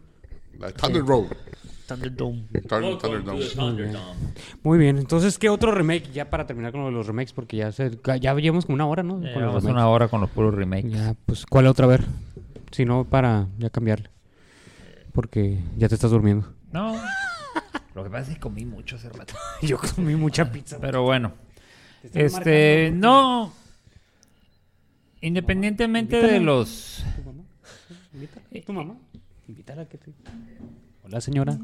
La 0.60 0.68
de 0.68 0.74
Thunder 0.74 1.04
Road. 1.06 1.26
Thunderdome. 1.88 2.44
Thunder, 2.68 2.98
Thunder 3.00 3.24
Dome. 3.24 4.00
Muy 4.62 4.78
bien, 4.78 4.98
entonces, 5.00 5.40
¿qué 5.40 5.50
otro 5.50 5.72
remake? 5.72 6.12
Ya 6.12 6.30
para 6.30 6.46
terminar 6.46 6.72
con 6.72 6.82
lo 6.82 6.88
de 6.88 6.94
los 6.94 7.08
remakes, 7.08 7.34
porque 7.34 7.58
ya 7.58 7.72
se, 7.72 7.98
ya 8.22 8.36
llevamos 8.36 8.66
como 8.68 8.76
una 8.76 8.86
hora, 8.86 9.02
¿no? 9.02 9.14
Con 9.16 9.24
los 9.24 9.34
Llevamos 9.34 9.64
remakes. 9.64 9.72
una 9.72 9.88
hora 9.90 10.08
con 10.08 10.22
los 10.22 10.30
puros 10.30 10.54
remakes. 10.54 10.92
Ya, 10.92 11.16
pues, 11.26 11.46
¿cuál 11.48 11.66
otra 11.66 11.88
vez? 11.88 12.02
Si 12.72 12.86
no, 12.86 13.06
para 13.06 13.48
ya 13.58 13.72
cambiarle. 13.72 14.10
Porque 15.14 15.60
ya 15.78 15.90
te 15.90 15.96
estás 15.96 16.12
durmiendo. 16.12 16.48
No. 16.72 17.00
Lo 17.96 18.04
que 18.04 18.10
pasa 18.10 18.30
es 18.32 18.36
que 18.36 18.42
comí 18.42 18.66
mucho 18.66 18.96
hace 18.96 19.10
rato. 19.10 19.34
Yo 19.62 19.78
comí 19.78 20.16
mucha 20.16 20.52
pizza. 20.52 20.78
Pero 20.80 21.04
bueno. 21.04 21.34
Este, 22.14 22.92
no. 22.94 23.54
Independientemente 25.22 26.22
de 26.22 26.40
los. 26.40 27.04
¿Tu 27.16 27.24
mamá? 27.24 27.44
Invítala. 28.14 28.66
¿Tu 28.66 28.74
mamá? 28.74 28.98
Invítala 29.48 29.86
que 29.86 29.98
te... 29.98 30.14
Hola, 31.04 31.20
señora. 31.20 31.58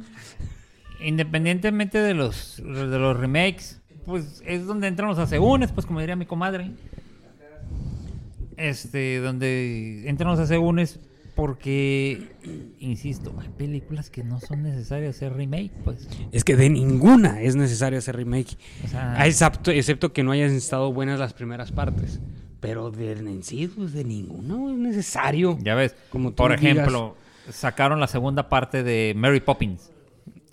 Independientemente 0.99 1.99
de 1.99 2.14
los, 2.14 2.58
de 2.58 2.99
los 2.99 3.18
remakes, 3.18 3.82
pues 4.06 4.41
es 4.45 4.66
donde 4.66 4.88
entran 4.88 5.08
los 5.08 5.20
asegúnes, 5.20 5.72
pues 5.72 5.86
como 5.86 5.99
diría 5.99 6.16
mi 6.16 6.26
comadre. 6.26 6.72
Este, 8.58 9.20
donde 9.20 10.10
entran 10.10 10.32
los 10.32 10.39
asegúnes 10.39 10.99
porque, 11.36 12.29
insisto, 12.79 13.36
hay 13.39 13.49
películas 13.49 14.09
que 14.09 14.23
no 14.23 14.39
son 14.39 14.63
necesarias 14.63 15.15
hacer 15.17 15.33
remake, 15.33 15.71
pues. 15.83 16.07
Es 16.31 16.43
que 16.43 16.55
de 16.55 16.69
ninguna 16.69 17.41
es 17.41 17.55
necesario 17.55 17.99
hacer 17.99 18.15
remake. 18.15 18.57
O 18.83 18.88
sea, 18.88 19.13
Ah, 19.17 19.27
Excepto, 19.27 19.71
excepto 19.71 20.13
que 20.13 20.23
no 20.23 20.31
hayan 20.31 20.51
estado 20.51 20.91
buenas 20.93 21.19
las 21.19 21.33
primeras 21.33 21.71
partes. 21.71 22.19
Pero 22.61 22.89
de 22.89 23.11
en 23.11 23.43
sí, 23.43 23.67
pues 23.67 23.93
de 23.93 24.03
ninguna 24.05 24.71
es 24.71 24.77
necesario. 24.79 25.57
ya 25.61 25.75
ves, 25.75 25.93
Como 26.09 26.29
tú 26.29 26.36
por 26.38 26.57
digas. 26.59 26.75
ejemplo, 26.77 27.15
sacaron 27.51 27.99
la 27.99 28.07
segunda 28.07 28.49
parte 28.49 28.81
de 28.81 29.13
Mary 29.15 29.39
Poppins. 29.41 29.91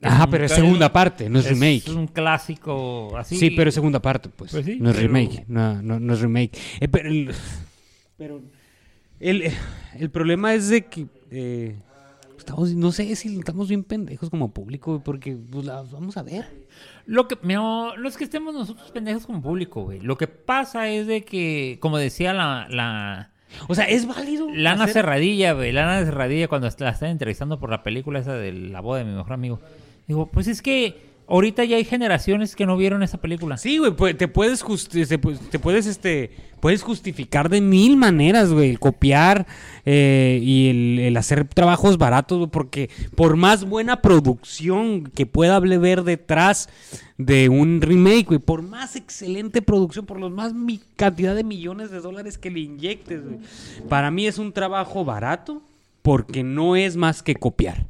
Ajá, 0.03 0.25
un 0.25 0.31
pero 0.33 0.45
es 0.47 0.53
segunda 0.53 0.93
parte, 0.93 1.31
no 1.31 1.39
es, 1.39 1.49
remake. 1.49 1.85
Es 1.87 1.89
un 1.95 2.09
clásico 2.09 3.17
así. 3.17 3.37
Sí, 3.37 3.51
pero 3.51 3.69
es 3.69 3.75
segunda 3.75 4.03
parte, 4.03 4.29
pues. 4.29 4.51
Pues 4.51 4.67
sí, 4.67 4.79
no 4.81 4.91
es 4.91 4.97
pero- 4.97 5.07
remake. 5.09 5.45
No, 5.47 5.81
no, 5.81 6.01
no 6.01 6.13
es 6.15 6.21
remake. 6.21 6.59
Eh, 6.81 6.89
pero 6.89 8.43
el, 9.23 9.53
el 9.99 10.11
problema 10.11 10.53
es 10.55 10.69
de 10.69 10.85
que 10.87 11.07
eh, 11.31 11.77
estamos, 12.39 12.75
no 12.75 12.93
sé 12.93 13.15
si 13.17 13.39
estamos 13.39 13.69
bien 13.69 13.85
pendejos 13.85 14.29
como 14.31 14.53
público, 14.53 15.01
porque 15.05 15.37
pues, 15.37 15.65
la 15.65 15.83
vamos 15.83 16.17
a 16.17 16.23
ver. 16.23 16.47
Lo 17.07 17.29
que 17.29 17.39
no, 17.43 17.97
no 17.97 18.09
es 18.09 18.17
que 18.17 18.25
estemos 18.25 18.55
nosotros 18.55 18.91
pendejos 18.91 19.27
como 19.27 19.41
público, 19.43 19.83
güey. 19.83 20.01
Lo 20.01 20.17
que 20.19 20.27
pasa 20.29 20.89
es 20.89 21.07
de 21.07 21.25
que, 21.25 21.79
como 21.81 21.99
decía 21.99 22.33
la, 22.33 22.67
la 22.71 23.31
O 23.69 23.75
sea, 23.75 23.85
es 23.85 24.07
válido. 24.07 24.49
Lana 24.53 24.85
hacer- 24.85 24.95
Cerradilla, 24.95 25.53
güey, 25.53 25.73
Lana 25.73 26.05
Cerradilla 26.05 26.49
cuando 26.49 26.69
la 26.79 26.91
están 26.91 27.11
entrevistando 27.11 27.59
por 27.59 27.71
la 27.71 27.83
película 27.83 28.19
esa 28.21 28.35
de 28.35 28.53
la 28.53 28.81
boda 28.81 29.01
de 29.01 29.05
mi 29.05 29.13
mejor 29.17 29.33
amigo. 29.33 29.61
Digo, 30.09 30.27
pues 30.27 30.47
es 30.49 30.63
que 30.63 31.12
ahorita 31.29 31.65
ya 31.65 31.77
hay 31.77 31.85
generaciones 31.85 32.55
que 32.57 32.67
no 32.67 32.77
vieron 32.77 33.03
esa 33.03 33.19
película. 33.19 33.57
Sí, 33.57 33.79
güey, 33.79 33.93
pues, 33.93 34.17
te 34.17 34.29
puedes 34.29 34.61
te, 34.63 35.21
pu- 35.21 35.39
te 35.51 35.59
puedes 35.59 35.87
este 35.87 36.31
puedes 36.61 36.83
justificar 36.85 37.49
de 37.49 37.61
mil 37.61 37.97
maneras, 37.97 38.53
güey, 38.53 38.71
el 38.71 38.79
copiar 38.79 39.47
eh, 39.85 40.39
y 40.41 40.69
el, 41.07 41.17
hacer 41.17 41.45
trabajos 41.49 41.99
baratos, 41.99 42.49
porque 42.53 42.89
por 43.17 43.37
más 43.37 43.65
buena 43.65 44.01
producción 44.01 45.05
que 45.13 45.27
pueda 45.27 45.57
haber 45.57 46.05
detrás 46.05 46.69
de 47.19 47.49
un 47.49 47.81
remake, 47.81 48.27
güey, 48.27 48.39
por 48.39 48.63
más 48.63 48.95
excelente 48.95 49.61
producción, 49.61 50.07
por 50.07 50.21
los 50.21 50.31
más 50.31 50.55
mi- 50.55 50.81
cantidad 50.95 51.35
de 51.35 51.43
millones 51.43 51.91
de 51.91 51.99
dólares 52.01 52.39
que 52.39 52.51
le 52.51 52.61
inyectes, 52.61 53.23
para 53.89 54.13
mí 54.13 54.29
es 54.29 54.39
un 54.39 54.53
trabajo 54.53 55.05
barato 55.05 55.63
porque 56.03 56.45
no 56.45 56.77
es 56.77 56.95
más 56.97 57.23
que 57.25 57.35
copiar. 57.35 57.87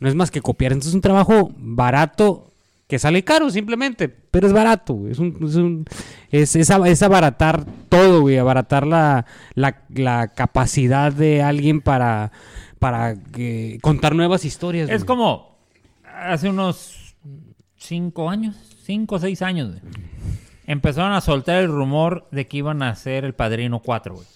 No 0.00 0.08
es 0.08 0.14
más 0.14 0.30
que 0.30 0.40
copiar. 0.40 0.72
Entonces 0.72 0.90
es 0.90 0.94
un 0.96 1.00
trabajo 1.00 1.52
barato 1.56 2.46
que 2.88 2.98
sale 2.98 3.22
caro 3.22 3.50
simplemente, 3.50 4.08
pero 4.08 4.48
es 4.48 4.52
barato. 4.52 4.94
güey. 4.94 5.12
Es, 5.12 5.18
un, 5.20 5.38
es, 5.42 5.54
un- 5.54 5.84
es, 6.30 6.56
es 6.56 6.70
ab- 6.70 6.88
es 6.88 7.02
abaratar 7.02 7.64
todo, 7.88 8.22
güey. 8.22 8.36
Abaratar 8.38 8.86
la, 8.86 9.26
la, 9.54 9.82
la 9.90 10.28
capacidad 10.28 11.12
de 11.12 11.40
alguien 11.42 11.80
para, 11.82 12.32
para 12.80 13.14
eh, 13.36 13.78
contar 13.80 14.14
nuevas 14.16 14.44
historias. 14.44 14.90
Es 14.90 15.02
güey. 15.02 15.06
como 15.06 15.56
hace 16.04 16.48
unos 16.48 17.14
cinco 17.76 18.28
años, 18.28 18.56
cinco 18.84 19.14
o 19.14 19.18
seis 19.20 19.40
años, 19.40 19.68
güey. 19.70 19.82
Empezaron 20.66 21.12
a 21.12 21.20
soltar 21.20 21.56
el 21.62 21.68
rumor 21.68 22.26
de 22.32 22.46
que 22.48 22.56
iban 22.58 22.82
a 22.82 22.90
hacer 22.90 23.24
el 23.24 23.34
Padrino 23.34 23.80
4, 23.80 24.14
güey. 24.14 24.26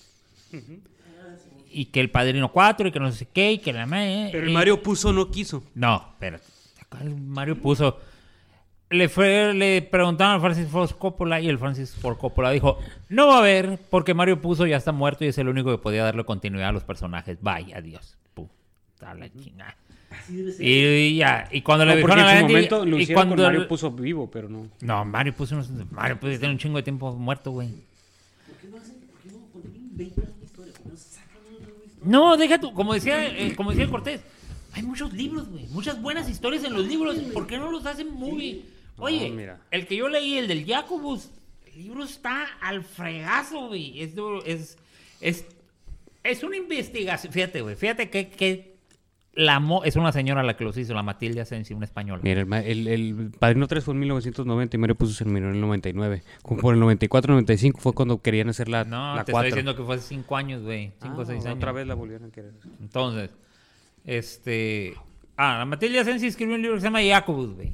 Y 1.74 1.86
que 1.86 2.00
el 2.00 2.10
Padrino 2.10 2.52
4 2.52 2.88
y 2.88 2.92
que 2.92 3.00
no 3.00 3.10
sé 3.12 3.26
qué 3.32 3.52
y 3.52 3.58
que 3.58 3.72
la... 3.72 3.84
me- 3.86 4.28
Pero 4.30 4.44
el 4.44 4.50
y- 4.50 4.52
Mario 4.54 4.82
puso 4.82 5.12
no 5.12 5.30
quiso. 5.30 5.62
No. 5.74 6.14
¿Cuál 6.88 7.16
Mario 7.20 7.60
puso... 7.60 7.98
Le, 8.90 9.08
fue, 9.08 9.52
le 9.54 9.82
preguntaron 9.82 10.36
a 10.36 10.40
Francis 10.40 10.68
Ford 10.68 10.90
Coppola 10.92 11.40
y 11.40 11.48
el 11.48 11.58
Francis 11.58 11.96
Ford 11.96 12.16
Coppola 12.16 12.50
dijo, 12.50 12.78
no 13.08 13.26
va 13.26 13.36
a 13.36 13.38
haber 13.38 13.78
porque 13.90 14.14
Mario 14.14 14.40
puso 14.40 14.66
ya 14.66 14.76
está 14.76 14.92
muerto 14.92 15.24
y 15.24 15.28
es 15.28 15.38
el 15.38 15.48
único 15.48 15.70
que 15.72 15.78
podía 15.78 16.04
darle 16.04 16.22
continuidad 16.24 16.68
a 16.68 16.72
los 16.72 16.84
personajes. 16.84 17.38
Bye, 17.40 17.74
adiós. 17.74 18.16
Puta 18.34 19.14
la 19.14 19.28
chingada. 19.32 19.76
Y, 20.60 21.16
ya, 21.16 21.48
y 21.50 21.62
cuando 21.62 21.84
le 21.86 21.96
No, 21.96 22.00
porque 22.02 22.14
dijeron 22.14 22.18
a 22.18 22.22
en 22.22 22.26
la 22.26 22.32
su 22.32 22.36
gente... 22.38 22.52
momento 22.76 22.86
lo 22.86 22.98
y 22.98 23.02
hicieron 23.02 23.20
cuando 23.26 23.42
con 23.42 23.52
Mario 23.52 23.68
puso 23.68 23.90
vivo, 23.90 24.30
pero 24.30 24.48
no. 24.48 24.68
No, 24.82 25.04
Mario 25.04 25.32
puso, 25.34 25.56
unos- 25.56 25.70
Mario 25.90 26.20
puso 26.20 26.38
tiene 26.38 26.50
un 26.54 26.58
chingo 26.58 26.76
de 26.76 26.84
tiempo 26.84 27.12
muerto, 27.16 27.50
güey. 27.50 27.70
No, 27.70 27.74
deja 32.36 32.60
tú, 32.60 32.72
como 32.72 32.94
decía, 32.94 33.26
eh, 33.26 33.54
como 33.56 33.70
decía 33.70 33.88
Cortés, 33.88 34.20
hay 34.72 34.82
muchos 34.82 35.12
libros, 35.12 35.48
güey, 35.48 35.66
muchas 35.68 36.00
buenas 36.00 36.28
historias 36.28 36.64
en 36.64 36.72
los 36.72 36.86
libros, 36.86 37.16
¿por 37.32 37.46
qué 37.46 37.58
no 37.58 37.70
los 37.70 37.86
hacen 37.86 38.12
movie? 38.12 38.64
Oye, 38.96 39.30
mira. 39.30 39.60
el 39.70 39.86
que 39.86 39.96
yo 39.96 40.08
leí, 40.08 40.36
el 40.36 40.48
del 40.48 40.66
Jacobus, 40.66 41.30
el 41.66 41.82
libro 41.82 42.04
está 42.04 42.46
al 42.60 42.84
fregazo, 42.84 43.68
güey, 43.68 44.02
es, 44.02 44.12
es, 44.44 44.78
es, 45.20 45.44
es 46.22 46.42
una 46.42 46.56
investigación, 46.56 47.32
fíjate, 47.32 47.62
güey, 47.62 47.76
fíjate 47.76 48.10
que, 48.10 48.28
que 48.28 48.73
la 49.36 49.58
mo- 49.60 49.82
es 49.84 49.96
una 49.96 50.12
señora 50.12 50.42
la 50.42 50.56
que 50.56 50.64
los 50.64 50.76
hizo, 50.76 50.94
la 50.94 51.02
Matilde 51.02 51.40
Asensi, 51.40 51.74
una 51.74 51.84
española. 51.86 52.20
Mira, 52.22 52.42
el, 52.42 52.86
el, 52.86 52.88
el 52.88 53.30
Padrino 53.38 53.66
3 53.66 53.82
fue 53.84 53.94
en 53.94 54.00
1990 54.00 54.76
y 54.76 54.78
Mario 54.78 54.94
puso 54.96 55.12
se 55.12 55.24
terminó 55.24 55.48
en 55.48 55.54
el 55.56 55.60
99. 55.60 56.22
Como 56.42 56.60
por 56.60 56.74
el 56.74 56.80
94-95 56.82 57.78
fue 57.78 57.92
cuando 57.94 58.22
querían 58.22 58.48
hacer 58.48 58.68
la, 58.68 58.84
No, 58.84 59.16
la 59.16 59.24
te 59.24 59.32
4. 59.32 59.48
estoy 59.48 59.58
diciendo 59.62 59.76
que 59.76 59.84
fue 59.86 59.96
hace 59.96 60.06
cinco 60.08 60.36
años, 60.36 60.62
güey, 60.62 60.92
cinco 61.02 61.22
o 61.22 61.24
seis 61.24 61.40
años. 61.44 61.54
Ah, 61.54 61.58
Otra 61.58 61.72
vez 61.72 61.86
la 61.86 61.94
volvieron 61.94 62.28
a 62.28 62.32
querer. 62.32 62.52
Entonces, 62.80 63.30
este. 64.04 64.94
Ah, 65.36 65.56
la 65.58 65.64
Matilde 65.64 65.98
Asensi 65.98 66.26
escribió 66.26 66.54
un 66.54 66.62
libro 66.62 66.76
que 66.76 66.80
se 66.80 66.86
llama 66.86 67.00
Jacobus, 67.02 67.54
güey. 67.54 67.72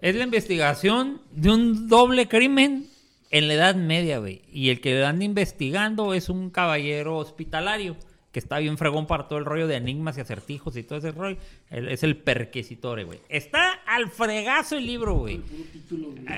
Es 0.00 0.14
la 0.14 0.24
investigación 0.24 1.20
de 1.32 1.50
un 1.50 1.88
doble 1.88 2.28
crimen 2.28 2.86
en 3.30 3.48
la 3.48 3.54
Edad 3.54 3.74
Media, 3.74 4.18
güey. 4.18 4.42
Y 4.52 4.70
el 4.70 4.80
que 4.80 4.90
le 4.94 5.04
anda 5.04 5.24
investigando 5.24 6.14
es 6.14 6.28
un 6.28 6.50
caballero 6.50 7.16
hospitalario 7.16 7.96
que 8.32 8.38
está 8.38 8.58
bien 8.58 8.78
fregón 8.78 9.06
para 9.06 9.28
todo 9.28 9.38
el 9.38 9.44
rollo 9.44 9.66
de 9.68 9.76
enigmas 9.76 10.16
y 10.18 10.22
acertijos 10.22 10.76
y 10.76 10.82
todo 10.82 10.98
ese 10.98 11.12
rollo. 11.12 11.36
Es 11.70 12.02
el 12.02 12.16
perquisitore, 12.16 13.04
güey. 13.04 13.20
Está 13.28 13.72
al 13.86 14.10
fregazo 14.10 14.76
el 14.78 14.86
libro, 14.86 15.14
güey. 15.14 15.40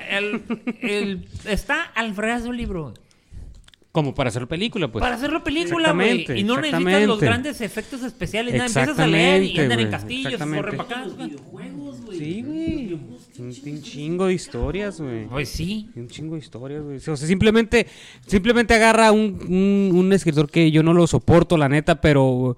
El- 0.09 0.43
el- 0.81 1.27
está 1.45 1.83
al 1.83 2.13
fregazo 2.13 2.51
el 2.51 2.57
libro, 2.57 2.83
güey. 2.83 2.95
Como 3.95 4.13
para 4.13 4.27
hacer 4.27 4.45
película, 4.45 4.91
pues. 4.91 5.01
Para 5.01 5.15
hacerlo 5.15 5.41
película, 5.41 5.93
güey. 5.93 6.25
Y 6.37 6.43
no 6.43 6.59
necesitas 6.59 7.03
los 7.07 7.17
grandes 7.17 7.61
efectos 7.61 8.03
especiales. 8.03 8.53
Nada, 8.53 8.65
empiezas 8.65 8.99
a 8.99 9.07
leer 9.07 9.43
y 9.43 9.57
andan 9.57 9.79
en 9.79 9.85
güey, 9.87 9.89
castillos, 9.89 10.33
exactamente. 10.33 10.75
corren 10.75 10.77
para 10.85 11.01
acá. 11.01 11.09
Sí, 12.11 12.41
güey. 12.45 12.93
Un, 13.39 13.53
un 13.65 13.81
chingo 13.81 14.25
de 14.27 14.33
historias, 14.33 14.99
güey. 14.99 15.27
Pues 15.27 15.47
sí. 15.47 15.89
Un 15.95 16.09
chingo 16.09 16.35
de 16.35 16.41
historias, 16.41 16.83
güey. 16.83 16.97
O 16.97 16.99
sea, 16.99 17.15
simplemente, 17.15 17.87
simplemente 18.27 18.73
agarra 18.73 19.13
un, 19.13 19.39
un, 19.47 19.91
un 19.97 20.11
escritor 20.11 20.51
que 20.51 20.69
yo 20.71 20.83
no 20.83 20.93
lo 20.93 21.07
soporto, 21.07 21.55
la 21.57 21.69
neta, 21.69 22.01
pero. 22.01 22.57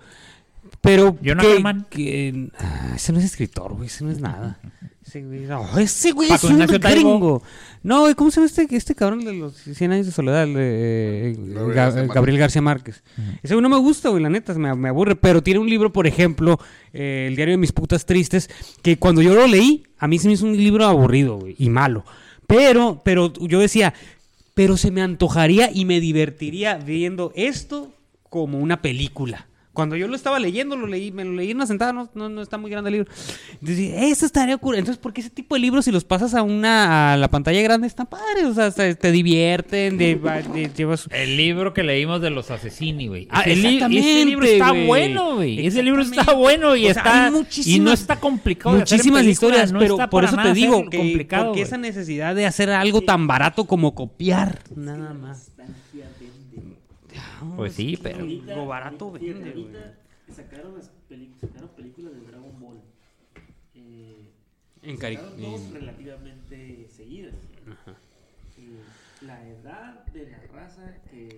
Pero. 0.81 1.19
Que- 1.21 1.33
Ackerman. 1.33 1.85
que- 1.88 2.49
ah, 2.57 2.93
ese 2.95 3.13
no 3.13 3.19
es 3.19 3.25
escritor, 3.25 3.75
güey. 3.75 3.85
Ese 3.89 4.03
no 4.03 4.09
es 4.09 4.19
nada. 4.19 4.59
Ese 5.08 5.24
güey, 5.24 5.39
no, 5.41 5.78
ese 5.80 6.12
güey 6.12 6.28
Paco 6.28 6.47
es 6.47 6.51
un 6.51 6.51
Ignacio 6.58 6.80
Taibo. 6.82 7.10
gringo. 7.12 7.43
No, 7.82 8.01
güey, 8.01 8.14
¿cómo 8.14 8.30
se 8.30 8.36
llama 8.41 8.47
este, 8.47 8.68
este 8.76 8.93
cabrón 8.93 9.24
de 9.24 9.34
los 9.34 9.55
100 9.55 9.91
años 9.93 10.05
de 10.05 10.12
soledad? 10.12 10.43
El 10.43 10.53
de, 10.53 11.32
eh, 11.32 11.36
Gabriel 11.38 11.68
Ga- 11.70 11.74
García 11.74 12.01
Márquez. 12.01 12.16
Gabriel 12.16 12.38
García 12.39 12.62
Márquez. 12.62 13.03
Ese 13.41 13.53
güey 13.53 13.62
no 13.64 13.70
me 13.70 13.78
gusta, 13.78 14.10
güey, 14.10 14.22
la 14.22 14.30
neta, 14.30 14.53
me, 14.55 14.76
me 14.76 14.89
aburre. 14.89 15.16
Pero 15.16 15.41
tiene 15.41 15.62
un 15.62 15.70
libro, 15.70 15.93
por 15.93 16.08
ejemplo, 16.08 16.60
eh, 16.93 17.28
El 17.30 17.36
diario 17.38 17.53
de 17.53 17.58
mis 17.58 17.72
putas 17.72 18.05
tristes, 18.05 18.49
que 18.82 18.97
cuando 18.99 19.22
yo 19.22 19.34
lo 19.34 19.47
leí, 19.47 19.84
a 19.97 20.08
mí 20.08 20.20
se 20.20 20.28
me 20.28 20.34
hizo 20.34 20.45
un 20.45 20.58
libro 20.58 20.86
aburrido, 20.86 21.38
güey, 21.38 21.55
y 21.58 21.70
malo. 21.70 22.03
Pero, 22.45 23.01
pero 23.05 23.32
yo 23.34 23.60
decía, 23.60 23.93
pero 24.55 24.76
se 24.76 24.91
me 24.91 25.01
antojaría 25.01 25.70
y 25.74 25.86
me 25.86 26.01
divertiría 26.01 26.76
viendo 26.78 27.32
esto 27.36 27.93
como 28.30 28.60
una 28.60 28.82
película. 28.82 29.46
Cuando 29.78 29.95
yo 29.95 30.07
lo 30.07 30.15
estaba 30.15 30.39
leyendo, 30.39 30.75
lo 30.75 30.88
leí, 30.88 31.11
me 31.11 31.23
lo 31.23 31.34
leí 31.34 31.51
en 31.51 31.57
una 31.57 31.67
sentada, 31.67 31.93
no, 31.93 32.09
no, 32.15 32.30
no 32.30 32.41
está 32.41 32.57
muy 32.57 32.71
grande 32.71 32.88
el 32.89 32.93
libro. 32.95 33.11
Decía, 33.61 34.07
eso 34.07 34.25
estaría 34.25 34.57
cool. 34.57 34.73
Entonces, 34.73 34.97
¿por 34.99 35.13
qué 35.13 35.21
ese 35.21 35.30
tipo 35.30 35.53
de 35.53 35.61
libros, 35.61 35.86
si 35.86 35.91
los 35.91 36.03
pasas 36.03 36.34
a 36.34 36.41
una 36.41 37.13
a 37.13 37.17
la 37.17 37.28
pantalla 37.28 37.61
grande, 37.61 37.86
están 37.86 38.07
padres? 38.07 38.45
O 38.45 38.55
sea, 38.55 38.71
te, 38.71 38.95
te 38.95 39.11
divierten, 39.11 39.99
de, 39.99 40.15
de- 40.15 40.71
llevas... 40.75 41.07
El 41.11 41.38
libro 41.38 41.75
que 41.75 41.84
leímos 41.84 42.21
de 42.21 42.32
los 42.32 42.49
asesini, 42.49 43.05
güey. 43.07 43.28
Ah, 43.30 43.43
ese, 43.43 44.25
libro 44.25 44.47
está 44.47 44.71
bueno, 44.71 45.36
güey. 45.36 45.63
Ese 45.67 45.84
libro 45.84 46.01
está 46.01 46.34
bueno 46.34 46.75
y 46.75 46.88
O 46.89 46.93
sea, 46.93 47.03
está 47.03 47.13
hay 47.25 47.28
y 47.28 47.32
no 47.32 47.38
muchísimas- 47.38 48.01
está 48.01 48.19
complicado. 48.19 48.78
de 48.78 48.82
hacer 48.82 48.97
Muchísimas 48.97 49.21
película, 49.21 49.32
historias, 49.49 49.71
no 49.71 49.78
pero 49.80 49.93
está 49.93 50.09
por 50.09 50.23
eso 50.23 50.38
te 50.38 50.53
digo 50.53 50.89
que 50.89 50.97
complicado, 50.97 51.45
porque 51.49 51.61
esa 51.61 51.78
necesidad 51.78 52.34
de 52.34 52.47
hacer 52.47 52.71
algo 52.71 53.01
tan 53.01 53.28
barato 53.28 53.65
como 53.65 53.93
copiar, 53.93 54.63
nada 54.75 55.13
más. 55.13 55.51
Pues 57.55 57.73
sí, 57.73 57.97
pero 58.01 58.25
Lo 58.25 58.65
barato 58.65 59.11
vende, 59.11 59.51
güey. 59.51 59.67
Sacaron, 60.33 60.75
las 60.77 60.91
sacaron 61.39 61.69
películas 61.69 62.13
de 62.13 62.21
Dragon 62.21 62.59
Ball. 62.59 62.81
Eh, 63.75 64.29
En 64.81 64.97
sacaron 64.97 65.41
dos 65.41 65.61
en- 65.61 65.73
relativamente 65.73 66.88
seguidas. 66.89 67.33
Eh, 68.57 68.79
la 69.25 69.47
edad 69.47 70.05
de 70.07 70.29
la 70.31 70.39
raza 70.53 70.95
que. 71.11 71.38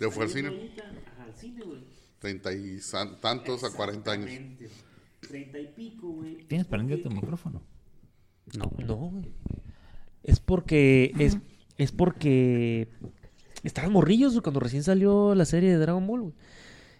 ¿Ya 0.00 0.10
fue 0.10 0.24
al 0.24 0.30
cine? 0.30 0.48
ahorita, 0.48 0.82
Ajá, 1.14 1.24
al 1.24 1.34
cine, 1.34 1.62
güey. 1.62 1.80
Treinta 2.18 2.52
y 2.52 2.78
tantos 3.20 3.62
a 3.64 3.70
40 3.76 4.12
años. 4.12 4.30
Treinta 5.20 5.58
y 5.58 5.66
pico, 5.68 6.08
güey. 6.08 6.36
tienes 6.48 6.66
prendido 6.66 7.00
tu 7.02 7.10
micrófono. 7.10 7.62
No, 8.58 8.70
No, 8.84 8.96
güey. 8.96 9.30
Es 10.22 10.40
porque. 10.40 11.12
Es, 11.18 11.36
es 11.78 11.92
porque. 11.92 12.88
Estaban 13.64 13.92
morrillos 13.92 14.38
cuando 14.42 14.60
recién 14.60 14.84
salió 14.84 15.34
la 15.34 15.46
serie 15.46 15.70
de 15.70 15.78
Dragon 15.78 16.06
Ball. 16.06 16.32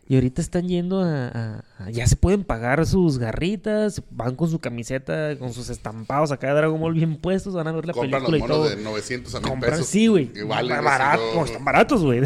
Y 0.06 0.16
ahorita 0.16 0.42
están 0.42 0.68
yendo 0.68 1.00
a, 1.00 1.28
a- 1.28 1.64
a- 1.78 1.90
Ya 1.90 2.06
se 2.06 2.16
pueden 2.16 2.44
pagar 2.44 2.84
sus 2.86 3.18
garritas. 3.18 4.02
Van 4.10 4.34
con 4.36 4.50
su 4.50 4.58
camiseta, 4.58 5.36
con 5.38 5.54
sus 5.54 5.70
estampados 5.70 6.30
acá 6.30 6.48
de 6.48 6.54
Dragon 6.54 6.78
Ball 6.78 6.92
bien 6.92 7.16
puestos. 7.16 7.54
Van 7.54 7.66
a 7.68 7.72
ver 7.72 7.86
la 7.86 7.94
Compran 7.94 8.22
los 8.22 8.30
película 8.30 8.44
y 8.44 8.48
todo. 8.54 8.64
monos 8.64 8.76
de 8.76 8.82
900 8.84 9.34
a 9.34 9.40
1000 9.40 9.48
Comprar, 9.50 9.72
pesos. 9.72 9.86
sí, 9.86 10.06
güey. 10.08 10.30
Y 10.34 10.42
valen 10.42 10.72
así, 10.72 10.84
Barato, 10.84 11.22
no- 11.34 11.44
están 11.46 11.64
baratos, 11.64 12.02
güey. 12.04 12.20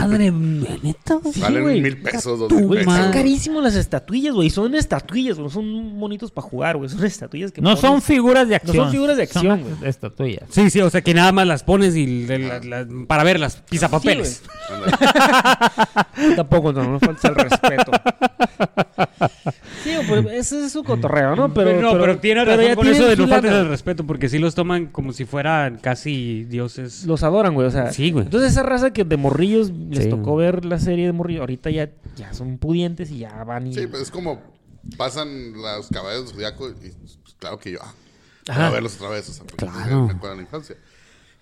Padre, 0.00 0.30
neta. 0.30 1.18
Sí, 1.32 1.40
Valen 1.42 1.62
güey. 1.62 1.80
mil 1.82 1.98
pesos, 2.00 2.38
dos 2.38 2.50
mil 2.52 2.64
madre. 2.66 2.84
pesos. 2.84 2.94
Están 2.96 3.12
carísimos 3.12 3.62
las 3.62 3.74
estatuillas, 3.74 4.34
güey. 4.34 4.48
Son 4.48 4.74
estatuillas, 4.74 5.36
güey. 5.36 5.44
No 5.44 5.50
son 5.50 5.96
monitos 5.98 6.30
para 6.30 6.48
jugar, 6.48 6.76
güey. 6.78 6.88
Son 6.88 7.04
estatuillas 7.04 7.52
que 7.52 7.60
No 7.60 7.70
pones- 7.70 7.80
son 7.82 8.00
figuras 8.02 8.48
de 8.48 8.52
No 8.54 8.56
acción. 8.56 8.76
son 8.76 8.92
figuras 8.92 9.16
de 9.18 9.22
acción, 9.24 9.44
Son 9.44 9.62
güey. 9.76 9.88
estatuillas. 9.90 10.44
Sí, 10.48 10.70
sí, 10.70 10.80
o 10.80 10.88
sea 10.88 11.02
que 11.02 11.12
nada 11.12 11.32
más 11.32 11.46
las 11.46 11.64
pones 11.64 11.94
y 11.96 12.26
la- 12.26 12.60
la- 12.60 12.86
para 13.06 13.24
verlas, 13.24 13.62
pisapapeles. 13.68 14.42
Ándale. 14.70 14.96
Tampoco, 16.36 16.72
no, 16.72 16.82
no 16.84 17.00
falta 17.16 17.28
el 17.28 17.34
respeto. 17.34 17.92
Sí, 19.82 19.92
pero 20.06 20.28
ese 20.28 20.66
es 20.66 20.72
su 20.72 20.84
cotorreo, 20.84 21.34
¿no? 21.34 21.54
Pero, 21.54 21.70
Pero, 21.70 21.80
no, 21.80 21.98
pero, 21.98 22.18
tiene 22.18 22.44
razón 22.44 22.64
ya 22.64 22.76
con 22.76 22.86
eso 22.86 23.06
de 23.06 23.16
no 23.16 23.26
faltar 23.26 23.54
el 23.54 23.68
respeto, 23.68 24.04
porque 24.06 24.28
sí 24.28 24.38
los 24.38 24.54
toman 24.54 24.86
como 24.86 25.12
si 25.12 25.24
fueran 25.24 25.78
casi 25.78 26.44
dioses. 26.44 27.06
Los 27.06 27.22
adoran, 27.22 27.54
güey. 27.54 27.66
O 27.66 27.70
sea, 27.70 27.90
Sí, 27.92 28.10
güey. 28.10 28.26
Entonces, 28.26 28.52
esa 28.52 28.62
raza 28.62 28.92
que 28.92 29.04
de 29.04 29.16
morrillos 29.16 29.70
les 29.70 30.04
Sí, 30.04 30.10
tocó 30.10 30.36
ver 30.36 30.64
la 30.66 30.78
serie 30.78 31.06
de 31.06 31.12
morrillos, 31.12 31.40
ahorita 31.40 31.70
ya, 31.70 31.90
ya 32.16 32.32
son 32.34 32.58
pudientes 32.58 33.10
y 33.10 33.20
ya 33.20 33.42
van 33.44 33.68
y. 33.68 33.74
Sí, 33.74 33.86
pues 33.86 34.02
es 34.02 34.10
como 34.10 34.42
pasan 34.96 35.52
los 35.54 35.88
caballos 35.88 36.26
del 36.26 36.34
zodiaco 36.34 36.68
y 36.68 36.72
pues, 36.72 37.18
claro 37.38 37.58
que 37.58 37.72
yo, 37.72 37.78
ah, 37.82 37.94
Ajá. 38.48 38.66
a 38.68 38.70
verlos 38.70 38.96
otra 38.96 39.10
vez, 39.10 39.28
o 39.28 39.32
sea, 39.32 39.44
porque 39.44 39.64
Claro. 39.66 40.06
me 40.06 40.12
acuerdo 40.12 40.30
de 40.30 40.36
la 40.36 40.42
infancia. 40.42 40.76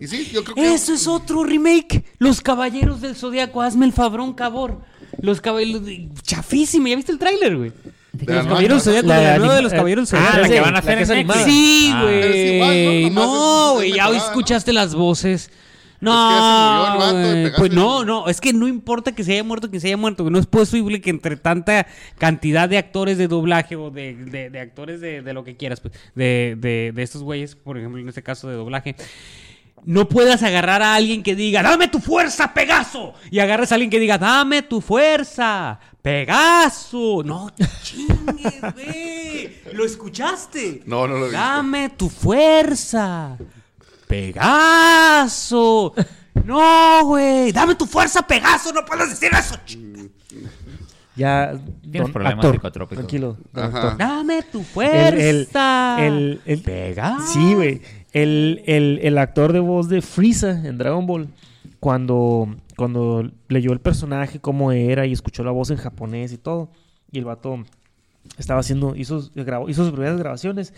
Y 0.00 0.06
sí, 0.06 0.30
yo 0.32 0.44
creo 0.44 0.54
que... 0.54 0.74
Eso 0.74 0.92
es 0.94 1.08
otro 1.08 1.42
remake. 1.42 2.04
Los 2.18 2.40
Caballeros 2.40 3.00
del 3.00 3.16
Zodiaco. 3.16 3.62
Hazme 3.62 3.84
el 3.84 3.92
fabrón, 3.92 4.32
cabor. 4.32 4.80
Los 5.20 5.40
caballeros... 5.40 5.82
Chafísimo. 6.22 6.86
¿Ya 6.88 6.96
viste 6.96 7.12
el 7.12 7.18
tráiler, 7.18 7.56
güey? 7.56 7.72
De 8.12 8.24
Los 8.24 8.26
la 8.26 8.34
nueva 8.34 8.48
caballeros 8.48 8.86
La 8.86 8.92
la, 8.92 9.32
de 9.32 9.38
nueva 9.38 9.54
de 9.54 9.60
anim- 9.60 9.62
los 9.64 9.72
caballeros 9.72 10.14
ah, 10.14 10.38
la 10.40 10.48
que 10.48 10.60
van 10.60 10.74
a 10.74 10.78
hacer 10.78 10.96
que 10.96 11.02
es 11.04 11.10
en. 11.10 11.26
Netflix. 11.26 11.44
Sí, 11.44 11.90
Ah. 11.94 12.02
güey. 12.02 13.04
Es 13.04 13.12
¿no? 13.12 13.70
Es- 13.70 13.74
güey. 13.76 13.90
es 13.90 13.96
Ya 13.96 14.04
¿no? 14.08 14.14
escuchaste 14.14 14.72
las 14.72 14.94
voces. 14.94 15.50
murió 16.00 16.14
No, 16.14 17.14
de 17.14 17.22
güey, 17.22 17.42
Pegaso 17.44 17.56
pues 17.58 17.72
no, 17.72 18.04
no, 18.04 18.28
es 18.28 18.40
que 18.40 18.52
no 18.52 18.68
importa 18.68 19.12
que 19.12 19.24
se 19.24 19.32
haya 19.32 19.42
muerto, 19.44 19.68
que 19.70 19.80
se 19.80 19.88
haya 19.88 19.96
muerto, 19.96 20.24
que 20.24 20.30
no 20.30 20.38
es 20.38 20.46
posible 20.46 21.00
que 21.00 21.10
entre 21.10 21.36
tanta 21.36 21.86
cantidad 22.18 22.68
de 22.68 22.78
actores 22.78 23.18
de 23.18 23.26
doblaje 23.26 23.74
o 23.76 23.90
de, 23.90 24.14
de- 24.14 24.48
de 24.48 24.60
actores 24.60 25.00
de, 25.00 25.22
de 25.22 25.32
lo 25.34 25.42
que 25.44 25.56
quieras, 25.56 25.80
pues, 25.80 25.92
de, 26.14 26.56
de- 26.58 26.92
de 26.94 27.02
estos 27.02 27.22
güeyes, 27.24 27.56
por 27.56 27.78
ejemplo, 27.78 28.00
en 28.00 28.08
este 28.08 28.22
caso 28.22 28.48
de 28.48 28.54
doblaje, 28.54 28.94
no 29.84 30.08
puedas 30.08 30.42
agarrar 30.42 30.82
a 30.82 30.94
alguien 30.94 31.22
que 31.22 31.34
diga, 31.34 31.62
dame 31.62 31.88
tu 31.88 32.00
fuerza, 32.00 32.52
Pegaso, 32.54 33.14
y 33.30 33.38
agarres 33.38 33.70
a 33.72 33.74
alguien 33.76 33.90
que 33.90 33.98
diga, 34.00 34.18
dame 34.18 34.62
tu 34.62 34.80
fuerza, 34.80 35.78
Pegaso. 36.02 37.22
No 37.24 37.50
chingues, 37.82 38.60
güey. 38.74 39.56
¿Lo 39.72 39.84
escuchaste? 39.84 40.82
No, 40.86 41.06
no 41.06 41.14
lo 41.16 41.24
visto. 41.26 41.36
Dame 41.38 41.88
tu 41.90 42.08
fuerza. 42.08 43.36
Pegaso. 44.06 45.94
No, 46.44 47.04
güey. 47.04 47.52
Dame 47.52 47.74
tu 47.74 47.86
fuerza, 47.86 48.22
Pegaso. 48.26 48.72
No 48.72 48.84
puedes 48.84 49.10
decir 49.10 49.30
eso. 49.38 49.56
Ya. 51.16 51.52
Tienes 51.82 52.10
problemas 52.10 52.36
actor, 52.44 52.54
psicotrópicos. 52.54 53.06
Tranquilo. 53.06 53.36
Dame 53.98 54.42
tu 54.44 54.58
El- 54.80 55.18
el- 55.18 55.46
fuerza. 55.46 55.96
el- 56.06 56.40
el- 56.46 56.62
Pegaso. 56.62 57.26
Sí, 57.32 57.54
güey. 57.54 57.82
El, 58.12 58.62
el, 58.66 59.00
el 59.02 59.18
actor 59.18 59.52
de 59.52 59.61
voz 59.61 59.88
de 59.88 60.00
Frieza 60.02 60.66
en 60.66 60.78
Dragon 60.78 61.06
Ball, 61.06 61.28
cuando, 61.80 62.48
cuando 62.76 63.30
leyó 63.48 63.72
el 63.72 63.80
personaje, 63.80 64.40
cómo 64.40 64.72
era 64.72 65.06
y 65.06 65.12
escuchó 65.12 65.44
la 65.44 65.50
voz 65.50 65.70
en 65.70 65.76
japonés 65.76 66.32
y 66.32 66.38
todo, 66.38 66.70
y 67.12 67.18
el 67.18 67.24
vato 67.26 67.64
estaba 68.38 68.61
haciendo, 68.61 68.96
hizo, 68.96 69.30
grabó- 69.34 69.68
hizo 69.68 69.82
sus 69.84 69.92
primeras 69.92 70.18
grabaciones 70.18 70.72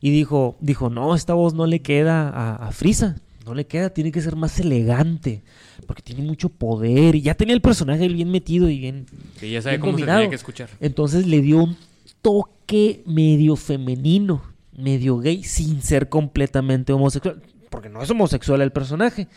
y 0.00 0.10
dijo, 0.10 0.56
dijo, 0.60 0.90
no, 0.90 1.14
esta 1.14 1.34
voz 1.34 1.54
no 1.54 1.66
le 1.66 1.80
queda 1.82 2.28
a, 2.28 2.56
a 2.56 2.72
Frieza, 2.72 3.16
no 3.46 3.54
le 3.54 3.66
queda, 3.66 3.90
tiene 3.90 4.10
que 4.10 4.20
ser 4.22 4.34
más 4.36 4.58
elegante, 4.58 5.42
porque 5.86 6.02
tiene 6.02 6.22
mucho 6.22 6.48
poder, 6.48 7.14
y 7.14 7.22
ya 7.22 7.34
tenía 7.34 7.54
el 7.54 7.60
personaje 7.60 8.08
bien 8.08 8.30
metido 8.30 8.68
y 8.70 8.78
bien, 8.78 9.06
Sí, 9.38 9.50
ya 9.50 9.60
sabe 9.62 9.76
bien 9.76 9.80
cómo 9.82 9.98
se 9.98 10.04
tenía 10.06 10.28
que 10.28 10.34
escuchar. 10.36 10.70
entonces 10.80 11.26
le 11.26 11.40
dio 11.42 11.58
un 11.62 11.76
toque 12.22 13.02
medio 13.06 13.56
femenino, 13.56 14.42
medio 14.76 15.18
gay, 15.18 15.42
sin 15.44 15.82
ser 15.82 16.08
completamente 16.08 16.92
homosexual. 16.92 17.42
Porque 17.70 17.88
no 17.88 18.02
es 18.02 18.10
homosexual 18.10 18.60
el 18.60 18.72
personaje. 18.72 19.28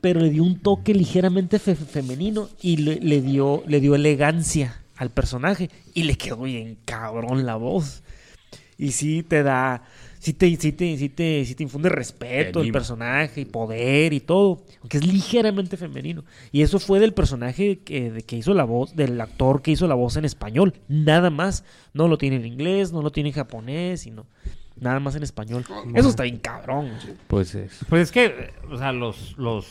Pero 0.00 0.20
le 0.20 0.30
dio 0.30 0.42
un 0.42 0.58
toque 0.60 0.94
ligeramente 0.94 1.58
fe- 1.58 1.76
femenino 1.76 2.48
y 2.60 2.78
le, 2.78 2.96
le 2.96 3.20
dio, 3.20 3.62
le 3.66 3.80
dio 3.80 3.94
elegancia 3.94 4.82
al 4.96 5.10
personaje. 5.10 5.70
Y 5.94 6.02
le 6.04 6.16
quedó 6.16 6.42
bien 6.42 6.78
cabrón 6.84 7.46
la 7.46 7.56
voz. 7.56 8.02
Y 8.78 8.92
sí 8.92 9.22
te 9.22 9.42
da. 9.44 9.84
Sí 10.22 10.34
te, 10.34 10.54
sí 10.56 10.70
te, 10.70 10.96
sí 10.96 11.08
te, 11.08 11.44
sí 11.44 11.56
te 11.56 11.64
infunde 11.64 11.88
respeto 11.88 12.60
el 12.60 12.66
personaje 12.72 13.40
y 13.40 13.44
poder 13.44 14.12
y 14.12 14.20
todo. 14.20 14.62
Aunque 14.80 14.98
es 14.98 15.04
ligeramente 15.04 15.76
femenino. 15.76 16.24
Y 16.52 16.62
eso 16.62 16.78
fue 16.78 17.00
del 17.00 17.12
personaje 17.12 17.80
que, 17.80 18.12
de- 18.12 18.22
que 18.22 18.36
hizo 18.36 18.54
la 18.54 18.62
voz, 18.62 18.94
del 18.94 19.20
actor 19.20 19.62
que 19.62 19.72
hizo 19.72 19.88
la 19.88 19.96
voz 19.96 20.16
en 20.16 20.24
español. 20.24 20.74
Nada 20.86 21.30
más. 21.30 21.64
No 21.92 22.06
lo 22.06 22.18
tiene 22.18 22.36
en 22.36 22.46
inglés, 22.46 22.92
no 22.92 23.02
lo 23.02 23.10
tiene 23.10 23.30
en 23.30 23.34
japonés, 23.34 24.02
sino 24.02 24.26
nada 24.76 25.00
más 25.00 25.16
en 25.16 25.24
español. 25.24 25.64
Eso 25.92 26.10
está 26.10 26.22
bien 26.22 26.36
cabrón. 26.38 26.90
Pues 27.26 27.56
es. 27.56 27.80
Pues 27.88 28.02
es 28.02 28.12
que, 28.12 28.52
o 28.70 28.78
sea, 28.78 28.92
los, 28.92 29.34
los... 29.38 29.66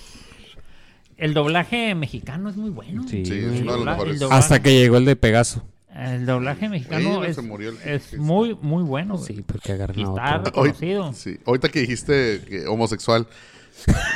El 1.16 1.34
doblaje 1.34 1.96
mexicano 1.96 2.50
es 2.50 2.58
muy 2.58 2.72
bueno. 2.72 3.06
Sí, 3.08 3.24
Sí, 3.26 3.34
es 3.36 3.62
uno 3.62 3.72
de 3.72 3.78
los 3.78 3.86
mejores. 3.86 4.22
Hasta 4.32 4.62
que 4.62 4.74
llegó 4.78 4.98
el 4.98 5.06
de 5.06 5.16
Pegaso. 5.16 5.64
El 5.96 6.26
doblaje 6.26 6.70
mexicano 6.70 7.24
es, 7.26 7.36
se 7.36 7.42
murió 7.42 7.70
el- 7.72 7.82
es 7.84 8.14
muy, 8.18 8.56
muy 8.62 8.82
bueno. 8.84 9.18
güey. 9.18 9.28
Sí, 9.28 9.42
porque 9.46 9.74
agarran 9.74 10.00
está 10.00 10.40
otro. 10.40 10.62
Hoy- 10.62 10.70
reconocido. 10.70 11.14
sí, 11.14 11.38
ahorita 11.46 11.70
que 11.70 11.82
dijiste 11.82 12.42
que 12.48 12.66
homosexual, 12.68 13.28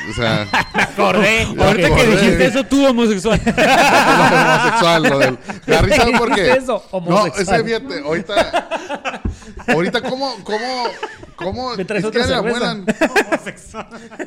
o 0.10 0.14
sea, 0.14 0.44
Acordé. 0.74 1.42
Ahorita 1.58 1.96
que 1.96 2.08
dijiste 2.08 2.46
eso, 2.46 2.64
tú 2.64 2.86
homosexual. 2.86 3.42
homosexual, 3.46 5.04
lo 5.04 5.20
del... 5.20 5.38
Me 5.66 5.76
da 5.76 5.82
risa 5.82 6.06
porque... 6.18 6.52
Eso, 6.52 6.84
No, 7.08 7.26
ese 7.28 7.64
fíjate, 7.64 8.00
ahorita... 8.00 8.80
Ahorita, 9.68 10.02
¿cómo, 10.02 10.34
cómo, 10.44 10.84
cómo... 11.36 11.76
Me 11.76 11.84
traes 11.86 12.04
es 12.04 12.08
otra 12.08 12.38
abuelan? 12.38 12.86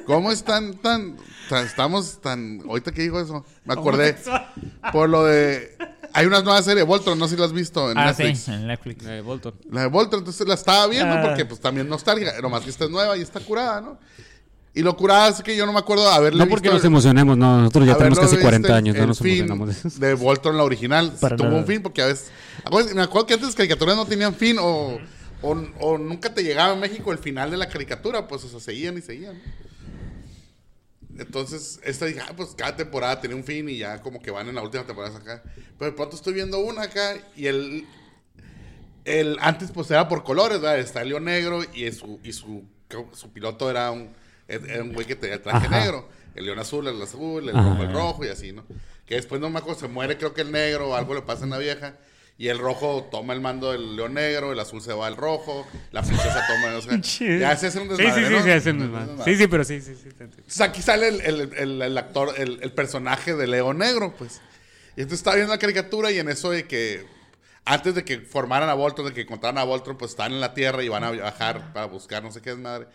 ¿Cómo 0.07 0.33
están 0.33 0.75
tan, 0.79 1.17
tan... 1.49 1.65
Estamos 1.65 2.21
tan... 2.21 2.61
Ahorita 2.69 2.93
que 2.93 3.03
dijo 3.03 3.21
eso, 3.21 3.45
me 3.65 3.75
acordé. 3.75 4.17
Por 4.93 5.09
lo 5.09 5.25
de... 5.25 5.77
Hay 6.19 6.27
una 6.27 6.43
nueva 6.43 6.61
serie, 6.63 6.83
Voltron, 6.83 7.19
no 7.19 7.27
sé 7.29 7.35
si 7.35 7.41
la 7.41 7.47
has 7.47 7.53
visto 7.53 7.91
en 7.91 7.99
Ah, 7.99 8.13
sí, 8.13 8.25
Netflix. 8.25 8.49
en 8.49 8.67
Netflix. 8.67 9.07
Eh, 9.07 9.21
Bolton. 9.21 9.55
La 9.71 9.83
de 9.83 9.87
Voltron, 9.87 10.21
entonces 10.21 10.47
la 10.49 10.55
estaba 10.55 10.87
viendo 10.89 11.15
Ah. 11.15 11.23
porque 11.23 11.45
pues 11.45 11.61
también 11.61 11.89
nostalgia, 11.89 12.33
nomás 12.43 12.63
que 12.63 12.71
esta 12.71 12.85
es 12.85 12.91
nueva 12.91 13.17
y 13.17 13.23
está 13.23 13.41
curada, 13.41 13.81
¿no? 13.81 13.99
Y 14.75 14.83
lo 14.83 14.97
curada 14.97 15.29
es 15.29 15.43
que 15.43 15.57
yo 15.57 15.65
no 15.67 15.73
me 15.73 15.79
acuerdo 15.79 16.05
de 16.05 16.15
haberle 16.15 16.39
No 16.45 16.49
porque 16.49 16.69
visto 16.69 16.75
nos 16.75 16.83
el- 16.85 16.89
emocionemos, 16.89 17.37
no, 17.37 17.59
nosotros 17.59 17.87
ya 17.87 17.97
tenemos 17.97 18.19
casi 18.19 18.33
visto 18.33 18.43
40 18.45 18.69
el- 18.69 18.75
años, 18.75 18.97
no 18.97 19.07
nos 19.07 19.19
fin 19.19 19.39
emocionamos 19.39 19.69
de 19.83 19.89
eso. 19.89 19.99
de 20.01 20.15
Voltron, 20.15 20.57
la 20.57 20.65
original, 20.65 21.13
Para 21.21 21.37
tuvo 21.37 21.49
nada. 21.49 21.61
un 21.61 21.67
fin 21.67 21.83
porque 21.83 22.03
a 22.03 22.07
veces... 22.07 22.31
Me 22.95 23.03
acuerdo 23.03 23.27
que 23.27 23.35
antes 23.35 23.49
las 23.49 23.57
caricaturas 23.57 23.97
no 23.97 24.05
tenían 24.05 24.35
fin 24.35 24.57
o, 24.61 24.99
o, 25.43 25.57
o 25.81 25.99
nunca 25.99 26.35
te 26.35 26.43
llegaba 26.43 26.75
en 26.75 26.81
México 26.81 27.13
el 27.13 27.19
final 27.19 27.51
de 27.51 27.57
la 27.57 27.69
caricatura, 27.69 28.27
pues 28.29 28.45
o 28.45 28.49
sea, 28.49 28.61
seguían 28.61 28.99
y 28.99 29.03
seguían. 29.03 29.41
Entonces, 31.19 31.81
esta 31.83 32.07
dije, 32.07 32.21
ah, 32.21 32.33
pues 32.37 32.51
cada 32.57 32.77
temporada 32.77 33.21
tenía 33.21 33.37
un 33.37 33.45
fin 33.45 33.69
y 33.69 33.79
ya 33.79 34.01
como 34.01 34.23
que 34.23 34.31
van 34.31 34.49
en 34.49 34.55
la 34.55 34.63
última 34.63 34.85
temporada 34.85 35.19
acá. 35.19 35.43
Pero 35.79 35.91
de 35.91 35.97
pronto 35.97 36.17
estoy 36.17 36.33
viendo 36.33 36.61
una 36.61 36.83
acá 36.83 37.17
y 37.35 37.47
el, 37.47 37.87
el 39.05 39.37
antes 39.41 39.73
pues 39.73 39.91
era 39.91 40.09
por 40.09 40.23
colores, 40.23 40.61
¿verdad? 40.61 40.79
Está 40.79 41.03
el 41.03 41.09
león 41.09 41.25
negro 41.25 41.63
y 41.75 41.91
su, 41.93 42.21
y 42.23 42.33
su, 42.33 42.65
su 43.13 43.33
piloto 43.33 43.69
era 43.69 43.91
un, 43.91 44.11
era 44.47 44.83
un 44.83 44.93
güey 44.93 45.07
que 45.07 45.17
tenía 45.17 45.43
traje 45.43 45.67
Ajá. 45.67 45.81
negro. 45.81 46.09
El 46.35 46.47
león 46.47 46.59
azul, 46.61 46.87
el 46.87 47.03
azul, 47.03 47.49
el 47.49 47.55
rojo, 47.55 47.83
el 47.83 47.93
rojo 47.93 48.25
y 48.25 48.29
así, 48.29 48.53
¿no? 48.53 48.65
Que 49.05 49.17
después 49.17 49.41
no 49.41 49.51
me 49.51 49.59
acuerdo, 49.59 49.81
se 49.81 49.89
muere 49.89 50.19
creo 50.19 50.35
que 50.35 50.43
el 50.43 50.53
negro 50.53 50.91
o 50.91 50.95
algo 50.95 51.15
le 51.15 51.23
pasa 51.23 51.43
en 51.45 51.51
la 51.51 51.59
vieja. 51.59 51.97
Y 52.41 52.47
el 52.49 52.59
rojo 52.59 53.09
toma 53.11 53.35
el 53.35 53.41
mando 53.41 53.73
del 53.73 53.97
león 53.97 54.15
negro, 54.15 54.53
el 54.53 54.61
azul 54.61 54.81
se 54.81 54.93
va 54.93 55.09
al 55.09 55.17
rojo, 55.17 55.67
la 55.91 56.03
princesa 56.03 56.47
toma, 56.47 56.77
o 56.77 56.81
sea, 56.81 56.97
ya 57.39 57.57
se 57.57 57.67
hace 57.67 57.81
un 57.81 57.89
Sí, 57.97 58.03
desmadre, 58.03 58.23
sí, 58.23 58.29
sí, 58.29 58.33
¿no? 58.33 58.43
sí, 58.45 58.51
hacen 58.51 58.77
Un 58.77 58.83
desmadre. 58.83 59.07
desmadre. 59.09 59.33
sí, 59.35 59.39
sí, 59.43 59.47
pero 59.49 59.65
sí, 59.65 59.81
sí, 59.81 59.95
sí. 59.97 60.09
Entonces 60.21 60.61
aquí 60.61 60.81
sale 60.81 61.09
el, 61.09 61.21
el- 61.23 61.53
el- 61.57 61.83
el 61.83 61.99
actor, 61.99 62.33
el, 62.39 62.61
el 62.63 62.73
personaje 62.73 63.35
de 63.35 63.47
Leo 63.49 63.75
Negro, 63.75 64.15
pues. 64.17 64.41
Y 64.97 65.01
entonces 65.03 65.19
estaba 65.19 65.35
viendo 65.37 65.53
la 65.53 65.59
caricatura 65.59 66.13
y 66.13 66.19
en 66.21 66.29
eso 66.29 66.51
de 66.51 66.67
que 66.69 67.05
antes 67.65 67.95
de 67.97 68.05
que 68.05 68.21
formaran 68.21 68.69
a 68.69 68.75
Voltron, 68.75 69.09
de 69.09 69.13
que 69.15 69.23
encontraran 69.23 69.59
a 69.59 69.65
Voltron, 69.65 69.99
pues 69.99 70.13
están 70.13 70.33
en 70.33 70.41
la 70.41 70.55
Tierra 70.55 70.83
y 70.85 70.89
van 70.89 71.03
a 71.05 71.11
viajar 71.11 71.73
para 71.73 71.87
buscar 71.87 72.23
no 72.23 72.31
sé 72.31 72.41
qué 72.41 72.51
es 72.53 72.57
madre. 72.59 72.87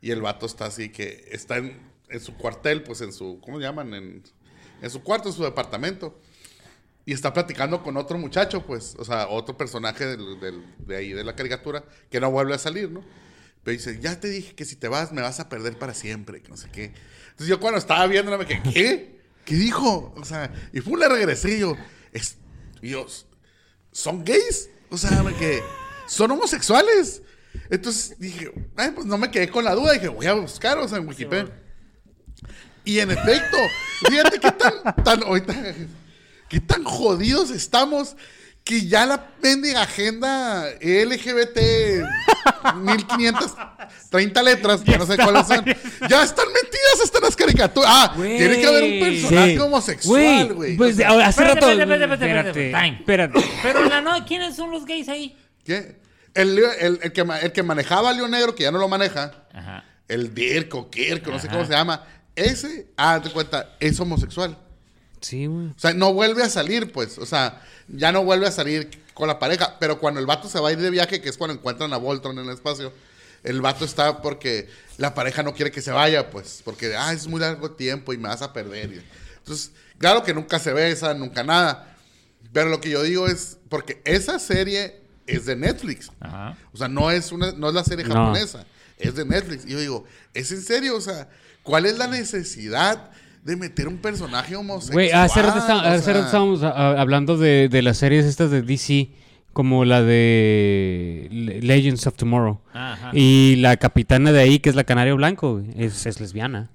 Y 0.00 0.12
el 0.12 0.22
vato 0.22 0.46
está 0.46 0.64
así 0.64 0.88
que 0.88 1.28
está 1.30 1.58
en, 1.58 1.78
en 2.08 2.20
su 2.20 2.34
cuartel, 2.36 2.82
pues 2.82 3.00
en 3.02 3.12
su, 3.12 3.38
¿cómo 3.44 3.58
se 3.58 3.64
llaman? 3.64 3.92
En, 3.94 4.22
en 4.80 4.90
su 4.90 5.02
cuarto, 5.02 5.28
en 5.28 5.34
su 5.34 5.44
departamento. 5.44 6.18
Y 7.08 7.14
está 7.14 7.32
platicando 7.32 7.82
con 7.82 7.96
otro 7.96 8.18
muchacho, 8.18 8.66
pues, 8.66 8.94
o 8.98 9.04
sea, 9.04 9.28
otro 9.28 9.56
personaje 9.56 10.04
del- 10.04 10.38
del- 10.40 10.62
de 10.86 10.94
ahí, 10.94 11.12
de 11.14 11.24
la 11.24 11.34
caricatura, 11.34 11.82
que 12.10 12.20
no 12.20 12.30
vuelve 12.30 12.52
a 12.52 12.58
salir, 12.58 12.90
¿no? 12.90 13.02
Pero 13.64 13.74
dice, 13.78 13.98
ya 13.98 14.20
te 14.20 14.28
dije 14.28 14.54
que 14.54 14.66
si 14.66 14.76
te 14.76 14.88
vas 14.88 15.10
me 15.10 15.22
vas 15.22 15.40
a 15.40 15.48
perder 15.48 15.78
para 15.78 15.94
siempre, 15.94 16.42
que 16.42 16.50
no 16.50 16.58
sé 16.58 16.68
qué. 16.70 16.92
Entonces 17.30 17.46
yo 17.46 17.60
cuando 17.60 17.78
estaba 17.78 18.06
viendo 18.08 18.36
me 18.36 18.44
quedé, 18.44 18.60
¿qué? 18.74 19.20
¿Qué 19.46 19.54
dijo? 19.54 20.12
O 20.18 20.24
sea, 20.26 20.52
y 20.70 20.80
fue 20.82 20.98
le 20.98 21.08
regresé 21.08 21.56
y 21.56 21.60
yo, 21.60 21.78
es, 22.12 22.36
Dios, 22.82 23.26
¿son 23.90 24.22
gays? 24.22 24.68
O 24.90 24.98
sea, 24.98 25.22
me 25.22 25.32
quedé, 25.34 25.62
¿son 26.08 26.30
homosexuales? 26.30 27.22
Entonces 27.70 28.18
dije, 28.18 28.52
ay, 28.76 28.90
pues 28.94 29.06
no 29.06 29.16
me 29.16 29.30
quedé 29.30 29.48
con 29.48 29.64
la 29.64 29.74
duda, 29.74 29.92
dije, 29.94 30.08
voy 30.08 30.26
a 30.26 30.34
buscar, 30.34 30.76
o 30.76 30.86
sea, 30.86 30.98
en 30.98 31.08
Wikipedia. 31.08 31.58
Y 32.84 32.98
en 33.00 33.10
efecto, 33.10 33.56
fíjate 34.10 34.38
qué 34.38 34.52
tan, 34.52 34.94
tan, 35.04 35.22
ahorita, 35.22 35.54
qué 36.48 36.60
tan 36.60 36.84
jodidos 36.84 37.50
estamos 37.50 38.16
que 38.64 38.86
ya 38.86 39.06
la 39.06 39.28
mendiga 39.42 39.82
agenda 39.82 40.66
LGBT 40.82 41.58
1530 42.74 44.42
letras, 44.42 44.80
que 44.82 44.98
no 44.98 45.06
sé 45.06 45.16
cuáles 45.16 45.46
son. 45.46 45.64
Ya 46.08 46.22
están 46.22 46.46
metidas 46.52 47.00
hasta 47.02 47.20
las 47.20 47.36
caricaturas. 47.36 47.90
Ah, 47.92 48.12
Güey. 48.16 48.36
tiene 48.38 48.60
que 48.60 48.66
haber 48.66 48.84
un 48.84 49.00
personaje 49.00 49.52
Sí. 49.52 49.58
homosexual, 49.58 50.54
güey. 50.54 50.76
Pues 50.76 51.00
ahora, 51.00 51.28
hace 51.28 51.40
Espérate, 51.42 51.60
rato. 51.60 51.70
espérate, 51.80 52.04
espérate, 52.04 52.24
espérate, 52.26 52.66
Espérate, 52.66 52.98
espérate. 52.98 53.38
espérate. 53.38 53.60
Pero 53.62 53.84
la 53.88 54.00
no, 54.00 54.24
¿quiénes 54.26 54.56
son 54.56 54.70
los 54.70 54.84
gays 54.84 55.08
ahí? 55.08 55.36
¿qué? 55.64 55.96
El, 56.34 56.58
el- 56.58 56.98
el 57.02 57.12
que, 57.12 57.24
el 57.42 57.52
que 57.52 57.62
manejaba 57.62 58.10
a 58.10 58.12
León 58.12 58.30
Negro, 58.30 58.54
que 58.54 58.62
ya 58.64 58.70
no 58.70 58.78
lo 58.78 58.88
maneja, 58.88 59.32
Ajá. 59.52 59.84
el 60.08 60.34
Dirk 60.34 60.74
o 60.74 60.90
Kirk, 60.90 61.26
no 61.26 61.38
sé 61.38 61.48
cómo 61.48 61.64
se 61.64 61.72
llama, 61.72 62.04
ese, 62.36 62.88
ah, 62.96 63.20
te 63.22 63.30
cuenta, 63.30 63.76
es 63.80 63.98
homosexual. 63.98 64.56
Sí, 65.20 65.46
güey. 65.46 65.66
O 65.68 65.74
sea, 65.78 65.92
no 65.94 66.12
vuelve 66.12 66.42
a 66.42 66.48
salir, 66.48 66.92
pues. 66.92 67.18
O 67.18 67.26
sea, 67.26 67.62
ya 67.88 68.12
no 68.12 68.24
vuelve 68.24 68.46
a 68.46 68.50
salir 68.50 68.90
con 69.14 69.28
la 69.28 69.38
pareja. 69.38 69.76
Pero 69.78 69.98
cuando 69.98 70.20
el 70.20 70.26
vato 70.26 70.48
se 70.48 70.60
va 70.60 70.68
a 70.68 70.72
ir 70.72 70.78
de 70.78 70.90
viaje, 70.90 71.20
que 71.20 71.28
es 71.28 71.36
cuando 71.36 71.54
encuentran 71.54 71.92
a 71.92 71.96
Voltron 71.96 72.38
en 72.38 72.46
el 72.46 72.52
espacio, 72.54 72.92
el 73.44 73.60
vato 73.60 73.84
está 73.84 74.20
porque 74.22 74.68
la 74.96 75.14
pareja 75.14 75.42
no 75.42 75.54
quiere 75.54 75.70
que 75.70 75.80
se 75.82 75.90
vaya, 75.90 76.30
pues. 76.30 76.62
Porque, 76.64 76.94
ah, 76.96 77.12
es 77.12 77.26
muy 77.26 77.40
largo 77.40 77.72
tiempo 77.72 78.12
y 78.12 78.18
me 78.18 78.28
vas 78.28 78.42
a 78.42 78.52
perder. 78.52 79.02
Entonces, 79.38 79.72
claro 79.98 80.22
que 80.22 80.34
nunca 80.34 80.58
se 80.58 80.72
besan, 80.72 81.18
nunca 81.18 81.42
nada. 81.44 81.96
Pero 82.52 82.68
lo 82.70 82.80
que 82.80 82.90
yo 82.90 83.02
digo 83.02 83.26
es, 83.26 83.58
porque 83.68 84.00
esa 84.04 84.38
serie 84.38 85.00
es 85.26 85.44
de 85.46 85.54
Netflix. 85.56 86.10
Ajá. 86.20 86.56
O 86.72 86.76
sea, 86.78 86.88
no 86.88 87.10
es, 87.10 87.30
una, 87.32 87.52
no 87.52 87.68
es 87.68 87.74
la 87.74 87.84
serie 87.84 88.04
No. 88.04 88.14
japonesa, 88.14 88.64
es 88.98 89.14
de 89.14 89.24
Netflix. 89.24 89.64
Y 89.66 89.70
yo 89.72 89.80
digo, 89.80 90.04
¿es 90.34 90.50
en 90.50 90.62
serio? 90.62 90.96
O 90.96 91.00
sea, 91.00 91.28
¿cuál 91.62 91.84
es 91.86 91.98
la 91.98 92.06
necesidad 92.06 93.10
de 93.48 93.56
meter 93.56 93.88
un 93.88 93.96
personaje 93.96 94.54
homosexual? 94.54 94.94
Güey, 94.94 95.10
hace 95.10 95.42
rato, 95.42 95.58
está- 95.58 95.76
O 95.76 95.80
hace 95.80 96.02
sea, 96.04 96.14
rato 96.14 96.26
estábamos 96.26 96.62
a- 96.62 97.00
hablando 97.00 97.36
de, 97.36 97.68
de 97.68 97.82
las 97.82 97.96
series 97.98 98.24
estas 98.24 98.50
de 98.52 98.62
DC, 98.62 99.08
como 99.52 99.84
la 99.84 100.02
de 100.02 101.28
Le- 101.32 101.60
Legends 101.62 102.06
of 102.06 102.14
Tomorrow. 102.14 102.60
Ajá. 102.72 103.10
Y 103.12 103.56
la 103.56 103.76
capitana 103.76 104.30
de 104.32 104.40
ahí, 104.40 104.58
que 104.60 104.68
es 104.70 104.76
la 104.76 104.84
Canario 104.84 105.16
Blanco, 105.16 105.62
es, 105.76 106.06
es 106.06 106.20
lesbiana. 106.20 106.70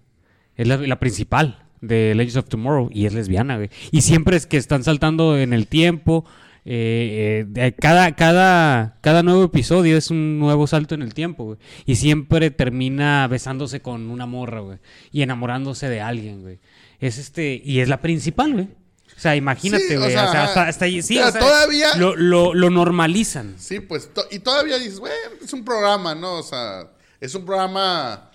Es 0.56 0.68
la, 0.68 0.78
la 0.78 1.00
principal 1.00 1.60
de 1.82 2.14
Legends 2.16 2.38
of 2.38 2.50
Tomorrow 2.50 2.90
y 2.92 3.06
es 3.06 3.14
lesbiana, 3.14 3.56
güey. 3.58 3.70
Y 3.92 4.02
siempre 4.02 4.36
es 4.38 4.46
que 4.46 4.58
están 4.58 4.84
saltando 4.84 5.38
en 5.38 5.54
el 5.54 5.68
tiempo. 5.68 6.26
Eh, 6.66 7.46
eh, 7.56 7.74
cada, 7.80 8.16
cada, 8.16 8.98
cada 9.02 9.24
nuevo 9.24 9.44
episodio 9.44 9.98
es 9.98 10.10
un 10.12 10.40
nuevo 10.40 10.66
salto 10.68 10.96
en 10.96 11.02
el 11.02 11.14
tiempo, 11.14 11.44
güey. 11.46 11.58
Y 11.86 11.96
siempre 11.96 12.52
termina 12.52 13.28
besándose 13.28 13.82
con 13.82 14.10
una 14.10 14.26
morra, 14.26 14.62
güey. 14.62 14.78
Y 15.12 15.22
enamorándose 15.24 15.90
de 15.90 16.02
alguien, 16.02 16.42
güey. 16.42 16.60
Es 17.00 17.18
este, 17.18 17.62
y 17.64 17.80
es 17.80 17.90
la 17.90 18.00
principal, 18.02 18.54
güey. 18.54 18.70
O 19.16 19.20
sea, 19.20 19.36
imagínate, 19.36 19.88
Sí, 19.88 19.96
o 19.96 20.00
güey. 20.00 20.10
O 20.10 20.14
sea, 20.14 20.32
sea, 20.32 20.44
hasta, 20.46 20.68
hasta 20.68 20.86
ahí- 20.86 21.02
sí, 21.02 21.20
o 21.20 21.30
sea, 21.32 21.40
todavía- 21.40 21.96
Lo, 21.98 22.16
lo, 22.16 22.54
lo 22.54 22.70
normalizan. 22.70 23.56
Sí, 23.58 23.80
pues, 23.80 24.14
to- 24.14 24.26
y 24.32 24.40
todavía 24.40 24.78
dices, 24.80 25.00
bueno, 25.00 25.16
es 25.44 25.54
un 25.54 25.64
programa, 25.64 26.16
¿no? 26.16 26.40
O 26.40 26.44
sea, 26.44 26.90
es 27.22 27.36
un 27.36 27.46
programa 27.46 28.32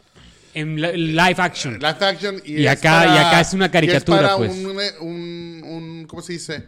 En 0.60 0.80
li- 0.80 1.12
live 1.12 1.36
action. 1.38 1.74
live 1.74 1.96
action 2.00 2.42
y, 2.44 2.62
Y 2.62 2.66
es 2.66 2.72
acá- 2.72 3.06
y 3.06 3.18
acá 3.18 3.40
es 3.40 3.52
una 3.52 3.70
caricatura, 3.70 4.22
para 4.22 4.36
pues. 4.36 4.50
Un, 4.52 4.66
un, 5.00 5.62
un- 5.64 6.06
¿cómo 6.08 6.22
se 6.22 6.32
dice? 6.34 6.64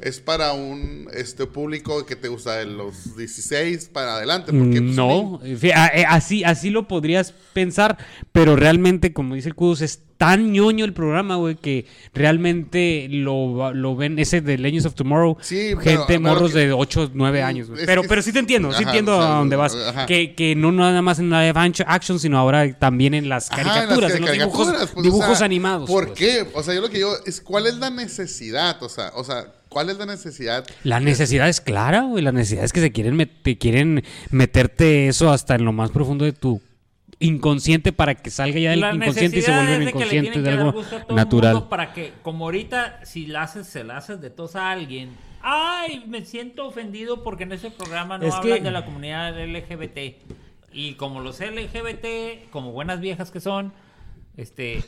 Es 0.00 0.20
para 0.20 0.52
un 0.52 1.08
este 1.14 1.46
público 1.46 2.04
que 2.06 2.16
te 2.16 2.28
gusta 2.28 2.56
de 2.56 2.66
los 2.66 3.16
16 3.16 3.90
para 3.92 4.16
adelante. 4.16 4.52
Porque, 4.52 4.80
pues, 4.82 4.94
no, 4.96 5.40
eh, 5.44 6.04
así, 6.08 6.44
así 6.44 6.70
lo 6.70 6.88
podrías 6.88 7.32
pensar, 7.52 7.98
pero 8.32 8.56
realmente, 8.56 9.12
como 9.12 9.34
dice 9.34 9.48
el 9.48 9.54
Kudos, 9.54 9.80
es 9.82 10.00
tan 10.16 10.52
ñoño 10.52 10.84
el 10.84 10.92
programa, 10.92 11.36
güey, 11.36 11.56
que 11.56 11.86
realmente 12.14 13.08
lo, 13.10 13.72
lo 13.74 13.96
ven, 13.96 14.18
ese 14.18 14.40
de 14.40 14.58
Legends 14.58 14.86
of 14.86 14.94
Tomorrow, 14.94 15.36
Sí, 15.40 15.70
pero- 15.70 15.80
gente, 15.80 16.04
pero 16.06 16.20
morros 16.20 16.52
que- 16.52 16.58
de 16.58 16.72
8, 16.72 17.10
9 17.14 17.42
años, 17.42 17.68
güey. 17.70 17.84
Pero, 17.84 18.02
que- 18.02 18.08
pero 18.08 18.22
sí 18.22 18.32
te 18.32 18.38
entiendo, 18.38 18.72
sí 18.72 18.82
entiendo 18.84 19.16
o 19.18 19.20
sea, 19.22 19.34
a 19.34 19.38
dónde 19.38 19.56
vas. 19.56 19.74
ajá. 19.74 20.06
Que, 20.06 20.34
que 20.34 20.54
no 20.54 20.72
nada 20.72 21.02
más 21.02 21.18
en 21.18 21.30
live 21.30 21.52
action- 21.54 21.86
action, 21.88 22.18
sino 22.18 22.38
ahora 22.38 22.72
también 22.78 23.14
en 23.14 23.28
las 23.28 23.50
Ajá, 23.50 23.60
en 23.60 23.66
las 23.66 23.76
caricaturas, 23.76 24.14
en 24.14 24.20
los 24.22 24.32
dibujos, 24.32 24.68
pues, 24.76 24.92
o 24.96 25.02
dibujos 25.02 25.38
sea, 25.38 25.44
animados. 25.46 25.90
¿Por 25.90 26.06
pues. 26.08 26.18
qué? 26.18 26.46
O 26.54 26.62
sea, 26.62 26.74
yo 26.74 26.80
lo 26.80 26.88
que 26.88 26.98
digo 26.98 27.12
es, 27.26 27.40
¿cuál 27.40 27.66
es 27.66 27.74
la 27.76 27.90
necesidad? 27.90 28.82
O 28.82 28.88
sea, 28.88 29.10
o 29.14 29.24
sea, 29.24 29.52
¿cuál 29.68 29.90
es 29.90 29.98
la 29.98 30.06
necesidad? 30.06 30.64
La 30.84 31.00
necesidad 31.00 31.48
es 31.48 31.60
clara, 31.60 32.02
güey. 32.02 32.22
La 32.22 32.32
necesidad 32.32 32.64
es 32.64 32.72
que 32.72 32.80
se 32.80 32.92
quieren, 32.92 33.16
met- 33.18 33.42
te 33.42 33.58
quieren 33.58 34.04
meterte 34.30 35.08
eso 35.08 35.30
hasta 35.30 35.56
en 35.56 35.64
lo 35.64 35.72
más 35.72 35.90
profundo 35.90 36.24
de 36.24 36.32
tu 36.32 36.60
inconsciente 37.20 37.92
para 37.92 38.14
que 38.14 38.30
salga 38.30 38.58
ya 38.58 38.70
del 38.70 38.80
La 38.80 38.94
inconsciente 38.94 39.38
y 39.38 39.42
se 39.42 39.50
vuelva 39.52 39.82
inconsciente 39.90 40.42
de 40.42 40.50
algo 40.50 40.82
natural. 41.10 41.68
para 41.68 41.92
que, 41.92 42.12
como 42.22 42.44
ahorita, 42.46 43.00
si 43.04 43.26
la 43.26 43.42
haces, 43.42 43.66
se 43.66 43.84
la 43.84 43.96
haces 43.98 44.20
de 44.20 44.30
tos 44.30 44.56
a 44.56 44.70
alguien. 44.70 45.10
Ay, 45.42 46.04
me 46.06 46.24
siento 46.24 46.66
ofendido 46.66 47.22
porque 47.22 47.42
en 47.44 47.52
ese 47.52 47.70
programa 47.70 48.18
no 48.18 48.26
Es 48.26 48.34
hablan 48.34 48.58
que- 48.58 48.64
de 48.64 48.70
la 48.70 48.84
comunidad 48.84 49.38
LGBT. 49.38 50.16
Y 50.72 50.94
como 50.94 51.20
los 51.20 51.40
LGBT, 51.40 52.48
como 52.50 52.72
buenas 52.72 53.00
viejas 53.00 53.30
que 53.30 53.40
son, 53.40 53.72
este, 54.36 54.82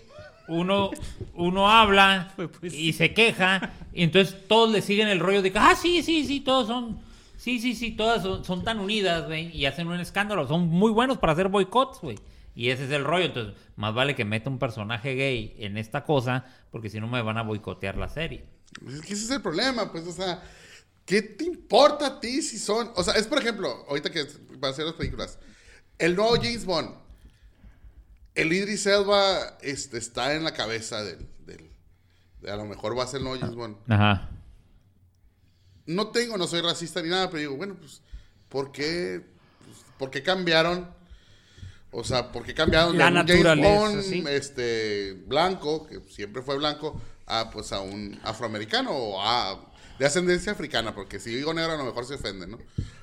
uno, 0.49 0.91
uno 1.35 1.69
habla 1.71 2.33
y 2.63 2.93
se 2.95 3.13
queja, 3.13 3.71
y 3.93 4.03
entonces 4.03 4.37
todos 4.49 4.71
le 4.73 4.83
siguen 4.83 5.09
el 5.09 5.21
rollo 5.21 5.43
de 5.43 5.53
que, 5.53 5.59
ah, 5.59 5.75
sí, 5.81 6.03
sí, 6.03 6.25
sí, 6.25 6.41
todos 6.41 6.67
son, 6.67 6.99
sí, 7.37 7.61
sí, 7.61 7.75
sí, 7.75 7.93
todas 7.93 8.23
son, 8.23 8.45
son 8.45 8.65
tan 8.65 8.79
unidas, 8.81 9.27
güey, 9.27 9.55
y 9.57 9.67
hacen 9.67 9.89
un 9.89 10.01
escándalo, 10.01 10.47
son 10.49 10.69
muy 10.69 10.91
buenos 10.93 11.19
para 11.19 11.33
hacer 11.33 11.49
boicots, 11.49 12.01
güey. 12.01 12.19
Y 12.55 12.71
ese 12.71 12.85
es 12.87 12.91
el 12.91 13.05
rollo, 13.05 13.27
entonces, 13.27 13.55
más 13.77 13.95
vale 13.95 14.15
que 14.15 14.25
meta 14.25 14.49
un 14.49 14.59
personaje 14.59 15.15
gay 15.15 15.55
en 15.59 15.77
esta 15.77 16.05
cosa, 16.05 16.47
porque 16.71 16.89
si 16.89 17.01
no 17.01 17.07
me 17.07 17.21
van 17.23 17.37
a 17.39 17.43
boicotear 17.43 17.97
la 17.99 18.09
serie. 18.09 18.45
Es 18.89 19.01
que 19.03 19.13
ese 19.13 19.25
es 19.25 19.31
el 19.31 19.43
problema, 19.43 19.93
pues, 19.93 20.07
o 20.07 20.13
sea, 20.13 20.43
¿qué 21.05 21.21
te 21.23 21.45
importa 21.45 22.07
a 22.07 22.21
ti 22.21 22.41
si 22.41 22.59
son? 22.59 22.91
O 22.97 23.03
sea, 23.05 23.15
es 23.15 23.27
por 23.27 23.39
ejemplo, 23.39 23.85
ahorita 23.89 24.11
que 24.11 24.25
van 24.59 24.65
a 24.65 24.69
hacer 24.69 24.87
las 24.87 24.95
películas, 24.95 25.39
el 25.99 26.17
nuevo 26.17 26.35
James 26.37 26.65
Bond, 26.65 26.91
el 28.35 28.53
Idris 28.53 28.87
Elba 28.87 29.57
este, 29.63 29.99
está 29.99 30.35
en 30.35 30.45
la 30.45 30.53
cabeza 30.53 31.03
del, 31.03 31.27
del- 31.47 31.71
de 32.43 32.51
a 32.51 32.57
lo 32.57 32.65
mejor 32.67 32.99
va 32.99 33.05
a 33.05 33.07
ser 33.07 33.19
el 33.19 33.25
nuevo 33.25 33.39
James 33.41 33.57
Bond. 33.57 33.77
Ajá. 33.89 34.31
No 35.87 36.09
tengo, 36.09 36.37
no 36.37 36.47
soy 36.47 36.61
racista 36.61 37.01
ni 37.03 37.09
nada, 37.09 37.31
pero 37.31 37.41
digo, 37.41 37.57
bueno, 37.57 37.77
pues, 37.77 38.01
¿por 38.49 38.73
qué, 38.73 39.23
pues, 39.65 39.79
¿por 39.99 40.11
qué 40.11 40.23
cambiaron? 40.23 40.89
O 41.93 42.05
sea, 42.05 42.33
¿por 42.33 42.45
qué 42.45 42.53
cambiaron 42.53 42.99
La 42.99 43.11
de 43.23 43.39
un 43.39 43.63
James 43.63 44.07
sí. 44.07 44.25
Este, 44.29 45.15
blanco, 45.27 45.87
que 45.87 46.01
siempre 46.11 46.43
fue 46.43 46.57
blanco, 46.59 47.01
a, 47.27 47.51
pues, 47.51 47.73
a 47.73 47.81
un 47.81 48.19
afroamericano 48.25 48.91
o 48.91 49.23
a, 49.23 49.73
de 49.99 50.07
ascendencia 50.07 50.53
africana? 50.53 50.95
Porque 50.95 51.21
si 51.21 51.31
digo 51.31 51.55
negro 51.55 51.73
a 51.73 51.77
lo 51.77 51.85
mejor 51.85 52.05
se 52.05 52.15
ofende, 52.15 52.47
¿no? 52.47 52.59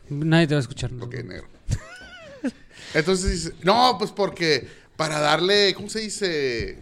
Nadie 0.10 0.48
te 0.48 0.54
va 0.56 0.60
a 0.60 0.62
escuchar. 0.62 0.92
¿no? 0.92 1.06
Ok, 1.06 1.16
negro. 1.24 1.48
Entonces 2.94 3.32
dice, 3.32 3.56
no, 3.64 3.96
pues 3.98 4.12
porque 4.12 4.68
para 4.96 5.20
darle, 5.20 5.74
¿cómo 5.74 5.90
se 5.90 6.02
dice? 6.02 6.78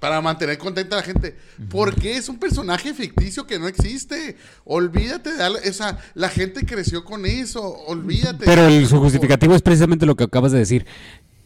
Para 0.00 0.20
mantener 0.20 0.56
contenta 0.58 0.96
a 0.96 1.00
la 1.00 1.04
gente. 1.04 1.36
Porque 1.70 2.16
es 2.16 2.28
un 2.28 2.38
personaje 2.38 2.94
ficticio 2.94 3.46
que 3.46 3.58
no 3.58 3.68
existe. 3.68 4.36
Olvídate 4.64 5.32
de 5.32 5.36
darle, 5.36 5.58
o 5.68 5.72
sea, 5.72 5.98
la 6.14 6.28
gente 6.28 6.64
creció 6.64 7.04
con 7.04 7.26
eso. 7.26 7.62
Olvídate. 7.86 8.44
Pero 8.44 8.66
el- 8.66 8.86
su 8.86 8.98
justificativo 8.98 9.54
es 9.54 9.62
precisamente 9.62 10.06
lo 10.06 10.16
que 10.16 10.24
acabas 10.24 10.52
de 10.52 10.58
decir. 10.58 10.86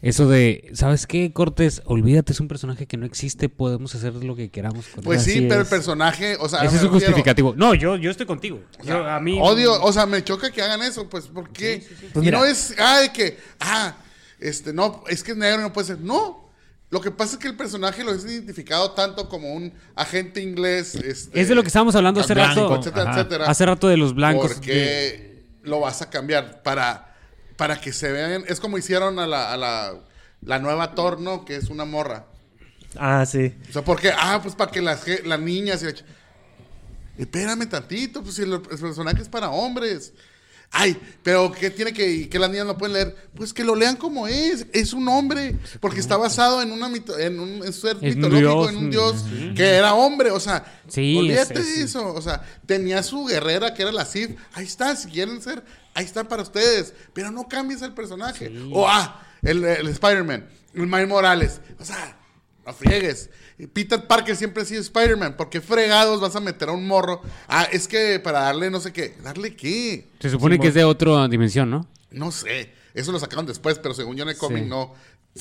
Eso 0.03 0.27
de, 0.29 0.71
¿sabes 0.73 1.07
qué, 1.07 1.31
Cortés? 1.31 1.83
Olvídate, 1.85 2.33
es 2.33 2.41
un 2.41 2.49
personaje 2.49 2.87
que 2.87 2.97
no 2.97 3.05
existe, 3.05 3.51
podemos 3.51 3.95
hacer 3.95 4.15
lo 4.15 4.35
que 4.35 4.49
queramos 4.49 4.87
con 4.87 5.01
él. 5.01 5.05
Pues 5.05 5.23
sí, 5.25 5.33
Así 5.33 5.47
pero 5.47 5.61
el 5.61 5.67
personaje, 5.67 6.37
o 6.41 6.49
sea, 6.49 6.61
Ese 6.61 6.77
es 6.77 6.81
su 6.81 6.87
refiero, 6.87 6.93
justificativo. 7.09 7.53
No, 7.55 7.75
yo, 7.75 7.97
yo 7.97 8.11
estoy 8.11 8.25
contigo. 8.25 8.63
o 8.81 8.83
sea, 8.85 8.95
Yo, 8.97 9.07
a 9.07 9.21
mí... 9.21 9.39
Odio, 9.43 9.83
o 9.83 9.93
sea, 9.93 10.07
me 10.07 10.25
choca 10.25 10.51
que 10.51 10.63
hagan 10.63 10.81
eso, 10.83 11.07
pues, 11.11 11.27
¿por 11.27 11.51
qué? 11.51 11.85
Pues 12.15 12.17
y 12.25 12.27
mira. 12.27 12.39
no 12.39 12.47
es, 12.47 12.75
ah, 12.79 13.01
de 13.01 13.13
que, 13.13 13.37
ah, 13.61 13.95
este, 14.39 14.73
no, 14.73 15.05
es 15.07 15.23
que 15.23 15.33
es 15.33 15.37
negro 15.37 15.61
no 15.61 15.71
puede 15.71 15.89
ser. 15.89 16.01
No. 16.01 16.49
Lo 16.91 17.01
que 17.01 17.11
pasa 17.13 17.35
es 17.35 17.39
que 17.39 17.47
el 17.49 17.57
personaje 17.57 18.03
lo 18.03 18.13
es 18.13 18.25
identificado 18.25 18.91
tanto 18.93 19.29
como 19.29 19.53
un 19.55 19.73
agente 19.95 20.41
inglés. 20.43 20.97
Este, 20.97 21.41
Es 21.41 21.49
de 21.49 21.55
lo 21.55 21.63
que 21.63 21.69
estábamos 21.69 21.95
hablando 21.95 22.21
hace 22.21 22.35
blanco, 22.35 22.69
rato. 22.77 22.91
etcétera. 23.11 23.47
Hace 23.49 23.65
rato 23.67 23.87
de 23.89 23.97
los 23.97 24.15
blancos. 24.15 24.49
de- 24.51 24.55
Porque 24.57 25.45
lo 25.63 25.81
vas 25.81 26.03
a 26.03 26.11
cambiar 26.11 26.63
para, 26.63 27.15
para 27.57 27.81
que 27.81 27.93
se 27.93 28.11
vean. 28.11 28.43
Es 28.49 28.59
como 28.59 28.77
hicieron 28.77 29.21
a 29.21 29.27
la, 29.29 29.53
a 29.53 29.57
la, 29.57 29.95
la 30.43 30.59
nueva 30.59 30.95
Thor, 30.97 31.21
¿no? 31.21 31.45
Que 31.45 31.55
es 31.57 31.69
una 31.71 31.85
morra. 31.85 32.27
Ah, 32.99 33.25
sí. 33.25 33.55
O 33.69 33.73
sea, 33.73 33.83
porque, 33.85 34.11
ah, 34.13 34.41
pues 34.43 34.57
para 34.57 34.73
que 34.73 34.81
las, 34.83 35.05
las 35.25 35.39
niñas 35.41 35.83
y 35.83 35.87
la 35.87 35.95
Espérame 37.19 37.69
tantito, 37.69 38.23
pues 38.23 38.35
si 38.37 38.43
el, 38.43 38.55
el 38.55 38.61
personaje 38.63 39.23
es 39.23 39.29
para 39.29 39.51
hombres. 39.51 40.13
Ay, 40.73 40.97
pero 41.25 41.51
¿qué 41.51 41.69
tiene 41.71 41.93
que, 41.93 42.29
que 42.29 42.39
las 42.39 42.49
niñas 42.49 42.65
no 42.67 42.79
pueden 42.79 42.93
leer? 42.95 43.17
Pues 43.35 43.53
que 43.53 43.65
lo 43.65 43.75
lean 43.75 43.97
como 43.97 44.29
es. 44.29 44.67
Es 44.73 44.93
un 44.93 45.09
hombre. 45.09 45.57
Porque 45.81 45.99
está 45.99 46.17
basado 46.17 46.63
en, 46.63 46.71
una 46.71 46.89
mito- 46.89 47.19
en 47.19 47.41
un 47.41 47.65
en 47.67 47.73
ser 47.73 47.97
Es 48.01 48.15
mitológico, 48.15 48.39
dios, 48.39 48.71
en 48.71 48.77
un 48.77 48.87
mm, 48.87 48.91
dios 48.91 49.25
que 49.57 49.65
era 49.65 49.95
hombre. 49.95 50.31
O 50.31 50.39
sea, 50.39 50.65
Sí, 50.87 51.17
olvídate 51.19 51.55
es- 51.55 51.61
es- 51.67 51.77
de 51.77 51.83
eso. 51.85 52.15
O 52.15 52.23
sea, 52.23 52.43
tenía 52.67 53.03
su 53.03 53.25
guerrera 53.25 53.75
que 53.75 53.83
era 53.83 53.91
la 53.91 54.05
Sif. 54.05 54.31
Ahí 54.53 54.65
está, 54.65 54.95
si 54.95 55.09
quieren 55.09 55.43
ser, 55.43 55.65
ahí 55.95 56.05
está 56.05 56.29
para 56.29 56.43
ustedes. 56.43 56.95
Pero 57.15 57.33
no 57.33 57.49
cambies 57.49 57.83
el 57.83 57.93
personaje. 57.93 58.53
O, 58.73 58.89
ah, 58.89 59.27
el, 59.43 59.65
el 59.65 59.89
Spider-Man, 59.89 60.49
el 60.75 60.87
Miles 60.87 61.09
Morales. 61.09 61.61
O 61.81 61.85
sea, 61.85 62.17
no 62.65 62.73
friegues. 62.73 63.29
Peter 63.67 64.07
Parker 64.07 64.37
siempre 64.37 64.63
ha 64.63 64.67
sido 64.67 64.81
Spider-Man. 64.81 65.37
¿Por 65.37 65.51
qué 65.51 65.61
fregados 65.61 66.21
vas 66.21 66.35
a 66.37 66.41
meter 66.41 66.69
a 66.69 66.73
un 66.73 66.87
morro? 66.87 67.23
Ah, 67.49 67.67
es 67.71 67.89
que 67.89 68.19
para 68.21 68.41
darle 68.41 68.71
no 68.71 68.81
sé 68.81 68.93
qué. 68.93 69.15
¿Darle 69.23 69.55
qué? 69.57 70.09
Se 70.21 70.31
supone 70.31 70.59
que 70.59 70.69
es 70.69 70.75
de 70.75 70.85
otra 70.85 71.29
dimensión, 71.29 71.71
¿no? 71.71 71.87
No 72.11 72.31
sé. 72.33 72.73
Eso 72.95 73.13
lo 73.13 73.19
sacaron 73.21 73.47
después, 73.47 73.79
pero 73.79 73.95
según 73.95 74.17
yo 74.17 74.23
en 74.25 74.31
el 74.31 74.37
cómic 74.37 74.65
Sí. 74.65 74.69
no. 74.69 74.95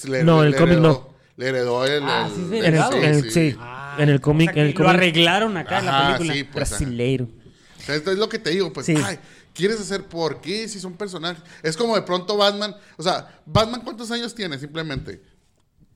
Le, 0.07 0.23
No, 0.23 0.41
en 0.43 0.49
el 0.49 0.55
cómic 0.55 0.73
heredó- 0.77 0.81
no. 0.81 1.09
Le 1.37 1.47
heredó 1.47 1.85
el. 1.85 2.03
Ah, 2.03 2.29
sí, 2.33 2.41
el- 2.57 3.31
sí, 3.31 3.55
En 3.97 4.09
el, 4.09 4.15
en 4.15 4.21
cómic. 4.21 4.51
en 4.51 4.57
el 4.67 4.73
Lo 4.73 4.89
arreglaron 4.89 5.57
acá 5.57 5.79
en 5.79 5.85
la 5.85 6.07
película. 6.17 6.33
sí, 6.33 6.43
pues, 6.43 6.69
brasileiro. 6.69 7.27
O 7.79 7.81
sea, 7.81 7.95
esto 7.95 8.11
es 8.11 8.17
lo 8.17 8.27
que 8.29 8.39
te 8.39 8.49
digo, 8.51 8.71
pues, 8.73 8.85
Sí. 8.85 8.95
ay, 9.03 9.17
¿quieres 9.53 9.79
hacer 9.79 10.03
por 10.03 10.41
qué 10.41 10.67
si 10.67 10.79
son 10.79 10.93
personajes? 10.93 11.41
Es 11.63 11.75
como 11.77 11.95
de 11.95 12.01
pronto 12.03 12.37
Batman, 12.37 12.75
o 12.97 13.03
sea, 13.03 13.39
Batman 13.45 13.81
¿cuántos 13.83 14.11
años 14.11 14.35
tiene 14.35 14.59
simplemente? 14.59 15.21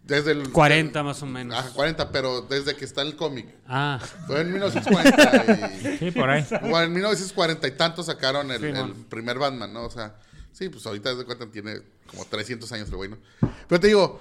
Desde 0.03 0.31
el 0.31 0.49
40 0.51 1.01
más 1.03 1.21
o 1.21 1.25
menos. 1.25 1.57
Ajá, 1.57 1.69
40, 1.73 2.11
pero 2.11 2.41
desde 2.41 2.75
que 2.75 2.83
está 2.83 3.01
el 3.01 3.15
cómic. 3.15 3.47
Ah, 3.67 3.99
Fue 4.27 4.41
en 4.41 4.51
1940 4.51 5.71
y, 5.93 5.97
Sí, 5.97 6.11
por 6.11 6.29
ahí. 6.29 6.45
o 6.71 6.81
en 6.81 6.91
1940 6.93 7.67
y 7.67 7.71
tanto 7.71 8.03
sacaron 8.03 8.51
el, 8.51 8.59
Sí, 8.59 8.65
el 8.67 8.73
mon. 8.73 9.03
primer 9.05 9.39
Batman, 9.39 9.71
¿no? 9.71 9.83
O 9.85 9.89
sea, 9.89 10.15
sí, 10.51 10.67
pues 10.69 10.85
ahorita 10.85 11.15
de 11.15 11.23
cuenta 11.23 11.49
tiene 11.49 11.81
como 12.07 12.25
300 12.25 12.69
años 12.73 12.89
el 12.89 12.95
güey, 12.97 13.09
¿no? 13.11 13.17
Pero 13.67 13.79
te 13.79 13.87
digo, 13.87 14.19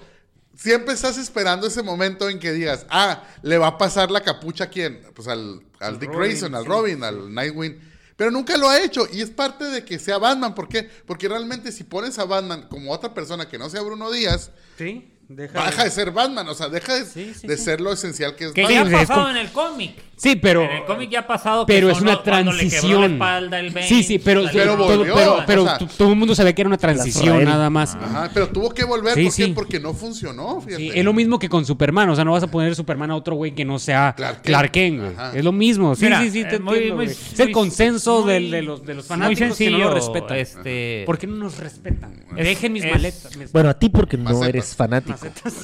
siempre 0.55 0.93
estás 0.93 1.17
esperando 1.17 1.67
ese 1.67 1.83
momento 1.83 2.29
en 2.29 2.39
que 2.39 2.53
digas, 2.53 2.85
ah, 2.89 3.23
le 3.41 3.57
va 3.57 3.67
a 3.67 3.77
pasar 3.77 4.09
la 4.09 4.21
capucha 4.21 4.65
a 4.65 4.69
quién? 4.69 5.01
Pues 5.13 5.27
al, 5.27 5.63
al 5.81 5.99
Dick 5.99 6.09
Robin, 6.13 6.19
Grayson, 6.29 6.55
al 6.55 6.63
sí, 6.63 6.69
Robin, 6.69 7.03
al 7.03 7.33
Nightwing. 7.33 7.91
Pero 8.15 8.29
nunca 8.31 8.57
lo 8.57 8.69
ha 8.69 8.79
hecho 8.79 9.07
y 9.11 9.21
es 9.21 9.31
parte 9.31 9.65
de 9.65 9.83
que 9.83 9.99
sea 9.99 10.17
Batman. 10.19 10.53
¿Por 10.55 10.69
qué? 10.69 10.89
Porque 11.05 11.27
realmente 11.27 11.71
si 11.71 11.83
pones 11.83 12.19
a 12.19 12.25
Batman 12.25 12.67
como 12.69 12.91
otra 12.91 13.13
persona 13.13 13.49
que 13.49 13.57
no 13.57 13.69
sea 13.69 13.81
Bruno 13.81 14.11
Díaz, 14.11 14.51
sí. 14.77 15.09
Deja, 15.35 15.65
deja 15.65 15.83
de 15.85 15.91
ser 15.91 16.11
Batman. 16.11 16.47
O 16.47 16.53
sea, 16.53 16.69
deja 16.69 16.95
de, 16.95 17.05
Sí, 17.05 17.33
sí, 17.33 17.47
de 17.47 17.57
sí. 17.57 17.63
ser 17.63 17.81
lo 17.81 17.91
esencial 17.93 18.35
que 18.35 18.45
es 18.45 18.51
Que 18.53 18.63
Batman. 18.63 18.91
ya 18.91 18.97
ha 18.97 19.01
es 19.01 19.07
pasado 19.07 19.29
en 19.29 19.37
el 19.37 19.51
cómic. 19.51 19.95
Sí, 20.15 20.35
pero. 20.35 20.61
en 20.63 20.71
el 20.71 20.85
cómic 20.85 21.09
ya 21.09 21.21
ha 21.21 21.27
pasado. 21.27 21.65
que 21.65 21.73
Pero 21.73 21.89
es 21.89 21.99
una 21.99 22.13
la 22.13 22.23
transición. 22.23 23.13
espalda 23.13 23.59
el 23.59 23.71
Bane, 23.71 23.87
Sí, 23.87 24.03
sí, 24.03 24.19
pero, 24.19 24.43
Pero 24.53 24.75
todo, 24.77 24.97
volvió, 24.97 25.15
pero, 25.15 25.43
pero 25.45 25.63
o 25.63 25.65
sea- 25.65 25.77
t- 25.79 25.87
todo 25.97 26.09
el 26.11 26.15
mundo 26.15 26.33
sabía 26.35 26.53
que 26.53 26.61
era 26.61 26.67
una 26.69 26.77
transición 26.77 27.43
nada 27.43 27.69
más. 27.69 27.95
Ajá, 27.95 28.29
pero 28.33 28.47
tuvo 28.49 28.69
que 28.69 28.85
volver 28.85 29.15
Sí, 29.15 29.23
¿por 29.25 29.35
qué? 29.35 29.45
sí. 29.45 29.51
porque 29.53 29.79
no 29.79 29.93
funcionó, 29.93 30.61
fíjate. 30.61 30.77
Sí, 30.83 30.91
es 30.93 31.03
lo 31.03 31.13
mismo 31.13 31.39
que 31.39 31.49
con 31.49 31.65
Superman, 31.65 32.09
o 32.09 32.15
sea, 32.15 32.23
no 32.23 32.31
vas 32.31 32.43
a 32.43 32.47
poner 32.47 32.75
Superman 32.75 33.11
a 33.11 33.15
otro 33.15 33.35
güey 33.35 33.53
que 33.53 33.65
no 33.65 33.79
sea 33.79 34.13
Clark 34.15 34.43
Clark 34.43 34.71
Kent. 34.71 34.99
Güey. 35.01 35.13
Es 35.35 35.43
lo 35.43 35.51
mismo. 35.51 35.95
Sí, 35.95 36.05
Mira, 36.05 36.21
sí, 36.21 36.29
sí, 36.31 36.43
te 36.45 36.59
muy- 36.59 36.75
entiendo, 36.75 36.95
muy- 36.95 37.05
güey. 37.05 37.17
Es 37.17 37.39
el 37.39 37.51
consenso 37.51 38.21
muy- 38.21 38.33
del- 38.33 38.51
de, 38.51 38.61
los, 38.61 38.85
de 38.85 38.93
los 38.93 39.03
Muy 39.05 39.07
fanáticos 39.09 39.39
sencillo. 39.57 39.77
que 39.77 39.83
no 39.83 39.89
lo 39.89 39.93
respetan. 39.95 40.37
Este, 40.37 41.03
¿Por 41.05 41.17
qué 41.17 41.27
no 41.27 41.35
nos 41.35 41.57
respetan? 41.57 42.13
Es- 42.37 42.45
Dejen 42.45 42.71
mis 42.71 42.83
es- 42.85 42.91
maletas. 42.91 43.35
mis- 43.37 43.51
Bueno, 43.51 43.69
a 43.69 43.73
ti 43.77 43.89
porque 43.89 44.17
no 44.17 44.25
Macetas. 44.25 44.47
eres 44.49 44.75
fanático. 44.75 45.17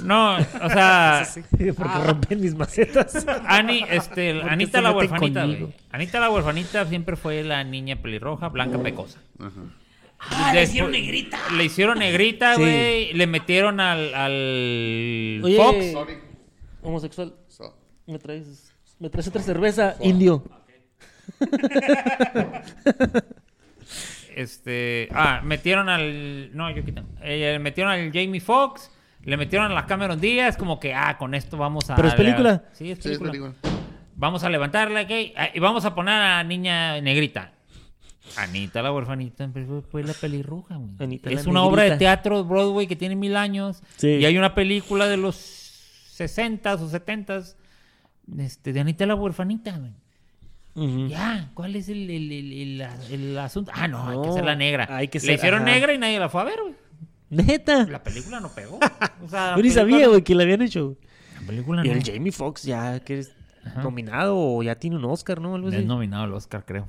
No, 0.04 0.36
o 0.38 0.70
sea, 0.70 1.26
porque 1.78 1.98
rompen 2.06 2.42
mis 2.42 2.56
macetas. 2.56 3.26
Ani, 3.48 3.86
este, 3.90 4.34
¿Por 4.40 4.44
qué 4.49 4.49
Anita 4.52 4.82
la 4.82 4.92
huerfanita, 4.92 5.46
güey. 5.46 5.68
Anita 5.92 6.20
la 6.20 6.30
huerfanita 6.30 6.86
siempre 6.86 7.16
fue 7.16 7.44
la 7.44 7.64
niña 7.64 7.96
pelirroja, 7.98 8.50
blanca 8.50 8.78
pecosa. 8.82 9.20
Ah, 10.20 10.52
le 10.54 10.64
hicieron 10.64 10.92
negrita. 10.92 11.38
Le 11.56 11.64
hicieron 11.66 12.00
negrita, 12.00 12.56
Sí. 12.56 12.62
güey. 12.62 13.14
Le 13.14 13.26
metieron 13.28 13.80
al, 13.80 14.14
al 14.14 15.42
Oye, 15.44 15.56
Fox. 15.56 15.92
Sorry. 15.94 16.18
homosexual, 16.82 17.34
So, 17.48 17.74
¿me 18.06 18.20
traes, 18.20 18.74
me 19.00 19.10
traes 19.10 19.28
otra 19.30 19.42
cerveza, 19.42 19.96
indio? 20.02 20.44
Este, 24.36 25.10
ah, 25.14 25.42
metieron 25.44 25.90
al, 25.90 26.56
no, 26.56 26.70
yo 26.72 26.86
quito. 26.86 27.02
Eh, 27.22 27.52
le 27.54 27.60
metieron 27.60 27.92
al 27.92 28.12
Jamie 28.12 28.40
Foxx, 28.40 28.90
le 29.24 29.36
metieron 29.36 29.70
a 29.72 29.74
la 29.76 29.86
Cameron 29.86 30.20
Díaz, 30.22 30.56
como 30.56 30.80
que, 30.80 30.94
ah, 30.94 31.18
con 31.18 31.34
esto 31.36 31.58
vamos 31.58 31.90
a. 31.90 31.96
¿Pero 31.96 32.08
es 32.08 32.14
película? 32.14 32.64
Sí, 32.72 32.92
es 32.92 33.00
sí, 33.00 33.12
es 33.12 33.20
película. 33.20 33.54
Vamos 34.20 34.44
a 34.44 34.50
levantarla, 34.50 35.02
¿ok? 35.04 35.12
Ah, 35.36 35.50
Y 35.54 35.60
vamos 35.60 35.86
a 35.86 35.96
poner 35.96 36.14
a 36.16 36.44
niña 36.44 37.00
negrita. 37.02 37.54
Anita 38.38 38.84
la 38.84 38.92
huerfanita 38.94 39.50
pero 39.52 39.82
fue 39.82 40.04
la 40.04 40.14
pelirroja, 40.14 40.76
güey. 40.76 40.92
Anita 41.00 41.32
Es 41.32 41.46
la 41.46 41.50
una 41.52 41.64
obra 41.64 41.84
de 41.84 41.98
teatro 41.98 42.44
Broadway 42.44 42.86
que 42.86 42.96
tiene 42.96 43.16
mil 43.16 43.36
años. 43.36 43.82
Sí. 43.98 44.08
Y 44.08 44.26
hay 44.26 44.38
una 44.38 44.54
película 44.54 45.08
de 45.08 45.18
los 45.18 45.36
60 45.36 46.76
o 46.76 46.88
70 46.90 47.42
este, 48.38 48.74
de 48.74 48.80
Anita 48.82 49.06
la 49.08 49.16
huerfanita, 49.16 49.78
güey. 49.78 49.92
Ujú. 50.76 51.08
Ya, 51.08 51.50
¿cuál 51.56 51.76
es 51.76 51.90
el, 51.90 52.10
el- 52.10 52.32
el- 52.32 52.88
el- 53.10 53.38
asunto? 53.40 53.72
Ah, 53.74 53.88
no, 53.88 54.04
hay 54.08 54.18
que 54.22 54.28
No, 54.28 54.32
hacerla 54.34 54.56
negra. 54.56 54.88
hay 54.90 55.08
que 55.08 55.18
Le 55.20 55.26
ser- 55.26 55.36
hicieron 55.36 55.64
ajá. 55.64 55.72
negra 55.72 55.94
y 55.94 55.98
nadie 55.98 56.20
la 56.20 56.30
fue 56.30 56.42
a 56.42 56.44
ver, 56.44 56.60
güey. 56.62 56.76
Neta. 57.32 57.86
La 57.88 58.04
película 58.04 58.40
no 58.40 58.50
pegó. 58.54 58.80
O 59.24 59.30
sea, 59.30 59.52
la 59.52 59.56
Yo 59.58 59.64
ni 59.64 59.70
sabía, 59.72 60.04
no- 60.06 60.10
güey, 60.10 60.24
que 60.24 60.36
la 60.36 60.44
habían 60.44 60.62
hecho. 60.62 60.96
La 61.42 61.48
película 61.48 61.84
Y 61.84 61.90
no. 61.90 61.96
el 61.96 62.04
Jamie 62.04 62.32
Foxx 62.32 62.64
ya 62.64 63.00
que 63.00 63.20
es 63.20 63.34
Ajá. 63.66 63.82
nominado 63.84 64.38
o 64.38 64.64
ya 64.64 64.76
tiene 64.76 64.96
un 64.98 65.06
Oscar, 65.06 65.42
¿no? 65.42 65.56
Algo 65.56 65.70
Es 65.70 65.86
nominado 65.86 66.24
al 66.24 66.34
Oscar, 66.34 66.66
creo. 66.66 66.88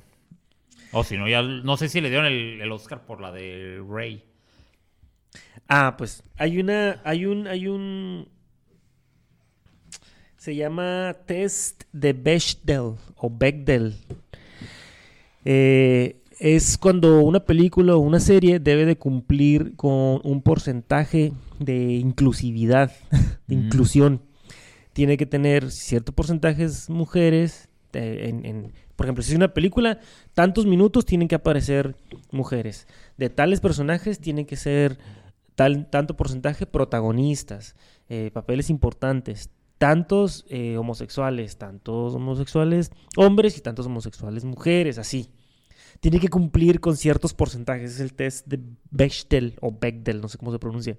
O 0.93 1.03
si 1.03 1.17
no, 1.17 1.27
ya 1.29 1.41
no 1.41 1.77
sé 1.77 1.87
si 1.89 2.01
le 2.01 2.09
dieron 2.09 2.25
el, 2.27 2.59
el 2.61 2.71
Oscar 2.71 3.05
por 3.05 3.21
la 3.21 3.31
de 3.31 3.81
Rey. 3.89 4.23
Ah, 5.69 5.95
pues 5.97 6.23
hay 6.37 6.59
una, 6.59 7.01
hay 7.05 7.25
un, 7.25 7.47
hay 7.47 7.67
un, 7.67 8.27
se 10.37 10.55
llama 10.55 11.15
test 11.25 11.83
de 11.93 12.13
Bechdel 12.13 12.95
o 13.15 13.29
Bechdel. 13.29 13.95
Eh, 15.45 16.17
es 16.39 16.77
cuando 16.77 17.21
una 17.21 17.39
película 17.41 17.95
o 17.95 17.99
una 17.99 18.19
serie 18.19 18.59
debe 18.59 18.85
de 18.85 18.97
cumplir 18.97 19.75
con 19.75 20.19
un 20.23 20.41
porcentaje 20.41 21.33
de 21.59 21.93
inclusividad, 21.93 22.91
de 23.47 23.55
Mm. 23.55 23.59
inclusión. 23.65 24.21
Tiene 24.93 25.17
que 25.17 25.25
tener 25.25 25.71
cierto 25.71 26.11
porcentaje 26.11 26.67
mujeres. 26.89 27.69
eh, 27.93 28.71
por 28.95 29.05
ejemplo, 29.05 29.23
si 29.23 29.31
es 29.31 29.37
una 29.37 29.53
película, 29.53 29.99
tantos 30.33 30.65
minutos 30.65 31.05
tienen 31.05 31.27
que 31.27 31.35
aparecer 31.35 31.95
mujeres. 32.31 32.87
De 33.17 33.29
tales 33.29 33.59
personajes 33.59 34.19
tienen 34.19 34.45
que 34.45 34.55
ser 34.55 34.99
tal, 35.55 35.89
tanto 35.89 36.15
porcentaje 36.15 36.65
protagonistas, 36.65 37.75
eh, 38.09 38.31
papeles 38.33 38.69
importantes, 38.69 39.49
tantos 39.77 40.45
eh, 40.49 40.77
homosexuales, 40.77 41.57
tantos 41.57 42.13
homosexuales 42.13 42.91
hombres 43.17 43.57
y 43.57 43.61
tantos 43.61 43.87
homosexuales 43.87 44.43
mujeres, 44.43 44.97
así. 44.97 45.31
Tiene 45.99 46.19
que 46.19 46.29
cumplir 46.29 46.79
con 46.79 46.95
ciertos 46.95 47.33
porcentajes, 47.33 47.93
es 47.95 47.99
el 47.99 48.13
test 48.13 48.47
de 48.47 48.59
Bechdel 48.91 49.55
o 49.61 49.71
Bechdel, 49.71 50.21
no 50.21 50.29
sé 50.29 50.37
cómo 50.37 50.51
se 50.51 50.59
pronuncia. 50.59 50.97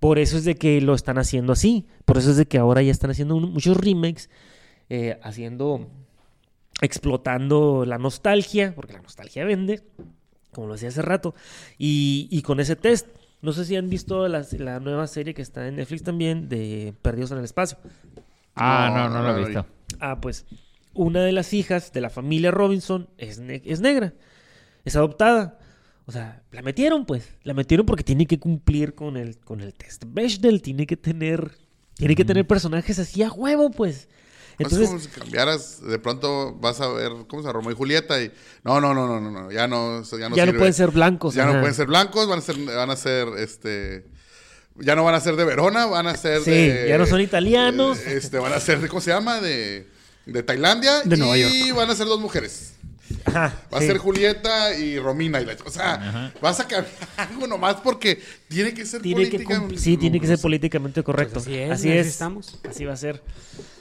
Por 0.00 0.18
eso 0.18 0.36
es 0.36 0.44
de 0.44 0.54
que 0.54 0.80
lo 0.80 0.94
están 0.94 1.18
haciendo 1.18 1.52
así, 1.52 1.86
por 2.04 2.18
eso 2.18 2.30
es 2.30 2.36
de 2.36 2.46
que 2.46 2.58
ahora 2.58 2.82
ya 2.82 2.92
están 2.92 3.10
haciendo 3.10 3.34
un- 3.36 3.52
muchos 3.52 3.76
remakes, 3.76 4.30
eh, 4.88 5.18
haciendo, 5.22 5.88
explotando 6.80 7.84
la 7.84 7.98
nostalgia, 7.98 8.74
porque 8.74 8.92
la 8.92 9.02
nostalgia 9.02 9.44
vende, 9.44 9.82
como 10.52 10.68
lo 10.68 10.74
decía 10.74 10.88
hace 10.90 11.02
rato, 11.02 11.34
y, 11.78 12.28
y 12.30 12.42
con 12.42 12.60
ese 12.60 12.76
test, 12.76 13.08
no 13.42 13.52
sé 13.52 13.64
si 13.64 13.76
han 13.76 13.88
visto 13.90 14.26
la, 14.28 14.44
la 14.58 14.80
nueva 14.80 15.06
serie 15.06 15.34
que 15.34 15.42
está 15.42 15.66
en 15.66 15.76
Netflix 15.76 16.02
también 16.02 16.48
de 16.48 16.94
Perdidos 17.02 17.30
en 17.32 17.38
el 17.38 17.44
Espacio. 17.44 17.78
Ah, 18.56 18.90
No, 18.92 19.08
no, 19.08 19.22
no, 19.22 19.22
lo 19.22 19.36
he 19.36 19.40
vi. 19.40 19.44
visto. 19.46 19.66
Ah, 20.00 20.20
pues 20.20 20.46
una 20.94 21.22
de 21.22 21.32
las 21.32 21.52
hijas 21.54 21.92
de 21.92 22.00
la 22.00 22.10
familia 22.10 22.50
Robinson 22.50 23.08
es, 23.18 23.38
ne- 23.38 23.62
es 23.64 23.80
negra, 23.80 24.14
es 24.84 24.96
adoptada. 24.96 25.58
O 26.08 26.10
sea, 26.10 26.42
la 26.52 26.62
metieron 26.62 27.04
pues, 27.04 27.34
la 27.42 27.52
metieron 27.52 27.84
porque 27.84 28.02
tiene 28.02 28.24
que 28.24 28.38
cumplir 28.38 28.94
con 28.94 29.18
el, 29.18 29.36
con 29.40 29.60
el 29.60 29.74
test 29.74 30.04
Bechdel, 30.06 30.62
tiene 30.62 30.86
que 30.86 30.96
tener, 30.96 31.50
tiene 31.96 32.16
que 32.16 32.24
tener 32.24 32.46
personajes 32.46 32.98
así 32.98 33.22
a 33.22 33.30
huevo 33.30 33.70
pues. 33.70 34.08
Entonces, 34.58 34.88
Entonces, 34.88 34.88
como 34.88 35.00
si 35.00 35.20
cambiaras, 35.20 35.86
de 35.86 35.98
pronto 35.98 36.54
vas 36.54 36.80
a 36.80 36.88
ver, 36.88 37.12
¿cómo 37.28 37.42
se 37.42 37.48
llama? 37.48 37.52
Romeo 37.52 37.72
y 37.72 37.74
Julieta 37.74 38.22
y... 38.22 38.32
No, 38.64 38.80
no, 38.80 38.94
no, 38.94 39.06
no, 39.06 39.20
no, 39.20 39.30
no, 39.30 39.52
ya 39.52 39.68
no, 39.68 40.02
ya 40.02 40.30
no 40.30 40.36
ya 40.36 40.46
no 40.46 40.54
pueden 40.54 40.72
ser 40.72 40.92
blancos. 40.92 41.34
Ya 41.34 41.44
no 41.44 41.60
pueden 41.60 41.74
ser 41.74 41.86
blancos, 41.86 42.26
van 42.26 42.38
a 42.38 42.42
ser, 42.42 42.56
van 42.58 42.90
a 42.90 42.96
ser, 42.96 43.28
este... 43.36 44.06
Ya 44.76 44.96
no 44.96 45.04
van 45.04 45.14
a 45.14 45.20
ser 45.20 45.36
de 45.36 45.44
Verona, 45.44 45.84
van 45.84 46.06
a 46.06 46.16
ser 46.16 46.40
Sí, 46.40 46.52
de... 46.52 46.86
ya 46.88 46.96
no 46.96 47.04
son 47.04 47.20
italianos. 47.20 47.98
Este, 47.98 48.38
van 48.38 48.54
a 48.54 48.60
ser 48.60 48.80
de, 48.80 48.88
¿cómo 48.88 49.02
se 49.02 49.10
llama? 49.10 49.42
De, 49.42 49.86
de 50.24 50.42
Tailandia. 50.42 51.02
De 51.02 51.16
y 51.16 51.18
Nueva 51.18 51.36
York. 51.36 51.76
van 51.76 51.90
a 51.90 51.94
ser 51.94 52.06
dos 52.06 52.18
mujeres. 52.18 52.72
Ajá, 53.28 53.54
Va 53.72 53.78
sí. 53.78 53.84
a 53.84 53.86
ser 53.88 53.98
Julieta 53.98 54.74
y 54.76 54.98
Romina. 54.98 55.40
Y 55.40 55.44
la- 55.46 55.56
o 55.64 55.70
sea, 55.70 55.94
Ajá. 55.94 56.32
vas 56.40 56.60
a 56.60 56.66
cambiar 56.66 56.92
algo 57.16 57.46
nomás 57.46 57.76
porque 57.76 58.20
tiene 58.48 58.74
que 58.74 58.84
ser 58.86 59.02
Tiene 59.02 59.24
que 59.28 59.38
política- 59.38 59.60
cumplir- 59.60 59.78
sí, 59.78 59.96
tiene 59.96 60.20
que 60.20 60.26
ser 60.26 60.38
políticamente 60.38 61.02
correcto. 61.02 61.34
Pues 61.34 61.46
así 61.46 61.56
es, 61.56 61.70
así 61.70 61.90
es. 61.92 62.06
estamos. 62.06 62.58
Así 62.68 62.84
va 62.84 62.92
a 62.94 62.96
ser. 62.96 63.22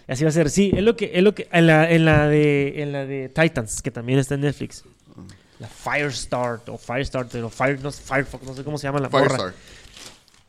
Así 0.07 0.23
va 0.23 0.29
a 0.29 0.33
ser. 0.33 0.49
Sí, 0.49 0.71
es 0.75 0.83
lo 0.83 0.95
que, 0.95 1.11
es 1.13 1.23
lo 1.23 1.35
que, 1.35 1.47
en 1.51 1.67
la, 1.67 1.89
en 1.91 2.05
la 2.05 2.27
de, 2.27 2.81
en 2.81 2.91
la 2.91 3.05
de 3.05 3.29
Titans, 3.29 3.81
que 3.81 3.91
también 3.91 4.19
está 4.19 4.35
en 4.35 4.41
Netflix. 4.41 4.83
La 5.59 5.67
Firestart, 5.67 6.69
o 6.69 6.77
Firestarter, 6.77 7.43
o 7.43 7.49
Fire, 7.49 7.79
no, 7.81 7.91
sé, 7.91 8.01
Firefox, 8.03 8.43
no 8.45 8.53
sé 8.55 8.63
cómo 8.63 8.77
se 8.77 8.83
llama 8.87 8.99
la. 8.99 9.09
Firestar. 9.09 9.53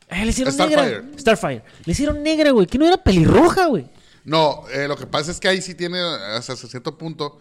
Eh, 0.07 0.23
le 0.23 0.29
hicieron 0.31 0.53
Starfire. 0.53 0.81
negra. 0.81 1.03
Starfire. 1.19 1.61
Le 1.85 1.91
hicieron 1.91 2.23
negra, 2.23 2.51
güey. 2.51 2.67
Que 2.67 2.77
no 2.77 2.87
era 2.87 2.97
pelirroja, 2.97 3.65
güey. 3.67 3.85
No, 4.23 4.63
eh, 4.71 4.87
lo 4.87 4.95
que 4.95 5.07
pasa 5.07 5.31
es 5.31 5.39
que 5.39 5.47
ahí 5.47 5.61
sí 5.61 5.73
tiene 5.75 5.99
hasta 5.99 6.55
cierto 6.55 6.97
punto 6.97 7.39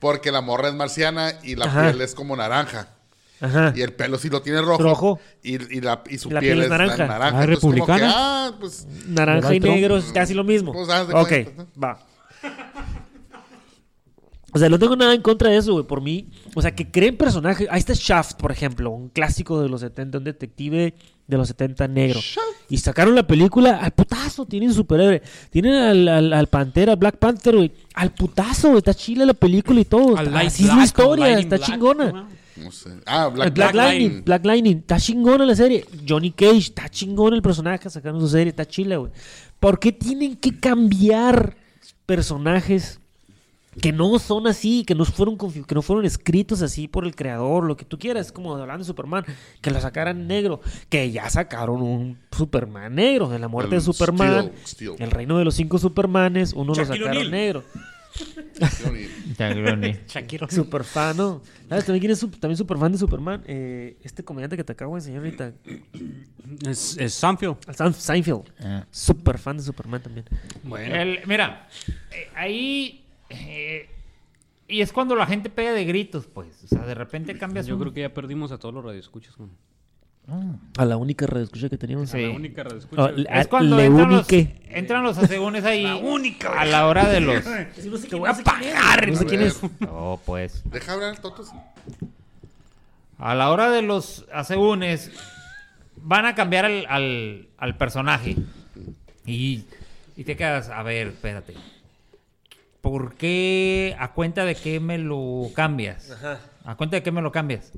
porque 0.00 0.32
la 0.32 0.40
morra 0.40 0.68
es 0.68 0.74
marciana 0.74 1.34
y 1.44 1.54
la 1.54 1.66
Ajá. 1.66 1.90
piel 1.90 2.00
es 2.00 2.14
como 2.14 2.34
naranja. 2.34 2.88
Ajá. 3.42 3.72
Y 3.74 3.80
el 3.82 3.92
pelo 3.94 4.18
sí 4.18 4.28
lo 4.28 4.42
tiene 4.42 4.60
rojo. 4.60 4.82
Rojo. 4.82 5.20
Y, 5.42 5.54
y 5.76 5.80
la, 5.80 6.02
y 6.10 6.18
su 6.18 6.30
La 6.30 6.40
piel, 6.40 6.58
piel 6.58 6.58
es 6.60 6.64
es 6.64 6.70
la- 6.70 6.78
naranja. 6.78 7.06
naranja. 7.06 7.38
Ah, 7.38 7.44
Entonces, 7.44 7.60
como 7.60 7.72
que, 7.74 7.80
republicana. 7.80 8.12
ah, 8.16 8.52
pues 8.60 8.86
Naranja 9.06 9.54
y 9.54 9.60
negro 9.60 9.96
es 9.96 10.04
casi 10.12 10.34
lo 10.34 10.44
mismo. 10.44 10.72
Pues, 10.72 10.88
ok, 10.90 11.28
cuenta. 11.28 11.66
va. 11.82 11.98
O 14.52 14.58
sea, 14.58 14.68
no 14.68 14.78
tengo 14.80 14.96
nada 14.96 15.14
en 15.14 15.22
contra 15.22 15.48
de 15.50 15.56
eso, 15.58 15.72
güey. 15.74 15.86
Por 15.86 16.00
mí, 16.00 16.28
o 16.56 16.60
sea, 16.62 16.74
que 16.74 16.90
creen 16.90 17.16
personajes. 17.16 17.68
Ahí 17.70 17.78
está 17.78 17.92
Shaft, 17.94 18.34
por 18.34 18.50
ejemplo, 18.50 18.90
un 18.90 19.08
clásico 19.08 19.62
de 19.62 19.68
los 19.68 19.80
70, 19.80 20.18
un 20.18 20.24
detective 20.24 20.94
de 21.30 21.36
los 21.38 21.48
70 21.48 21.88
negro. 21.88 22.20
Y 22.68 22.76
sacaron 22.78 23.14
la 23.14 23.26
película 23.26 23.78
al 23.78 23.92
putazo, 23.92 24.44
tienen 24.46 24.74
superhéroe. 24.74 25.22
Tienen 25.50 25.74
al, 25.74 26.08
al, 26.08 26.32
al 26.32 26.46
Pantera, 26.48 26.96
Black 26.96 27.16
Panther, 27.16 27.56
güey. 27.56 27.72
Al 27.94 28.12
putazo. 28.12 28.76
Está 28.76 28.92
chila 28.94 29.24
la 29.24 29.34
película 29.34 29.80
y 29.80 29.84
todo. 29.84 30.16
Al 30.16 30.26
Está- 30.26 30.40
Así 30.40 30.64
es 30.64 30.74
la 30.74 30.84
historia, 30.84 31.38
está 31.38 31.56
Black, 31.56 31.70
chingona. 31.70 32.12
¿no? 32.12 32.28
No 32.56 32.70
sé. 32.72 32.90
Ah, 33.06 33.28
Black, 33.28 33.54
Black, 33.54 33.74
Lightning, 33.74 34.00
Lightning. 34.08 34.24
Black 34.24 34.44
Lightning, 34.44 34.76
está 34.78 34.98
chingona 35.00 35.46
la 35.46 35.54
serie. 35.56 35.86
Johnny 36.06 36.30
Cage, 36.30 36.58
está 36.58 36.88
chingón 36.90 37.32
el 37.32 37.40
personaje 37.40 37.88
sacando 37.88 38.20
su 38.20 38.28
serie, 38.28 38.50
está 38.50 38.66
chila, 38.66 38.96
güey. 38.96 39.12
¿Por 39.58 39.78
qué 39.78 39.92
tienen 39.92 40.36
que 40.36 40.58
cambiar 40.58 41.56
personajes 42.06 43.00
que 43.80 43.92
no 43.92 44.18
son 44.18 44.46
así, 44.46 44.84
que 44.84 44.94
no 44.94 45.04
fueron 45.04 45.36
que 45.38 45.74
no 45.74 45.82
fueron 45.82 46.04
escritos 46.04 46.60
así 46.62 46.88
por 46.88 47.04
el 47.04 47.14
creador, 47.14 47.64
lo 47.64 47.76
que 47.76 47.84
tú 47.84 47.98
quieras, 47.98 48.32
como 48.32 48.54
hablando 48.56 48.78
de 48.82 48.86
Superman, 48.86 49.24
que 49.60 49.70
lo 49.70 49.80
sacaran 49.80 50.26
negro, 50.26 50.60
que 50.88 51.10
ya 51.12 51.30
sacaron 51.30 51.80
un 51.82 52.18
Superman 52.32 52.94
negro, 52.94 53.28
de 53.28 53.38
la 53.38 53.48
muerte 53.48 53.76
El 53.76 53.80
de 53.80 53.84
Superman, 53.84 54.50
Steel, 54.64 54.66
Steel. 54.66 54.94
el 54.98 55.10
reino 55.10 55.38
de 55.38 55.44
los 55.44 55.54
cinco 55.54 55.78
Supermanes, 55.78 56.52
uno 56.52 56.74
lo 56.74 56.82
Shaquille 56.82 57.04
sacaron 57.04 57.30
negro. 57.30 57.64
Shakira. 60.08 60.48
Super 60.50 60.84
fan, 60.84 61.16
¿no? 61.16 61.40
¿Sabes 61.68 61.84
también 61.86 62.00
quién 62.00 62.12
es 62.12 62.20
también 62.40 62.56
super 62.56 62.76
fan 62.76 62.92
de 62.92 62.98
Superman? 62.98 63.42
Eh, 63.46 63.96
este 64.02 64.24
comediante 64.24 64.56
que 64.56 64.64
te 64.64 64.72
acabo 64.72 64.94
de 64.94 64.98
enseñar 65.00 65.20
ahorita, 65.24 65.52
Es, 66.68 66.96
es 66.98 67.14
Sanfield. 67.14 67.56
Sam 67.74 67.94
Seinfeld. 67.94 68.42
Ah. 68.60 68.84
Super 68.90 69.38
fan 69.38 69.56
de 69.58 69.62
Superman 69.62 70.02
también. 70.02 70.26
Bueno. 70.64 70.94
El- 70.94 71.20
mira, 71.26 71.68
eh, 72.10 72.28
ahí. 72.34 72.99
Eh, 73.30 73.88
y 74.68 74.82
es 74.82 74.92
cuando 74.92 75.16
la 75.16 75.26
gente 75.26 75.50
pega 75.50 75.72
de 75.72 75.84
gritos, 75.84 76.26
pues. 76.26 76.48
O 76.64 76.68
sea, 76.68 76.82
de 76.86 76.94
repente 76.94 77.36
cambias 77.38 77.66
Yo 77.66 77.74
un- 77.74 77.80
creo 77.80 77.92
que 77.94 78.00
ya 78.02 78.14
perdimos 78.14 78.52
a 78.52 78.58
todos 78.58 78.74
los 78.74 78.84
radioescuchas. 78.84 79.36
güey. 79.36 79.50
A 80.76 80.84
la 80.84 80.96
única 80.96 81.26
radioescucha 81.26 81.68
que 81.68 81.76
teníamos. 81.76 82.10
Sí. 82.10 82.22
La 82.22 82.30
única 82.30 82.62
radioescucha. 82.62 83.02
Ah, 83.06 83.10
la- 83.16 83.40
Es 83.40 83.48
cuando 83.48 83.76
le 83.76 83.86
entran 83.86 84.10
los, 84.10 84.26
entran 84.68 85.02
los 85.02 85.18
asegúnes 85.18 85.64
ahí. 85.64 85.84
a 85.84 86.64
la 86.66 86.86
hora 86.86 87.08
de 87.08 87.20
los. 87.20 87.42
Te 88.08 88.14
voy 88.16 88.28
a 88.30 88.34
pagar. 88.34 89.08
No 89.08 89.16
sé 89.16 89.26
quién 89.26 89.42
es. 89.42 89.60
No, 89.80 90.20
pues. 90.24 90.62
Deja 90.70 90.92
hablar, 90.92 91.18
Totos. 91.18 91.50
A 93.18 93.34
la 93.34 93.50
hora 93.50 93.70
de 93.70 93.82
los 93.82 94.24
asegúnes, 94.32 95.10
van 95.96 96.26
a 96.26 96.34
cambiar 96.34 96.64
al, 96.64 96.86
al- 96.88 97.48
al 97.58 97.76
personaje. 97.76 98.36
Y, 99.26 99.64
y 100.16 100.24
te 100.24 100.36
quedas, 100.36 100.68
a 100.68 100.82
ver, 100.84 101.08
espérate. 101.08 101.54
¿Por 102.80 103.14
qué? 103.16 103.94
¿A 103.98 104.12
cuenta 104.12 104.44
de 104.44 104.54
qué 104.54 104.80
me 104.80 104.98
lo 104.98 105.48
cambias? 105.54 106.16
¿A 106.64 106.76
cuenta 106.76 106.96
de 106.96 107.02
qué 107.02 107.12
me 107.12 107.20
lo 107.22 107.30
cambias? 107.30 107.72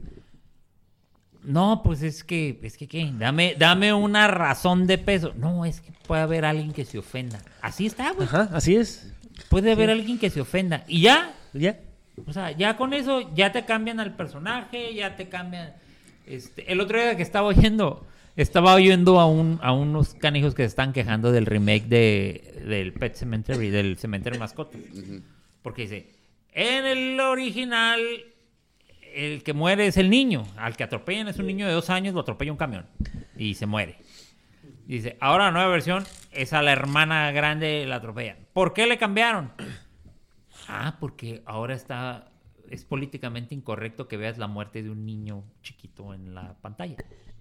No, 1.42 1.82
pues 1.82 2.02
es 2.02 2.22
que, 2.22 2.60
es 2.62 2.76
que, 2.76 2.86
¿qué? 2.86 3.10
Dame, 3.18 3.56
dame 3.58 3.92
una 3.92 4.28
razón 4.28 4.86
de 4.86 4.98
peso. 4.98 5.32
No, 5.34 5.64
es 5.64 5.80
que 5.80 5.92
puede 6.06 6.22
haber 6.22 6.44
alguien 6.44 6.72
que 6.72 6.84
se 6.84 6.98
ofenda. 6.98 7.40
Así 7.60 7.86
está, 7.86 8.12
güey. 8.12 8.28
Ajá, 8.28 8.48
así 8.52 8.76
es. 8.76 9.12
Puede 9.48 9.72
haber 9.72 9.90
alguien 9.90 10.18
que 10.18 10.30
se 10.30 10.40
ofenda. 10.40 10.84
Y 10.86 11.02
ya, 11.02 11.34
¿Ya? 11.52 11.80
o 12.26 12.32
sea, 12.32 12.52
ya 12.52 12.76
con 12.76 12.92
eso 12.92 13.34
ya 13.34 13.50
te 13.50 13.64
cambian 13.64 13.98
al 13.98 14.14
personaje, 14.14 14.94
ya 14.94 15.16
te 15.16 15.28
cambian. 15.28 15.74
Este, 16.26 16.70
el 16.70 16.80
otro 16.80 17.00
día 17.00 17.16
que 17.16 17.22
estaba 17.22 17.48
oyendo, 17.48 18.06
estaba 18.36 18.74
oyendo 18.74 19.20
a, 19.20 19.26
un, 19.26 19.58
a 19.62 19.72
unos 19.72 20.14
canijos 20.14 20.54
que 20.54 20.62
se 20.62 20.68
están 20.68 20.92
quejando 20.92 21.32
del 21.32 21.46
remake 21.46 21.86
de, 21.86 22.62
del 22.66 22.92
Pet 22.92 23.14
Cemetery, 23.14 23.70
del 23.70 23.98
Cementerio 23.98 24.36
de 24.36 24.40
Mascotas. 24.40 24.80
Porque 25.62 25.82
dice, 25.82 26.10
en 26.52 26.86
el 26.86 27.20
original, 27.20 28.00
el 29.14 29.42
que 29.42 29.52
muere 29.52 29.86
es 29.86 29.96
el 29.96 30.10
niño. 30.10 30.44
Al 30.56 30.76
que 30.76 30.84
atropellan 30.84 31.28
es 31.28 31.38
un 31.38 31.46
niño 31.46 31.66
de 31.66 31.72
dos 31.72 31.90
años, 31.90 32.14
lo 32.14 32.20
atropella 32.20 32.52
un 32.52 32.58
camión 32.58 32.86
y 33.36 33.54
se 33.54 33.66
muere. 33.66 33.98
Dice, 34.86 35.16
ahora 35.20 35.46
la 35.46 35.50
nueva 35.52 35.68
versión 35.68 36.04
es 36.32 36.52
a 36.52 36.62
la 36.62 36.72
hermana 36.72 37.30
grande 37.32 37.84
la 37.86 37.96
atropella. 37.96 38.36
¿Por 38.52 38.72
qué 38.74 38.86
le 38.86 38.98
cambiaron? 38.98 39.52
Ah, 40.68 40.96
porque 41.00 41.42
ahora 41.44 41.74
está 41.74 42.32
es 42.72 42.86
políticamente 42.86 43.54
incorrecto 43.54 44.08
que 44.08 44.16
veas 44.16 44.38
la 44.38 44.46
muerte 44.46 44.82
de 44.82 44.88
un 44.88 45.04
niño 45.04 45.44
chiquito 45.62 46.14
en 46.14 46.34
la 46.34 46.54
pantalla. 46.62 46.96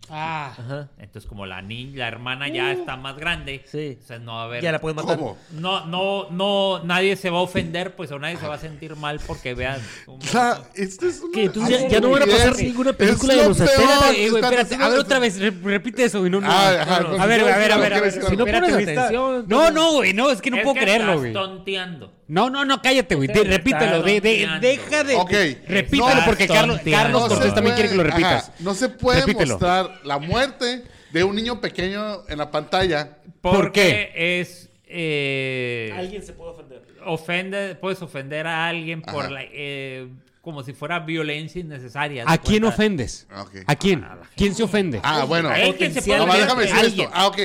Ah, 0.10 0.54
Ajá. 0.58 0.90
Entonces, 0.98 1.26
como 1.30 1.46
la 1.46 1.62
niña, 1.62 2.00
la 2.00 2.08
hermana 2.10 2.50
ya 2.50 2.72
está 2.74 2.98
más 2.98 3.16
grande, 3.16 3.64
Sí. 3.72 3.98
o 4.04 4.06
sea, 4.06 4.20
no 4.20 4.34
va 4.34 4.42
a 4.42 4.46
haber 4.46 4.62
Ya 4.62 4.74
la 4.74 4.80
pueden 4.82 4.98
matar. 4.98 5.16
¿Cómo? 5.18 5.38
no, 5.52 5.86
no, 5.86 6.30
no, 6.32 6.84
nadie 6.84 7.16
se 7.16 7.30
va 7.30 7.38
a 7.38 7.42
ofender, 7.42 7.96
pues, 7.96 8.12
o 8.12 8.20
nadie 8.20 8.36
se 8.36 8.46
va 8.46 8.56
a 8.56 8.60
sentir 8.60 8.96
mal 8.98 9.22
porque 9.26 9.54
vean. 9.54 9.80
un- 10.08 10.20
Ya, 10.34 10.62
esto 10.76 11.08
es 11.08 11.22
una. 11.22 11.42
Entonces 11.42 11.82
ya, 11.84 11.88
ya 11.88 12.00
no 12.02 12.10
van 12.10 12.24
a 12.24 12.26
pasar 12.26 12.56
ninguna 12.58 12.92
película 12.94 13.36
de 13.36 13.42
lo 13.44 13.48
los 13.50 13.58
peor. 13.58 13.70
70. 13.70 13.94
Espérate, 13.94 14.26
eh, 14.26 14.30
güey, 14.30 14.44
Espérate, 14.44 14.62
espérate. 14.64 14.84
A 14.84 14.90
ver, 14.90 15.00
otra 15.00 15.20
vez, 15.20 15.40
re- 15.40 15.54
repite 15.64 16.04
eso, 16.04 16.20
güey. 16.20 16.32
No, 16.32 16.42
no. 16.42 16.48
Ah, 16.52 16.82
ajá, 16.82 17.00
no, 17.02 17.10
no. 17.16 17.22
A 17.24 17.26
ver, 17.26 17.42
a 17.42 17.58
ver, 17.58 17.72
a 17.72 17.78
ver. 17.78 17.94
a 17.94 18.02
ver. 18.02 18.12
Si 18.12 18.20
no 18.20 18.46
Espérate, 18.46 18.72
pones 18.74 18.88
atención, 18.90 19.46
No, 19.48 19.72
no, 19.72 19.92
güey, 19.94 20.14
no, 20.14 20.30
es 20.30 20.42
que 20.42 20.52
no 20.52 20.58
Es 20.58 20.64
puedo 20.64 20.74
que 20.76 20.82
creerlo, 20.82 21.06
estás 21.14 21.20
güey. 21.22 21.34
tonteando. 21.34 22.14
No, 22.32 22.50
no, 22.50 22.64
no, 22.64 22.82
cállate, 22.82 23.16
güey. 23.16 23.28
De- 23.28 23.44
repítelo. 23.44 24.02
de- 24.04 24.22
de-. 24.22 24.48
Deja 24.62 25.04
de. 25.04 25.16
Ok. 25.16 25.32
Repítelo, 25.68 26.22
porque 26.26 26.48
Carlos. 26.48 26.80
Carlos 26.90 27.22
No 27.24 27.28
se 27.30 27.34
Cortés 27.36 27.54
también 27.54 27.76
puede- 27.76 27.88
quiere 27.88 27.90
que 27.90 27.96
lo 27.98 28.04
repitas. 28.04 28.44
ajá, 28.50 28.54
no 28.60 28.74
se 28.74 28.88
puede 28.90 29.20
Repítelo. 29.22 29.54
mostrar 29.56 30.00
la 30.06 30.18
muerte 30.18 30.84
de 31.12 31.24
un 31.26 31.36
niño 31.36 31.60
pequeño 31.60 32.28
en 32.30 32.38
la 32.38 32.50
pantalla. 32.50 33.18
Porque 33.42 34.12
es. 34.16 34.70
eh, 34.88 35.94
Alguien 35.98 36.24
se 36.24 36.34
puede 36.34 36.52
ofender. 36.52 36.82
ofende, 37.06 37.76
puedes 37.76 38.02
ofender 38.02 38.48
a 38.48 38.68
alguien 38.68 39.02
por 39.02 39.30
la, 39.32 39.42
eh, 39.44 40.08
como 40.42 40.64
si 40.64 40.74
fuera 40.74 41.00
violencia 41.00 41.60
innecesaria. 41.62 42.24
¿A 42.28 42.38
¿te 42.38 42.48
quién 42.48 42.62
cuenta? 42.62 42.76
ofendes? 42.76 43.28
Ah. 43.30 43.46
¿A 43.68 43.76
quién? 43.76 44.06
¿Quién 44.36 44.56
se 44.56 44.64
ofende? 44.64 45.00
Ah, 45.04 45.26
bueno. 45.26 45.50
A 45.50 45.60
él 45.60 45.76
que 45.76 45.92
se 45.92 46.02
puede 46.02 46.22
ofender 46.22 46.42
déjame 46.44 46.64
a 46.64 46.66
decir 46.66 46.86
esto. 47.02 47.10
Ah, 47.14 47.28
ok. 47.28 47.40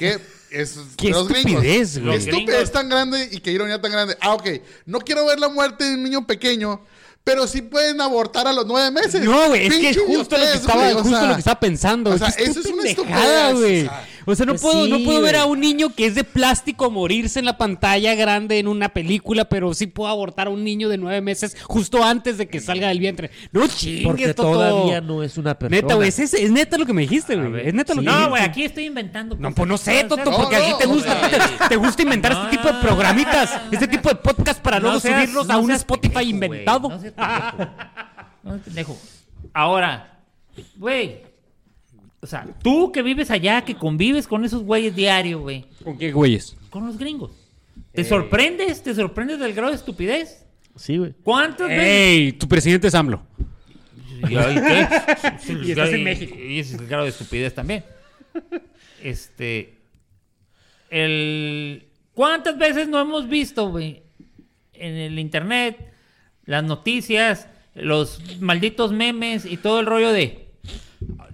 ¿Qué? 0.00 0.18
Es, 0.50 0.78
Qué 0.96 1.10
los 1.10 1.30
estupidez, 1.30 2.02
güey. 2.02 2.16
Estupidez 2.16 2.72
tan 2.72 2.88
grande 2.88 3.28
y 3.30 3.38
qué 3.38 3.52
ironía 3.52 3.80
tan 3.80 3.92
grande. 3.92 4.16
Ah, 4.20 4.34
ok. 4.34 4.48
No 4.86 4.98
quiero 4.98 5.24
ver 5.26 5.38
la 5.38 5.48
muerte 5.48 5.84
de 5.84 5.94
un 5.94 6.02
niño 6.02 6.26
pequeño, 6.26 6.80
pero 7.22 7.46
sí 7.46 7.62
pueden 7.62 8.00
abortar 8.00 8.48
a 8.48 8.52
los 8.52 8.66
nueve 8.66 8.90
meses. 8.90 9.22
No, 9.22 9.48
güey, 9.48 9.66
es 9.66 9.76
que 9.76 9.90
es 9.90 9.98
justo 9.98 10.36
lo 10.36 10.44
que 10.44 10.52
estaba, 10.54 10.82
güey, 10.82 10.92
o 10.94 11.02
justo 11.02 11.18
sea, 11.18 11.28
lo 11.28 11.34
que 11.34 11.38
estaba 11.38 11.60
pensando. 11.60 12.10
o 12.10 12.18
sea, 12.18 12.32
que 12.32 12.44
eso 12.44 12.60
es 12.60 12.66
una 12.66 12.88
estupidez, 12.88 13.54
güey. 13.54 13.82
o 13.82 13.84
sea. 13.84 14.08
O 14.26 14.34
sea, 14.34 14.46
no 14.46 14.52
Pues 14.52 14.62
puedo, 14.62 14.86
no 14.86 14.98
puedo 15.04 15.20
ver 15.22 15.36
a 15.36 15.46
un 15.46 15.60
niño 15.60 15.94
que 15.94 16.06
es 16.06 16.14
de 16.14 16.24
plástico 16.24 16.90
morirse 16.90 17.38
en 17.38 17.44
la 17.44 17.56
pantalla 17.58 18.14
grande 18.14 18.58
en 18.58 18.68
una 18.68 18.90
película, 18.90 19.46
pero 19.46 19.72
sí 19.74 19.86
puedo 19.86 20.10
abortar 20.10 20.46
a 20.46 20.50
un 20.50 20.62
niño 20.64 20.88
de 20.88 20.98
nueve 20.98 21.20
meses 21.20 21.56
justo 21.64 22.04
antes 22.04 22.38
de 22.38 22.48
que 22.48 22.60
salga 22.60 22.88
del 22.88 22.98
vientre. 23.00 23.30
No 23.52 23.66
chingues, 23.66 24.04
Porque 24.06 24.34
Toto. 24.34 24.52
todavía 24.52 25.00
no 25.00 25.22
es 25.22 25.38
una 25.38 25.58
persona. 25.58 25.80
Neta, 25.82 25.94
güey, 25.94 26.08
es, 26.08 26.18
es- 26.18 26.34
es 26.34 26.50
neta 26.50 26.76
lo 26.78 26.86
que 26.86 26.92
me 26.92 27.02
dijiste, 27.02 27.36
güey. 27.36 27.68
Es 27.68 27.74
neta 27.74 27.94
lo 27.94 28.00
que 28.00 28.06
No, 28.06 28.12
dijiste. 28.12 28.30
güey, 28.30 28.42
aquí 28.42 28.64
estoy 28.64 28.84
inventando. 28.86 29.36
No, 29.38 29.54
pues 29.54 29.68
no 29.68 29.78
sé, 29.78 30.04
Toto, 30.04 30.30
porque 30.30 30.56
aquí 30.56 30.72
te 30.78 30.86
no, 30.86 30.94
gusta, 30.94 31.18
güey. 31.18 31.30
te, 31.58 31.68
te 31.68 31.76
gusta 31.76 32.02
inventar 32.02 32.32
este 32.32 32.56
tipo 32.56 32.68
de 32.68 32.74
No. 32.74 32.80
programitas, 32.80 33.60
este 33.70 33.88
tipo 33.88 34.08
de 34.08 34.16
podcast 34.16 34.60
para 34.60 34.78
No 34.78 34.84
luego 34.84 35.00
seas- 35.00 35.14
subirlos 35.22 35.46
no 35.46 35.54
a 35.54 35.56
un 35.58 35.70
Spotify 35.70 36.12
pendejo, 36.12 36.30
inventado. 36.30 36.88
No 36.88 37.00
seas 37.00 37.12
pendejo. 37.14 37.56
No 38.42 38.50
seas 38.52 38.62
pendejo. 38.64 38.98
Ahora, 39.52 40.18
güey. 40.76 41.29
O 42.22 42.26
sea, 42.26 42.46
tú 42.62 42.92
que 42.92 43.02
vives 43.02 43.30
allá, 43.30 43.62
que 43.64 43.74
convives 43.76 44.26
con 44.28 44.44
esos 44.44 44.62
güeyes 44.62 44.94
diario, 44.94 45.40
güey. 45.40 45.64
¿Con 45.82 45.96
qué 45.98 46.12
güeyes? 46.12 46.56
Con 46.68 46.86
los 46.86 46.98
gringos. 46.98 47.30
Eh. 47.30 47.82
¿Te 47.94 48.04
sorprendes? 48.04 48.82
¿Te 48.82 48.94
sorprendes 48.94 49.38
del 49.38 49.54
grado 49.54 49.70
de 49.70 49.76
estupidez? 49.76 50.44
Sí, 50.76 50.98
güey. 50.98 51.14
¿Cuántas 51.24 51.68
veces? 51.68 51.84
¡Ey! 51.84 52.32
Tu 52.32 52.46
presidente 52.46 52.88
es 52.88 52.94
AMLO. 52.94 53.22
¿Y, 54.18 54.26
qué? 54.28 54.88
Y 55.64 55.70
estás 55.70 55.88
en 55.90 56.00
y- 56.00 56.04
México. 56.04 56.36
Y 56.38 56.58
ese 56.58 56.74
es 56.74 56.80
el 56.80 56.86
grado 56.86 57.04
de 57.04 57.10
estupidez 57.10 57.54
también. 57.54 57.84
Este. 59.02 59.78
El. 60.90 61.88
¿Cuántas 62.14 62.58
veces 62.58 62.88
no 62.88 63.00
hemos 63.00 63.28
visto, 63.28 63.70
güey? 63.70 64.02
En 64.74 64.94
el 64.96 65.18
internet, 65.18 65.92
las 66.44 66.64
noticias, 66.64 67.48
los 67.74 68.40
malditos 68.40 68.92
memes 68.92 69.46
y 69.46 69.56
todo 69.56 69.80
el 69.80 69.86
rollo 69.86 70.12
de. 70.12 70.49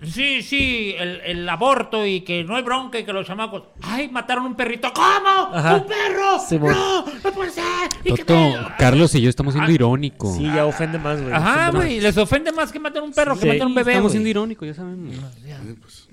Sí, 0.05 0.43
sí, 0.43 0.95
el, 0.97 1.21
el 1.25 1.49
aborto 1.49 2.07
y 2.07 2.21
que 2.21 2.45
no 2.45 2.55
hay 2.55 2.63
bronca 2.63 2.99
y 3.01 3.05
que 3.05 3.13
los 3.13 3.27
chamacos. 3.27 3.65
¡Ay, 3.83 4.09
mataron 4.09 4.47
un 4.47 4.55
perrito! 4.55 4.93
¿Cómo? 4.95 5.55
Ajá. 5.55 5.77
¡Un 5.77 5.87
perro! 5.87 6.39
Sí, 6.47 6.57
bueno. 6.57 6.77
¡No! 6.79 7.05
¡No 7.25 7.33
puede 7.33 7.51
ser! 7.51 7.65
¿Y 8.05 8.13
qué 8.15 8.25
Toto? 8.25 8.69
Carlos 8.79 9.13
y 9.17 9.23
yo 9.23 9.29
estamos 9.29 9.55
siendo 9.55 9.71
Ah, 9.71 9.75
irónicos. 9.75 10.37
Sí, 10.37 10.45
ya 10.45 10.67
ofende 10.67 10.99
más, 10.99 11.21
güey. 11.21 11.35
Ajá, 11.35 11.71
güey. 11.73 12.01
Les 12.01 12.17
ofende 12.17 12.53
más 12.53 12.71
que 12.71 12.79
matar 12.79 13.03
un 13.03 13.13
perro 13.13 13.35
Sí. 13.35 13.41
que 13.43 13.53
matar 13.55 13.67
un 13.67 13.75
bebé. 13.75 13.93
Estamos 13.93 14.13
siendo 14.13 14.29
irónicos, 14.29 14.69
ya 14.69 14.75
sabemos. 14.75 15.17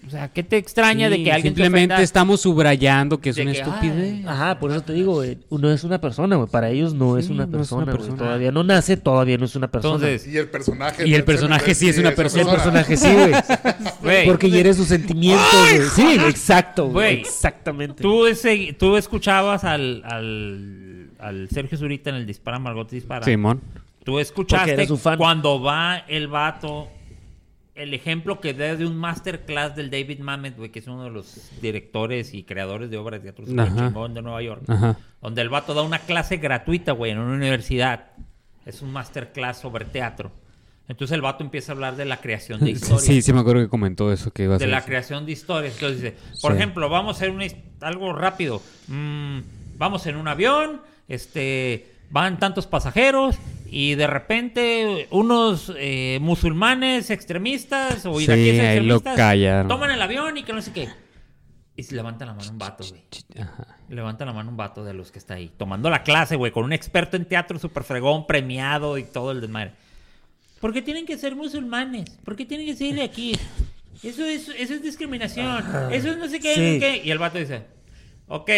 O 0.05 0.09
sea, 0.09 0.27
¿qué 0.27 0.43
te 0.43 0.57
extraña 0.57 1.09
de 1.09 1.23
que 1.23 1.31
alguien 1.31 1.53
te 1.53 1.61
simplemente 1.63 2.03
estamos 2.03 2.41
subrayando 2.41 3.19
que 3.21 3.29
es 3.29 3.37
una 3.37 3.51
que, 3.53 3.59
estupidez. 3.59 4.25
Ajá, 4.27 4.59
por 4.59 4.71
eso 4.71 4.81
te 4.81 4.93
digo, 4.93 5.13
güey. 5.13 5.37
No 5.49 5.71
es 5.71 5.83
una 5.85 5.99
persona, 6.01 6.35
güey. 6.35 6.49
Para 6.49 6.69
ellos 6.69 6.93
no 6.93 7.17
es 7.17 7.29
una 7.29 7.45
no 7.45 7.51
es 7.53 7.57
persona, 7.57 7.85
güey. 7.85 7.97
persona. 7.97 8.17
Todavía 8.17 8.51
no 8.51 8.63
nace, 8.63 8.97
todavía 8.97 9.37
no 9.37 9.45
es 9.45 9.55
una 9.55 9.71
persona. 9.71 9.95
Entonces, 9.95 10.27
Y 10.27 10.37
el 10.37 10.49
personaje. 10.49 11.07
Y 11.07 11.13
el 11.15 11.23
personaje 11.23 11.73
sí 11.73 11.87
es 11.89 11.97
una 11.97 12.09
el 12.09 12.15
persona. 12.15 12.51
personaje 12.51 12.97
sí, 12.97 13.07
güey. 14.01 14.25
Porque 14.25 14.49
hiere 14.51 14.73
sus 14.73 14.87
sentimientos, 14.87 15.45
güey. 15.69 15.81
Sí, 15.95 16.17
exacto, 16.29 16.83
güey. 16.89 16.93
Güey. 16.93 17.19
Exactamente. 17.21 18.01
tú, 18.03 18.25
ese- 18.27 18.75
tú 18.77 18.97
escuchabas 18.97 19.63
al, 19.63 20.03
al, 20.05 21.09
al 21.19 21.49
Sergio 21.49 21.77
Zurita 21.77 22.09
en 22.09 22.17
el 22.17 22.25
Dispara 22.25 22.59
Margot 22.59 22.89
Dispara. 22.89 23.23
Simón. 23.25 23.61
Tú 24.03 24.19
escuchaste 24.19 24.73
eres 24.73 24.89
su 24.89 24.97
fan. 24.97 25.17
cuando 25.17 25.61
va 25.61 25.99
el 26.09 26.27
vato, 26.27 26.89
el 27.75 27.93
ejemplo 27.93 28.39
que 28.39 28.53
da 28.53 28.75
de 28.75 28.85
un 28.85 28.95
masterclass 28.97 29.75
del 29.75 29.89
David 29.89 30.19
Mamet, 30.19 30.55
güey, 30.57 30.69
que 30.71 30.79
es 30.79 30.87
uno 30.87 31.03
de 31.05 31.09
los 31.09 31.49
directores 31.61 32.33
y 32.33 32.43
creadores 32.43 32.89
de 32.91 32.97
obras 32.97 33.23
de 33.23 33.31
teatro 33.31 33.45
chingón 33.45 34.13
de 34.13 34.21
Nueva 34.21 34.41
York. 34.43 34.63
Ajá. 34.67 34.97
Donde 35.21 35.41
el 35.41 35.49
vato 35.49 35.73
da 35.73 35.81
una 35.81 35.99
clase 35.99 36.37
gratuita, 36.37 36.91
güey, 36.91 37.11
en 37.11 37.17
una 37.19 37.33
universidad. 37.35 38.11
Es 38.65 38.81
un 38.81 38.91
masterclass 38.91 39.57
sobre 39.57 39.85
teatro. 39.85 40.31
Entonces 40.87 41.15
el 41.15 41.21
vato 41.21 41.43
empieza 41.43 41.71
a 41.71 41.75
hablar 41.75 41.95
de 41.95 42.05
la 42.05 42.17
creación 42.17 42.59
de 42.59 42.71
historias. 42.71 43.03
Sí, 43.05 43.21
sí 43.21 43.33
me 43.33 43.39
acuerdo 43.39 43.61
que 43.63 43.69
comentó 43.69 44.11
eso 44.11 44.31
que 44.31 44.43
iba 44.43 44.55
a 44.55 44.57
de 44.59 44.67
la 44.67 44.83
creación 44.85 45.25
de 45.25 45.31
historias. 45.31 45.73
Entonces 45.75 46.01
dice, 46.01 46.15
por 46.41 46.51
Sí. 46.51 46.57
ejemplo, 46.57 46.89
vamos 46.89 47.15
a 47.15 47.17
hacer 47.17 47.31
una 47.31 47.45
his- 47.45 47.55
algo 47.81 48.13
rápido. 48.13 48.61
Mm, 48.87 49.39
vamos 49.77 50.05
en 50.07 50.17
un 50.17 50.27
avión, 50.27 50.81
este, 51.07 51.87
van 52.11 52.37
tantos 52.37 52.67
pasajeros 52.67 53.35
y 53.75 53.95
de 53.95 54.05
repente 54.07 55.07
unos 55.09 55.73
eh, 55.77 56.19
musulmanes 56.21 57.09
extremistas 57.09 58.05
o 58.05 58.17
Sí, 58.19 58.25
iraquíes 58.25 58.55
lo 58.57 58.63
extremistas 58.63 59.15
callaron. 59.17 59.67
toman 59.67 59.89
el 59.91 60.01
avión 60.01 60.37
y 60.37 60.43
que 60.43 60.53
no 60.53 60.61
sé 60.61 60.71
qué. 60.71 60.89
Y 61.75 61.81
se 61.81 61.95
levanta 61.95 62.23
la 62.27 62.33
mano 62.35 62.51
un 62.51 62.59
vato, 62.59 62.83
güey. 62.87 63.01
Levanta 63.89 64.25
la 64.25 64.33
mano 64.33 64.51
un 64.51 64.57
vato 64.57 64.83
de 64.83 64.93
los 64.93 65.11
que 65.11 65.17
está 65.17 65.33
ahí. 65.33 65.51
Tomando 65.57 65.89
la 65.89 66.03
clase, 66.03 66.35
güey, 66.35 66.51
con 66.51 66.63
un 66.65 66.71
experto 66.73 67.17
en 67.17 67.25
teatro 67.25 67.57
super 67.57 67.83
fregón, 67.83 68.27
premiado 68.27 68.97
y 68.99 69.03
todo 69.05 69.31
el 69.31 69.41
desmadre. 69.41 69.71
¿Por 70.59 70.71
qué 70.71 70.83
tienen 70.83 71.05
que 71.07 71.17
ser 71.17 71.35
musulmanes? 71.35 72.11
¿Por 72.23 72.35
qué 72.35 72.45
tienen 72.45 72.67
que 72.67 72.75
ser 72.75 72.93
de 72.93 73.01
aquí? 73.01 73.33
Eso 74.03 74.23
es, 74.23 74.49
eso 74.49 74.73
es 74.75 74.83
discriminación. 74.83 75.63
Eso 75.91 76.11
es 76.11 76.17
no 76.17 76.27
sé 76.27 76.39
qué, 76.39 76.53
Sí. 76.53 76.61
no 76.61 76.67
sé 76.73 76.79
qué. 76.79 77.01
Y 77.05 77.09
el 77.09 77.17
vato 77.17 77.39
dice, 77.39 77.63
ok, 78.27 78.49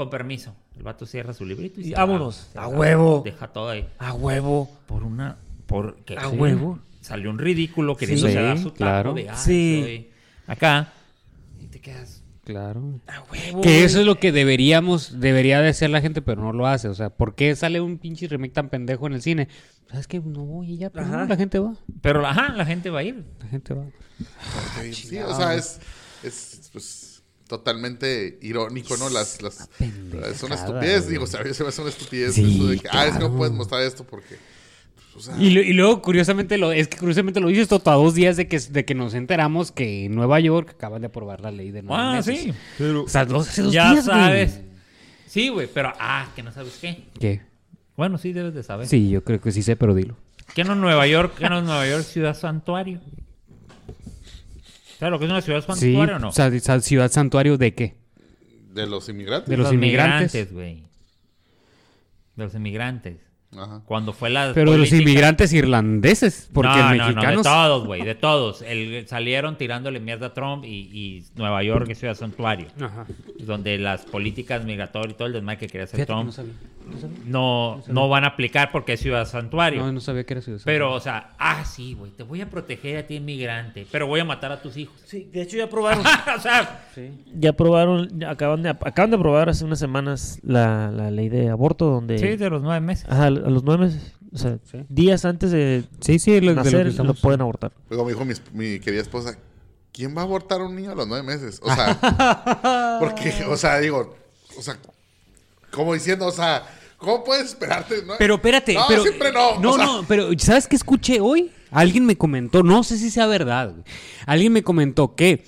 con 0.00 0.10
permiso. 0.10 0.54
El 0.76 0.82
vato 0.82 1.04
cierra 1.06 1.32
su 1.34 1.44
librito 1.44 1.80
y, 1.80 1.84
Y 1.84 1.88
se 1.90 1.94
vámonos. 1.94 2.48
va. 2.56 2.64
A 2.64 2.68
huevo. 2.68 3.22
Deja 3.24 3.48
todo 3.48 3.68
ahí. 3.70 3.86
A 3.98 4.12
huevo. 4.14 4.70
Por 4.86 5.02
una... 5.04 5.36
Por, 5.66 5.98
A 6.16 6.28
huevo. 6.28 6.78
Salió 7.00 7.30
un 7.30 7.38
ridículo 7.38 7.96
queriéndose 7.96 8.32
Sí, 8.32 8.38
dar 8.38 8.58
su 8.58 8.72
claro. 8.72 9.14
de, 9.14 9.28
"Ay, 9.30 9.36
Sí. 9.36 10.10
acá. 10.46 10.92
Y 11.60 11.66
te 11.66 11.80
quedas... 11.80 12.22
Claro. 12.44 12.98
A 13.06 13.22
huevo. 13.30 13.60
Que 13.60 13.84
eso 13.84 14.00
es 14.00 14.06
lo 14.06 14.18
que 14.18 14.32
deberíamos, 14.32 15.20
debería 15.20 15.60
de 15.60 15.68
hacer 15.68 15.90
la 15.90 16.00
gente, 16.00 16.20
pero 16.22 16.42
no 16.42 16.52
lo 16.52 16.66
hace. 16.66 16.88
O 16.88 16.94
sea, 16.94 17.10
¿por 17.10 17.34
qué 17.36 17.54
sale 17.54 17.80
un 17.80 17.98
pinche 17.98 18.26
remake 18.26 18.52
tan 18.52 18.68
pendejo 18.70 19.06
en 19.06 19.12
el 19.12 19.22
cine? 19.22 19.48
¿Sabes 19.88 20.08
qué? 20.08 20.18
No 20.20 20.44
voy 20.44 20.72
y 20.72 20.78
ya, 20.78 20.90
pero 20.90 21.04
Ajá. 21.06 21.16
no, 21.18 21.24
la 21.26 21.36
gente 21.36 21.58
va. 21.60 21.74
Pero, 22.00 22.26
ajá, 22.26 22.52
la 22.56 22.64
gente 22.64 22.90
va 22.90 23.00
a 23.00 23.02
ir. 23.04 23.24
La 23.40 23.46
gente 23.46 23.74
va. 23.74 23.82
Ok, 23.82 24.92
sí, 24.92 25.18
o 25.18 25.36
sea, 25.36 25.54
es, 25.54 25.78
es 26.24 26.70
pues, 26.72 27.09
totalmente 27.50 28.38
irónico, 28.42 28.96
¿no? 28.96 29.10
Las, 29.10 29.42
las, 29.42 29.68
es 29.80 30.42
una 30.44 30.54
estupidez, 30.54 31.08
digo, 31.08 31.24
o 31.24 31.26
sea, 31.26 31.40
a 31.40 31.44
mí 31.44 31.52
se 31.52 31.64
me 31.64 31.68
hace 31.70 31.80
una 31.82 31.90
estupidez 31.90 32.34
Sí, 32.36 32.54
eso 32.54 32.66
de 32.68 32.78
que, 32.78 32.88
ah, 32.92 33.06
es 33.06 33.12
que 33.14 33.18
no 33.18 33.26
claro. 33.26 33.36
puedes 33.36 33.52
mostrar 33.52 33.82
esto 33.82 34.04
porque, 34.04 34.36
pues, 35.12 35.16
o 35.28 35.32
sea, 35.32 35.42
Y, 35.42 35.50
lo- 35.50 35.60
y 35.60 35.72
luego, 35.72 36.00
curiosamente, 36.00 36.56
lo, 36.58 36.70
es 36.70 36.86
que 36.86 36.96
curiosamente 36.96 37.40
lo 37.40 37.48
dices 37.48 37.66
todo 37.68 37.82
a 37.90 37.94
dos 37.96 38.14
días 38.14 38.36
de 38.36 38.46
que, 38.46 38.58
de 38.60 38.84
que 38.84 38.94
nos 38.94 39.14
enteramos 39.14 39.72
que 39.72 40.04
en 40.04 40.14
Nueva 40.14 40.38
York 40.38 40.70
acaban 40.76 41.00
de 41.02 41.08
aprobar 41.08 41.40
la 41.40 41.50
ley 41.50 41.72
de 41.72 41.82
nueve 41.82 42.02
Ah, 42.02 42.12
meses. 42.16 42.40
sí. 42.78 42.82
O 42.84 43.08
sea, 43.08 43.24
dos, 43.24 43.48
hace 43.48 43.62
dos 43.62 43.72
Ya 43.72 43.90
días, 43.92 44.06
güey. 44.06 44.16
sabes. 44.18 44.60
Sí, 45.26 45.48
güey, 45.48 45.68
pero 45.74 45.92
ah, 45.98 46.30
que 46.36 46.42
no 46.44 46.52
sabes 46.52 46.78
qué. 46.80 47.04
¿Qué? 47.18 47.40
Bueno, 47.96 48.16
sí 48.16 48.32
debes 48.32 48.54
de 48.54 48.62
saber. 48.62 48.86
Sí, 48.86 49.10
yo 49.10 49.24
creo 49.24 49.40
que 49.40 49.50
sí 49.52 49.62
sé, 49.62 49.74
pero 49.76 49.94
dilo. 49.94 50.16
¿Qué 50.54 50.64
no 50.64 50.72
es 50.72 50.78
Nueva 50.78 51.06
York? 51.06 51.34
¿Qué 51.38 51.48
no 51.48 51.58
es 51.58 51.64
Nueva 51.64 51.86
York 51.88 52.04
ciudad 52.04 52.36
santuario? 52.36 53.00
¿Sabes 55.00 55.12
lo 55.12 55.18
que 55.18 55.24
es 55.24 55.30
una 55.30 55.40
ciudad 55.40 55.60
Sí, 55.62 55.66
santuario 55.94 56.16
o 56.16 56.18
no? 56.18 56.30
ciudad 56.82 57.10
santuario 57.10 57.56
de 57.56 57.74
qué? 57.74 57.96
de 58.74 58.86
los 58.86 59.08
inmigrantes. 59.08 59.48
de 59.48 59.56
los 59.56 59.72
inmigrantes. 59.72 60.52
güey. 60.52 60.84
De 62.36 62.44
los 62.44 62.54
inmigrantes. 62.54 63.16
Ajá. 63.56 63.82
Cuando 63.84 64.12
fue 64.12 64.30
la 64.30 64.52
Pero 64.54 64.72
de 64.72 64.78
los 64.78 64.92
inmigrantes 64.92 65.52
irlandeses, 65.52 66.48
porque 66.52 66.68
no, 66.68 67.12
no, 67.12 67.36
de 67.36 67.42
todos, 67.42 67.84
güey, 67.84 68.02
de 68.02 68.14
todos. 68.14 68.62
El- 68.62 69.08
salieron 69.08 69.56
tirándole 69.58 69.98
mierda 69.98 70.26
a 70.26 70.34
Trump 70.34 70.64
y, 70.64 70.68
y 70.92 71.24
Nueva 71.34 71.62
York 71.64 71.88
es 71.90 71.98
ciudad 71.98 72.14
santuario. 72.14 72.68
Ajá. 72.80 73.06
Donde 73.40 73.76
las 73.78 74.04
políticas 74.04 74.64
migratorias 74.64 75.14
y 75.14 75.16
todo 75.16 75.26
el 75.26 75.32
desmadre 75.32 75.58
que 75.58 75.66
quería 75.66 75.84
hacer 75.84 75.96
Fíjate 75.96 76.12
Trump 76.12 76.26
no 76.26 76.32
sabía. 76.32 76.52
No 76.86 76.98
sabía. 76.98 77.18
no, 77.26 77.82
no 77.88 78.08
van 78.08 78.24
a 78.24 78.28
aplicar 78.28 78.70
porque 78.70 78.92
es 78.92 79.00
ciudad 79.00 79.26
santuario. 79.26 79.80
No, 79.82 79.92
no 79.92 80.00
sabía 80.00 80.24
que 80.24 80.34
era 80.34 80.42
ciudad 80.42 80.60
Pero, 80.64 80.92
o 80.92 81.00
sea, 81.00 81.30
ah, 81.38 81.64
sí, 81.64 81.94
güey, 81.94 82.12
te 82.12 82.22
voy 82.22 82.40
a 82.40 82.48
proteger 82.48 82.98
a 82.98 83.06
ti, 83.06 83.16
inmigrante, 83.16 83.86
pero 83.90 84.06
voy 84.06 84.20
a 84.20 84.24
matar 84.24 84.52
a 84.52 84.62
tus 84.62 84.76
hijos. 84.76 84.94
Sí, 85.04 85.28
de 85.32 85.42
hecho 85.42 85.56
ya 85.56 85.64
aprobaron. 85.64 86.04
o 86.36 86.40
sea, 86.40 86.84
ya 87.34 87.50
aprobaron, 87.50 88.18
ya 88.18 88.30
acaban 88.30 88.62
de, 88.62 88.68
acaban 88.68 89.10
de 89.10 89.16
aprobar 89.16 89.48
hace 89.48 89.64
unas 89.64 89.78
semanas 89.78 90.38
la, 90.42 90.90
la 90.92 91.10
ley 91.10 91.28
de 91.28 91.48
aborto 91.48 91.86
donde... 91.86 92.18
sí, 92.18 92.36
de 92.36 92.50
los 92.50 92.62
nueve 92.62 92.80
meses. 92.80 93.06
Ajá, 93.08 93.30
a 93.44 93.50
los 93.50 93.62
nueve 93.64 93.86
meses. 93.86 94.12
O 94.32 94.38
sea, 94.38 94.58
Sí. 94.70 94.78
días 94.88 95.24
antes 95.24 95.50
de 95.50 95.84
Sí, 96.00 96.18
sí, 96.18 96.40
lo, 96.40 96.50
de 96.50 96.54
lo 96.54 96.54
nacer 96.54 96.72
que 96.78 96.84
lo, 96.84 96.90
estamos- 96.90 97.20
pueden 97.20 97.40
abortar. 97.40 97.72
Luego 97.88 98.04
me 98.04 98.12
dijo 98.12 98.24
mi, 98.52 98.78
querida 98.80 99.02
esposa, 99.02 99.36
¿quién 99.92 100.16
va 100.16 100.20
a 100.20 100.24
abortar 100.24 100.60
a 100.60 100.64
un 100.64 100.76
niño 100.76 100.92
a 100.92 100.94
los 100.94 101.08
nueve 101.08 101.24
meses? 101.26 101.60
O 101.62 101.74
sea, 101.74 102.96
porque, 103.00 103.44
o 103.48 103.56
sea, 103.56 103.78
digo, 103.78 104.16
o 104.56 104.62
sea, 104.62 104.78
como 105.72 105.94
diciendo, 105.94 106.26
o 106.26 106.32
sea, 106.32 106.64
¿cómo 106.98 107.24
puedes 107.24 107.46
esperarte? 107.46 108.02
No? 108.04 108.14
Pero 108.18 108.34
espérate, 108.36 108.74
No, 108.74 108.84
pero 108.88 109.02
siempre 109.02 109.32
no. 109.32 109.58
No, 109.60 109.70
o 109.72 109.76
sea, 109.76 109.84
no, 109.86 110.04
pero 110.06 110.28
¿sabes 110.38 110.66
qué 110.68 110.76
escuché 110.76 111.20
hoy? 111.20 111.50
Alguien 111.72 112.04
me 112.06 112.16
comentó, 112.16 112.62
no 112.62 112.82
sé 112.84 112.98
si 112.98 113.10
sea 113.10 113.26
verdad. 113.26 113.70
güey. 113.72 113.84
Alguien 114.26 114.52
me 114.52 114.62
comentó 114.62 115.14
que 115.14 115.44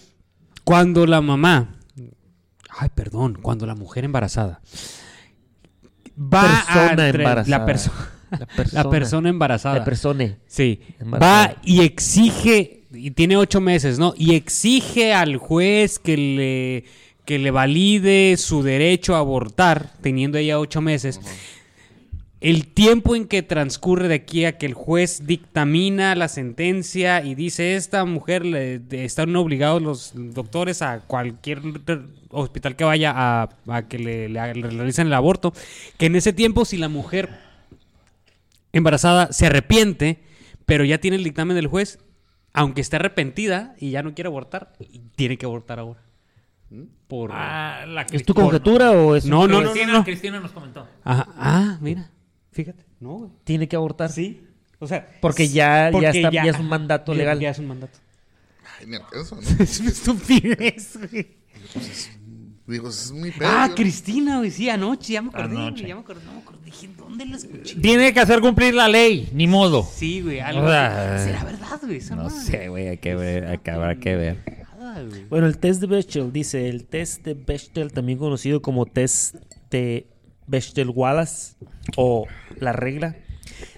cuando 0.64 1.06
la 1.06 1.20
mamá, 1.20 1.76
ay, 2.70 2.88
perdón, 2.94 3.38
cuando 3.42 3.66
la 3.66 3.74
mujer 3.74 4.04
embarazada 4.04 4.60
va 6.16 6.42
Persona 6.64 7.02
a 7.04 7.08
embarazada. 7.08 7.58
la 7.58 7.66
persona 7.66 7.96
La 8.30 8.46
persona. 8.46 8.82
la 8.82 8.90
persona 8.90 9.28
embarazada. 9.28 9.78
La 9.78 9.84
persona. 9.84 10.38
Sí, 10.46 10.80
Embarazada. 10.98 11.46
va 11.48 11.56
y 11.64 11.82
exige, 11.82 12.84
y 12.92 13.10
tiene 13.10 13.36
ocho 13.36 13.60
meses, 13.60 13.98
¿no? 13.98 14.14
Y 14.16 14.34
exige 14.34 15.12
al 15.14 15.36
juez 15.36 15.98
que 15.98 16.16
le, 16.16 16.84
que 17.26 17.38
le 17.38 17.50
valide 17.50 18.36
su 18.38 18.62
derecho 18.62 19.14
a 19.16 19.18
abortar, 19.18 19.92
teniendo 20.00 20.38
ella 20.38 20.58
ocho 20.58 20.80
meses. 20.80 21.20
El 22.42 22.66
tiempo 22.66 23.14
en 23.14 23.26
que 23.28 23.42
transcurre 23.42 24.08
de 24.08 24.16
aquí 24.16 24.44
a 24.44 24.58
que 24.58 24.66
el 24.66 24.74
juez 24.74 25.26
dictamina 25.26 26.14
la 26.16 26.26
sentencia 26.26 27.22
y 27.24 27.36
dice 27.36 27.76
esta 27.76 28.04
mujer 28.04 28.44
le, 28.44 28.80
están 28.90 29.34
obligados 29.36 29.80
los 29.80 30.12
doctores 30.34 30.82
a 30.82 31.00
cualquier 31.00 31.62
hospital 32.30 32.74
que 32.74 32.82
vaya 32.84 33.12
a, 33.14 33.48
a 33.68 33.82
que 33.86 33.98
le, 34.00 34.28
le- 34.28 34.54
le 34.54 34.68
realicen 34.70 35.06
el 35.06 35.14
aborto, 35.14 35.52
que 35.98 36.06
en 36.06 36.16
ese 36.16 36.32
tiempo 36.32 36.64
si 36.64 36.78
la 36.78 36.88
mujer 36.88 37.30
embarazada 38.72 39.32
se 39.32 39.46
arrepiente, 39.46 40.22
pero 40.66 40.84
ya 40.84 40.98
tiene 40.98 41.18
el 41.18 41.24
dictamen 41.24 41.54
del 41.56 41.66
juez, 41.66 41.98
aunque 42.52 42.80
esté 42.80 42.96
arrepentida 42.96 43.74
y 43.78 43.90
ya 43.90 44.02
no 44.02 44.14
quiere 44.14 44.28
abortar, 44.28 44.72
tiene 45.14 45.36
que 45.38 45.46
abortar 45.46 45.78
ahora. 45.78 46.00
Por... 47.06 47.30
Ah, 47.32 47.84
la 47.86 48.02
¿Es 48.02 48.24
tu 48.24 48.32
conjetura 48.32 48.92
o 48.92 49.14
es 49.14 49.26
No, 49.26 49.42
un- 49.42 49.50
no, 49.50 49.60
no, 49.60 49.70
Cristina, 49.72 49.92
no, 49.92 49.98
no. 49.98 50.04
Cristina 50.04 50.40
nos 50.40 50.52
comentó. 50.52 50.88
Ajá. 51.04 51.28
Ah, 51.36 51.78
mira, 51.82 52.10
fíjate. 52.52 52.84
No, 53.00 53.14
güey. 53.18 53.30
tiene 53.44 53.66
que 53.68 53.76
abortar? 53.76 54.10
Sí. 54.12 54.40
O 54.78 54.86
sea, 54.86 55.08
Porque 55.20 55.48
ya, 55.48 55.88
porque 55.92 56.04
ya, 56.04 56.10
está, 56.10 56.30
ya 56.30 56.42
es 56.44 56.58
un 56.58 56.68
mandato 56.68 57.12
ya- 57.12 57.18
legal. 57.18 57.40
Ya 57.40 57.50
es 57.50 57.58
un 57.58 57.66
mandato. 57.68 57.98
Ay, 58.80 58.86
ni 58.86 58.96
al 58.96 59.06
caso, 59.08 59.36
¿no? 59.36 59.42
es 59.64 59.80
una 59.80 59.90
estupidez, 59.90 60.98
güey. 61.10 61.26
Digo, 62.66 62.88
es 62.88 63.10
muy 63.12 63.30
pedo. 63.32 63.48
Ah, 63.50 63.70
Cristina, 63.74 64.38
güey, 64.38 64.50
sí, 64.50 64.68
anoche, 64.70 65.12
ya 65.14 65.22
me 65.22 65.28
acordé, 65.30 65.56
Anoche. 65.56 65.86
ya 65.86 65.94
me 65.96 66.00
acordé, 66.02 66.24
no 66.24 66.32
me 66.34 66.38
acordé, 66.40 66.64
dije, 66.64 66.88
¿dónde 66.96 67.26
lo 67.26 67.36
escuché? 67.36 67.74
Tiene 67.80 68.12
que 68.14 68.20
hacer 68.20 68.40
cumplir 68.40 68.74
la 68.74 68.88
ley, 68.88 69.28
ni 69.34 69.46
modo. 69.48 69.82
Sí, 69.94 70.20
güey, 70.20 70.38
algo 70.40 70.64
O 70.64 70.68
sea, 70.68 71.16
así. 71.16 71.24
¿Será 71.26 71.44
verdad, 71.44 71.80
güey? 71.82 71.96
Esa 71.96 72.14
No 72.16 72.24
madre? 72.24 72.36
sé, 72.40 72.68
güey, 72.68 72.88
hay 72.88 72.98
que 72.98 73.14
ver, 73.16 73.46
hay 73.46 73.58
que, 73.58 73.70
habrá 73.70 73.96
que 73.96 74.16
ver. 74.16 74.64
Nada. 74.78 75.04
Bueno, 75.28 75.46
el 75.48 75.58
test 75.58 75.80
de 75.80 75.86
Bechdel 75.88 76.32
dice, 76.32 76.68
el 76.68 76.84
test 76.86 77.24
de 77.24 77.34
Bechdel, 77.34 77.92
también 77.92 78.18
conocido 78.18 78.62
como 78.62 78.86
test 78.86 79.34
de 79.70 80.06
Bechdel-Wallace 80.46 81.56
o 81.96 82.26
la 82.58 82.72
regla, 82.72 83.16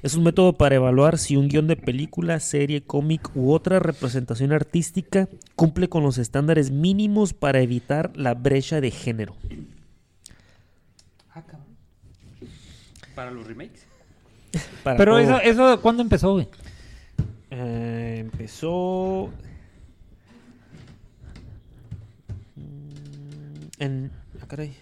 es 0.03 0.15
un 0.15 0.25
método 0.25 0.53
para 0.55 0.75
evaluar 0.75 1.19
si 1.19 1.37
un 1.37 1.49
guion 1.49 1.67
de 1.67 1.77
película, 1.77 2.39
serie, 2.41 2.83
cómic 2.83 3.31
u 3.35 3.53
otra 3.53 3.79
representación 3.79 4.53
artística 4.53 5.29
cumple 5.57 5.89
con 5.89 6.03
los 6.03 6.19
estándares 6.19 6.71
mínimos 6.71 7.33
para 7.33 7.61
evitar 7.61 8.13
la 8.17 8.35
brecha 8.35 8.81
de 8.81 8.91
género. 8.91 9.37
Ah, 11.31 11.43
cabrón. 11.43 11.67
¿Para 13.15 13.31
los 13.31 13.47
remakes? 13.47 13.87
Para 14.83 14.97
Pero 14.97 15.13
todo. 15.13 15.21
eso, 15.21 15.41
eso, 15.41 15.81
¿cuándo 15.81 16.03
empezó, 16.03 16.33
güey? 16.35 16.49
Eh, 17.51 18.19
empezó 18.21 19.31
en 23.79 24.11
ah, 24.41 24.47
caray. 24.47 24.75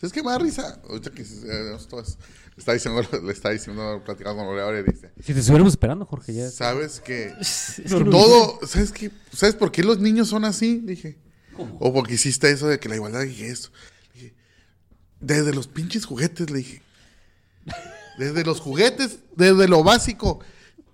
¿Sabes 0.00 0.12
qué 0.14 0.22
me 0.22 0.30
da 0.30 0.38
risa? 0.38 0.80
Ahorita 0.88 1.10
que 1.10 1.22
eh, 1.22 1.76
es- 1.76 2.18
está 2.56 2.72
diciendo, 2.72 3.02
le 3.22 3.32
está 3.32 3.50
diciendo, 3.50 4.02
platicando 4.04 4.42
con 4.44 4.56
Lore 4.56 4.80
y 4.80 4.90
dice, 4.92 5.10
Si 5.22 5.34
te 5.34 5.40
estuviéramos 5.40 5.74
esperando, 5.74 6.06
Jorge, 6.06 6.32
ya. 6.32 6.50
¿sabes 6.50 7.00
que 7.00 7.34
Es 7.40 7.74
que 7.76 8.04
todo, 8.04 8.58
¿sabes 8.66 8.92
qué? 8.92 9.10
¿Sabes 9.32 9.54
por 9.54 9.70
qué 9.70 9.82
los 9.82 9.98
niños 9.98 10.28
son 10.28 10.44
así? 10.44 10.80
Dije. 10.82 11.18
O 11.78 11.92
porque 11.92 12.14
hiciste 12.14 12.50
eso 12.50 12.68
de 12.68 12.78
que 12.80 12.88
la 12.88 12.94
igualdad, 12.96 13.20
dije 13.22 13.48
esto. 13.50 13.68
Dije, 14.14 14.32
Desde 15.20 15.52
los 15.52 15.66
pinches 15.68 16.06
juguetes, 16.06 16.48
le 16.50 16.58
dije. 16.58 16.82
Desde 18.18 18.44
los 18.44 18.60
juguetes, 18.60 19.18
desde 19.36 19.68
lo 19.68 19.82
básico. 19.84 20.40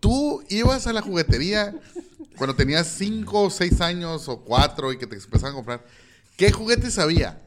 Tú 0.01 0.43
ibas 0.49 0.87
a 0.89 0.93
la 0.93 1.03
juguetería 1.03 1.75
cuando 2.37 2.55
tenías 2.57 2.89
5 2.99 3.43
o 3.43 3.51
6 3.51 3.81
años 3.81 4.29
o 4.29 4.41
4 4.41 4.93
y 4.93 4.99
que 4.99 5.07
te 5.07 5.15
empezaban 5.17 5.53
a 5.53 5.55
comprar. 5.55 5.85
¿Qué 6.37 6.51
juguetes 6.51 6.99
había? 6.99 7.41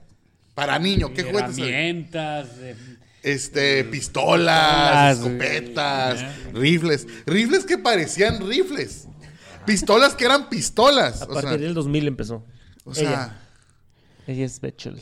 Para 0.60 0.80
niño, 0.80 1.14
¿qué 1.14 1.24
juguetes? 1.24 1.58
Herramientas. 1.58 2.48
eh, 2.60 2.76
Este, 3.24 3.84
pistolas, 3.86 5.18
Pistolas, 5.18 5.20
escopetas, 5.20 6.26
rifles. 6.54 7.08
Rifles 7.26 7.66
que 7.66 7.78
parecían 7.78 8.48
rifles. 8.48 9.08
Pistolas 9.66 10.16
que 10.16 10.26
eran 10.26 10.50
pistolas. 10.50 11.22
A 11.22 11.26
O 11.26 11.28
partir 11.30 11.50
sea, 11.50 11.58
del 11.58 11.74
2000 11.74 12.08
empezó. 12.08 12.46
o 12.86 12.94
sea, 12.94 13.40
Ella 14.28 14.46
es 14.46 14.60
Betchel. 14.62 15.00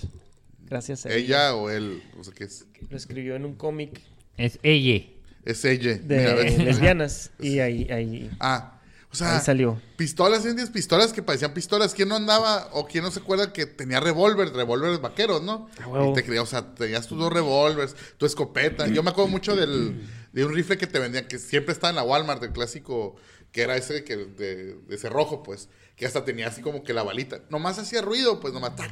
Gracias 0.70 1.06
a 1.06 1.14
ella 1.14 1.56
o 1.56 1.70
él, 1.70 2.04
no 2.18 2.24
sé 2.24 2.32
qué 2.34 2.44
es. 2.44 2.66
Lo 2.90 2.98
escribió 2.98 3.36
en 3.36 3.46
un 3.46 3.56
cómic 3.56 4.02
Es 4.36 4.60
ella. 4.64 5.06
Es 5.46 5.64
ella. 5.64 5.98
de 5.98 6.18
Mira, 6.18 6.64
lesbianas. 6.64 7.32
Y 7.40 7.60
ahí, 7.60 7.88
ahí, 7.90 8.30
Ah, 8.40 8.77
o 9.12 9.16
sea, 9.16 9.38
ahí 9.38 9.44
salió. 9.44 9.82
pistolas, 9.96 10.46
indias, 10.46 10.70
pistolas 10.70 11.14
que 11.14 11.24
parecían 11.24 11.54
pistolas. 11.54 11.94
¿Quién 11.94 12.10
no 12.10 12.16
andaba 12.16 12.70
o 12.74 12.88
quién 12.88 13.04
no 13.04 13.12
se 13.12 13.20
acuerda 13.20 13.54
que 13.54 13.66
tenía 13.66 14.00
revólver, 14.00 14.54
revólveres 14.54 15.02
vaqueros, 15.02 15.42
no? 15.42 15.70
huevo. 15.88 16.12
Y 16.12 16.14
te 16.14 16.24
creía, 16.24 16.42
o 16.42 16.46
sea, 16.46 16.76
tenías 16.76 17.08
tus 17.08 17.18
dos 17.18 17.32
revólveres, 17.32 17.96
tu 18.18 18.26
escopeta. 18.26 18.88
Yo 18.88 19.04
me 19.04 19.12
acuerdo 19.12 19.30
mucho 19.30 19.56
del, 19.56 20.06
de 20.34 20.46
un 20.46 20.54
rifle 20.54 20.78
que 20.78 20.88
te 20.88 21.00
vendían, 21.00 21.28
que 21.28 21.40
siempre 21.40 21.74
estaba 21.74 21.90
en 21.90 21.96
la 21.96 22.04
Walmart, 22.04 22.44
el 22.44 22.52
clásico, 22.52 23.16
que 23.52 23.62
era 23.62 23.78
ese 23.78 24.04
que, 24.04 24.18
de, 24.18 24.76
de 24.76 24.98
cerrojo, 24.98 25.42
pues, 25.42 25.70
que 25.96 26.06
hasta 26.06 26.26
tenía 26.26 26.48
así 26.48 26.62
como 26.62 26.84
que 26.84 26.94
la 26.94 27.04
balita. 27.04 27.42
Nomás 27.50 27.80
hacía 27.80 28.02
ruido, 28.02 28.40
pues, 28.40 28.54
nomás, 28.54 28.76
tac. 28.76 28.92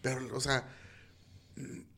Pero, 0.00 0.36
o 0.36 0.40
sea, 0.40 0.64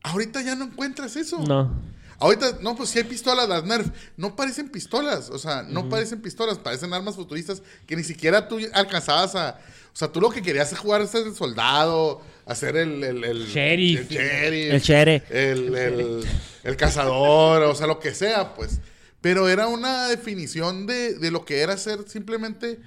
ahorita 0.03 0.41
ya 0.41 0.55
no 0.55 0.65
encuentras 0.65 1.15
eso. 1.15 1.39
No. 1.39 1.71
Ahorita, 2.19 2.57
no, 2.61 2.75
pues 2.75 2.89
si 2.89 2.97
hay 2.99 3.05
pistolas, 3.05 3.47
las 3.47 3.63
Nerf, 3.63 3.87
no 4.17 4.35
parecen 4.35 4.69
pistolas, 4.69 5.29
o 5.29 5.39
sea, 5.39 5.63
no 5.63 5.87
parecen 5.87 6.21
pistolas, 6.21 6.57
parecen 6.57 6.93
armas 6.93 7.15
futuristas 7.15 7.61
que 7.87 7.95
ni 7.95 8.03
siquiera 8.03 8.47
tú 8.47 8.59
alcanzabas 8.73 9.35
a... 9.35 9.59
O 9.93 9.95
sea, 9.99 10.09
tú 10.11 10.19
lo 10.21 10.29
que 10.29 10.41
querías 10.41 10.71
es 10.71 10.77
jugar 10.79 11.01
a 11.01 11.07
ser 11.07 11.25
el 11.27 11.33
soldado, 11.35 12.21
hacer 12.45 12.75
el... 12.77 13.03
el, 13.03 13.23
el 13.23 13.45
Sheriff. 13.47 14.01
El 14.11 14.17
sheriff. 14.17 14.73
El 14.73 14.81
chere. 14.81 15.23
El, 15.29 15.75
el- 15.75 16.27
el 16.63 16.75
cazador, 16.77 17.63
o 17.63 17.73
sea, 17.75 17.87
lo 17.87 17.99
que 17.99 18.13
sea, 18.13 18.53
pues. 18.53 18.79
Pero 19.21 19.47
era 19.49 19.67
una 19.67 20.07
definición 20.07 20.85
de, 20.87 21.15
de 21.15 21.31
lo 21.31 21.43
que 21.45 21.59
era 21.61 21.77
ser 21.77 22.07
simplemente 22.07 22.79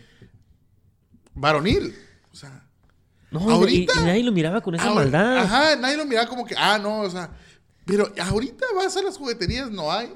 varonil. 1.35 1.95
O 2.33 2.37
sea, 2.37 2.65
No, 3.31 3.41
Ahorita- 3.51 3.95
y, 3.97 3.99
y 3.99 4.05
nadie 4.05 4.23
lo 4.23 4.33
miraba 4.33 4.61
con 4.61 4.75
esa 4.75 4.85
Ahora- 4.85 4.95
maldad. 4.97 5.39
Ajá, 5.39 5.77
nadie 5.77 5.97
lo 5.97 6.05
miraba 6.05 6.29
como 6.29 6.45
que, 6.47 6.55
ah, 6.57 6.79
no, 6.79 7.01
o 7.01 7.11
sea. 7.11 7.31
Pero 7.85 8.13
ahorita 8.21 8.65
vas 8.77 8.97
a 8.97 9.03
las 9.03 9.17
jugueterías, 9.17 9.71
no 9.71 9.91
hay. 9.93 10.13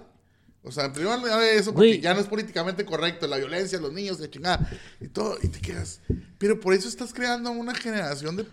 O 0.63 0.73
sea, 0.73 0.93
primero 0.93 1.17
no 1.19 1.33
hay 1.35 1.57
eso 1.59 1.73
porque 1.73 2.01
ya 2.01 2.13
no 2.13 2.21
es 2.21 2.27
políticamente 2.27 2.85
correcto, 2.85 3.27
la 3.29 3.37
violencia, 3.37 3.79
los 3.79 3.93
niños, 3.93 4.19
de 4.19 4.29
chingada, 4.29 4.69
y 5.01 5.07
todo, 5.07 5.39
y 5.41 5.49
te 5.49 5.61
quedas. 5.61 6.01
Pero 6.39 6.59
por 6.59 6.75
eso 6.75 6.89
estás 6.89 7.15
creando 7.15 7.51
una 7.53 7.73
generación 7.75 8.37
de 8.37 8.47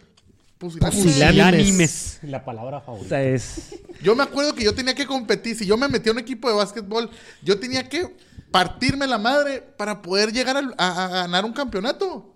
pusilánimes. 0.59 2.19
La 2.23 2.45
palabra 2.45 2.77
O 2.77 2.81
favorita. 2.81 3.09
sea, 3.09 3.23
es... 3.23 3.75
Yo 4.01 4.15
me 4.15 4.23
acuerdo 4.23 4.53
que 4.53 4.63
yo 4.63 4.73
tenía 4.75 4.93
que 4.95 5.05
competir. 5.05 5.55
Si 5.57 5.65
yo 5.65 5.77
me 5.77 5.87
metí 5.87 6.09
a 6.09 6.11
un 6.11 6.19
equipo 6.19 6.47
de 6.49 6.55
básquetbol, 6.55 7.09
yo 7.41 7.59
tenía 7.59 7.87
que 7.89 8.15
partirme 8.51 9.07
la 9.07 9.17
madre 9.17 9.61
para 9.61 10.01
poder 10.01 10.31
llegar 10.31 10.57
a 10.77 11.07
ganar 11.07 11.45
un 11.45 11.53
campeonato. 11.53 12.33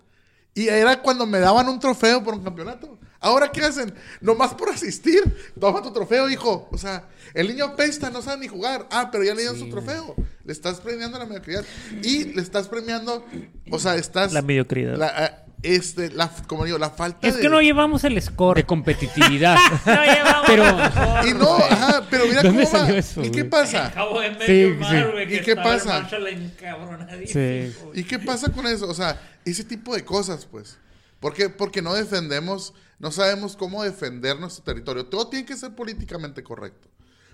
Y 0.53 0.67
era 0.67 1.01
cuando 1.01 1.25
me 1.27 1.39
daban 1.39 1.69
un 1.69 1.79
trofeo 1.79 2.23
por 2.23 2.33
un 2.33 2.43
campeonato. 2.43 2.97
Ahora, 3.19 3.51
¿qué 3.51 3.61
hacen? 3.61 3.93
Nomás 4.21 4.53
por 4.53 4.69
asistir. 4.69 5.23
Toma 5.59 5.81
tu 5.81 5.91
trofeo, 5.91 6.29
hijo. 6.29 6.67
O 6.71 6.77
sea, 6.77 7.05
el 7.33 7.47
niño 7.47 7.65
apesta, 7.65 8.09
no 8.09 8.21
sabe 8.21 8.41
ni 8.41 8.47
jugar. 8.47 8.87
Ah, 8.91 9.09
pero 9.11 9.23
ya 9.23 9.33
le 9.33 9.41
dieron 9.41 9.57
su 9.59 9.69
trofeo. 9.69 10.15
Le 10.43 10.53
estás 10.53 10.79
premiando 10.79 11.17
la 11.19 11.25
mediocridad. 11.25 11.65
Y 12.03 12.25
le 12.33 12.41
estás 12.41 12.67
premiando, 12.67 13.25
o 13.71 13.79
sea, 13.79 13.95
estás... 13.95 14.33
La 14.33 14.41
mediocridad. 14.41 14.95
la, 14.97 15.07
ah, 15.07 15.43
este, 15.63 16.11
la, 16.11 16.29
como 16.47 16.65
digo, 16.65 16.77
la 16.77 16.91
falta 16.91 17.27
Es 17.27 17.35
de... 17.35 17.41
que 17.41 17.49
no 17.49 17.59
llevamos 17.61 18.03
el 18.03 18.21
score. 18.21 18.57
De 18.57 18.65
competitividad. 18.65 19.57
No 19.85 20.03
llevamos 20.05 20.43
Pero- 20.45 20.63
el 20.69 20.91
score, 20.91 21.27
Y 21.27 21.33
no, 21.33 21.55
ajá, 21.57 22.03
pero 22.09 22.25
mira 22.27 22.43
¿Dónde 22.43 22.63
cómo 22.63 22.71
va. 22.73 22.79
salió 22.79 22.95
eso, 22.97 23.23
¿Y 23.23 23.31
qué 23.31 23.43
pasa? 23.45 23.87
Acabo 23.87 24.21
de 24.21 24.29
medio 24.31 24.69
Sí, 24.69 24.79
mar, 24.79 25.13
sí. 25.27 25.33
¿Y 25.33 25.39
qué 25.41 25.55
pasa? 25.55 26.07
¿Y 27.93 28.03
qué 28.03 28.19
pasa 28.19 28.51
con 28.51 28.67
eso? 28.67 28.87
O 28.87 28.93
sea, 28.93 29.19
ese 29.45 29.63
tipo 29.63 29.95
de 29.95 30.05
cosas, 30.05 30.45
pues. 30.45 30.77
¿Por 31.19 31.33
qué? 31.33 31.49
Porque 31.49 31.81
no 31.81 31.93
defendemos, 31.93 32.73
no 32.99 33.11
sabemos 33.11 33.55
cómo 33.55 33.83
defender 33.83 34.39
nuestro 34.39 34.63
territorio. 34.63 35.05
Todo 35.05 35.27
tiene 35.27 35.45
que 35.45 35.55
ser 35.57 35.73
políticamente 35.75 36.43
correcto. 36.43 36.87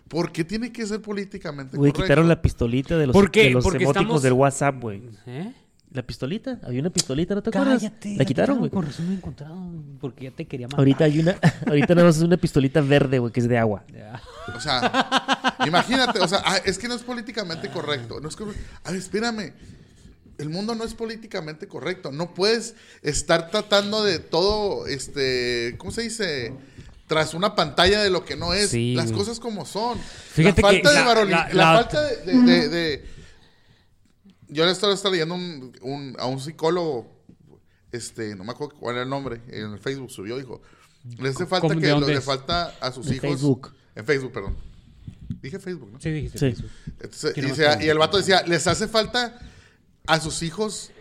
¿Por 0.08 0.32
qué 0.32 0.44
tiene 0.44 0.72
que 0.72 0.86
ser 0.86 1.02
políticamente 1.02 1.78
Güey, 1.78 1.92
correcto? 1.92 2.06
quitaron 2.06 2.28
la 2.28 2.42
pistolita 2.42 2.98
de 2.98 3.08
los, 3.08 3.14
¿Por 3.14 3.32
qué? 3.32 3.46
de 3.46 3.50
los 3.52 3.64
Porque 3.64 3.84
emóticos 3.84 4.04
estamos- 4.04 4.22
del 4.24 4.34
WhatsApp, 4.34 4.80
güey. 4.82 5.02
¿Eh? 5.26 5.54
La 5.92 6.02
pistolita, 6.02 6.60
había 6.64 6.82
una 6.82 6.90
pistolita, 6.90 7.36
¿no 7.36 7.44
te 7.44 7.52
acuerdas? 7.52 7.82
Cállate. 7.82 8.16
la 8.18 8.26
quitaron, 8.26 8.58
güey. 8.58 8.72
Por 8.72 8.84
he 8.86 9.14
encontrado. 9.14 9.56
Porque 10.02 10.24
ya 10.26 10.32
te 10.32 10.46
quería 10.48 10.66
matar. 10.68 10.80
Ahorita 10.80 11.04
hay 11.04 11.20
una, 11.20 11.38
ahorita 11.68 11.94
nada 11.94 12.08
más 12.08 12.18
es 12.18 12.24
una 12.24 12.38
pistolita 12.38 12.82
verde, 12.82 13.20
güey, 13.20 13.32
que 13.32 13.40
es 13.42 13.48
de 13.48 13.60
agua. 13.60 13.84
Ya. 13.94 14.20
O 14.56 14.60
sea, 14.60 15.58
imagínate, 15.68 16.20
o 16.20 16.28
sea, 16.28 16.42
ah, 16.46 16.58
es 16.66 16.80
que 16.80 16.88
no 16.88 16.96
es 16.96 17.04
políticamente 17.04 17.70
correcto. 17.70 18.20
No 18.20 18.28
es 18.28 18.36
que, 18.36 18.44
a 18.44 18.90
ver, 18.92 19.00
espérame. 19.00 19.54
El 20.38 20.50
mundo 20.50 20.74
no 20.76 20.84
es 20.84 20.94
políticamente 20.94 21.68
correcto. 21.68 22.12
No 22.12 22.34
puedes 22.34 22.76
estar 23.02 23.50
tratando 23.52 24.04
de 24.04 24.20
todo, 24.20 24.88
este, 24.88 25.76
¿cómo 25.78 25.92
se 25.92 26.02
dice? 26.04 26.54
Tras 27.08 27.34
una 27.34 27.54
pantalla 27.56 28.02
de 28.02 28.10
lo 28.10 28.26
que 28.26 28.36
no 28.36 28.54
es. 28.54 28.70
Sí, 28.72 28.96
Las 28.96 29.08
güey. 29.12 29.18
cosas 29.20 29.40
como 29.40 29.66
son. 29.66 30.00
Fíjate 30.00 30.62
la 30.62 30.70
que 30.72 30.82
falta 30.82 30.90
de 30.90 30.96
la- 30.96 31.06
varoni- 31.14 31.30
la- 31.30 31.48
la, 31.50 31.54
la- 31.54 31.78
falta 31.84 32.02
de, 32.02 32.18
de- 32.26 32.42
de- 32.42 32.70
de- 32.70 33.06
Yo 34.48 34.66
le 34.66 34.72
estaba, 34.72 34.94
estaba 34.94 35.12
leyendo 35.14 35.36
un- 35.36 35.74
un- 35.82 36.16
a 36.20 36.26
un 36.28 36.40
psicólogo, 36.40 37.12
este, 37.92 38.36
no 38.36 38.44
me 38.44 38.52
acuerdo 38.52 38.76
cuál 38.80 38.96
era 38.96 39.04
el 39.04 39.10
nombre, 39.10 39.42
en 39.50 39.74
el 39.74 39.80
Facebook 39.80 40.12
subió, 40.12 40.38
dijo, 40.38 40.62
le 41.20 41.30
hace 41.30 41.46
falta 41.46 41.68
¿Cómo- 41.68 41.80
de 41.80 41.82
que 41.88 41.92
lo- 41.94 42.08
le 42.08 42.22
falta 42.22 42.74
a 42.80 42.92
sus 42.92 43.06
De 43.08 43.16
hijos. 43.16 43.30
Facebook. 43.30 43.74
En 43.96 44.06
Facebook, 44.06 44.32
perdón. 44.32 44.58
Dije 45.42 45.60
Facebook, 45.60 45.92
¿no? 45.92 46.00
Sí, 46.02 46.10
dijiste. 46.12 46.40
Sí. 46.40 46.46
eso. 46.48 46.64
Entonces, 47.02 47.34
¿Quién 47.34 47.48
dice- 47.48 47.66
más 47.68 47.76
fue? 47.76 47.86
y 47.86 47.90
el 47.90 47.98
vato 47.98 48.18
decía, 48.18 48.44
les 48.48 48.66
hace 48.68 48.88
falta 48.88 49.38
a 50.08 50.20
sus 50.20 50.42
hijos 50.44 50.92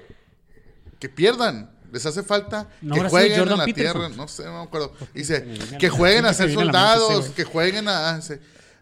que 0.98 1.08
pierdan. 1.08 1.70
Les 1.92 2.06
hace 2.06 2.22
falta 2.22 2.70
No, 2.80 2.94
que 2.94 3.08
jueguen 3.08 3.40
en 3.42 3.48
la 3.58 3.64
Peterson. 3.66 3.74
tierra. 4.00 4.08
No 4.16 4.26
sé, 4.28 4.44
no 4.44 4.52
me 4.60 4.62
acuerdo. 4.62 4.94
Dice, 5.12 5.40
viene 5.40 5.76
a 5.76 5.78
que 5.78 5.90
jueguen 5.90 6.24
a 6.24 6.32
ser 6.32 6.52
soldados, 6.52 7.26
que 7.30 7.44
jueguen 7.44 7.88
a... 7.88 8.10
a- 8.16 8.20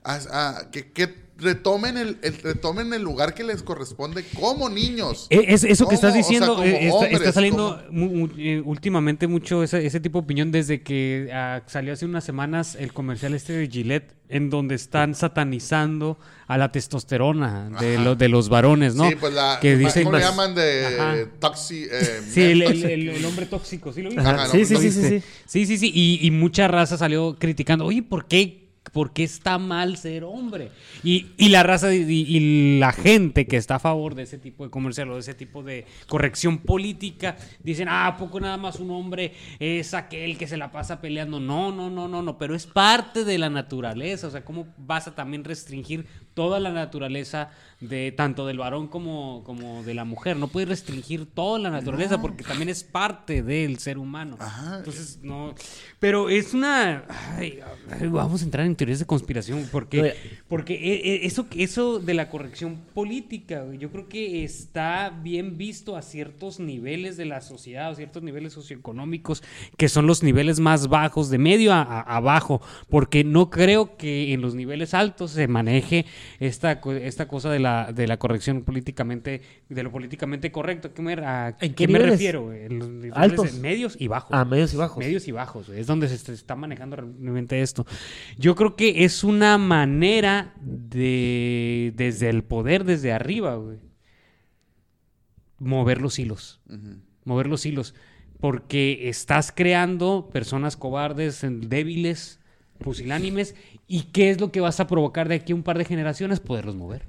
a- 0.05 0.59
a- 0.59 0.71
que, 0.71 0.93
que 0.93 1.30
retomen 1.41 1.97
el, 1.97 2.19
el- 2.23 2.39
retomen 2.43 2.93
el 2.93 3.03
lugar 3.03 3.35
que 3.35 3.45
les 3.45 3.63
corresponde 3.63 4.25
como 4.39 4.69
niños. 4.69 5.27
Eh, 5.31 5.45
es- 5.49 5.65
eso 5.65 5.89
que 5.89 5.95
estás 5.95 6.13
¿Cómo? 6.13 6.21
O 6.21 6.23
sea, 6.25 6.37
diciendo 6.39 6.63
está, 6.63 6.95
hombres, 6.97 7.21
está 7.21 7.33
saliendo 7.33 7.83
mu- 7.91 8.29
eh, 8.39 8.63
últimamente 8.65 9.27
mucho 9.27 9.63
ese, 9.63 9.85
ese 9.87 10.01
tipo 10.01 10.19
de 10.21 10.25
opinión 10.25 10.53
desde 10.53 10.83
que 10.83 11.31
ah, 11.33 11.63
salió 11.67 11.93
hace 11.93 12.05
unas 12.05 12.25
semanas 12.25 12.77
el 12.79 12.93
comercial 12.93 13.35
este 13.35 13.53
de 13.55 13.69
Gillette 13.69 14.15
en 14.29 14.49
donde 14.49 14.77
están 14.77 15.15
satanizando 15.17 16.17
a 16.47 16.57
la 16.57 16.71
testosterona 16.71 17.69
de, 17.81 17.99
lo- 17.99 18.15
de 18.15 18.29
los 18.29 18.49
varones, 18.49 18.95
¿no? 18.95 19.09
Sí, 19.09 19.17
pues 19.19 19.33
la... 19.35 19.59
que 19.61 19.77
dicen 19.77 20.05
¿Cómo 20.05 20.17
le 20.17 20.23
llaman 20.23 20.55
de 20.55 21.27
toxi... 21.41 21.87
eh, 21.91 22.21
Sí, 22.31 22.43
el, 22.43 22.63
el- 22.63 22.85
el- 22.91 23.09
el 23.09 23.25
hombre 23.25 23.47
tóxico, 23.47 23.93
¿sí 23.93 24.03
lo 24.03 24.11
viste? 24.11 24.23
Ajá, 24.25 24.47
sí, 24.49 24.59
no, 24.59 24.65
sí, 24.65 24.77
sí, 24.77 24.77
sí, 24.77 25.01
¿Viste? 25.01 25.21
sí. 25.21 25.27
Sí, 25.47 25.67
sí, 25.67 25.79
sí. 25.79 25.91
Y, 25.95 26.25
y 26.27 26.31
mucha 26.31 26.69
raza 26.69 26.97
salió 26.97 27.37
criticando, 27.39 27.85
oye, 27.85 28.03
¿por 28.05 28.27
qué? 28.27 28.70
¿Por 28.93 29.13
qué 29.13 29.25
está 29.25 29.59
mal 29.59 29.97
ser 29.97 30.25
hombre? 30.25 30.71
Y, 31.03 31.27
y 31.37 31.49
la 31.49 31.63
raza 31.63 31.95
y, 31.95 32.79
la 32.79 32.93
gente 32.93 33.47
que 33.47 33.57
está 33.57 33.77
a 33.77 33.79
favor 33.79 34.15
de 34.15 34.25
ese 34.25 34.39
tipo 34.39 34.65
de 34.65 34.71
comercial 34.71 35.11
o 35.11 35.15
de 35.15 35.21
ese 35.21 35.35
tipo 35.35 35.63
de 35.63 35.87
corrección 36.09 36.59
política 36.59 37.37
dicen, 37.63 37.89
ah, 37.89 38.07
¿a 38.07 38.17
poco 38.17 38.41
nada 38.41 38.57
más 38.57 38.81
un 38.81 38.91
hombre 38.91 39.35
es 39.59 39.95
aquel 39.95 40.37
que 40.37 40.47
se 40.47 40.57
la 40.57 40.73
pasa 40.73 41.01
peleando? 41.01 41.41
No, 41.41 41.73
no, 41.73 41.91
no, 41.91 42.09
no, 42.09 42.23
no, 42.23 42.39
pero 42.39 42.55
es 42.55 42.67
parte 42.67 43.25
de 43.25 43.39
la 43.39 43.51
naturaleza. 43.51 44.27
O 44.27 44.31
sea, 44.31 44.45
¿cómo 44.45 44.67
vas 44.77 45.07
a 45.07 45.15
también 45.15 45.45
restringir 45.45 46.07
toda 46.41 46.59
la 46.59 46.71
naturaleza 46.73 47.51
de 47.81 48.13
tanto 48.13 48.47
del 48.47 48.57
varón 48.57 48.89
como, 48.89 49.43
como 49.45 49.83
de 49.83 49.93
la 49.93 50.07
mujer? 50.07 50.39
No 50.39 50.49
puedes 50.49 50.71
restringir 50.71 51.27
toda 51.27 51.59
la 51.59 51.69
naturaleza 51.69 52.19
porque 52.23 52.45
también 52.45 52.71
es 52.71 52.83
parte 52.83 53.43
del 53.43 53.79
ser 53.79 53.99
humano. 53.99 54.37
Ajá. 54.41 54.79
Entonces, 54.79 55.19
no. 55.23 55.55
Pero 55.99 56.31
es 56.31 56.55
una. 56.55 57.05
ay, 57.37 57.59
vamos 58.11 58.41
a 58.41 58.45
entrar 58.47 58.65
en 58.65 58.75
teorías 58.75 59.01
de 59.01 59.05
conspiración. 59.05 59.69
Porque, 59.71 60.15
porque 60.49 60.75
e- 60.77 61.15
e- 61.17 61.27
eso, 61.27 61.47
eso 61.55 61.99
de 61.99 62.15
la 62.15 62.31
corrección 62.31 62.77
política, 62.95 63.67
yo 63.79 63.91
creo 63.91 64.09
que 64.09 64.45
está 64.45 65.11
bien 65.23 65.59
visto 65.59 65.95
a 65.95 66.01
ciertos 66.01 66.59
niveles 66.59 67.19
de 67.19 67.27
la 67.27 67.43
sociedad, 67.43 67.91
a 67.91 67.95
ciertos 67.95 68.23
niveles 68.23 68.55
socioeconómicos, 68.55 69.43
que 69.77 69.91
son 69.91 70.07
los 70.07 70.23
niveles 70.23 70.59
más 70.59 70.89
bajos, 70.89 71.29
de 71.29 71.37
medio 71.37 71.75
a, 71.75 71.83
a- 71.83 72.01
abajo. 72.17 72.63
Porque 72.89 73.25
no 73.25 73.51
creo 73.51 73.99
que 73.99 74.33
en 74.33 74.41
los 74.41 74.55
niveles 74.55 74.95
altos 74.95 75.33
se 75.33 75.49
maneje 75.49 76.07
esta, 76.39 76.81
esta 77.03 77.29
cosa 77.29 77.51
de 77.51 77.59
la, 77.59 77.93
de 77.93 78.07
la 78.07 78.19
corrección 78.19 78.63
políticamente, 78.63 79.43
de 79.69 79.83
lo 79.83 79.91
políticamente 79.91 80.51
correcto. 80.53 80.89
¿A 80.89 80.95
qué 80.95 81.03
me, 81.03 81.13
a 81.15 81.49
¿En 81.61 81.75
qué 81.75 81.87
qué 81.87 81.89
me 81.89 81.99
refiero? 81.99 82.53
En 82.53 83.11
Altos. 83.15 83.55
medios 83.55 83.97
y 83.99 84.09
bajos. 84.09 84.31
Ah, 84.33 84.45
medios 84.45 84.73
y 84.73 84.77
bajos. 84.77 84.99
Medios 85.05 85.29
y 85.29 85.33
bajos, 85.33 85.69
es 85.71 85.87
donde 85.87 86.09
se 86.09 86.15
est- 86.15 86.29
está 86.29 86.57
manejando 86.57 86.97
realmente 86.97 87.61
esto. 87.61 87.85
Yo 88.39 88.55
creo 88.55 88.61
creo 88.61 88.77
que 88.77 89.05
es 89.05 89.25
una 89.25 89.57
manera 89.57 90.55
de, 90.61 91.93
desde 91.97 92.29
el 92.29 92.45
poder, 92.45 92.85
desde 92.85 93.11
arriba, 93.11 93.57
güey, 93.57 93.79
mover 95.59 96.01
los 96.01 96.19
hilos. 96.19 96.61
Mover 97.25 97.47
los 97.47 97.65
hilos. 97.67 97.95
Porque 98.39 99.09
estás 99.09 99.53
creando 99.55 100.31
personas 100.33 100.77
cobardes, 100.77 101.41
débiles, 101.43 102.41
pusilánimes. 102.79 103.55
¿Y 103.93 104.03
qué 104.13 104.31
es 104.31 104.41
lo 104.41 104.53
que 104.53 104.61
vas 104.61 104.79
a 104.79 104.87
provocar 104.87 105.29
de 105.29 105.35
aquí 105.35 105.51
a 105.51 105.57
un 105.57 105.65
par 105.65 105.77
de 105.77 105.85
generaciones? 105.85 106.39
Poderlos 106.39 106.77
mover. 106.77 107.03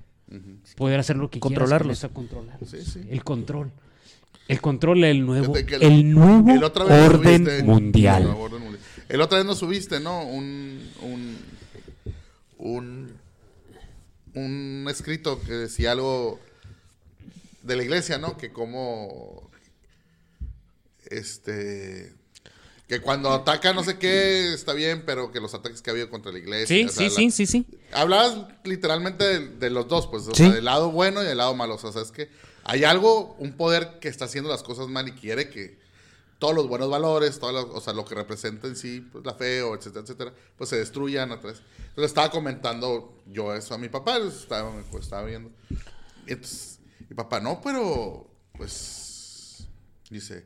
Poder 0.75 0.99
hacer 0.99 1.15
lo 1.15 1.29
que 1.29 1.39
Controlarlos. 1.39 1.99
quieras. 1.99 2.11
con 2.15 2.25
eso, 2.25 2.33
controlar. 2.35 2.59
Sí, 2.65 2.81
sí. 2.83 3.07
El 3.07 3.23
control. 3.23 3.71
El 4.47 4.61
control 4.61 5.01
del 5.01 5.23
nuevo, 5.23 5.53
que 5.53 5.75
el 5.75 6.11
nuevo 6.11 6.49
el 6.51 6.63
otra 6.63 6.85
vez 6.85 7.07
orden 7.07 7.45
subiste- 7.45 7.63
mundial. 7.63 8.21
el 8.23 8.27
nuevo 8.29 8.43
orden 8.45 8.61
mundial. 8.63 8.83
El 9.09 9.21
otra 9.21 9.37
vez 9.37 9.45
nos 9.45 9.59
subiste, 9.59 9.99
¿no? 9.99 10.23
Un, 10.25 10.89
un, 11.03 11.37
un, 12.57 13.11
un 14.33 14.87
escrito 14.89 15.39
que 15.41 15.51
decía 15.53 15.91
algo 15.91 16.39
de 17.61 17.75
la 17.75 17.83
iglesia, 17.83 18.17
¿no? 18.17 18.37
Que 18.37 18.51
como, 18.51 19.51
este, 21.11 22.13
que 22.91 22.99
cuando 22.99 23.31
ataca 23.31 23.71
no 23.73 23.85
sé 23.85 23.97
qué 23.97 24.53
está 24.53 24.73
bien, 24.73 25.03
pero 25.05 25.31
que 25.31 25.39
los 25.39 25.53
ataques 25.53 25.81
que 25.81 25.89
ha 25.89 25.93
habido 25.93 26.09
contra 26.09 26.29
la 26.33 26.39
iglesia. 26.39 26.67
Sí, 26.75 26.83
o 26.83 26.89
sea, 26.89 27.09
sí, 27.09 27.09
la- 27.09 27.15
sí, 27.15 27.31
sí, 27.31 27.45
sí. 27.45 27.65
Hablabas 27.93 28.37
literalmente 28.65 29.23
de, 29.23 29.47
de 29.47 29.69
los 29.69 29.87
dos, 29.87 30.07
pues, 30.07 30.23
o 30.27 30.35
Sí. 30.35 30.43
sea, 30.43 30.51
del 30.51 30.65
lado 30.65 30.91
bueno 30.91 31.23
y 31.23 31.25
del 31.25 31.37
lado 31.37 31.55
malo. 31.55 31.75
O 31.75 31.77
sea, 31.91 32.01
es 32.01 32.11
que 32.11 32.29
hay 32.65 32.83
algo, 32.83 33.37
un 33.39 33.53
poder 33.53 33.99
que 34.01 34.09
está 34.09 34.25
haciendo 34.25 34.49
las 34.49 34.61
cosas 34.61 34.89
mal 34.89 35.07
y 35.07 35.13
quiere 35.13 35.49
que 35.49 35.79
todos 36.37 36.53
los 36.53 36.67
buenos 36.67 36.89
valores, 36.89 37.39
todas 37.39 37.55
las- 37.55 37.63
o 37.73 37.79
sea, 37.79 37.93
lo 37.93 38.03
que 38.03 38.13
representa 38.13 38.67
en 38.67 38.75
sí, 38.75 39.07
pues, 39.09 39.23
la 39.23 39.35
fe, 39.35 39.61
o 39.61 39.73
etcétera, 39.73 40.01
etcétera, 40.03 40.33
pues 40.57 40.69
se 40.69 40.75
destruyan 40.75 41.31
a 41.31 41.39
través. 41.39 41.61
Entonces 41.87 42.07
estaba 42.11 42.29
comentando 42.29 43.23
yo 43.25 43.55
eso 43.55 43.73
a 43.73 43.77
mi 43.77 43.87
papá, 43.87 44.17
pues, 44.19 44.35
estaba, 44.35 44.69
pues, 44.91 45.05
estaba 45.05 45.23
viendo. 45.25 45.49
Y 46.27 46.33
entonces, 46.33 46.79
mi 47.07 47.15
papá, 47.15 47.39
no, 47.39 47.61
pero, 47.63 48.27
pues, 48.57 49.65
dice, 50.09 50.45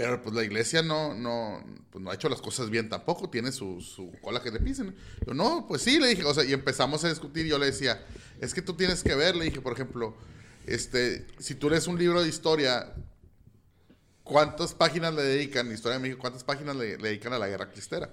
pero 0.00 0.22
pues 0.22 0.34
la 0.34 0.42
iglesia 0.42 0.80
no, 0.80 1.12
no, 1.12 1.62
pues, 1.90 2.02
no 2.02 2.10
ha 2.10 2.14
hecho 2.14 2.30
las 2.30 2.40
cosas 2.40 2.70
bien 2.70 2.88
tampoco, 2.88 3.28
tiene 3.28 3.52
su, 3.52 3.82
su 3.82 4.10
cola 4.22 4.42
que 4.42 4.50
le 4.50 4.58
pisen. 4.58 4.96
Yo, 5.26 5.34
no, 5.34 5.66
pues 5.68 5.82
sí, 5.82 5.98
le 5.98 6.08
dije, 6.08 6.24
o 6.24 6.32
sea, 6.32 6.42
y 6.42 6.54
empezamos 6.54 7.04
a 7.04 7.10
discutir, 7.10 7.44
yo 7.44 7.58
le 7.58 7.66
decía, 7.66 8.02
es 8.40 8.54
que 8.54 8.62
tú 8.62 8.72
tienes 8.72 9.02
que 9.02 9.14
ver, 9.14 9.36
le 9.36 9.44
dije, 9.44 9.60
por 9.60 9.74
ejemplo, 9.74 10.16
este, 10.64 11.26
si 11.38 11.54
tú 11.54 11.68
lees 11.68 11.86
un 11.86 11.98
libro 11.98 12.22
de 12.22 12.30
historia, 12.30 12.94
¿cuántas 14.24 14.72
páginas 14.72 15.12
le 15.12 15.22
dedican, 15.22 15.70
Historia 15.70 15.98
de 15.98 16.02
México, 16.02 16.18
cuántas 16.18 16.44
páginas 16.44 16.76
le 16.76 16.96
dedican 16.96 17.34
a 17.34 17.38
la 17.38 17.48
guerra 17.48 17.70
cristera? 17.70 18.10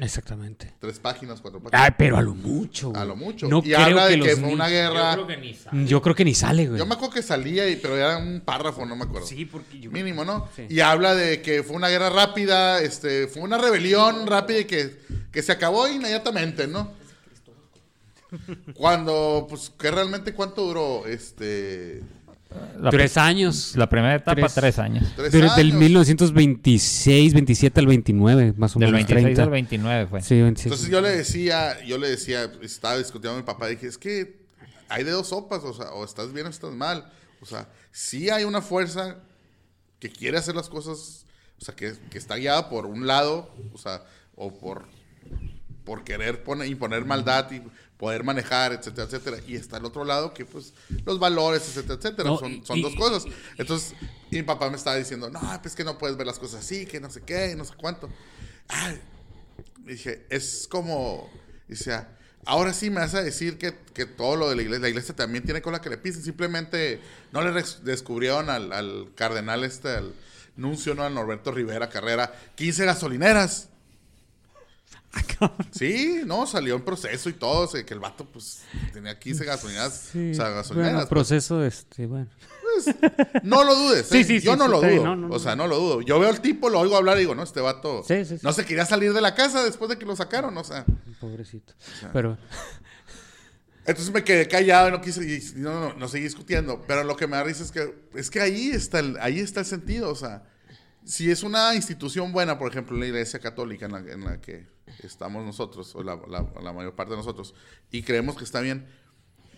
Exactamente. 0.00 0.74
Tres 0.80 0.98
páginas, 0.98 1.40
cuatro 1.40 1.60
páginas. 1.60 1.84
Ay, 1.84 1.94
pero 1.96 2.16
a 2.16 2.22
lo 2.22 2.34
mucho. 2.34 2.88
a 2.88 2.90
güey. 2.90 3.08
lo 3.08 3.16
mucho. 3.16 3.48
No 3.48 3.58
y 3.58 3.72
creo 3.72 3.78
habla 3.78 4.06
de 4.06 4.18
que 4.18 4.36
fue 4.36 4.48
una 4.48 4.68
guerra. 4.68 5.14
Yo 5.14 5.24
creo 5.24 5.26
que 5.26 5.36
ni 5.36 5.54
sabe. 5.54 5.86
Yo 5.86 6.02
creo 6.02 6.14
que 6.16 6.24
ni 6.24 6.34
sale, 6.34 6.66
güey. 6.66 6.78
Yo 6.78 6.86
me 6.86 6.94
acuerdo 6.94 7.14
que 7.14 7.22
salía, 7.22 7.68
y, 7.68 7.76
pero 7.76 7.96
era 7.96 8.18
un 8.18 8.40
párrafo, 8.40 8.84
no 8.84 8.96
me 8.96 9.04
acuerdo. 9.04 9.26
Sí, 9.26 9.44
porque 9.44 9.78
yo... 9.78 9.92
Mínimo, 9.92 10.24
¿no? 10.24 10.48
Sí. 10.56 10.66
Y 10.68 10.80
habla 10.80 11.14
de 11.14 11.42
que 11.42 11.62
fue 11.62 11.76
una 11.76 11.88
guerra 11.88 12.10
rápida, 12.10 12.80
este, 12.80 13.28
fue 13.28 13.42
una 13.42 13.56
rebelión 13.56 14.26
rápida 14.26 14.60
y 14.60 14.64
que, 14.64 14.98
que 15.30 15.42
se 15.42 15.52
acabó 15.52 15.86
inmediatamente, 15.86 16.66
¿no? 16.66 16.92
Cuando, 18.74 19.46
pues, 19.48 19.70
que 19.78 19.92
realmente 19.92 20.34
cuánto 20.34 20.62
duró, 20.62 21.06
este, 21.06 22.02
La, 22.80 22.90
Tres 22.90 23.16
años. 23.16 23.74
la 23.76 23.88
primera 23.88 24.14
etapa, 24.16 24.40
Tres. 24.42 24.54
tres, 24.54 24.78
años. 24.78 25.04
tres 25.16 25.30
Pero 25.32 25.44
años. 25.46 25.56
del 25.56 25.72
1926, 25.74 27.32
27 27.34 27.80
al 27.80 27.86
29, 27.86 28.54
más 28.56 28.76
o 28.76 28.78
Del 28.78 28.92
menos. 28.92 29.08
26 29.08 29.24
30. 29.36 29.42
al 29.42 29.50
29 29.50 30.06
fue. 30.08 30.22
Sí, 30.22 30.40
26. 30.40 30.66
Entonces 30.66 30.90
yo 30.90 31.00
le 31.00 31.10
decía, 31.16 31.82
yo 31.84 31.98
le 31.98 32.08
decía, 32.10 32.50
estaba 32.62 32.98
discutiendo 32.98 33.30
con 33.30 33.38
mi 33.38 33.42
papá, 33.46 33.68
dije, 33.68 33.86
es 33.86 33.98
que 33.98 34.44
hay 34.88 35.04
de 35.04 35.10
dos 35.12 35.28
sopas, 35.28 35.62
o 35.64 35.72
sea, 35.72 35.90
o 35.92 36.04
estás 36.04 36.32
bien 36.32 36.46
o 36.46 36.50
estás 36.50 36.72
mal. 36.72 37.10
O 37.40 37.46
sea, 37.46 37.68
sí 37.90 38.30
hay 38.30 38.44
una 38.44 38.60
fuerza 38.62 39.16
que 39.98 40.10
quiere 40.10 40.38
hacer 40.38 40.54
las 40.54 40.68
cosas, 40.68 41.26
o 41.60 41.64
sea, 41.64 41.74
que, 41.74 41.94
que 42.10 42.18
está 42.18 42.36
guiada 42.36 42.68
por 42.68 42.86
un 42.86 43.06
lado, 43.06 43.54
o 43.72 43.78
sea, 43.78 44.02
o 44.36 44.52
por, 44.58 44.86
por 45.84 46.04
querer 46.04 46.42
poner, 46.42 46.68
imponer 46.68 47.04
maldad 47.04 47.50
y 47.52 47.62
poder 48.04 48.22
manejar, 48.22 48.72
etcétera, 48.74 49.06
etcétera. 49.06 49.38
Y 49.48 49.56
está 49.56 49.78
el 49.78 49.84
otro 49.86 50.04
lado 50.04 50.34
que, 50.34 50.44
pues, 50.44 50.74
los 51.06 51.18
valores, 51.18 51.62
etcétera, 51.68 51.94
etcétera. 51.94 52.28
No, 52.28 52.38
son 52.38 52.52
y- 52.52 52.62
son 52.66 52.78
y- 52.78 52.82
dos 52.82 52.94
cosas. 52.96 53.24
Entonces, 53.56 53.94
mi 54.30 54.42
papá 54.42 54.68
me 54.68 54.76
estaba 54.76 54.96
diciendo, 54.96 55.30
no, 55.30 55.40
pues 55.62 55.74
que 55.74 55.84
no 55.84 55.96
puedes 55.96 56.14
ver 56.18 56.26
las 56.26 56.38
cosas 56.38 56.60
así, 56.60 56.84
que 56.84 57.00
no 57.00 57.08
sé 57.10 57.22
qué, 57.22 57.54
no 57.56 57.64
sé 57.64 57.72
cuánto. 57.78 58.10
Ay, 58.68 59.00
dije, 59.86 60.26
es 60.28 60.68
como, 60.70 61.30
dice, 61.66 61.94
"Ah, 61.94 62.08
ahora 62.44 62.74
sí 62.74 62.90
me 62.90 63.00
vas 63.00 63.14
a 63.14 63.22
decir 63.22 63.56
que, 63.56 63.74
que 63.94 64.04
todo 64.04 64.36
lo 64.36 64.50
de 64.50 64.56
la 64.56 64.62
iglesia, 64.62 64.82
la 64.82 64.88
iglesia 64.90 65.16
también 65.16 65.42
tiene 65.44 65.62
cola 65.62 65.80
que 65.80 65.88
le 65.88 65.96
pisen, 65.96 66.22
simplemente 66.22 67.00
no 67.32 67.40
le 67.40 67.52
descubrieron 67.84 68.50
al, 68.50 68.70
al 68.72 69.12
cardenal 69.14 69.64
este, 69.64 69.88
al 69.88 70.12
nuncio, 70.56 70.94
¿no? 70.94 71.04
Al 71.04 71.14
Norberto 71.14 71.52
Rivera 71.52 71.88
Carrera, 71.88 72.34
15 72.54 72.84
gasolineras. 72.84 73.70
Sí, 75.70 76.22
no, 76.26 76.46
salió 76.46 76.74
en 76.76 76.82
proceso 76.84 77.28
y 77.28 77.32
todo, 77.34 77.62
o 77.62 77.66
sea, 77.66 77.84
que 77.84 77.94
el 77.94 78.00
vato 78.00 78.24
pues 78.26 78.62
tenía 78.92 79.18
15 79.18 79.44
gasolineras, 79.44 80.08
Sí, 80.12 80.30
o 80.30 80.34
sea, 80.34 80.44
bueno, 80.44 80.56
gasolineras. 80.56 80.94
pues. 80.94 81.08
proceso, 81.08 81.64
este, 81.64 82.06
bueno. 82.06 82.28
No 83.44 83.62
lo 83.62 83.74
dudes, 83.76 84.06
Sí, 84.08 84.18
¿eh? 84.18 84.24
sí, 84.24 84.40
sí, 84.40 84.46
yo 84.46 84.56
no 84.56 84.66
lo 84.66 84.80
dudo, 84.80 85.04
no, 85.04 85.14
no, 85.16 85.34
o 85.34 85.38
sea, 85.38 85.54
no 85.54 85.66
lo 85.68 85.78
dudo. 85.78 86.00
Yo 86.02 86.18
veo 86.18 86.28
al 86.28 86.40
tipo, 86.40 86.68
lo 86.70 86.80
oigo 86.80 86.96
hablar 86.96 87.16
y 87.16 87.20
digo, 87.20 87.34
no, 87.34 87.42
este 87.44 87.60
vato 87.60 88.04
no 88.42 88.52
se 88.52 88.64
quería 88.64 88.84
salir 88.84 89.12
de 89.12 89.20
la 89.20 89.34
casa 89.34 89.62
después 89.64 89.88
de 89.88 89.98
que 89.98 90.04
lo 90.06 90.16
sacaron, 90.16 90.56
o 90.58 90.64
sea. 90.64 90.84
Pobrecito. 91.20 91.72
Pero, 92.12 92.36
Entonces 93.86 94.12
me 94.14 94.24
quedé 94.24 94.48
callado 94.48 94.88
y 94.88 94.92
no 94.92 95.00
quise, 95.00 95.22
y 95.22 95.60
no, 95.60 95.78
no, 95.88 95.94
no 95.94 96.08
seguí 96.08 96.24
discutiendo. 96.24 96.82
Pero 96.86 97.04
lo 97.04 97.16
que 97.16 97.26
me 97.26 97.36
da 97.36 97.44
risa 97.44 97.62
es 97.62 97.70
que, 97.70 97.94
es 98.14 98.30
que 98.30 98.40
ahí 98.40 98.70
está 98.70 98.98
el, 98.98 99.18
ahí 99.20 99.38
está 99.40 99.60
el 99.60 99.66
sentido. 99.66 100.10
O 100.10 100.14
sea, 100.14 100.42
si 101.04 101.30
es 101.30 101.42
una 101.42 101.74
institución 101.74 102.32
buena, 102.32 102.58
por 102.58 102.70
ejemplo, 102.70 102.96
la 102.96 103.06
iglesia 103.06 103.38
católica 103.40 103.84
en 103.86 103.92
la, 103.92 103.98
en 103.98 104.24
la 104.24 104.40
que 104.40 104.66
estamos 105.00 105.44
nosotros, 105.44 105.94
o 105.94 106.02
la, 106.02 106.16
mayor 106.72 106.94
parte 106.94 107.12
de 107.12 107.16
nosotros, 107.16 107.54
y 107.90 108.02
creemos 108.02 108.36
que 108.36 108.44
está 108.44 108.60
bien, 108.60 108.86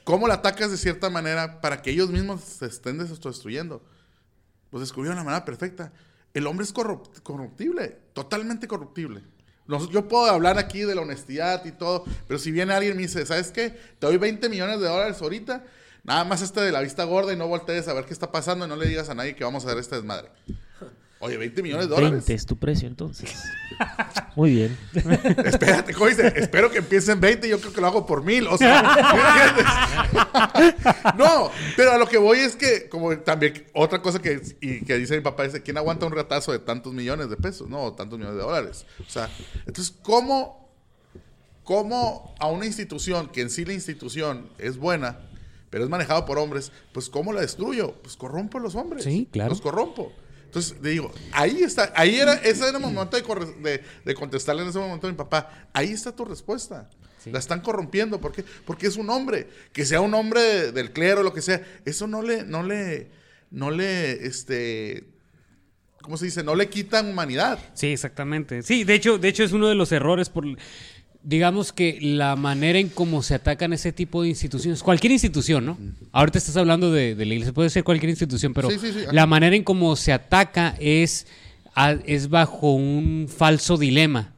¿cómo 0.05 0.29
la 0.29 0.35
atacas 0.35 0.71
de 0.71 0.77
cierta 0.77 1.11
manera 1.11 1.61
para 1.61 1.83
que 1.83 1.91
ellos 1.91 2.11
mismos 2.11 2.41
se 2.43 2.67
estén 2.67 2.99
destruyendo? 2.99 3.83
Pues 4.71 4.81
descubrieron 4.81 5.17
la 5.17 5.25
manera 5.25 5.45
perfecta. 5.45 5.93
El 6.35 6.47
hombre 6.47 6.65
es 6.65 6.75
corrupt- 6.75 7.23
corruptible, 7.23 7.99
totalmente 8.13 8.69
corruptible. 8.69 9.23
Yo 9.91 10.07
puedo 10.07 10.27
hablar 10.27 10.59
aquí 10.59 10.83
de 10.83 10.95
la 10.95 11.01
honestidad 11.01 11.65
y 11.65 11.73
todo, 11.73 12.05
pero 12.29 12.39
si 12.39 12.53
viene 12.53 12.73
alguien 12.73 12.93
y 12.93 12.97
me 12.97 13.03
dice, 13.03 13.27
¿sabes 13.27 13.51
qué? 13.51 13.71
Te 13.71 14.07
doy 14.07 14.17
20 14.17 14.49
millones 14.49 14.79
de 14.81 14.87
dólares 14.87 15.21
ahorita, 15.21 15.65
nada 16.05 16.25
más 16.25 16.41
este 16.41 16.61
de 16.61 16.71
la 16.71 16.81
vista 16.83 17.03
gorda 17.05 17.33
y 17.33 17.37
no 17.37 17.49
voltees 17.49 17.89
a 17.89 17.93
ver 17.95 18.05
qué 18.05 18.13
está 18.13 18.31
pasando 18.31 18.65
y 18.65 18.69
no 18.69 18.77
le 18.77 18.87
digas 18.87 19.09
a 19.09 19.15
nadie 19.15 19.35
que 19.35 19.43
vamos 19.43 19.65
a 19.65 19.69
hacer 19.69 19.79
este 19.81 19.97
desmadre. 19.97 20.31
Oye, 21.19 21.39
20 21.39 21.63
millones 21.63 21.89
de 21.89 21.95
dólares. 21.95 22.13
20 22.27 22.35
es 22.35 22.45
tu 22.45 22.57
precio 22.59 22.87
entonces. 22.87 23.43
Muy 24.35 24.55
bien. 24.55 24.79
Espérate, 25.45 25.95
¿cómo 25.95 26.09
dice? 26.09 26.33
Espero 26.37 26.71
que 26.71 26.79
empiecen 26.79 27.21
20 27.21 27.47
y 27.47 27.51
yo 27.51 27.59
creo 27.59 27.73
que 27.73 27.81
lo 27.81 27.87
hago 27.87 28.05
por 28.05 28.23
mil. 28.23 28.47
O 28.49 28.59
sea, 28.59 28.83
¿me 28.83 29.01
entiendes? 29.01 30.95
no, 31.17 31.51
pero 31.75 31.93
a 31.93 31.99
lo 31.99 32.07
que 32.07 32.19
voy 32.19 32.41
es 32.41 32.55
que, 32.55 32.91
como 32.91 33.17
también 33.19 33.65
otra 33.73 34.03
cosa 34.03 34.21
que, 34.21 34.43
y 34.61 34.85
que 34.85 34.99
dice 34.99 35.17
mi 35.17 35.23
papá, 35.23 35.45
dice, 35.45 35.63
¿quién 35.63 35.79
aguanta 35.79 36.05
un 36.05 36.13
ratazo 36.13 36.53
de 36.53 36.59
tantos 36.59 36.93
millones 36.93 37.31
de 37.31 37.37
pesos? 37.37 37.69
No, 37.69 37.95
tantos 37.95 38.19
millones 38.19 38.39
de 38.39 38.45
dólares. 38.45 38.85
O 39.01 39.11
sea, 39.11 39.31
entonces, 39.67 39.95
¿cómo, 40.03 40.71
cómo 41.65 42.35
a 42.39 42.49
una 42.49 42.67
institución, 42.67 43.29
que 43.29 43.41
en 43.41 43.49
sí 43.49 43.65
la 43.65 43.73
institución 43.73 44.51
es 44.59 44.77
buena, 44.77 45.21
pero 45.71 45.83
es 45.83 45.89
manejada 45.91 46.27
por 46.27 46.39
hombres, 46.39 46.73
pues 46.93 47.09
¿cómo 47.09 47.33
la 47.33 47.41
destruyo? 47.41 47.95
Pues 48.03 48.17
corrompo 48.17 48.59
a 48.59 48.61
los 48.61 48.75
hombres. 48.75 49.03
Sí, 49.03 49.29
claro. 49.33 49.51
Los 49.51 49.63
corrompo. 49.63 50.13
Entonces, 50.47 50.77
le 50.81 50.91
digo, 50.91 51.13
ahí 51.33 51.63
está, 51.63 51.93
ahí 51.95 52.17
era, 52.17 52.35
ese 52.35 52.67
era 52.69 52.79
el 52.79 52.83
momento 52.83 53.17
de, 53.17 53.23
corre- 53.23 53.55
de, 53.63 53.83
de 54.05 54.15
contestarle 54.15 54.63
en 54.63 54.69
ese 54.69 54.79
momento 54.79 55.07
a 55.07 55.11
mi 55.11 55.17
papá, 55.17 55.69
ahí 55.75 55.93
está 55.93 56.11
tu 56.15 56.25
respuesta. 56.25 56.89
La 57.27 57.41
están 57.41 57.61
corrompiendo, 57.61 58.21
¿por 58.21 58.31
qué? 58.33 58.45
Porque 58.65 58.87
es 58.87 58.97
un 58.97 59.11
hombre, 59.11 59.49
que 59.73 59.85
sea 59.85 60.01
un 60.01 60.15
hombre 60.15 60.41
de- 60.41 60.73
del 60.73 60.93
clero, 60.93 61.23
lo 61.25 61.35
que 61.35 61.43
sea, 61.43 61.61
eso 61.85 62.07
no 62.07 62.23
le, 62.23 62.45
no 62.45 62.63
le, 62.63 63.11
no 63.51 63.73
le, 63.73 64.25
este, 64.27 65.09
¿cómo 66.03 66.17
se 66.17 66.27
dice? 66.27 66.45
No 66.45 66.55
le 66.55 66.69
quitan 66.69 67.09
humanidad. 67.11 67.59
sí, 67.75 67.89
exactamente. 67.89 68.63
Sí, 68.63 68.85
de 68.85 68.95
hecho, 68.95 69.19
de 69.19 69.27
hecho 69.29 69.43
es 69.43 69.51
uno 69.53 69.67
de 69.69 69.75
los 69.75 69.91
errores 69.93 70.29
por... 70.31 70.45
Digamos 71.29 71.73
que 71.73 71.99
la 72.01 72.37
manera 72.37 72.79
en 72.79 72.89
cómo 72.89 73.21
se 73.21 73.35
atacan 73.35 73.73
ese 73.73 73.91
tipo 73.91 74.23
de 74.23 74.29
instituciones, 74.29 74.81
cualquier 74.81 75.13
institución, 75.13 75.67
¿no? 75.67 75.77
Ahorita 76.13 76.39
estás 76.39 76.57
hablando 76.57 76.93
de, 76.93 77.17
de 77.17 77.27
la 77.27 77.33
iglesia, 77.35 77.53
puede 77.53 77.69
ser 77.69 77.83
cualquier 77.83 78.11
institución, 78.11 78.55
pero 78.55 78.71
Sí, 78.71 78.79
sí, 78.81 78.93
sí, 78.93 79.01
ajá. 79.03 79.13
la 79.13 79.27
manera 79.27 79.57
en 79.57 79.65
cómo 79.65 79.97
se 79.97 80.13
ataca 80.13 80.77
es, 80.79 81.27
a- 81.75 81.97
es 82.07 82.29
bajo 82.31 82.73
un 82.75 83.27
falso 83.29 83.77
dilema. 83.77 84.35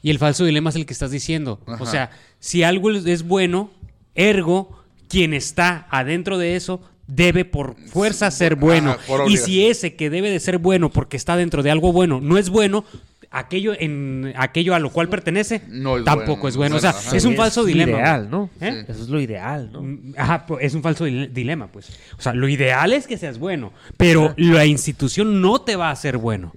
Y 0.00 0.10
el 0.10 0.20
falso 0.20 0.44
dilema 0.44 0.70
es 0.70 0.76
el 0.76 0.86
que 0.86 0.92
estás 0.92 1.10
diciendo. 1.10 1.58
Ajá. 1.66 1.82
O 1.82 1.86
sea, 1.86 2.10
si 2.38 2.62
algo 2.62 2.92
es 2.92 3.24
bueno, 3.24 3.72
ergo, 4.14 4.78
quien 5.08 5.34
está 5.34 5.88
adentro 5.90 6.38
de 6.38 6.54
eso 6.54 6.80
debe 7.08 7.44
por 7.46 7.74
fuerza 7.88 8.30
ser 8.30 8.54
bueno. 8.54 8.96
y 9.26 9.38
si 9.38 9.66
ese 9.66 9.96
que 9.96 10.08
debe 10.08 10.30
de 10.30 10.38
ser 10.38 10.58
bueno 10.58 10.88
porque 10.90 11.16
está 11.16 11.36
dentro 11.36 11.62
de 11.64 11.70
algo 11.72 11.90
bueno 11.92 12.20
no 12.20 12.36
es 12.38 12.50
bueno, 12.50 12.84
aquello 13.30 13.72
en 13.78 14.32
aquello 14.36 14.74
a 14.74 14.78
lo 14.78 14.90
cual 14.90 15.08
pertenece 15.08 15.62
No 15.68 15.98
es 15.98 16.04
tampoco 16.04 16.40
bueno. 16.42 16.48
es 16.48 16.56
bueno. 16.56 16.76
O 16.76 16.80
sea, 16.80 16.90
Ajá. 16.90 17.16
es 17.16 17.24
un 17.24 17.36
falso 17.36 17.64
dilema. 17.64 17.98
ideal, 17.98 18.28
¿no? 18.30 18.50
¿Eh? 18.60 18.84
Eso 18.88 19.02
es 19.02 19.08
lo 19.08 19.20
ideal, 19.20 19.70
¿no? 19.72 19.82
Mm, 19.82 20.14
Ajá, 20.16 20.46
es 20.60 20.74
un 20.74 20.82
falso 20.82 21.06
dile- 21.06 21.28
dilema, 21.28 21.66
pues. 21.68 21.90
O 22.18 22.22
sea, 22.22 22.32
lo 22.34 22.48
ideal 22.48 22.92
es 22.92 23.06
que 23.06 23.18
seas 23.18 23.38
bueno, 23.38 23.72
pero 23.96 24.34
la 24.36 24.64
institución 24.66 25.40
no 25.42 25.60
te 25.60 25.76
va 25.76 25.88
a 25.88 25.92
hacer 25.92 26.16
bueno. 26.18 26.54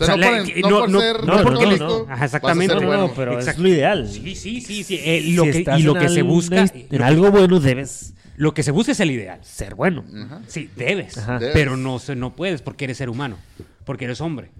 O 0.00 0.04
sea, 0.04 0.16
no, 0.16 0.20
la- 0.22 0.30
por, 0.38 0.44
que- 0.46 0.60
no 0.62 0.68
por 0.80 0.90
no- 0.90 1.00
ser 1.00 1.24
no, 1.24 1.36
no, 1.36 1.44
católico, 1.44 1.84
no, 1.84 1.88
no. 1.88 2.04
Ajá, 2.04 2.06
vas 2.10 2.20
a 2.22 2.24
exactamente. 2.24 2.74
ser 2.74 2.86
bueno. 2.86 3.12
pero 3.14 3.32
Exacto. 3.34 3.50
es 3.50 3.58
lo 3.58 3.68
ideal. 3.68 4.08
Sí, 4.08 4.34
sí, 4.34 4.60
sí, 4.60 4.84
sí. 4.84 5.00
eh, 5.04 5.22
lo 5.34 5.44
Si 5.44 5.64
que, 5.64 5.78
y 5.78 5.82
lo 5.82 5.94
que 5.94 6.08
se 6.08 6.22
busca, 6.22 6.64
En 6.90 7.02
algo 7.02 7.30
bueno 7.30 7.60
debes 7.60 8.14
lo 8.36 8.54
que 8.54 8.62
se 8.62 8.70
busca 8.70 8.92
es 8.92 9.00
el 9.00 9.10
ideal. 9.10 9.38
ser 9.42 9.74
bueno. 9.74 10.04
Ajá. 10.24 10.40
Sí, 10.48 10.70
debes, 10.74 11.18
Ajá. 11.18 11.38
Debes. 11.38 11.52
pero 11.54 11.76
no, 11.76 11.98
se- 11.98 12.16
no 12.16 12.34
puedes 12.34 12.62
porque 12.62 12.84
eres 12.84 12.96
ser 12.96 13.10
humano, 13.10 13.36
porque 13.84 14.06
eres 14.06 14.20
hombre. 14.20 14.50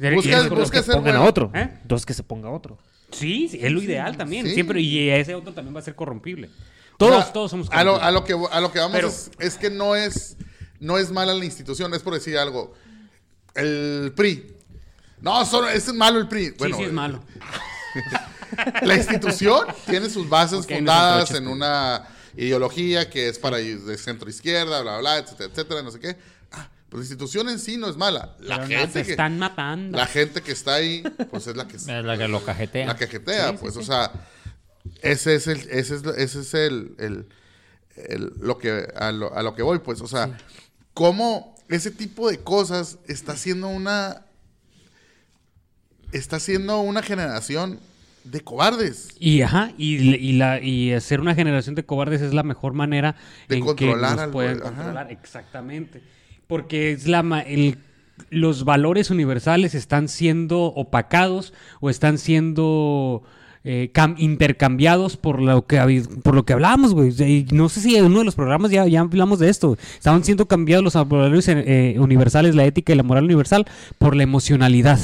Busca- 0.00 0.48
busca 0.48 0.78
que 0.78 0.84
ser 0.84 0.94
pongan 0.96 1.12
bueno. 1.14 1.20
a 1.20 1.28
otro. 1.28 1.50
¿Eh? 1.54 1.68
Entonces 1.82 2.06
que 2.06 2.14
se 2.14 2.22
ponga 2.22 2.48
otro. 2.50 2.78
Sí, 3.12 3.48
sí, 3.48 3.58
es 3.60 3.70
lo 3.72 3.82
ideal 3.82 4.16
también. 4.16 4.46
Sí. 4.46 4.54
Siempre, 4.54 4.80
y 4.80 5.10
ese 5.10 5.34
otro 5.34 5.52
también 5.52 5.74
va 5.74 5.80
a 5.80 5.82
ser 5.82 5.94
corrompible. 5.94 6.48
O 6.94 6.96
Todos, 6.96 7.24
sea, 7.24 7.32
todos 7.32 7.50
somos 7.50 7.68
a 7.70 7.84
lo, 7.84 7.98
corrompibles. 7.98 8.08
a 8.08 8.10
lo 8.12 8.24
que 8.24 8.54
a 8.56 8.60
lo 8.60 8.72
que 8.72 8.78
vamos 8.78 8.94
Pero- 8.96 9.08
es, 9.08 9.30
es 9.38 9.56
que 9.56 9.68
no 9.70 9.94
es 9.96 10.36
no 10.78 10.96
es 10.96 11.10
mala 11.10 11.34
la 11.34 11.44
institución, 11.44 11.92
es 11.92 12.00
por 12.02 12.14
decir 12.14 12.38
algo. 12.38 12.72
El 13.54 14.12
PRI. 14.16 14.54
No, 15.20 15.44
solo 15.44 15.68
es 15.68 15.92
malo 15.92 16.18
el 16.18 16.28
PRI. 16.28 16.52
Bueno, 16.58 16.76
sí, 16.76 16.82
sí, 16.82 16.86
es 16.88 16.92
malo. 16.94 17.22
La 18.82 18.94
institución 18.96 19.66
tiene 19.86 20.08
sus 20.10 20.28
bases 20.28 20.66
fundadas 20.66 21.30
en 21.32 21.46
una 21.46 22.04
ideología 22.36 23.08
que 23.10 23.28
es 23.28 23.38
para 23.38 23.60
ir 23.60 23.80
de 23.80 23.96
centro 23.98 24.28
izquierda, 24.30 24.80
bla, 24.82 24.98
bla, 24.98 24.98
bla, 25.00 25.18
etcétera, 25.18 25.50
etcétera, 25.52 25.82
no 25.82 25.90
sé 25.90 26.00
qué. 26.00 26.16
Pero 26.90 26.98
la 26.98 27.04
institución 27.04 27.48
en 27.48 27.58
sí 27.60 27.76
no 27.78 27.88
es 27.88 27.96
mala. 27.96 28.36
La 28.40 28.56
Pero 28.66 28.80
gente 28.80 29.04
que 29.04 29.10
están 29.12 29.38
matando. 29.38 29.96
la 29.96 30.06
gente 30.06 30.42
que 30.42 30.52
está 30.52 30.74
ahí, 30.74 31.02
pues 31.30 31.46
es 31.46 31.56
la 31.56 31.66
que 31.68 31.76
Es 31.76 31.86
la 31.86 32.18
que 32.18 32.26
lo 32.28 32.44
cajetea. 32.44 32.86
la 32.86 32.96
cajetea, 32.96 33.54
pues, 33.56 33.76
o 33.76 33.82
sea, 33.82 34.10
ese 35.00 35.36
es 35.36 35.46
el, 35.46 35.58
ese 35.70 35.94
es, 35.96 36.02
ese 36.04 36.40
es 36.40 36.54
el, 36.54 36.94
el- 36.98 37.26
el- 38.08 38.32
lo 38.40 38.58
que, 38.58 38.88
a 38.96 39.12
lo, 39.12 39.32
a 39.36 39.42
lo 39.42 39.54
que 39.54 39.62
voy, 39.62 39.78
pues, 39.78 40.00
o 40.00 40.08
sea, 40.08 40.36
cómo 40.94 41.54
ese 41.68 41.90
tipo 41.92 42.28
de 42.30 42.38
cosas 42.38 42.98
está 43.06 43.32
haciendo 43.32 43.68
una, 43.68 44.24
está 46.12 46.36
haciendo 46.36 46.80
una 46.80 47.02
generación 47.02 47.78
de 48.24 48.40
cobardes. 48.40 49.08
Y 49.18 49.42
ajá, 49.42 49.72
y, 49.78 49.96
y 49.96 50.32
la, 50.32 50.60
y 50.60 50.92
hacer 50.92 51.20
una 51.20 51.34
generación 51.34 51.74
de 51.74 51.84
cobardes 51.84 52.20
es 52.20 52.34
la 52.34 52.42
mejor 52.42 52.72
manera 52.74 53.16
De 53.48 53.56
en 53.58 53.64
controlar 53.64 54.10
que 54.10 54.16
nos 54.16 54.24
al 54.24 54.30
pueden 54.30 54.56
ajá. 54.58 54.62
controlar. 54.72 55.12
Exactamente. 55.12 56.02
Porque 56.50 56.92
es 56.92 57.06
la 57.06 57.20
el- 57.46 57.78
los 58.28 58.64
valores 58.64 59.10
universales 59.10 59.74
están 59.74 60.06
siendo 60.08 60.60
opacados 60.64 61.54
o 61.80 61.88
están 61.88 62.18
siendo 62.18 63.22
eh, 63.62 63.90
cam- 63.92 64.14
intercambiados 64.18 65.16
por 65.18 65.40
lo 65.42 65.66
que 65.66 66.02
por 66.22 66.34
lo 66.34 66.44
que 66.46 66.52
hablábamos, 66.54 66.94
güey. 66.94 67.12
No 67.52 67.68
sé 67.68 67.80
si 67.80 67.94
en 67.96 68.06
uno 68.06 68.20
de 68.20 68.24
los 68.24 68.34
programas 68.34 68.70
ya, 68.70 68.86
ya 68.86 69.00
hablamos 69.00 69.38
de 69.38 69.50
esto. 69.50 69.76
Estaban 69.94 70.24
siendo 70.24 70.46
cambiados 70.46 70.82
los 70.84 70.94
valores 71.08 71.46
eh, 71.48 71.96
universales, 71.98 72.54
la 72.54 72.64
ética 72.64 72.92
y 72.92 72.96
la 72.96 73.02
moral 73.02 73.24
universal, 73.24 73.66
por 73.98 74.16
la 74.16 74.22
emocionalidad, 74.22 74.98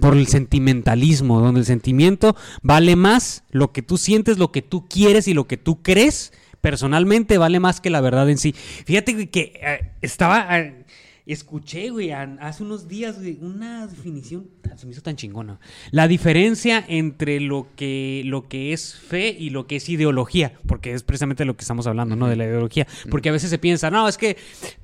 por 0.00 0.16
el 0.16 0.26
sentimentalismo, 0.26 1.40
donde 1.40 1.60
el 1.60 1.66
sentimiento 1.66 2.34
vale 2.62 2.96
más 2.96 3.44
lo 3.50 3.72
que 3.72 3.82
tú 3.82 3.96
sientes, 3.96 4.38
lo 4.38 4.50
que 4.52 4.62
tú 4.62 4.86
quieres 4.88 5.28
y 5.28 5.34
lo 5.34 5.46
que 5.46 5.56
tú 5.56 5.82
crees. 5.82 6.32
Personalmente 6.60 7.38
vale 7.38 7.60
más 7.60 7.80
que 7.80 7.90
la 7.90 8.00
verdad 8.00 8.28
en 8.28 8.38
sí. 8.38 8.52
Fíjate 8.52 9.14
güey, 9.14 9.26
que 9.28 9.52
eh, 9.62 9.92
estaba 10.02 10.58
eh, 10.58 10.84
Escuché, 11.32 11.90
güey, 11.90 12.10
hace 12.10 12.64
unos 12.64 12.88
días, 12.88 13.20
güey, 13.20 13.38
una 13.40 13.86
definición, 13.86 14.48
se 14.74 14.84
me 14.84 14.90
hizo 14.90 15.00
tan 15.00 15.14
chingona. 15.14 15.60
La 15.92 16.08
diferencia 16.08 16.84
entre 16.88 17.38
lo 17.38 17.68
que, 17.76 18.22
lo 18.24 18.48
que 18.48 18.72
es 18.72 18.96
fe 18.96 19.36
y 19.38 19.50
lo 19.50 19.68
que 19.68 19.76
es 19.76 19.88
ideología, 19.88 20.54
porque 20.66 20.92
es 20.92 21.04
precisamente 21.04 21.44
lo 21.44 21.56
que 21.56 21.60
estamos 21.60 21.86
hablando, 21.86 22.16
¿no? 22.16 22.26
De 22.26 22.34
la 22.34 22.46
ideología. 22.46 22.88
Porque 23.10 23.28
a 23.28 23.32
veces 23.32 23.48
se 23.48 23.58
piensa, 23.58 23.92
no, 23.92 24.08
es 24.08 24.18
que 24.18 24.36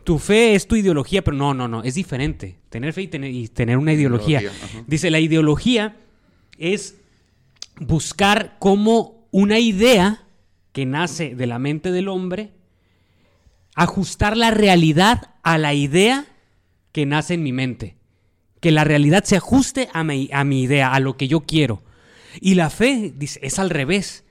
tu 0.04 0.20
fe 0.20 0.54
es 0.54 0.68
tu 0.68 0.76
ideología, 0.76 1.24
pero 1.24 1.36
no, 1.36 1.52
no, 1.52 1.66
no, 1.66 1.82
es 1.82 1.96
diferente. 1.96 2.58
Tener 2.68 2.92
fe 2.92 3.02
y 3.02 3.08
tener, 3.08 3.32
y 3.32 3.48
tener 3.48 3.76
una 3.76 3.94
ideología. 3.94 4.40
Ideología. 4.40 4.84
Dice, 4.86 5.10
la 5.10 5.18
ideología 5.18 5.96
es 6.58 6.96
buscar 7.80 8.54
cómo 8.60 9.26
una 9.32 9.58
idea 9.58 10.25
que 10.76 10.84
nace 10.84 11.34
de 11.34 11.46
la 11.46 11.58
mente 11.58 11.90
del 11.90 12.06
hombre, 12.06 12.52
ajustar 13.74 14.36
la 14.36 14.50
realidad 14.50 15.30
a 15.42 15.56
la 15.56 15.72
idea 15.72 16.26
que 16.92 17.06
nace 17.06 17.32
en 17.32 17.42
mi 17.42 17.50
mente. 17.50 17.96
Que 18.60 18.72
la 18.72 18.84
realidad 18.84 19.24
se 19.24 19.36
ajuste 19.36 19.88
a 19.94 20.04
mi, 20.04 20.28
a 20.34 20.44
mi 20.44 20.60
idea, 20.60 20.92
a 20.92 21.00
lo 21.00 21.16
que 21.16 21.28
yo 21.28 21.46
quiero. 21.46 21.82
Y 22.42 22.56
la 22.56 22.68
fe, 22.68 23.10
dice, 23.16 23.40
es 23.42 23.58
al 23.58 23.70
revés. 23.70 24.24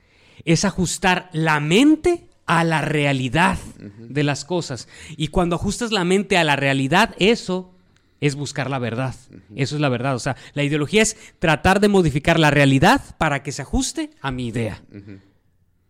Es 0.44 0.64
ajustar 0.64 1.30
la 1.32 1.58
mente 1.58 2.28
a 2.46 2.62
la 2.62 2.80
realidad 2.80 3.58
de 3.98 4.22
las 4.22 4.44
cosas. 4.44 4.86
Y 5.16 5.28
cuando 5.28 5.56
ajustas 5.56 5.90
la 5.90 6.04
mente 6.04 6.36
a 6.36 6.44
la 6.44 6.54
realidad, 6.54 7.16
eso 7.18 7.74
es 8.20 8.36
buscar 8.36 8.70
la 8.70 8.78
verdad. 8.78 9.16
Eso 9.56 9.74
es 9.74 9.80
la 9.80 9.88
verdad. 9.88 10.14
O 10.14 10.20
sea, 10.20 10.36
la 10.54 10.62
ideología 10.62 11.02
es 11.02 11.16
tratar 11.40 11.80
de 11.80 11.88
modificar 11.88 12.38
la 12.38 12.52
realidad 12.52 13.00
para 13.18 13.42
que 13.42 13.50
se 13.50 13.62
ajuste 13.62 14.10
a 14.20 14.30
mi 14.30 14.46
idea. 14.46 14.80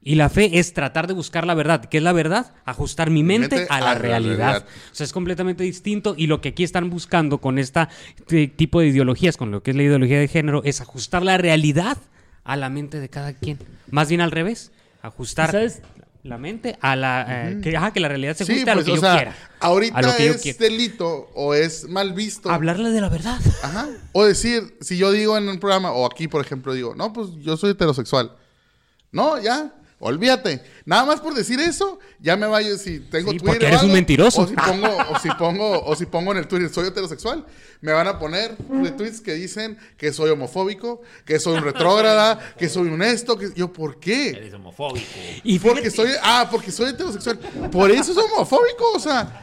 Y 0.08 0.14
la 0.14 0.28
fe 0.28 0.60
es 0.60 0.72
tratar 0.72 1.08
de 1.08 1.14
buscar 1.14 1.44
la 1.48 1.54
verdad. 1.54 1.84
¿Qué 1.86 1.96
es 1.96 2.02
la 2.04 2.12
verdad? 2.12 2.54
Ajustar 2.64 3.10
mi 3.10 3.24
mente, 3.24 3.56
mente 3.56 3.72
a 3.74 3.80
la 3.80 3.90
a 3.90 3.94
la 3.94 3.98
realidad. 4.00 4.36
realidad. 4.36 4.66
O 4.92 4.94
sea, 4.94 5.02
es 5.04 5.12
completamente 5.12 5.64
distinto. 5.64 6.14
Y 6.16 6.28
lo 6.28 6.40
que 6.40 6.50
aquí 6.50 6.62
están 6.62 6.90
buscando 6.90 7.38
con 7.38 7.58
este 7.58 7.88
tipo 8.54 8.78
de 8.78 8.86
ideologías, 8.86 9.36
con 9.36 9.50
lo 9.50 9.64
que 9.64 9.72
es 9.72 9.76
la 9.76 9.82
ideología 9.82 10.20
de 10.20 10.28
género, 10.28 10.62
es 10.62 10.80
ajustar 10.80 11.24
la 11.24 11.38
realidad 11.38 11.98
a 12.44 12.54
la 12.54 12.70
mente 12.70 13.00
de 13.00 13.08
cada 13.08 13.32
quien. 13.32 13.58
Más 13.90 14.08
bien 14.08 14.20
al 14.20 14.30
revés. 14.30 14.70
Ajustar 15.02 15.50
¿Sabes? 15.50 15.82
la 16.22 16.38
mente 16.38 16.78
a 16.80 16.94
la... 16.94 17.50
eh, 17.50 17.60
que, 17.60 17.76
ajá, 17.76 17.92
que 17.92 17.98
la 17.98 18.06
realidad 18.06 18.36
se 18.36 18.44
ajuste 18.44 18.62
Sí, 18.62 18.68
a 18.70 18.74
lo 18.76 18.82
pues, 18.82 18.86
que 18.86 18.92
o 18.92 18.94
yo 18.94 19.00
sea, 19.00 19.14
quiera. 19.16 19.36
ahorita 19.58 19.98
a 19.98 20.02
lo 20.02 20.16
que 20.16 20.26
yo 20.26 20.32
es 20.34 20.58
delito 20.58 21.30
o 21.34 21.52
es 21.54 21.88
mal 21.88 22.12
visto. 22.12 22.48
Hablarle 22.48 22.90
de 22.90 23.00
la 23.00 23.08
verdad. 23.08 23.40
Ajá. 23.60 23.88
O 24.12 24.24
decir, 24.24 24.76
si 24.80 24.96
yo 24.98 25.10
digo 25.10 25.36
en 25.36 25.48
un 25.48 25.58
programa, 25.58 25.90
o 25.90 26.06
aquí, 26.06 26.28
por 26.28 26.44
ejemplo, 26.44 26.74
digo, 26.74 26.94
no, 26.94 27.12
pues 27.12 27.30
yo 27.40 27.56
soy 27.56 27.72
heterosexual. 27.72 28.36
No, 29.10 29.40
ya, 29.42 29.72
olvídate. 30.06 30.62
Nada 30.84 31.04
más 31.04 31.20
por 31.20 31.34
decir 31.34 31.60
eso, 31.60 31.98
ya 32.20 32.36
me 32.36 32.46
vaya 32.46 32.76
si 32.78 33.00
tengo 33.00 33.32
Sí, 33.32 33.38
Twitter. 33.38 33.54
porque 33.58 33.64
o 33.64 33.68
eres 33.68 33.80
un 33.80 33.84
algo, 33.86 33.94
mentiroso. 33.94 34.42
O 34.42 34.46
si 34.46 34.54
pongo, 34.54 34.96
o 35.10 35.18
si 35.18 35.28
pongo, 35.30 35.84
o 35.84 35.96
si 35.96 36.06
pongo 36.06 36.32
en 36.32 36.38
el 36.38 36.48
Twitter, 36.48 36.68
soy 36.68 36.88
heterosexual, 36.88 37.44
me 37.80 37.92
van 37.92 38.06
a 38.08 38.18
poner 38.18 38.56
retweets 38.70 39.20
que 39.20 39.34
dicen 39.34 39.78
que 39.96 40.12
soy 40.12 40.30
homofóbico, 40.30 41.02
que 41.24 41.38
soy 41.38 41.56
un 41.58 41.64
retrógrada, 41.64 42.38
que 42.58 42.68
soy 42.68 42.88
un 42.88 43.02
esto, 43.02 43.36
que 43.36 43.50
yo, 43.54 43.72
¿por 43.72 43.98
qué? 44.00 44.30
Eres 44.30 44.54
homofóbico. 44.54 45.06
Y 45.44 45.58
Porque 45.58 45.90
soy, 45.90 46.10
ah, 46.22 46.48
porque 46.50 46.70
soy 46.72 46.90
heterosexual. 46.90 47.38
Por 47.70 47.90
eso 47.90 48.12
es 48.12 48.18
homofóbico, 48.18 48.92
o 48.94 49.00
sea. 49.00 49.42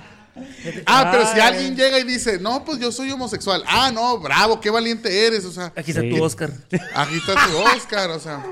Ah, 0.86 1.10
pero 1.12 1.26
si 1.32 1.40
alguien 1.40 1.76
llega 1.76 2.00
y 2.00 2.04
dice, 2.04 2.40
no, 2.40 2.64
pues 2.66 2.80
yo 2.80 2.92
soy 2.92 3.12
homosexual. 3.12 3.64
Ah, 3.68 3.92
no, 3.94 4.18
bravo, 4.20 4.60
qué 4.60 4.70
valiente 4.70 5.26
eres, 5.28 5.46
o 5.46 5.52
sea. 5.52 5.72
Aquí 5.76 5.92
está 5.92 6.02
Sí. 6.02 6.10
tu 6.10 6.24
Oscar. 6.24 6.52
Aquí 6.96 7.16
está 7.16 7.34
tu 7.48 7.58
Oscar, 7.58 8.10
o 8.12 8.20
sea. 8.20 8.44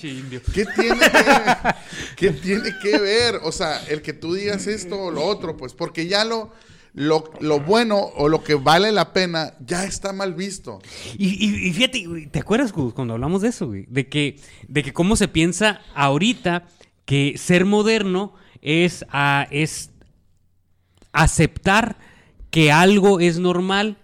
¿Qué 0.00 0.66
tiene 0.74 0.98
que, 1.00 1.74
qué 2.16 2.30
tiene 2.30 2.70
que 2.82 2.98
ver? 2.98 3.40
O 3.42 3.52
sea, 3.52 3.82
el 3.88 4.02
que 4.02 4.12
tú 4.12 4.34
digas 4.34 4.66
esto 4.66 4.98
o 4.98 5.10
lo 5.10 5.22
otro, 5.24 5.56
pues, 5.56 5.74
porque 5.74 6.06
ya 6.06 6.24
lo, 6.24 6.50
lo, 6.94 7.30
lo 7.40 7.60
bueno 7.60 7.98
o 7.98 8.28
lo 8.28 8.42
que 8.42 8.54
vale 8.54 8.92
la 8.92 9.12
pena 9.12 9.54
ya 9.64 9.84
está 9.84 10.12
mal 10.12 10.34
visto. 10.34 10.80
Y, 11.18 11.28
y- 11.46 11.68
y 11.68 11.72
fíjate, 11.72 12.04
¿te 12.30 12.38
acuerdas 12.38 12.72
Gus, 12.72 12.94
cuando 12.94 13.14
hablamos 13.14 13.42
de 13.42 13.48
eso, 13.48 13.66
güey? 13.66 13.86
De 13.88 14.08
que, 14.08 14.40
de 14.68 14.82
que 14.82 14.92
cómo 14.92 15.16
se 15.16 15.28
piensa 15.28 15.80
ahorita 15.94 16.64
que 17.04 17.34
ser 17.38 17.64
moderno 17.64 18.34
es, 18.62 19.04
ah, 19.10 19.46
es 19.50 19.90
aceptar 21.22 21.96
que 22.50 22.72
algo 22.72 23.20
es 23.20 23.38
normal 23.38 23.98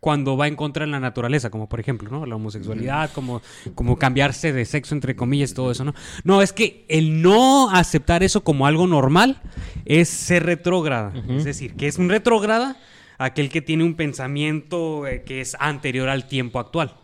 cuando 0.00 0.36
va 0.36 0.48
en 0.48 0.56
contra 0.56 0.84
de 0.84 0.90
la 0.90 0.98
naturaleza, 0.98 1.48
como 1.48 1.68
por 1.68 1.78
ejemplo, 1.78 2.10
¿no? 2.10 2.26
La 2.26 2.34
homosexualidad, 2.34 3.12
como, 3.12 3.40
como 3.76 3.98
cambiarse 3.98 4.52
de 4.52 4.64
sexo, 4.64 4.96
entre 4.96 5.14
comillas, 5.14 5.54
todo 5.54 5.70
eso, 5.70 5.84
¿no? 5.84 5.94
No, 6.24 6.42
es 6.42 6.52
que 6.52 6.84
el 6.88 7.22
no 7.22 7.70
aceptar 7.70 8.24
eso 8.24 8.42
como 8.42 8.66
algo 8.66 8.88
normal 8.88 9.40
es 9.84 10.08
ser 10.08 10.44
retrógrada. 10.44 11.12
Es 11.28 11.44
decir, 11.44 11.76
que 11.76 11.86
es 11.86 11.98
un 11.98 12.08
retrógrada 12.08 12.76
aquel 13.16 13.48
que 13.48 13.62
tiene 13.62 13.84
un 13.84 13.94
pensamiento 13.94 15.06
eh, 15.06 15.22
que 15.22 15.40
es 15.40 15.56
anterior 15.60 16.08
al 16.08 16.26
tiempo 16.26 16.58
actual. 16.58 16.96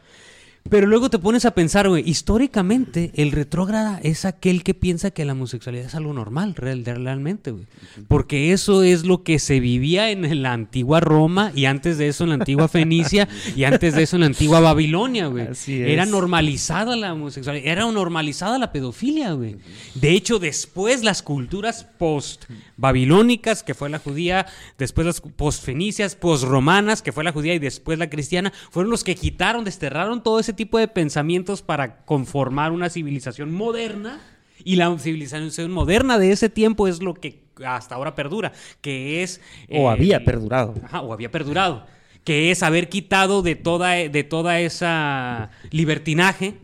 Pero 0.70 0.86
luego 0.86 1.10
te 1.10 1.18
pones 1.18 1.44
a 1.44 1.52
pensar, 1.52 1.88
güey, 1.88 2.02
históricamente 2.08 3.10
el 3.14 3.32
retrógrada 3.32 4.00
es 4.02 4.24
aquel 4.24 4.62
que 4.62 4.74
piensa 4.74 5.10
que 5.10 5.24
la 5.24 5.32
homosexualidad 5.32 5.86
es 5.86 5.94
algo 5.94 6.12
normal, 6.12 6.54
real- 6.54 6.84
realmente, 6.84 7.50
güey. 7.52 7.66
Porque 8.06 8.52
eso 8.52 8.82
es 8.82 9.04
lo 9.04 9.22
que 9.22 9.38
se 9.38 9.60
vivía 9.60 10.10
en 10.10 10.42
la 10.42 10.52
antigua 10.52 11.00
Roma 11.00 11.52
y 11.54 11.64
antes 11.64 11.98
de 11.98 12.08
eso 12.08 12.24
en 12.24 12.30
la 12.30 12.34
antigua 12.36 12.68
Fenicia 12.68 13.28
y 13.56 13.64
antes 13.64 13.94
de 13.94 14.02
eso 14.02 14.16
en 14.16 14.20
la 14.20 14.26
antigua 14.26 14.60
Babilonia, 14.60 15.26
güey. 15.28 15.46
Era 15.92 16.06
normalizada 16.06 16.96
la 16.96 17.12
homosexualidad, 17.12 17.66
era 17.66 17.90
normalizada 17.90 18.58
la 18.58 18.72
pedofilia, 18.72 19.32
güey. 19.32 19.56
De 19.94 20.10
hecho, 20.12 20.38
después 20.38 21.02
las 21.02 21.22
culturas 21.22 21.86
post-babilónicas, 21.98 23.62
que 23.62 23.74
fue 23.74 23.88
la 23.90 23.98
judía, 23.98 24.46
después 24.78 25.06
las 25.06 25.20
post-fenicias, 25.20 26.14
post-romanas, 26.14 27.02
que 27.02 27.12
fue 27.12 27.24
la 27.24 27.32
judía 27.32 27.54
y 27.54 27.58
después 27.58 27.98
la 27.98 28.10
cristiana, 28.10 28.52
fueron 28.70 28.90
los 28.90 29.04
que 29.04 29.14
quitaron, 29.14 29.64
desterraron 29.64 30.22
todo 30.22 30.40
ese 30.40 30.52
tipo 30.58 30.78
de 30.78 30.88
pensamientos 30.88 31.62
para 31.62 32.04
conformar 32.04 32.72
una 32.72 32.90
civilización 32.90 33.50
moderna. 33.50 34.20
Y 34.62 34.76
la 34.76 34.94
civilización 34.98 35.70
moderna 35.70 36.18
de 36.18 36.32
ese 36.32 36.50
tiempo 36.50 36.86
es 36.88 37.00
lo 37.00 37.14
que 37.14 37.40
hasta 37.64 37.94
ahora 37.94 38.14
perdura, 38.14 38.52
que 38.82 39.22
es... 39.22 39.40
O 39.70 39.88
eh, 39.88 39.88
había 39.88 40.24
perdurado. 40.24 40.74
Ajá, 40.84 41.00
o 41.00 41.12
había 41.12 41.30
perdurado. 41.30 41.86
Que 42.24 42.50
es 42.50 42.62
haber 42.62 42.90
quitado 42.90 43.40
de 43.42 43.54
toda, 43.54 43.92
de 43.94 44.24
toda 44.24 44.60
esa 44.60 45.50
libertinaje 45.70 46.56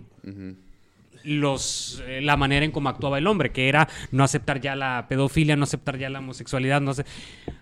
los, 1.24 2.02
eh, 2.06 2.20
la 2.20 2.36
manera 2.36 2.64
en 2.64 2.70
cómo 2.70 2.88
actuaba 2.88 3.18
el 3.18 3.26
hombre, 3.26 3.50
que 3.50 3.68
era 3.68 3.88
no 4.12 4.24
aceptar 4.24 4.60
ya 4.60 4.76
la 4.76 5.06
pedofilia, 5.08 5.56
no 5.56 5.64
aceptar 5.64 5.98
ya 5.98 6.10
la 6.10 6.20
homosexualidad, 6.20 6.80
no 6.80 6.94
sé. 6.94 7.04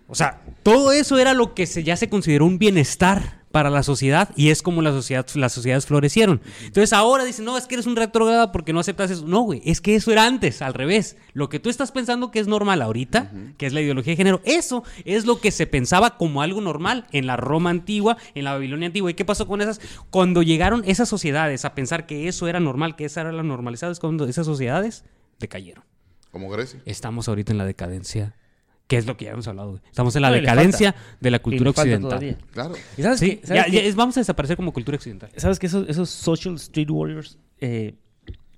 O 0.08 0.14
sea, 0.14 0.42
todo 0.62 0.92
eso 0.92 1.18
era 1.18 1.32
lo 1.32 1.54
que 1.54 1.66
se, 1.66 1.84
ya 1.84 1.96
se 1.96 2.08
consideró 2.08 2.44
un 2.44 2.58
bienestar 2.58 3.41
para 3.52 3.70
la 3.70 3.82
sociedad 3.82 4.30
y 4.36 4.50
es 4.50 4.62
como 4.62 4.82
la 4.82 4.90
sociedad, 4.90 5.26
las 5.34 5.52
sociedades 5.52 5.86
florecieron. 5.86 6.40
Entonces 6.60 6.92
ahora 6.92 7.24
dicen, 7.24 7.44
no, 7.44 7.56
es 7.56 7.66
que 7.66 7.74
eres 7.74 7.86
un 7.86 7.96
retrógrado 7.96 8.50
porque 8.50 8.72
no 8.72 8.80
aceptas 8.80 9.10
eso. 9.10 9.26
No, 9.26 9.42
güey, 9.42 9.62
es 9.64 9.80
que 9.80 9.94
eso 9.94 10.10
era 10.10 10.26
antes, 10.26 10.62
al 10.62 10.74
revés. 10.74 11.16
Lo 11.34 11.48
que 11.48 11.60
tú 11.60 11.70
estás 11.70 11.92
pensando 11.92 12.30
que 12.30 12.40
es 12.40 12.48
normal 12.48 12.82
ahorita, 12.82 13.30
que 13.58 13.66
es 13.66 13.72
la 13.72 13.80
ideología 13.80 14.12
de 14.12 14.16
género, 14.16 14.40
eso 14.44 14.82
es 15.04 15.26
lo 15.26 15.40
que 15.40 15.50
se 15.50 15.66
pensaba 15.66 16.16
como 16.16 16.42
algo 16.42 16.60
normal 16.60 17.06
en 17.12 17.26
la 17.26 17.36
Roma 17.36 17.70
antigua, 17.70 18.16
en 18.34 18.44
la 18.44 18.52
Babilonia 18.52 18.86
antigua. 18.86 19.10
¿Y 19.10 19.14
qué 19.14 19.24
pasó 19.24 19.46
con 19.46 19.60
esas? 19.60 19.80
Cuando 20.10 20.42
llegaron 20.42 20.82
esas 20.86 21.08
sociedades 21.08 21.64
a 21.64 21.74
pensar 21.74 22.06
que 22.06 22.28
eso 22.28 22.48
era 22.48 22.60
normal, 22.60 22.96
que 22.96 23.04
esa 23.04 23.20
era 23.20 23.32
la 23.32 23.42
normalizada, 23.42 23.92
es 23.92 24.00
cuando 24.00 24.26
esas 24.26 24.46
sociedades 24.46 25.04
decayeron. 25.38 25.84
Como 26.30 26.48
Grecia. 26.48 26.80
Estamos 26.86 27.28
ahorita 27.28 27.52
en 27.52 27.58
la 27.58 27.66
decadencia, 27.66 28.34
que 28.92 28.98
es 28.98 29.06
lo 29.06 29.16
que 29.16 29.24
ya 29.24 29.30
hemos 29.30 29.48
hablado. 29.48 29.70
güey. 29.70 29.82
Estamos 29.88 30.14
en 30.16 30.20
la 30.22 30.28
No, 30.28 30.34
decadencia 30.34 30.94
de 31.18 31.30
la 31.30 31.38
cultura 31.38 31.70
occidental. 31.70 32.36
Claro. 32.52 32.74
¿Y 32.98 33.00
sabes 33.02 33.20
Sí, 33.20 33.36
qué? 33.38 33.46
¿Sabes 33.46 33.64
ya- 33.64 33.70
qué? 33.70 33.76
ya 33.76 33.80
es- 33.88 33.94
vamos 33.96 34.14
a 34.18 34.20
desaparecer 34.20 34.54
como 34.58 34.70
cultura 34.74 34.96
occidental. 34.96 35.30
¿Sabes 35.38 35.58
que 35.58 35.66
esos, 35.66 35.88
esos 35.88 36.10
social 36.10 36.56
street 36.56 36.90
warriors 36.90 37.38
eh, 37.58 37.94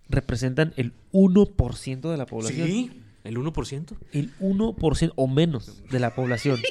representan 0.09 0.73
el 0.77 0.93
1% 1.13 2.11
de 2.11 2.17
la 2.17 2.27
población? 2.27 2.67
Sí, 2.67 3.01
el 3.23 3.37
1%. 3.39 3.95
El 4.11 4.33
1% 4.41 5.13
o 5.15 5.29
menos 5.29 5.83
de 5.89 6.01
la 6.01 6.13
población. 6.17 6.59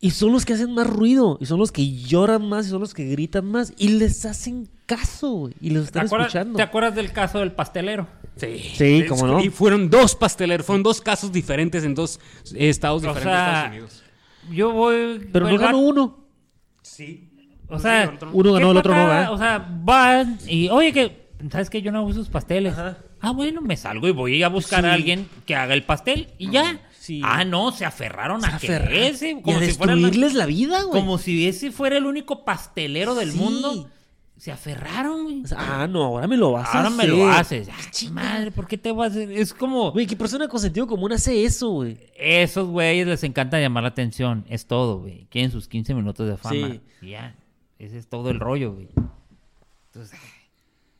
Y 0.00 0.10
son 0.10 0.32
los 0.32 0.44
que 0.44 0.52
hacen 0.52 0.74
más 0.74 0.86
ruido, 0.86 1.38
y 1.40 1.46
son 1.46 1.58
los 1.58 1.72
que 1.72 1.90
lloran 2.02 2.46
más, 2.46 2.66
y 2.66 2.70
son 2.70 2.80
los 2.80 2.92
que 2.92 3.06
gritan 3.06 3.46
más, 3.46 3.72
y 3.78 3.88
les 3.88 4.26
hacen 4.26 4.68
caso, 4.86 5.30
güey, 5.32 5.54
y 5.60 5.70
los 5.70 5.84
¿Te 5.84 5.86
están 5.88 6.06
acuerdas, 6.06 6.28
escuchando. 6.28 6.56
¿Te 6.56 6.62
acuerdas 6.62 6.94
del 6.94 7.12
caso 7.12 7.38
del 7.40 7.52
pastelero? 7.52 8.06
Sí, 8.36 8.58
Sí, 8.74 8.98
Es- 9.00 9.08
cómo 9.08 9.26
no. 9.26 9.40
Y 9.42 9.50
fueron 9.50 9.88
dos 9.90 10.14
pasteleros, 10.14 10.66
fueron 10.66 10.82
dos 10.82 11.00
casos 11.00 11.30
diferentes 11.32 11.84
en 11.84 11.94
dos 11.94 12.18
eh, 12.54 12.68
estados 12.68 13.02
O 13.04 13.08
diferentes 13.08 13.24
de 13.24 13.30
sea, 13.30 13.54
Estados 13.54 13.70
Unidos. 13.72 14.02
Yo 14.50 14.72
voy... 14.72 15.28
Pero 15.32 15.48
no 15.48 15.58
ganó 15.58 15.78
uno. 15.78 16.18
Sí. 16.82 17.30
O 17.68 17.78
sea, 17.78 18.16
Uno 18.32 18.52
ganó, 18.52 18.66
¿qué 18.66 18.70
el 18.72 18.76
otro 18.78 18.94
no? 18.94 19.06
¿verdad? 19.06 19.32
O 19.32 19.38
sea, 19.38 19.66
van 19.82 20.38
y, 20.46 20.68
oye, 20.68 20.92
que, 20.92 21.28
¿sabes 21.50 21.70
que 21.70 21.80
Yo 21.80 21.90
no 21.92 22.00
hago 22.00 22.12
sus 22.12 22.28
pasteles. 22.28 22.74
Ah, 23.20 23.30
bueno, 23.30 23.62
me 23.62 23.76
salgo 23.76 24.06
y 24.06 24.10
voy 24.12 24.42
a 24.42 24.48
buscar 24.48 24.84
a 24.84 24.92
alguien 24.92 25.26
que 25.46 25.56
haga 25.56 25.72
el 25.72 25.82
pastel 25.82 26.28
y 26.38 26.50
ya. 26.50 26.78
Sí. 26.98 27.20
Ah, 27.24 27.44
no, 27.44 27.72
se 27.72 27.84
aferraron 27.86 28.44
a 28.44 28.58
que 28.58 29.08
ese, 29.08 29.30
y 29.30 29.38
a 29.38 29.42
como 29.42 29.60
si 29.60 29.72
fuera 29.72 29.94
la- 29.94 30.00
destruirles 30.02 30.34
la 30.34 30.46
vida, 30.46 30.82
güey. 30.82 31.00
como 31.00 31.16
si 31.18 31.46
ese 31.48 31.70
fuera 31.72 31.96
el 31.96 32.04
único 32.06 32.44
pastelero 32.44 33.14
del 33.14 33.32
Sí. 33.32 33.38
mundo. 33.38 33.88
Se 34.36 34.50
aferraron, 34.50 35.24
güey. 35.24 35.42
O 35.44 35.46
sea, 35.46 35.82
ah, 35.82 35.86
no, 35.86 36.04
ahora 36.04 36.26
me 36.26 36.36
lo 36.36 36.52
vas 36.52 36.68
a 36.74 36.78
Ahora 36.78 36.88
hacer. 36.88 36.98
me 36.98 37.06
lo 37.06 37.28
haces. 37.30 37.68
Ah, 37.70 38.10
madre, 38.10 38.50
¿por 38.50 38.66
qué 38.66 38.76
te 38.76 38.90
vas 38.92 39.12
a 39.12 39.14
hacer? 39.14 39.32
Es 39.32 39.54
como... 39.54 39.92
Güey, 39.92 40.06
¿qué 40.06 40.16
persona 40.16 40.48
con 40.48 40.60
sentido 40.60 40.86
común 40.86 41.12
hace 41.12 41.44
eso, 41.44 41.70
güey? 41.70 41.98
Esos 42.16 42.68
güeyes 42.68 43.06
les 43.06 43.22
encanta 43.22 43.60
llamar 43.60 43.84
la 43.84 43.90
atención. 43.90 44.44
Es 44.48 44.66
todo, 44.66 45.00
güey. 45.00 45.26
Quieren 45.30 45.50
sus 45.50 45.68
15 45.68 45.94
minutos 45.94 46.28
de 46.28 46.36
fama. 46.36 46.54
Sí. 46.54 46.80
Y 47.00 47.10
ya. 47.10 47.34
Ese 47.78 47.96
es 47.98 48.08
todo 48.08 48.30
el 48.30 48.40
rollo, 48.40 48.72
güey. 48.74 48.88
Entonces, 49.92 50.18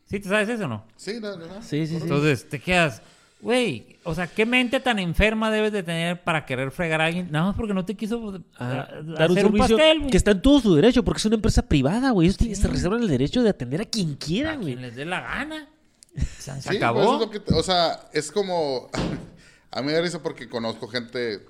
¿sí 0.07 0.21
te 0.21 0.29
sabes 0.29 0.49
eso 0.49 0.65
o 0.65 0.69
no? 0.69 0.85
Sí, 0.97 1.19
no, 1.21 1.37
no, 1.37 1.47
no. 1.47 1.63
Sí, 1.63 1.87
sí, 1.87 1.97
sí. 1.97 2.03
Entonces 2.03 2.49
te 2.49 2.61
quedas, 2.61 3.03
güey, 3.45 3.99
o 4.03 4.15
sea, 4.15 4.27
¿qué 4.27 4.45
mente 4.47 4.81
tan 4.81 4.99
enferma 4.99 5.51
debes 5.51 5.71
de 5.73 5.83
tener 5.83 6.23
para 6.25 6.45
querer 6.47 6.71
fregar 6.73 7.01
a 7.01 7.07
alguien? 7.07 7.31
Nada 7.31 7.47
más 7.47 7.57
porque 7.57 7.75
no 7.75 7.85
te 7.85 7.95
quiso 7.95 8.41
Ah, 8.59 8.89
dar 8.91 9.03
un 9.05 9.15
hacer 9.15 9.31
un, 9.31 9.35
servicio 9.37 9.77
pastel, 9.77 9.99
güey. 10.01 10.11
que 10.11 10.17
está 10.17 10.31
en 10.33 10.43
todo 10.43 10.61
su 10.61 10.75
derecho, 10.75 11.05
porque 11.05 11.19
es 11.19 11.25
una 11.27 11.37
empresa 11.37 11.63
privada, 11.63 12.11
güey. 12.11 12.27
Ellos 12.27 12.39
tienen- 12.39 12.57
se 12.57 12.67
reservan 12.69 13.03
el 13.03 13.09
derecho 13.09 13.43
de 13.43 13.51
atender 13.51 13.81
a 13.83 13.85
quien 13.85 14.15
quieran, 14.17 14.55
A 14.55 14.57
güey. 14.57 14.67
quien 14.75 14.83
les 14.83 14.97
dé 14.97 15.05
la 15.05 15.21
gana. 15.21 15.69
Se, 16.17 16.23
se 16.53 16.53
Sí, 16.61 16.61
pues 16.69 16.77
acabó. 16.79 17.03
eso 17.03 17.15
es 17.15 17.21
lo 17.21 17.31
que 17.31 17.41
te- 17.41 17.55
o 17.55 17.63
sea, 17.63 18.09
es 18.13 18.33
como. 18.33 18.89
A 19.71 19.81
mí 19.81 19.87
me 19.89 19.93
da 19.93 20.01
risa 20.03 20.23
porque 20.23 20.49
conozco 20.49 20.87
gente 20.89 21.41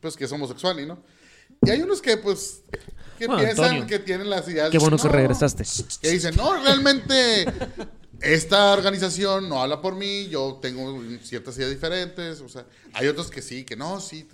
pues 0.00 0.16
que 0.16 0.24
es 0.24 0.32
homosexual, 0.32 0.78
¿y 0.80 0.86
no? 0.86 0.98
Y 1.62 1.70
hay 1.70 1.80
unos 1.80 2.02
que, 2.02 2.16
pues, 2.18 2.62
que 3.18 3.26
Bueno, 3.26 3.42
piensan 3.42 3.64
Antonio. 3.66 3.86
que 3.86 3.98
tienen 4.00 4.28
las 4.28 4.46
ideas. 4.48 4.70
Qué 4.70 4.78
bueno 4.78 4.98
que 4.98 5.08
regresaste. 5.08 5.64
Que 6.02 6.10
dicen, 6.10 6.34
no, 6.36 6.52
realmente 6.62 7.46
esta 8.24 8.72
organización 8.72 9.48
no 9.48 9.62
habla 9.62 9.82
por 9.82 9.94
mí, 9.94 10.28
yo 10.28 10.58
tengo 10.60 10.98
ciertas 11.22 11.56
ideas 11.58 11.70
diferentes. 11.70 12.40
O 12.40 12.48
sea, 12.48 12.66
hay 12.94 13.06
otros 13.06 13.30
que 13.30 13.42
sí, 13.42 13.64
que 13.64 13.76
no, 13.76 14.00
sí. 14.00 14.26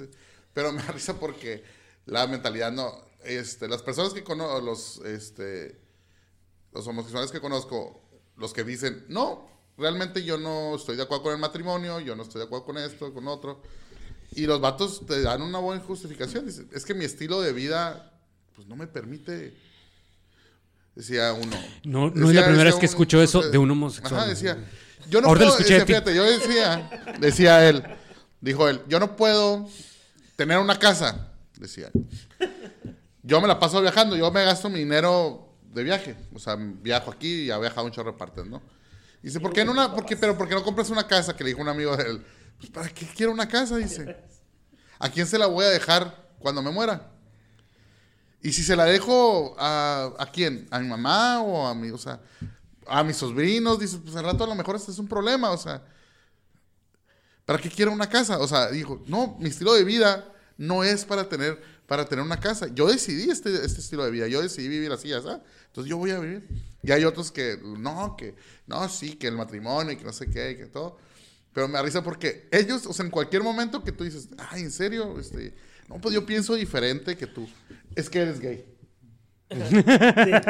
Pero 0.55 0.73
me 0.73 0.83
da 0.87 0.93
risa 0.93 1.19
porque 1.19 1.65
la 2.07 2.27
mentalidad 2.27 2.71
no. 2.71 3.05
Este, 3.25 3.69
las 3.69 3.83
personas 3.83 4.15
que 4.15 4.25
conozco, 4.25 4.61
los, 4.61 4.99
este, 5.05 5.79
los 6.73 6.87
homosexuales 6.87 7.31
que 7.33 7.41
conozco, 7.41 8.01
los 8.37 8.53
que 8.53 8.65
dicen, 8.65 9.05
no, 9.09 9.49
realmente 9.77 10.23
yo 10.25 10.39
no 10.39 10.77
estoy 10.77 10.97
de 10.97 11.03
acuerdo 11.03 11.25
con 11.25 11.33
el 11.35 11.39
matrimonio, 11.39 12.01
yo 12.01 12.15
no 12.15 12.23
estoy 12.23 12.41
de 12.41 12.47
acuerdo 12.47 12.67
con 12.67 12.79
esto, 12.79 13.13
con 13.13 13.27
otro. 13.29 13.61
Y 14.33 14.47
los 14.47 14.61
vatos 14.61 15.05
te 15.07 15.21
dan 15.23 15.43
una 15.43 15.59
buena 15.59 15.83
justificación. 15.83 16.47
Dicen, 16.47 16.69
es 16.73 16.85
que 16.85 16.95
mi 16.95 17.05
estilo 17.05 17.41
de 17.41 17.53
vida, 17.53 18.17
pues 18.55 18.69
no 18.69 18.77
me 18.77 18.87
permite. 18.87 19.53
Decía 21.01 21.33
uno. 21.33 21.57
No- 21.85 22.11
no 22.11 22.29
es 22.29 22.35
la 22.37 22.45
primera 22.45 22.65
vez 22.65 22.75
que 22.75 22.85
escucho 22.85 23.23
eso 23.23 23.41
de 23.41 23.57
un 23.57 23.71
homosexual. 23.71 24.21
Ajá, 24.21 24.29
decía. 24.29 24.59
Yo 25.09 25.23
no 25.23 25.29
Ahora 25.29 25.41
lo 25.41 25.47
puedo, 25.47 25.59
escuché 25.59 25.75
de 25.75 25.81
decía, 25.81 25.87
fíjate, 25.87 26.15
yo 26.15 26.25
decía, 26.25 26.91
decía 27.21 27.67
él, 27.71 27.83
dijo 28.43 28.69
él, 28.69 28.83
yo 28.87 29.01
no 29.01 29.17
puedo 29.17 29.67
tener 30.37 30.59
una 30.59 30.79
casa, 30.79 31.33
decía. 31.57 31.89
él. 31.95 32.07
Yo 33.23 33.41
me 33.41 33.49
la 33.49 33.59
paso 33.59 33.81
viajando, 33.81 34.15
yo 34.15 34.31
me 34.31 34.45
gasto 34.45 34.69
mi 34.69 34.81
dinero 34.81 35.57
de 35.73 35.85
viaje. 35.85 36.17
O 36.35 36.39
sea, 36.39 36.57
viajo 36.59 37.11
aquí 37.11 37.45
y 37.45 37.51
ha 37.51 37.57
viajado 37.59 37.87
un 37.87 37.93
chorro 37.93 38.13
de 38.13 38.19
partes, 38.19 38.45
¿no? 38.45 38.61
Dice, 39.23 39.41
¿por 39.41 39.55
qué 39.55 39.65
no 39.65 39.73
una, 39.73 39.95
por 39.95 40.05
qué- 40.05 40.19
pero 40.19 40.37
por 40.37 40.49
qué 40.49 40.55
no 40.55 40.63
compras 40.63 40.91
una 40.91 41.07
casa? 41.07 41.35
Que 41.35 41.45
le 41.45 41.49
dijo 41.51 41.63
un 41.63 41.69
amigo 41.71 41.97
de 41.97 42.11
él. 42.11 42.25
Pues, 42.59 42.71
¿para 42.71 42.91
qué 42.91 43.07
quiero 43.17 43.33
una 43.33 43.49
casa? 43.49 43.79
Dice. 43.79 44.19
¿A 44.99 45.09
quién 45.09 45.27
se 45.27 45.39
la 45.39 45.47
voy 45.47 45.65
a 45.65 45.69
dejar 45.71 46.29
cuando 46.39 46.61
me 46.63 46.71
muera? 46.71 47.11
Y 48.43 48.53
si 48.53 48.63
se 48.63 48.77
la 48.77 48.85
dejo 48.85 49.55
a, 49.59 50.13
¿a 50.19 50.27
quién? 50.27 50.67
¿A 50.71 50.79
mi 50.79 50.89
mamá 50.89 51.43
o 51.43 51.67
a 51.67 51.75
mi, 51.75 51.91
o 51.91 51.99
sea, 51.99 52.21
a 52.87 53.05
mis 53.05 53.17
sobrinos? 53.17 53.79
Dice, 53.79 53.99
pues 53.99 54.17
al 54.17 54.25
rato 54.25 54.45
a 54.45 54.47
lo 54.47 54.55
mejor 54.55 54.77
este 54.77 54.91
es 54.91 54.99
un 54.99 55.09
problema, 55.09 55.51
o 55.51 55.59
sea. 55.59 55.83
¿Para 57.45 57.61
qué 57.61 57.69
quiero 57.69 57.93
una 57.93 58.09
casa? 58.09 58.39
O 58.39 58.47
sea, 58.47 58.71
dijo, 58.71 59.03
no, 59.07 59.37
mi 59.41 59.49
estilo 59.49 59.75
de 59.75 59.83
vida 59.85 60.33
no 60.57 60.85
es 60.85 61.05
para 61.05 61.29
tener, 61.29 61.61
para 61.87 62.05
tener 62.05 62.25
una 62.25 62.39
casa. 62.39 62.69
Yo 62.69 62.87
decidí 62.87 63.29
este, 63.29 63.53
este 63.65 63.81
estilo 63.81 64.05
de 64.05 64.11
vida, 64.11 64.29
yo 64.29 64.41
decidí 64.41 64.69
vivir 64.69 64.93
así, 64.93 65.11
¿sabes? 65.11 65.41
Entonces 65.67 65.91
yo 65.91 65.97
voy 65.97 66.13
a 66.13 66.21
vivir. 66.21 66.47
Y 66.83 66.93
hay 66.93 67.05
otros 67.05 67.33
que, 67.33 67.59
no, 67.63 68.17
que, 68.17 68.37
no, 68.67 68.89
sí, 68.89 69.17
que 69.17 69.27
el 69.27 69.37
matrimonio 69.37 69.93
y 69.93 69.97
que 69.97 70.05
no 70.05 70.13
sé 70.13 70.31
qué, 70.31 70.53
y 70.53 70.57
que 70.57 70.67
todo. 70.67 70.99
Pero 71.53 71.67
me 71.67 71.75
da 71.75 71.83
risa 71.83 72.03
porque 72.03 72.49
ellos, 72.53 72.87
o 72.87 72.93
sea, 72.93 73.05
en 73.05 73.11
cualquier 73.11 73.43
momento 73.43 73.83
que 73.83 73.93
tú 73.93 74.05
dices, 74.05 74.29
ay, 74.39 74.63
¿en 74.63 74.71
serio? 74.71 75.19
Este, 75.19 75.55
no, 75.91 76.01
pues 76.01 76.15
yo 76.15 76.25
pienso 76.25 76.55
diferente 76.55 77.17
que 77.17 77.27
tú. 77.27 77.49
Es 77.97 78.09
que 78.09 78.21
eres 78.21 78.39
gay. 78.39 78.65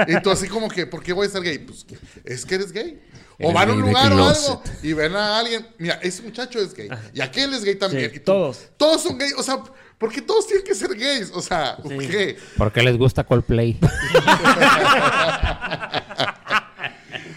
y 0.06 0.20
tú 0.20 0.30
así 0.30 0.46
como 0.46 0.68
que, 0.68 0.86
¿por 0.86 1.02
qué 1.02 1.14
voy 1.14 1.26
a 1.26 1.30
ser 1.30 1.42
gay? 1.42 1.58
Pues 1.58 1.86
es 2.24 2.44
que 2.44 2.56
eres 2.56 2.70
gay. 2.70 3.00
O 3.38 3.44
Eres 3.44 3.54
van 3.54 3.70
a 3.70 3.72
un 3.72 3.80
lugar 3.80 4.12
o 4.12 4.28
algo 4.28 4.62
y 4.82 4.92
ven 4.92 5.16
a 5.16 5.38
alguien, 5.38 5.66
mira, 5.78 5.94
ese 6.02 6.22
muchacho 6.22 6.60
es 6.60 6.74
gay. 6.74 6.90
Y 7.14 7.22
aquel 7.22 7.54
es 7.54 7.64
gay 7.64 7.76
también. 7.76 8.10
Sí, 8.10 8.16
y 8.16 8.18
tú, 8.18 8.26
todos. 8.26 8.68
Todos 8.76 9.02
son 9.02 9.16
gays. 9.16 9.32
O 9.38 9.42
sea, 9.42 9.62
¿por 9.96 10.12
qué 10.12 10.20
todos 10.20 10.46
tienen 10.46 10.66
que 10.66 10.74
ser 10.74 10.94
gays? 10.94 11.30
O 11.32 11.40
sea, 11.40 11.78
¿por 11.78 11.96
qué? 11.96 12.36
Porque 12.58 12.82
les 12.82 12.98
gusta 12.98 13.24
Coldplay. 13.24 13.78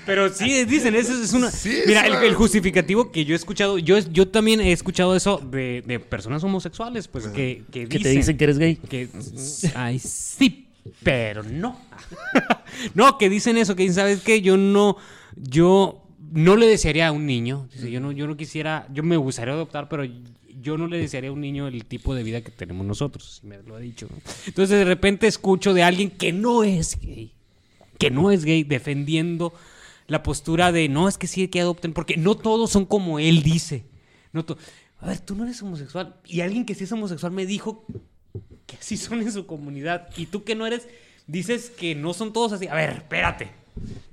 Pero 0.05 0.33
sí, 0.33 0.65
dicen, 0.65 0.95
eso 0.95 1.13
es 1.21 1.31
una... 1.33 1.49
Sí, 1.49 1.69
es 1.71 1.87
Mira, 1.87 2.05
el, 2.05 2.11
una- 2.13 2.23
el 2.25 2.33
justificativo 2.35 3.11
que 3.11 3.23
yo 3.25 3.33
he 3.33 3.37
escuchado, 3.37 3.77
yo, 3.77 3.97
yo 3.99 4.27
también 4.27 4.59
he 4.61 4.71
escuchado 4.71 5.15
eso 5.15 5.37
de, 5.37 5.83
de 5.85 5.99
personas 5.99 6.43
homosexuales, 6.43 7.07
pues, 7.07 7.27
que, 7.27 7.63
que 7.71 7.87
Que 7.87 7.99
te 7.99 8.09
dicen 8.09 8.37
que 8.37 8.43
eres 8.43 8.57
gay. 8.59 8.75
que 8.75 9.07
ay 9.75 9.99
sí 9.99 10.59
pero 11.01 11.43
no. 11.43 11.79
no, 12.93 13.17
que 13.17 13.29
dicen 13.29 13.55
eso, 13.57 13.73
que 13.75 13.83
dicen, 13.83 13.95
¿sabes 13.95 14.21
qué? 14.21 14.41
Yo 14.41 14.57
no, 14.57 14.97
yo 15.37 16.03
no 16.33 16.57
le 16.57 16.67
desearía 16.67 17.07
a 17.07 17.11
un 17.13 17.25
niño. 17.25 17.69
Dice, 17.73 17.89
yo 17.89 18.01
no, 18.01 18.11
yo 18.11 18.27
no 18.27 18.35
quisiera, 18.35 18.85
yo 18.93 19.01
me 19.01 19.15
gustaría 19.15 19.53
adoptar, 19.53 19.87
pero 19.87 20.03
yo 20.61 20.77
no 20.77 20.87
le 20.87 20.97
desearía 20.97 21.29
a 21.29 21.33
un 21.33 21.39
niño 21.39 21.67
el 21.69 21.85
tipo 21.85 22.13
de 22.15 22.23
vida 22.23 22.41
que 22.41 22.51
tenemos 22.51 22.85
nosotros. 22.85 23.39
Me 23.43 23.59
lo 23.63 23.75
ha 23.77 23.79
dicho. 23.79 24.07
¿no? 24.11 24.17
Entonces 24.45 24.77
de 24.77 24.83
repente 24.83 25.25
escucho 25.27 25.73
de 25.73 25.83
alguien 25.83 26.09
que 26.09 26.33
no 26.33 26.65
es 26.65 26.99
gay, 26.99 27.31
que 27.97 28.11
no 28.11 28.29
es 28.31 28.43
gay, 28.43 28.63
defendiendo 28.65 29.53
la 30.07 30.23
postura 30.23 30.71
de 30.71 30.89
no, 30.89 31.07
es 31.07 31.17
que 31.17 31.27
sí 31.27 31.47
que 31.47 31.61
adopten, 31.61 31.93
porque 31.93 32.17
no 32.17 32.35
todos 32.35 32.71
son 32.71 32.85
como 32.85 33.19
él 33.19 33.43
dice. 33.43 33.85
No 34.31 34.45
a 35.03 35.07
ver, 35.07 35.19
tú 35.19 35.35
no 35.35 35.43
eres 35.43 35.61
homosexual. 35.61 36.15
Y 36.25 36.41
alguien 36.41 36.65
que 36.65 36.75
sí 36.75 36.85
es 36.85 36.91
homosexual 36.91 37.33
me 37.33 37.45
dijo 37.45 37.85
que 38.65 38.77
así 38.77 38.95
son 38.95 39.21
en 39.21 39.31
su 39.31 39.45
comunidad. 39.45 40.07
Y 40.15 40.27
tú 40.27 40.45
que 40.45 40.55
no 40.55 40.65
eres, 40.65 40.87
dices 41.27 41.69
que 41.69 41.93
no 41.93 42.13
son 42.13 42.31
todos 42.31 42.53
así. 42.53 42.67
A 42.67 42.75
ver, 42.75 42.91
espérate. 42.91 43.51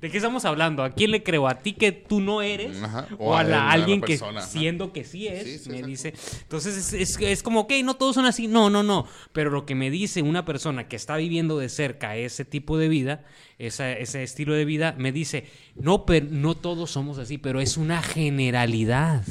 ¿De 0.01 0.11
qué 0.11 0.16
estamos 0.16 0.45
hablando? 0.47 0.82
¿A 0.82 0.91
quién 0.91 1.11
le 1.11 1.23
creo? 1.23 1.47
¿A 1.47 1.59
ti 1.61 1.74
que 1.74 1.93
tú 1.93 2.20
no 2.20 2.41
eres? 2.41 2.82
Ajá. 2.82 3.07
O, 3.19 3.37
a, 3.37 3.45
la- 3.45 3.70
alguien 3.70 4.01
que 4.01 4.15
ajá. 4.15 4.41
siendo 4.43 4.93
que 4.93 5.05
sí 5.05 5.27
es, 5.28 5.45
Sí, 5.45 5.59
sí, 5.59 5.70
me 5.70 5.82
dice. 5.82 6.15
Entonces 6.43 6.77
es, 6.77 6.93
es- 6.95 7.19
es 7.20 7.43
como, 7.43 7.61
ok, 7.61 7.73
no 7.85 7.95
todos 7.95 8.15
son 8.15 8.24
así. 8.24 8.49
No, 8.49 8.70
no, 8.70 8.82
no. 8.82 9.07
Pero 9.32 9.51
lo 9.51 9.66
que 9.66 9.74
me 9.74 9.91
dice 9.91 10.23
una 10.23 10.45
persona 10.47 10.89
que 10.89 10.97
está 10.97 11.16
viviendo 11.16 11.59
de 11.59 11.69
cerca 11.69 12.16
ese 12.16 12.45
tipo 12.47 12.78
de 12.78 12.89
vida, 12.89 13.24
esa- 13.59 13.93
ese 13.93 14.23
estilo 14.23 14.55
de 14.55 14.65
vida, 14.65 14.95
me 14.97 15.12
dice, 15.12 15.45
no, 15.74 16.07
pero 16.07 16.27
no 16.31 16.57
todos 16.57 16.91
somos 16.91 17.19
así, 17.19 17.37
pero 17.37 17.61
es 17.61 17.77
una 17.77 18.03
generalidad. 18.03 19.23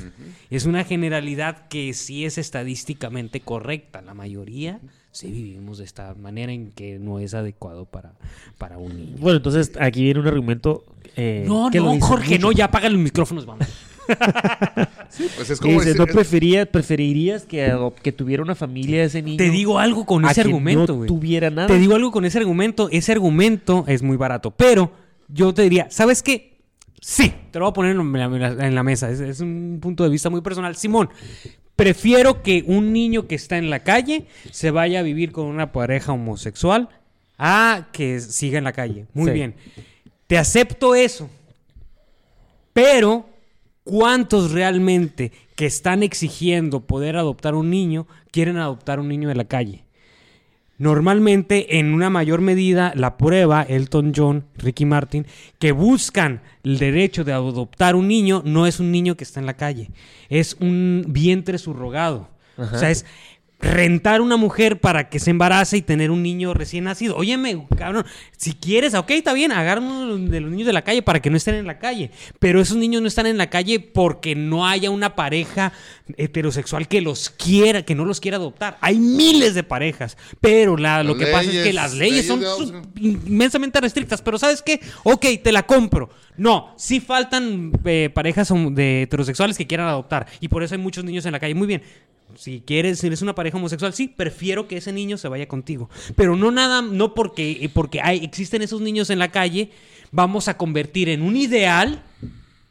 Es 0.51 0.65
una 0.65 0.83
generalidad 0.83 1.67
que 1.67 1.93
sí 1.93 2.25
es 2.25 2.37
estadísticamente 2.37 3.39
correcta. 3.39 4.01
La 4.01 4.13
mayoría 4.13 4.79
sí 5.11 5.31
vivimos 5.31 5.77
de 5.79 5.85
esta 5.85 6.13
manera 6.15 6.51
en 6.51 6.71
que 6.71 6.99
no 6.99 7.19
es 7.19 7.33
adecuado 7.33 7.85
para, 7.85 8.13
para 8.57 8.77
un 8.77 8.95
niño. 8.95 9.17
Bueno, 9.19 9.37
entonces 9.37 9.71
aquí 9.79 10.03
viene 10.03 10.19
un 10.19 10.27
argumento. 10.27 10.83
eh, 11.15 11.43
No, 11.47 11.69
que 11.71 11.79
no, 11.79 11.99
Jorge, 11.99 12.35
mucho. 12.35 12.47
no, 12.47 12.51
ya 12.51 12.65
apaga 12.65 12.89
los 12.89 12.99
micrófonos, 13.01 13.45
vamos. 13.45 13.67
Pues 15.35 15.49
es 15.49 15.59
como 15.59 15.73
dice, 15.73 15.93
decir- 15.93 15.97
no 15.99 16.05
prefería, 16.07 16.65
preferirías 16.71 17.43
que, 17.45 17.75
que 18.01 18.11
tuviera 18.11 18.41
una 18.43 18.55
familia 18.55 19.03
ese 19.03 19.21
niño. 19.21 19.37
Te 19.37 19.49
digo 19.49 19.79
algo 19.79 20.05
con 20.05 20.25
ese 20.25 20.41
argumento, 20.41 20.95
no 20.95 21.05
tuviera 21.05 21.49
nada. 21.49 21.67
Te 21.67 21.77
digo 21.77 21.95
algo 21.95 22.11
con 22.11 22.25
ese 22.25 22.37
argumento. 22.37 22.89
Ese 22.91 23.11
argumento 23.11 23.85
es 23.87 24.01
muy 24.03 24.17
barato. 24.17 24.51
Pero 24.51 24.91
yo 25.27 25.53
te 25.53 25.63
diría, 25.63 25.87
¿sabes 25.89 26.23
qué? 26.23 26.59
Sí, 27.01 27.33
te 27.51 27.59
lo 27.59 27.65
voy 27.65 27.71
a 27.71 27.73
poner 27.73 27.95
en 27.95 28.39
la, 28.39 28.67
en 28.67 28.75
la 28.75 28.83
mesa. 28.83 29.09
Es, 29.09 29.19
es 29.19 29.39
un 29.41 29.79
punto 29.81 30.03
de 30.03 30.09
vista 30.09 30.29
muy 30.29 30.41
personal. 30.41 30.75
Simón, 30.75 31.09
prefiero 31.79 32.43
que 32.43 32.63
un 32.67 32.91
niño 32.91 33.25
que 33.25 33.35
está 33.35 33.57
en 33.57 33.69
la 33.69 33.79
calle 33.83 34.25
se 34.51 34.69
vaya 34.69 34.99
a 34.99 35.03
vivir 35.03 35.31
con 35.31 35.45
una 35.45 35.71
pareja 35.71 36.11
homosexual 36.11 36.89
a 37.37 37.87
que 37.93 38.19
siga 38.19 38.57
en 38.57 38.65
la 38.65 38.73
calle. 38.73 39.05
Muy 39.13 39.27
Sí. 39.27 39.31
bien. 39.31 39.55
Te 40.27 40.37
acepto 40.37 40.93
eso. 40.93 41.29
Pero, 42.73 43.29
¿cuántos 43.85 44.51
realmente 44.51 45.31
que 45.55 45.65
están 45.65 46.03
exigiendo 46.03 46.81
poder 46.81 47.15
adoptar 47.15 47.55
un 47.55 47.69
niño 47.69 48.07
quieren 48.31 48.57
adoptar 48.57 48.99
un 48.99 49.07
niño 49.07 49.29
de 49.29 49.35
la 49.35 49.45
calle? 49.45 49.85
Normalmente, 50.79 51.77
en 51.77 51.93
una 51.93 52.09
mayor 52.09 52.39
medida, 52.39 52.93
la 52.95 53.17
prueba, 53.17 53.63
Elton 53.63 54.13
John, 54.15 54.45
Ricky 54.55 54.85
Martin, 54.85 55.27
que 55.59 55.73
buscan 55.73 56.41
el 56.63 56.79
derecho 56.79 57.25
de 57.25 57.33
adoptar 57.33 57.95
un 57.95 58.07
niño, 58.07 58.41
no 58.45 58.65
es 58.65 58.79
un 58.79 58.89
niño 58.89 59.15
que 59.15 59.25
está 59.25 59.41
en 59.41 59.45
la 59.45 59.57
calle, 59.57 59.91
es 60.29 60.55
un 60.59 61.05
vientre 61.09 61.57
subrogado. 61.57 62.29
O 62.57 62.77
sea, 62.77 62.89
es 62.89 63.05
rentar 63.59 64.21
una 64.21 64.37
mujer 64.37 64.79
para 64.79 65.09
que 65.09 65.19
se 65.19 65.31
embarace 65.31 65.77
y 65.77 65.81
tener 65.81 66.11
un 66.11 66.21
niño 66.21 66.53
recién 66.53 66.85
nacido. 66.85 67.15
Óyeme, 67.15 67.65
cabrón, 67.77 68.05
si 68.37 68.53
quieres, 68.53 68.93
ok, 68.93 69.11
está 69.11 69.33
bien, 69.33 69.51
agarra 69.51 69.81
uno 69.81 70.17
de 70.17 70.39
los 70.41 70.51
niños 70.51 70.67
de 70.67 70.73
la 70.73 70.83
calle 70.83 71.01
para 71.01 71.21
que 71.21 71.29
no 71.29 71.37
estén 71.37 71.55
en 71.55 71.67
la 71.67 71.79
calle. 71.79 72.11
Pero 72.39 72.61
esos 72.61 72.77
niños 72.77 73.01
no 73.01 73.07
están 73.07 73.27
en 73.27 73.37
la 73.37 73.49
calle 73.49 73.79
porque 73.79 74.35
no 74.35 74.67
haya 74.67 74.89
una 74.89 75.15
pareja 75.15 75.73
heterosexual 76.17 76.87
que 76.87 77.01
los 77.01 77.29
quiera, 77.29 77.83
que 77.83 77.95
no 77.95 78.05
los 78.05 78.19
quiera 78.19 78.37
adoptar. 78.37 78.77
Hay 78.81 78.97
miles 78.99 79.53
de 79.53 79.63
parejas, 79.63 80.17
pero 80.41 80.77
la, 80.77 81.03
lo 81.03 81.17
que 81.17 81.27
pasa 81.27 81.51
es 81.51 81.63
que 81.63 81.73
las 81.73 81.93
leyes 81.93 82.09
leyes 82.09 82.27
son 82.27 82.91
inmensamente 82.97 83.79
restrictas. 83.81 84.21
Pero 84.21 84.37
¿sabes 84.37 84.61
qué? 84.61 84.79
Ok, 85.03 85.25
te 85.43 85.51
la 85.51 85.63
compro. 85.63 86.09
No, 86.37 86.73
sí 86.77 86.99
faltan 86.99 87.71
eh, 87.85 88.09
parejas 88.13 88.51
de 88.71 89.03
heterosexuales 89.03 89.57
que 89.57 89.67
quieran 89.67 89.87
adoptar. 89.87 90.27
Y 90.39 90.47
por 90.47 90.63
eso 90.63 90.75
hay 90.75 90.81
muchos 90.81 91.03
niños 91.03 91.25
en 91.25 91.33
la 91.33 91.39
calle. 91.39 91.55
Muy 91.55 91.67
bien. 91.67 91.83
Si 92.35 92.61
quieres, 92.61 92.99
si 92.99 93.07
eres 93.07 93.21
una 93.21 93.35
pareja 93.35 93.57
homosexual, 93.57 93.93
sí, 93.93 94.07
prefiero 94.07 94.67
que 94.67 94.77
ese 94.77 94.93
niño 94.93 95.17
se 95.17 95.27
vaya 95.27 95.47
contigo. 95.47 95.89
Pero 96.15 96.35
no 96.35 96.51
nada, 96.51 96.81
no 96.81 97.13
porque, 97.13 97.69
porque 97.73 98.01
hay, 98.01 98.23
existen 98.23 98.61
esos 98.61 98.81
niños 98.81 99.09
en 99.09 99.19
la 99.19 99.31
calle, 99.31 99.71
vamos 100.11 100.47
a 100.47 100.57
convertir 100.57 101.09
en 101.09 101.21
un 101.21 101.35
ideal 101.35 102.03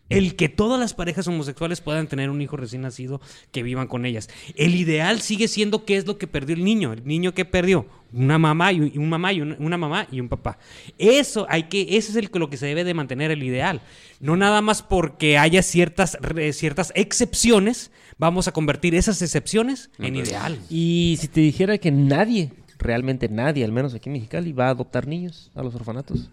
el 0.09 0.37
que 0.37 0.49
todas 0.49 0.81
las 0.81 0.95
parejas 0.95 1.27
homosexuales 1.29 1.81
puedan 1.81 2.07
tener 2.07 2.31
un 2.31 2.41
hijo 2.41 2.57
recién 2.57 2.83
nacido 2.83 3.21
que 3.53 3.63
vivan 3.63 3.89
con 3.89 4.07
ellas. 4.07 4.29
El 4.55 4.75
ideal 4.75 5.21
sigue 5.21 5.49
siendo 5.49 5.85
qué 5.85 5.97
es 5.97 6.07
lo 6.07 6.19
que 6.19 6.27
perdió 6.27 6.57
el 6.57 6.65
niño. 6.65 6.93
El 6.93 7.05
niño 7.05 7.35
que 7.35 7.45
perdió 7.45 7.87
una 8.13 8.39
mamá 8.39 8.73
y 8.73 8.81
un, 8.81 9.09
mamá 9.09 9.33
y 9.33 9.43
una, 9.43 9.77
mamá 9.77 10.07
y 10.11 10.21
un 10.21 10.29
papá. 10.29 10.59
Eso 10.97 11.47
hay 11.51 11.65
que, 11.65 11.83
ese 11.83 12.11
es 12.11 12.17
el, 12.17 12.31
lo 12.33 12.49
que 12.49 12.57
se 12.57 12.67
debe 12.67 12.85
de 12.85 12.95
mantener 12.95 13.31
el 13.31 13.43
ideal. 13.43 13.83
No 14.21 14.37
nada 14.37 14.63
más 14.63 14.83
porque 14.83 15.37
haya 15.37 15.63
ciertas, 15.63 16.17
ciertas 16.53 16.93
excepciones, 16.95 17.91
vamos 18.19 18.49
a 18.49 18.53
convertir 18.53 18.95
esas 18.95 19.21
excepciones 19.23 19.91
en 19.99 20.17
ideal. 20.17 20.59
Y 20.69 21.17
si 21.21 21.29
te 21.29 21.41
dijera 21.41 21.79
que 21.79 21.91
nadie, 21.91 22.53
realmente 22.79 23.29
nadie, 23.29 23.65
al 23.65 23.73
menos 23.73 23.95
aquí 23.95 24.09
en 24.09 24.15
Mexicali, 24.15 24.53
va 24.53 24.67
a 24.67 24.71
adoptar 24.71 25.07
niños 25.07 25.51
a 25.55 25.63
los 25.63 25.75
orfanatos. 25.75 26.31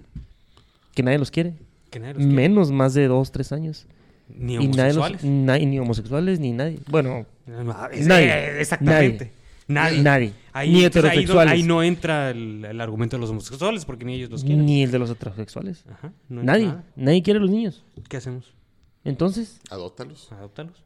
Que 0.93 1.03
nadie 1.03 1.17
los 1.17 1.31
quiere. 1.31 1.53
Que 1.91 1.99
nadie 1.99 2.13
los 2.15 2.23
quiere. 2.23 2.33
Menos 2.35 2.71
más 2.71 2.93
de 2.93 3.07
dos, 3.07 3.31
tres 3.31 3.51
años. 3.51 3.85
Ni 4.27 4.55
Y 4.55 4.67
nadie 4.69 4.93
los- 4.93 4.97
homosexuales. 5.05 5.23
na- 5.23 5.57
ni 5.59 5.77
homosexuales, 5.79 6.39
ni 6.39 6.51
nadie. 6.51 6.79
Bueno, 6.89 7.25
es- 7.91 8.07
Nadie. 8.07 8.27
eh, 8.27 8.61
Exactamente. 8.61 9.31
Nadie. 9.67 10.01
Nadie. 10.01 10.33
Ahí, 10.53 10.71
Ni 10.71 10.83
entonces, 10.83 11.03
ahí 11.11 11.17
no- 11.17 11.21
heterosexuales. 11.21 11.53
Ahí 11.53 11.63
no, 11.63 11.83
entra 11.83 12.29
el, 12.31 12.65
el 12.65 12.81
argumento 12.81 13.17
de 13.17 13.21
los 13.21 13.29
homosexuales 13.31 13.83
porque 13.85 14.05
ni 14.05 14.13
ellos 14.15 14.29
los 14.29 14.43
quieren. 14.43 14.65
ni 14.65 14.83
el 14.83 14.91
de 14.91 14.99
los 14.99 15.09
heterosexuales. 15.09 15.83
Ajá, 15.91 16.13
no 16.29 16.43
Nadie. 16.43 16.67
nada. 16.67 16.83
Nadie 16.95 17.21
quiere 17.23 17.39
a 17.39 17.41
los 17.41 17.49
niños. 17.51 17.83
¿Qué 18.07 18.17
hacemos? 18.17 18.53
Entonces, 19.03 19.59
Adóptalos. 19.69 20.31
¿Adoptarlos? 20.31 20.83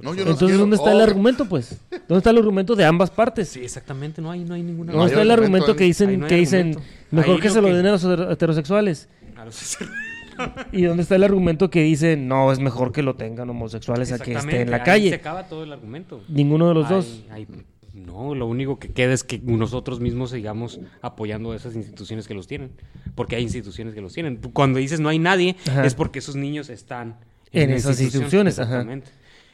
No, 0.00 0.14
yo 0.14 0.24
no 0.24 0.30
entonces 0.30 0.46
quiero. 0.46 0.58
¿dónde 0.60 0.76
está 0.76 0.92
el 0.92 1.00
Oh, 1.00 1.04
argumento, 1.04 1.44
pues? 1.48 1.80
¿Dónde 1.90 2.18
está 2.18 2.30
el 2.30 2.38
argumento 2.38 2.76
de 2.76 2.84
ambas 2.84 3.10
partes? 3.10 3.48
Sí, 3.48 3.60
exactamente. 3.60 4.22
No 4.22 4.30
hay, 4.30 4.44
no 4.44 4.54
hay 4.54 4.62
ninguna. 4.62 4.92
¿Dónde 4.92 5.06
hay 5.06 5.10
está 5.12 5.22
el 5.22 5.30
argumento 5.30 5.74
que 5.74 5.84
dicen, 5.84 6.20
no 6.20 6.26
que 6.28 6.36
dicen 6.36 6.68
argumento. 6.68 6.90
mejor 7.10 7.34
Ahí 7.34 7.40
que 7.40 7.48
lo 7.48 7.54
se 7.54 7.60
lo 7.62 7.66
que- 7.68 7.74
den 7.74 7.86
a 7.86 7.90
los 7.92 8.04
heter- 8.04 8.30
heterosexuales? 8.32 9.08
A 9.36 9.44
los- 9.44 9.78
¿Y 10.72 10.82
dónde 10.82 11.02
está 11.02 11.16
el 11.16 11.24
argumento 11.24 11.68
que 11.68 11.82
dice, 11.82 12.16
no, 12.16 12.52
es 12.52 12.60
mejor 12.60 12.92
que 12.92 13.02
lo 13.02 13.16
tengan 13.16 13.50
homosexuales 13.50 14.12
a 14.12 14.18
que 14.20 14.34
esté 14.34 14.62
en 14.62 14.70
la 14.70 14.76
Exactamente, 14.76 14.80
ahí 14.80 14.84
calle? 14.84 15.08
Se 15.10 15.14
acaba 15.16 15.48
todo 15.48 15.64
el 15.64 15.72
argumento. 15.72 16.22
Ninguno 16.28 16.68
de 16.68 16.74
los 16.74 16.86
Ay, 16.86 16.92
dos. 16.94 17.24
ay, 17.30 17.46
no, 17.92 18.36
lo 18.36 18.46
único 18.46 18.78
que 18.78 18.88
queda 18.90 19.12
es 19.12 19.24
que 19.24 19.40
nosotros 19.40 19.98
mismos 19.98 20.30
sigamos 20.30 20.78
apoyando 21.02 21.50
a 21.50 21.56
esas 21.56 21.74
instituciones 21.74 22.28
que 22.28 22.34
los 22.34 22.46
tienen. 22.46 22.70
Porque 23.16 23.34
hay 23.34 23.42
instituciones 23.42 23.94
que 23.94 24.00
los 24.00 24.12
tienen. 24.12 24.36
Cuando 24.52 24.78
dices 24.78 25.00
no 25.00 25.08
hay 25.08 25.18
nadie, 25.18 25.56
Ajá. 25.68 25.84
es 25.84 25.96
porque 25.96 26.20
esos 26.20 26.36
niños 26.36 26.70
están 26.70 27.16
En 27.50 27.70
esas 27.70 28.00
instituciones, 28.00 28.60
ajá. 28.60 28.86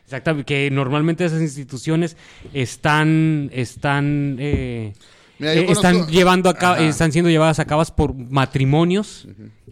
Exactamente. 0.04 0.44
Que 0.46 0.70
normalmente 0.70 1.24
esas 1.24 1.40
instituciones 1.40 2.16
están, 2.52 3.50
están, 3.52 4.36
eh, 4.38 4.92
Mira, 5.38 5.54
eh, 5.54 5.66
están 5.70 5.94
conozco- 5.94 6.12
llevando 6.12 6.48
a 6.48 6.54
cabo, 6.54 6.76
están 6.76 7.10
siendo 7.12 7.30
llevadas 7.30 7.58
a 7.58 7.64
cabo 7.64 7.82
por 7.96 8.14
matrimonios 8.14 9.26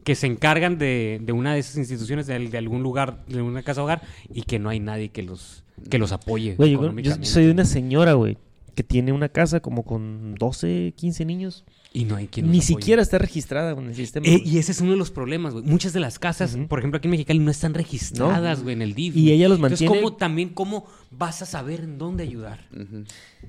que 0.05 0.15
se 0.15 0.27
encargan 0.27 0.79
de, 0.79 1.21
de 1.23 1.33
una 1.33 1.55
de 1.55 1.61
esas 1.61 1.77
instituciones, 1.77 2.27
de, 2.27 2.39
de 2.49 2.59
algún 2.59 2.83
lugar, 2.83 3.25
de 3.29 3.41
una 3.43 3.63
casa 3.63 3.83
hogar, 3.83 4.03
y 4.33 4.43
que 4.43 4.59
no 4.59 4.69
hay 4.69 4.81
nadie 4.81 5.11
que 5.11 5.23
los, 5.23 5.63
que 5.91 5.99
los 5.99 6.11
apoye. 6.13 6.57
Güey, 6.57 6.73
yo, 6.73 6.93
yo 6.99 7.25
soy 7.25 7.45
de 7.47 7.53
una 7.53 7.65
señora, 7.65 8.15
güey, 8.15 8.37
que 8.75 8.83
tiene 8.83 9.13
una 9.13 9.29
casa 9.29 9.61
como 9.61 9.85
con 9.85 10.35
12, 10.35 10.93
15 10.97 11.25
niños. 11.25 11.65
Y 11.95 12.05
no 12.05 12.17
hay 12.17 12.27
quien 12.27 12.47
Ni 12.51 12.59
apoye. 12.59 12.67
siquiera 12.67 13.03
está 13.03 13.19
registrada 13.19 13.73
en 13.73 13.87
el 13.89 13.95
sistema. 13.95 14.27
Eh, 14.27 14.41
y 14.45 14.57
ese 14.59 14.73
es 14.73 14.81
uno 14.81 14.93
de 14.93 14.97
los 14.97 15.11
problemas, 15.11 15.53
güey. 15.53 15.65
Muchas 15.65 15.93
de 15.93 16.01
las 16.01 16.19
casas, 16.19 16.57
por 16.69 16.79
ejemplo, 16.79 16.97
aquí 16.97 17.07
en 17.07 17.11
Mexicali, 17.13 17.39
no 17.39 17.51
están 17.51 17.75
registradas, 17.75 18.63
güey, 18.63 18.75
en 18.75 18.81
el 18.83 18.95
DIF. 18.95 19.15
Y 19.15 19.31
ella 19.31 19.49
los 19.49 19.59
Entonces, 19.59 19.83
mantiene- 19.83 20.03
¿cómo, 20.03 20.17
también, 20.17 20.49
¿cómo 20.51 20.87
vas 21.11 21.43
a 21.43 21.47
saber 21.47 21.81
en 21.81 21.99
dónde 21.99 22.23
ayudar? 22.25 22.61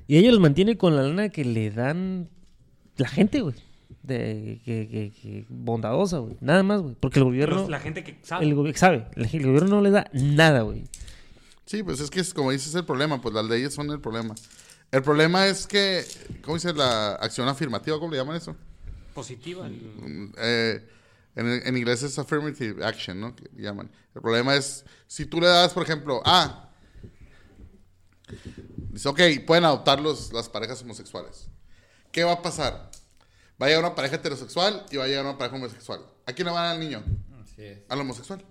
Y 0.06 0.16
ella 0.18 0.30
los 0.30 0.40
mantiene 0.40 0.76
con 0.76 0.94
la 0.94 1.02
lana 1.02 1.30
que 1.30 1.44
le 1.44 1.70
dan 1.70 2.28
la 2.96 3.08
gente, 3.08 3.40
güey. 3.40 3.54
De, 4.02 4.60
que, 4.66 4.88
que- 4.88 5.12
que 5.22 5.46
bondadosa, 5.48 6.18
güey. 6.18 6.36
Nada 6.42 6.62
más, 6.62 6.82
güey. 6.82 6.94
Porque 7.00 7.20
el 7.20 7.24
gobierno... 7.24 7.56
Los- 7.56 7.70
la 7.70 7.80
gente 7.80 8.04
que 8.04 8.18
sabe. 8.22 8.44
El 8.46 8.76
sabe. 8.76 9.06
El, 9.16 9.24
el 9.32 9.46
gobierno 9.46 9.68
no 9.76 9.80
le 9.80 9.90
da 9.90 10.10
nada, 10.12 10.60
güey. 10.62 10.84
Sí, 11.64 11.82
pues 11.82 11.98
es 12.00 12.10
que 12.10 12.20
es 12.20 12.34
como 12.34 12.50
dices 12.50 12.74
el 12.74 12.84
problema, 12.84 13.22
pues 13.22 13.34
las 13.34 13.46
leyes 13.46 13.72
son 13.72 13.90
el 13.90 14.00
problema. 14.00 14.34
El 14.90 15.02
problema 15.02 15.46
es 15.46 15.66
que, 15.66 16.04
¿cómo 16.42 16.56
dice 16.56 16.72
la 16.72 17.14
acción 17.14 17.48
afirmativa? 17.48 17.98
¿Cómo 17.98 18.12
le 18.12 18.18
llaman 18.18 18.36
eso? 18.36 18.56
Positiva. 19.12 19.68
Mm, 19.68 20.32
eh, 20.38 20.88
en, 21.36 21.46
en 21.66 21.76
inglés 21.76 22.02
es 22.02 22.18
affirmative 22.18 22.84
action, 22.84 23.20
¿no? 23.20 23.34
Que 23.34 23.48
llaman. 23.56 23.90
El 24.14 24.22
problema 24.22 24.54
es, 24.54 24.84
si 25.06 25.26
tú 25.26 25.40
le 25.40 25.48
das, 25.48 25.72
por 25.72 25.82
ejemplo, 25.82 26.22
ah, 26.24 26.70
dice, 28.90 29.08
ok, 29.08 29.20
pueden 29.46 29.64
adoptar 29.64 30.00
los, 30.00 30.32
las 30.32 30.48
parejas 30.48 30.82
homosexuales. 30.82 31.48
¿Qué 32.12 32.22
va 32.22 32.32
a 32.32 32.42
pasar? 32.42 32.90
Va 33.60 33.66
a 33.66 33.68
llegar 33.68 33.84
una 33.84 33.94
pareja 33.94 34.16
heterosexual 34.16 34.86
y 34.90 34.96
va 34.96 35.04
a 35.04 35.08
llegar 35.08 35.24
una 35.24 35.36
pareja 35.36 35.56
homosexual. 35.56 36.00
¿A 36.26 36.32
quién 36.32 36.46
le 36.46 36.52
van 36.52 36.66
al 36.66 36.80
niño? 36.80 37.02
Al 37.88 38.00
homosexual. 38.00 38.44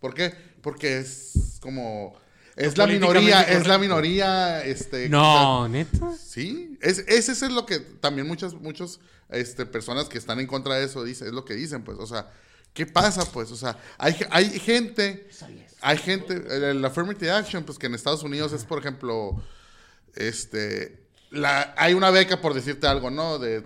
¿Por 0.00 0.14
qué? 0.14 0.34
Porque 0.62 0.98
es 0.98 1.58
como... 1.60 2.14
Es 2.56 2.76
la 2.76 2.86
minoría, 2.86 3.42
es 3.42 3.66
la 3.66 3.78
minoría, 3.78 4.62
este... 4.64 5.08
No, 5.08 5.68
neta. 5.68 6.12
Sí, 6.16 6.78
es, 6.80 6.98
ese 7.08 7.32
es 7.32 7.42
lo 7.50 7.64
que 7.64 7.80
también 7.80 8.26
muchas, 8.26 8.54
muchos, 8.54 9.00
este, 9.30 9.64
personas 9.64 10.08
que 10.08 10.18
están 10.18 10.38
en 10.40 10.46
contra 10.46 10.76
de 10.76 10.84
eso 10.84 11.02
dicen, 11.04 11.28
es 11.28 11.32
lo 11.32 11.44
que 11.44 11.54
dicen, 11.54 11.82
pues, 11.82 11.98
o 11.98 12.06
sea, 12.06 12.30
¿qué 12.74 12.86
pasa, 12.86 13.24
pues? 13.32 13.50
O 13.50 13.56
sea, 13.56 13.78
hay, 13.98 14.16
hay 14.30 14.58
gente, 14.60 15.28
hay 15.80 15.96
gente, 15.96 16.42
el 16.70 16.84
affirmative 16.84 17.30
action, 17.30 17.64
pues, 17.64 17.78
que 17.78 17.86
en 17.86 17.94
Estados 17.94 18.22
Unidos 18.22 18.52
es, 18.52 18.64
por 18.64 18.78
ejemplo, 18.78 19.42
este, 20.14 21.06
la, 21.30 21.74
hay 21.76 21.94
una 21.94 22.10
beca, 22.10 22.40
por 22.40 22.54
decirte 22.54 22.86
algo, 22.86 23.10
¿no? 23.10 23.38
De 23.38 23.62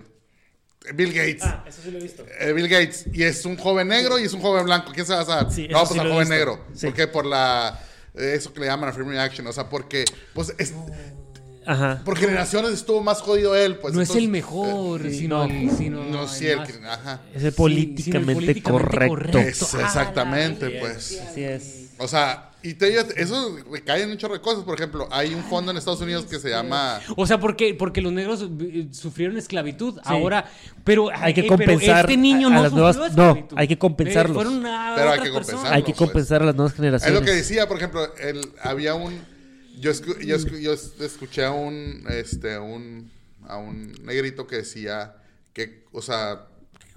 Bill 0.93 1.13
Gates. 1.13 1.43
Ah, 1.43 1.65
eso 1.67 1.81
sí 1.81 1.91
lo 1.91 1.97
he 1.97 2.01
visto. 2.01 2.25
Eh, 2.39 2.53
Bill 2.53 2.67
Gates. 2.67 3.05
Y 3.11 3.23
es 3.23 3.45
un 3.45 3.57
joven 3.57 3.89
negro 3.89 4.17
y 4.19 4.23
es 4.23 4.33
un 4.33 4.41
joven 4.41 4.63
blanco. 4.65 4.91
¿Quién 4.93 5.05
se 5.05 5.13
va 5.13 5.21
a 5.21 5.25
dar? 5.25 5.51
Sí, 5.51 5.67
no, 5.67 5.79
pues 5.79 5.89
sí 5.91 5.99
al 5.99 6.07
joven 6.07 6.19
visto. 6.19 6.33
negro. 6.33 6.65
Sí. 6.73 6.85
¿Por 6.87 6.95
qué? 6.95 7.07
Por 7.07 7.25
la... 7.25 7.83
eh, 8.17 8.33
Eso 8.35 8.53
que 8.53 8.59
le 8.61 8.65
llaman 8.67 8.89
affirmative 8.89 9.21
action. 9.21 9.47
O 9.47 9.53
sea, 9.53 9.69
porque... 9.69 10.05
Pues 10.33 10.53
es- 10.57 10.73
Ajá. 11.69 12.01
por 12.05 12.17
generaciones 12.17 12.71
estuvo 12.71 13.03
más 13.03 13.21
jodido 13.21 13.53
él. 13.53 13.75
Pues, 13.77 13.93
no 13.93 14.01
es 14.01 14.09
el 14.15 14.29
mejor, 14.29 15.01
sí, 15.03 15.19
sino, 15.19 15.43
el- 15.43 15.69
sino 15.71 16.01
No, 16.05 16.23
el 16.23 16.29
sí, 16.29 16.47
el 16.47 16.59
más-. 16.59 16.69
Ajá. 16.85 17.21
Es 17.35 17.43
el 17.43 17.51
Sí, 17.51 17.57
políticamente, 17.57 18.03
sino 18.03 18.19
el 18.29 18.35
políticamente 18.35 19.07
correcto. 19.09 19.37
Es, 19.39 19.61
exactamente, 19.73 20.69
pues. 20.79 21.21
Así 21.29 21.43
es. 21.43 21.87
O 21.97 22.07
sea, 22.07 22.46
y 22.63 22.73
te 22.73 22.89
digo, 22.89 23.01
eso 23.15 23.57
recae 23.71 24.01
en 24.03 24.09
un 24.11 24.17
chorro 24.17 24.33
de 24.33 24.41
cosas. 24.41 24.63
Por 24.63 24.75
ejemplo, 24.75 25.07
hay 25.11 25.33
un 25.33 25.43
fondo 25.43 25.71
en 25.71 25.77
Estados 25.77 26.01
Unidos 26.01 26.25
que 26.25 26.39
se 26.39 26.49
llama... 26.49 26.99
O 27.15 27.25
sea, 27.27 27.39
porque, 27.39 27.73
porque 27.75 28.01
los 28.01 28.11
negros 28.11 28.45
eh, 28.59 28.87
sufrieron 28.91 29.37
esclavitud. 29.37 29.99
Ahora, 30.03 30.49
pero 30.83 31.09
Hay 31.13 31.33
que 31.33 31.41
eh, 31.41 31.43
pero 31.47 31.57
compensar 31.57 32.01
este 32.05 32.17
niño 32.17 32.47
a- 32.47 32.51
a 32.51 32.53
no 32.55 32.63
las 32.63 32.71
nuevas- 32.73 32.97
no, 32.97 33.05
esclavitud. 33.05 33.57
hay 33.57 33.67
que 33.67 33.77
compensarlos. 33.77 34.45
Eh, 34.45 34.67
a 34.67 34.93
Pero 34.97 35.11
hay 35.11 35.19
que 35.19 35.29
compensarlos. 35.31 35.71
Hay 35.71 35.83
que 35.83 35.91
pues. 35.93 35.97
compensar 35.97 36.41
a 36.41 36.45
las 36.45 36.55
nuevas 36.55 36.71
Es 36.73 36.77
generaciones. 36.77 37.19
lo 37.19 37.25
que 37.25 37.31
decía, 37.33 37.67
por 37.67 37.77
ejemplo, 37.77 38.15
el, 38.17 38.41
había 38.63 38.95
un... 38.95 39.13
Yo, 39.79 39.91
escu- 39.91 40.19
yo, 40.25 40.35
escu- 40.35 40.59
yo 40.59 40.73
es- 40.73 40.93
escuché 40.99 41.45
a 41.45 41.51
un, 41.51 42.03
este, 42.09 42.57
un, 42.57 43.11
a 43.47 43.57
un 43.57 43.91
negrito 44.03 44.47
que 44.47 44.57
decía 44.57 45.15
que, 45.53 45.85
o 45.91 46.01
sea, 46.01 46.47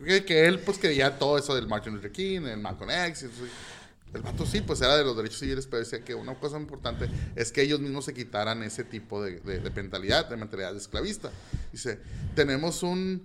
que, 0.04 0.24
que 0.24 0.46
él 0.46 0.58
pues 0.60 0.78
creía 0.78 1.18
todo 1.18 1.36
eso 1.36 1.54
del 1.54 1.68
Martin 1.68 1.92
Luther 1.94 2.10
King, 2.10 2.40
el 2.46 2.56
Malcolm 2.58 2.90
X, 2.90 3.22
y 3.22 3.26
eso, 3.26 3.44
y- 3.44 3.79
el 4.14 4.22
vato 4.22 4.44
sí, 4.46 4.60
pues 4.60 4.80
era 4.80 4.96
de 4.96 5.04
los 5.04 5.16
derechos 5.16 5.38
civiles, 5.38 5.66
pero 5.66 5.80
decía 5.80 6.02
que 6.04 6.14
una 6.14 6.34
cosa 6.34 6.58
importante 6.58 7.08
es 7.36 7.52
que 7.52 7.62
ellos 7.62 7.80
mismos 7.80 8.04
se 8.04 8.14
quitaran 8.14 8.62
ese 8.62 8.82
tipo 8.84 9.22
de, 9.22 9.40
de- 9.40 9.60
de 9.60 9.70
mentalidad, 9.70 10.28
de 10.28 10.36
mentalidad 10.36 10.76
esclavista. 10.76 11.30
Dice, 11.72 12.00
tenemos 12.34 12.82
un, 12.82 13.22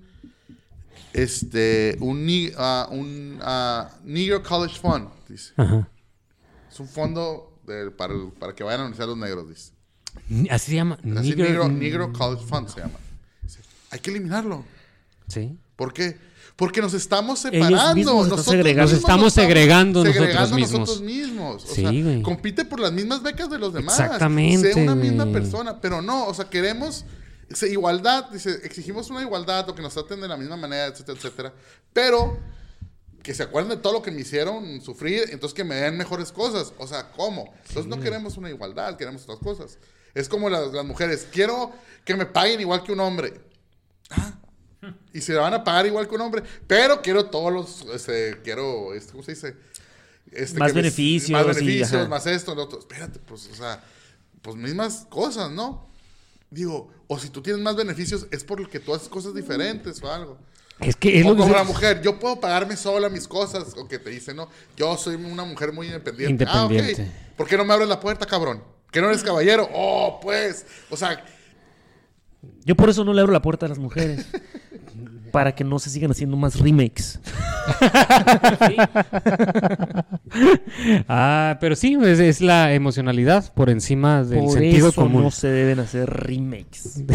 este, 1.13 1.97
un, 2.01 2.27
ah, 2.57 2.87
un 2.91 3.39
ah, 3.41 3.89
Negro 4.03 4.43
College 4.43 4.79
Fund, 4.79 5.09
dice. 5.27 5.53
Ajá. 5.57 5.87
Es 6.71 6.79
un 6.79 6.87
fondo 6.87 7.57
de- 7.65 7.91
para, 7.91 8.13
el- 8.13 8.31
para 8.39 8.53
que 8.53 8.63
vayan 8.63 8.81
a 8.81 8.83
universidad 8.83 9.07
los 9.07 9.17
negros, 9.17 9.49
dice. 9.49 9.71
Así 10.49 10.71
se 10.71 10.75
llama. 10.75 10.97
Así, 11.17 11.35
negro, 11.35 11.67
Negro 11.69 12.13
College 12.13 12.45
Fund 12.45 12.69
se 12.69 12.79
llama. 12.81 12.99
Dice, 13.41 13.59
hay 13.91 13.99
que 13.99 14.11
eliminarlo. 14.11 14.63
Sí. 15.27 15.57
¿Por 15.75 15.93
qué? 15.93 16.17
Porque 16.55 16.81
nos 16.81 16.93
estamos 16.93 17.39
separando. 17.39 17.75
están 17.77 18.01
nosotros 18.01 18.47
Nos 18.75 18.91
estamos 18.93 19.33
segregando 19.33 20.03
nosotros 20.03 20.25
segregando 20.25 20.55
mismos. 20.55 20.79
nosotros 20.79 21.01
mismos. 21.05 21.63
O 21.65 21.67
Sí, 21.67 21.81
sea, 21.81 22.21
compite 22.23 22.63
por 22.63 22.79
las 22.79 22.93
mismas 22.93 23.21
becas 23.21 23.49
de 23.49 23.59
los 23.59 23.73
demás. 23.73 23.99
Exactamente, 23.99 24.73
Sé 24.73 24.81
una 24.81 24.95
misma 24.95 25.23
güey. 25.25 25.33
persona, 25.33 25.81
pero 25.81 26.01
no, 26.01 26.25
o 26.27 26.33
sea, 26.33 26.49
queremos 26.49 27.03
igualdad, 27.69 28.29
dice, 28.31 28.59
exigimos 28.63 29.09
una 29.09 29.21
igualdad 29.21 29.67
o 29.69 29.75
que 29.75 29.81
nos 29.81 29.93
traten 29.93 30.21
de 30.21 30.27
la 30.29 30.37
misma 30.37 30.55
manera, 30.55 30.85
etcétera, 30.87 31.17
etcétera. 31.17 31.53
Pero 31.91 32.39
que 33.21 33.33
se 33.33 33.43
acuerden 33.43 33.71
de 33.71 33.77
todo 33.77 33.91
lo 33.93 34.01
que 34.01 34.11
me 34.11 34.21
hicieron 34.21 34.81
sufrir, 34.81 35.23
entonces 35.31 35.53
que 35.53 35.63
me 35.63 35.75
den 35.75 35.97
mejores 35.97 36.31
cosas. 36.31 36.73
O 36.77 36.87
sea, 36.87 37.11
¿cómo? 37.11 37.53
Entonces 37.67 37.87
no 37.87 37.99
queremos 37.99 38.37
una 38.37 38.49
igualdad, 38.49 38.95
queremos 38.97 39.23
otras 39.23 39.39
cosas. 39.39 39.77
Es 40.13 40.29
como 40.29 40.49
las, 40.49 40.71
las 40.71 40.85
mujeres, 40.85 41.27
quiero 41.31 41.73
que 42.05 42.15
me 42.15 42.25
paguen 42.25 42.61
igual 42.61 42.81
que 42.83 42.93
un 42.93 42.99
hombre. 43.01 43.41
Ah, 44.11 44.39
y 45.17 45.21
se 45.21 45.33
van 45.33 45.53
a 45.53 45.63
pagar 45.63 45.85
igual 45.87 46.07
que 46.07 46.15
un 46.15 46.21
hombre, 46.21 46.43
pero 46.67 47.01
quiero 47.01 47.25
todos 47.25 47.51
los, 47.53 47.85
este, 47.95 48.39
quiero, 48.43 48.93
este, 48.93 49.11
¿cómo 49.13 49.23
se 49.23 49.31
dice? 49.31 49.55
Este, 50.31 50.59
Más 50.59 50.71
que 50.73 50.77
beneficios 50.79 51.31
Más 51.31 51.55
beneficios, 51.55 52.09
más 52.09 52.25
esto, 52.27 52.53
lo 52.53 52.63
otro. 52.63 52.79
Espérate, 52.79 53.19
pues, 53.19 53.47
o 53.51 53.55
sea, 53.55 53.81
pues 54.41 54.55
mismas 54.57 55.05
cosas, 55.09 55.51
¿no? 55.51 55.87
Digo, 56.49 56.91
o 57.07 57.17
si 57.19 57.29
tú 57.29 57.41
tienes 57.41 57.61
más 57.61 57.75
beneficios, 57.75 58.27
es 58.31 58.43
porque 58.43 58.79
tú 58.79 58.93
haces 58.93 59.07
cosas 59.07 59.33
diferentes 59.33 60.01
o 60.03 60.11
algo. 60.11 60.37
Es 60.79 60.95
que 60.97 61.19
es 61.19 61.25
o 61.25 61.29
lo 61.29 61.35
que 61.35 61.41
como 61.43 61.53
se- 61.53 61.59
la 61.59 61.63
mujer, 61.63 62.01
yo 62.01 62.19
puedo 62.19 62.39
pagarme 62.41 62.75
sola 62.75 63.07
mis 63.07 63.27
cosas, 63.27 63.73
o 63.77 63.87
que 63.87 63.97
te 63.99 64.09
dicen, 64.09 64.35
no, 64.35 64.49
yo 64.75 64.97
soy 64.97 65.15
una 65.15 65.45
mujer 65.45 65.71
muy 65.71 65.87
independiente. 65.87 66.45
Ah, 66.47 66.67
Independiente. 66.69 67.03
ok. 67.03 67.35
¿Por 67.37 67.47
qué 67.47 67.55
no 67.57 67.63
me 67.63 67.73
abres 67.73 67.87
la 67.87 67.99
puerta, 67.99 68.25
cabrón? 68.25 68.61
¿Que 68.91 68.99
no 69.01 69.07
eres 69.09 69.23
caballero? 69.23 69.69
Oh, 69.73 70.19
pues, 70.21 70.65
o 70.89 70.97
sea, 70.97 71.23
Yo 72.65 72.75
por 72.75 72.89
eso 72.89 73.03
no 73.05 73.13
le 73.13 73.21
abro 73.21 73.33
la 73.33 73.41
puerta 73.41 73.65
a 73.65 73.69
las 73.69 73.79
mujeres. 73.79 74.27
para 75.31 75.53
que 75.53 75.63
no 75.65 75.79
se 75.79 75.89
sigan 75.89 76.11
haciendo 76.11 76.37
más 76.37 76.59
remakes. 76.59 77.19
Ah, 81.07 81.57
pero 81.59 81.75
sí, 81.75 81.97
es, 82.01 82.19
es 82.19 82.41
la 82.41 82.73
emocionalidad 82.73 83.53
por 83.53 83.69
encima 83.69 84.23
del 84.23 84.39
por 84.45 84.51
sentido 84.53 84.89
eso 84.89 85.01
común. 85.01 85.23
no 85.23 85.31
se 85.31 85.47
deben 85.47 85.79
hacer 85.79 86.09
remakes. 86.09 87.03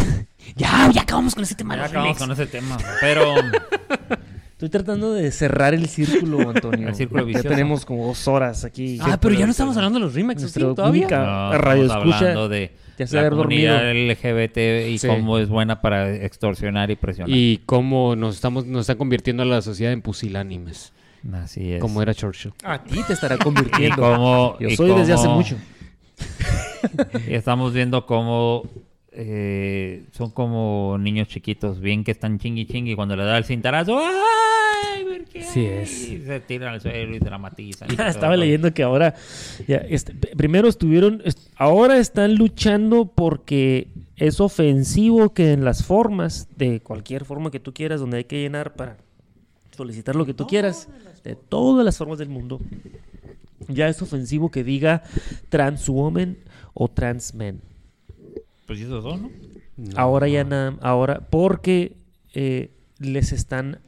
Ya, 0.56 0.90
ya 0.92 1.02
acabamos 1.02 1.34
con 1.34 1.44
ese 1.44 1.54
tema. 1.54 1.74
de 1.76 1.82
Ya 1.82 1.86
acabamos 1.86 2.18
remakes. 2.18 2.22
con 2.22 2.32
ese 2.32 2.46
tema. 2.50 2.78
Pero 3.02 3.34
Estoy 4.60 4.68
tratando 4.68 5.14
de 5.14 5.30
cerrar 5.30 5.72
el 5.72 5.88
círculo, 5.88 6.50
Antonio. 6.54 6.88
El 6.88 6.94
círculo 6.94 7.22
ya 7.22 7.26
vicioso. 7.28 7.48
tenemos 7.48 7.86
como 7.86 8.08
dos 8.08 8.28
horas 8.28 8.62
aquí. 8.66 8.98
Ah, 9.00 9.18
pero 9.18 9.34
ya 9.34 9.46
no 9.46 9.52
estamos 9.52 9.74
hablando 9.78 9.98
de 9.98 10.04
los 10.04 10.14
remakes, 10.14 10.50
¿sí? 10.50 10.60
¿Todavía? 10.60 11.08
no, 11.08 11.56
radio 11.56 11.84
estamos 11.84 12.04
escucha. 12.04 12.18
hablando 12.18 12.48
de 12.50 12.70
ya 12.98 13.06
se 13.06 13.16
la 13.16 13.30
comunidad 13.30 13.80
dormido. 13.84 14.12
LGBT 14.12 14.58
y 14.90 14.98
Sí. 14.98 15.06
cómo 15.08 15.38
es 15.38 15.48
buena 15.48 15.80
para 15.80 16.14
extorsionar 16.14 16.90
y 16.90 16.96
presionar. 16.96 17.34
Y 17.34 17.62
cómo 17.64 18.14
nos 18.16 18.34
estamos 18.34 18.66
nos 18.66 18.82
está 18.82 18.96
convirtiendo 18.96 19.44
a 19.44 19.46
la 19.46 19.62
sociedad 19.62 19.94
en 19.94 20.02
pusilánimes, 20.02 20.92
Así 21.32 21.72
es. 21.72 21.80
como 21.80 22.02
era 22.02 22.12
Churchill. 22.12 22.52
A 22.62 22.84
ti 22.84 23.00
te 23.06 23.14
estará 23.14 23.36
y 23.36 23.38
convirtiendo. 23.38 23.96
cómo, 23.96 24.58
Yo 24.60 24.68
y 24.68 24.76
soy 24.76 24.92
desde 24.92 25.14
hace 25.14 25.28
mucho. 25.28 25.56
y 27.26 27.32
estamos 27.32 27.72
viendo 27.72 28.04
cómo 28.04 28.64
eh, 29.12 30.04
son 30.12 30.30
como 30.32 30.98
niños 31.00 31.28
chiquitos, 31.28 31.80
bien 31.80 32.04
que 32.04 32.10
están 32.10 32.38
chingui 32.38 32.66
chingui 32.66 32.94
cuando 32.94 33.16
le 33.16 33.24
da 33.24 33.38
el 33.38 33.44
cintarazo. 33.44 33.98
¡Ay! 33.98 34.10
Sí 35.52 35.64
es. 35.66 36.08
Y 36.08 36.18
se 36.24 36.40
tiran 36.40 36.74
al 36.74 36.80
suelo 36.80 37.14
y 37.14 37.18
dramatizan. 37.18 37.90
y 37.92 37.96
todo. 37.96 38.06
Estaba 38.06 38.36
leyendo 38.36 38.72
que 38.74 38.82
ahora, 38.82 39.14
ya, 39.66 39.76
este, 39.78 40.12
primero 40.14 40.68
estuvieron, 40.68 41.22
est- 41.24 41.48
ahora 41.56 41.98
están 41.98 42.34
luchando 42.34 43.06
porque 43.06 43.88
es 44.16 44.40
ofensivo 44.40 45.32
que 45.32 45.52
en 45.52 45.64
las 45.64 45.84
formas, 45.84 46.48
de 46.56 46.80
cualquier 46.80 47.24
forma 47.24 47.50
que 47.50 47.60
tú 47.60 47.72
quieras, 47.72 48.00
donde 48.00 48.18
hay 48.18 48.24
que 48.24 48.40
llenar 48.40 48.74
para 48.74 48.96
solicitar 49.76 50.14
lo 50.16 50.26
que 50.26 50.34
tú 50.34 50.46
quieras, 50.46 50.88
de 51.24 51.34
todas 51.36 51.84
las 51.84 51.96
formas 51.96 52.18
del 52.18 52.28
mundo, 52.28 52.60
ya 53.68 53.88
es 53.88 54.00
ofensivo 54.02 54.50
que 54.50 54.64
diga 54.64 55.02
trans 55.48 55.88
woman 55.88 56.36
o 56.74 56.88
trans 56.88 57.34
men. 57.34 57.60
Pues 58.66 58.80
esos 58.80 59.02
son, 59.02 59.22
¿no? 59.22 59.30
Ahora 59.96 60.28
ya 60.28 60.44
nada, 60.44 60.76
ahora 60.82 61.20
porque 61.30 61.96
eh, 62.34 62.70
les 62.98 63.32
están 63.32 63.78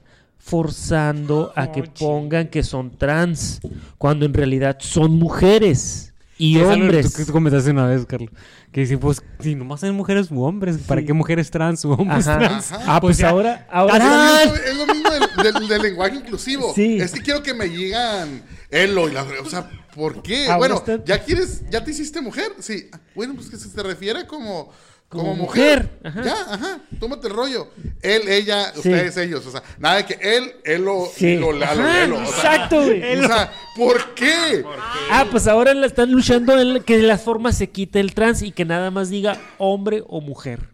forzando 0.42 1.52
a 1.56 1.72
que 1.72 1.82
pongan 1.84 2.48
que 2.48 2.62
son 2.62 2.96
trans 2.96 3.60
cuando 3.98 4.26
en 4.26 4.34
realidad 4.34 4.76
son 4.80 5.12
mujeres 5.18 6.12
y 6.38 6.58
Es 6.58 6.62
algo 6.68 6.84
hombres. 6.84 7.14
que 7.14 7.24
tú 7.24 7.32
comentaste 7.32 7.70
una 7.70 7.86
vez, 7.86 8.04
Carlos. 8.04 8.30
Que 8.72 8.80
dice, 8.80 8.98
pues, 8.98 9.22
si 9.40 9.54
nomás 9.54 9.84
hay 9.84 9.92
mujeres 9.92 10.30
u 10.30 10.42
hombres, 10.42 10.78
¿para 10.78 11.02
qué 11.04 11.12
mujeres 11.12 11.50
trans 11.50 11.84
u 11.84 11.92
hombres 11.92 12.26
Ajá. 12.26 12.38
trans? 12.38 12.72
Ajá. 12.72 12.96
Ah, 12.96 13.00
pues 13.00 13.22
ahora, 13.22 13.66
ahora 13.70 14.42
Es 14.42 14.46
lo 14.48 14.52
mismo, 14.52 14.64
es 14.66 14.76
lo 14.76 14.86
mismo 14.94 15.10
del, 15.10 15.52
del- 15.54 15.68
del 15.68 15.82
lenguaje 15.82 16.16
inclusivo. 16.16 16.72
Sí. 16.74 16.98
Es 17.00 17.12
que 17.12 17.20
quiero 17.20 17.42
que 17.42 17.54
me 17.54 17.66
digan 17.68 18.42
elo 18.70 19.08
y 19.08 19.12
la... 19.12 19.22
O 19.42 19.48
sea, 19.48 19.70
¿por 19.94 20.22
qué? 20.22 20.46
Ahora 20.46 20.56
bueno, 20.58 20.74
está- 20.76 21.04
¿ya 21.04 21.22
quieres, 21.22 21.62
ya 21.70 21.84
te 21.84 21.90
hiciste 21.92 22.20
mujer? 22.20 22.52
Sí. 22.60 22.88
Bueno, 23.14 23.34
pues 23.34 23.48
que 23.48 23.56
se 23.56 23.68
te 23.68 23.82
refiere 23.82 24.26
como... 24.26 24.70
Como, 25.12 25.24
Como 25.24 25.34
mujer. 25.44 25.90
mujer, 26.02 26.10
ajá. 26.10 26.22
Ya, 26.24 26.54
ajá. 26.54 26.78
Tómate 26.98 27.26
el 27.28 27.34
rollo. 27.34 27.68
Él, 28.00 28.22
ella, 28.28 28.72
Sí. 28.72 28.78
ustedes, 28.78 29.16
ellos. 29.18 29.44
O 29.46 29.50
sea, 29.50 29.62
nada 29.78 29.96
de 29.96 30.06
que 30.06 30.14
él, 30.20 30.54
él 30.64 30.82
lo, 30.86 31.06
Sí. 31.14 31.36
lo, 31.36 31.52
la- 31.52 31.70
Ajá, 31.70 32.04
exacto, 32.06 32.82
güey. 32.82 33.18
O 33.20 33.26
sea, 33.26 33.52
¿por 33.76 34.14
qué? 34.14 34.64
Ah, 35.10 35.26
pues 35.30 35.46
ahora 35.48 35.74
la 35.74 35.86
están 35.86 36.10
luchando 36.10 36.58
en 36.58 36.82
que 36.82 36.96
de 36.96 37.02
las 37.02 37.20
formas 37.20 37.58
se 37.58 37.68
quite 37.68 38.00
el 38.00 38.14
trans 38.14 38.40
y 38.40 38.52
que 38.52 38.64
nada 38.64 38.90
más 38.90 39.10
diga 39.10 39.38
hombre 39.58 40.02
o 40.08 40.22
mujer. 40.22 40.71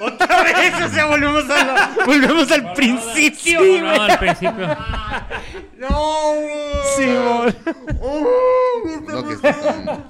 Otra 0.00 0.42
vez, 0.42 0.74
o 0.84 0.88
sea, 0.94 1.06
volvemos, 1.06 1.44
a 1.50 1.64
la- 1.64 1.96
volvemos 2.06 2.50
al 2.50 2.72
principio. 2.74 3.60
Sí, 3.62 3.78
no, 3.80 3.90
al 3.90 4.18
principio. 4.18 4.76
Sí, 6.96 7.04
amor. 7.04 7.54
Lo 9.08 9.26
que 9.26 9.34
está, 9.34 10.04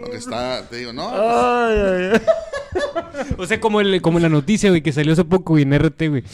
lo 0.00 0.10
que 0.10 0.16
está, 0.16 0.68
te 0.68 0.76
digo, 0.76 0.92
no. 0.92 1.08
Ay, 1.12 1.76
ay, 1.78 2.10
ay. 2.14 2.20
O 3.38 3.46
sea, 3.46 3.60
como, 3.60 3.80
el, 3.80 4.00
como 4.02 4.18
la 4.18 4.28
noticia, 4.28 4.70
güey, 4.70 4.82
que 4.82 4.92
salió 4.92 5.12
hace 5.12 5.24
poco, 5.24 5.54
güey, 5.54 5.62
en 5.62 5.72
RT, 5.78 6.08
güey. 6.08 6.24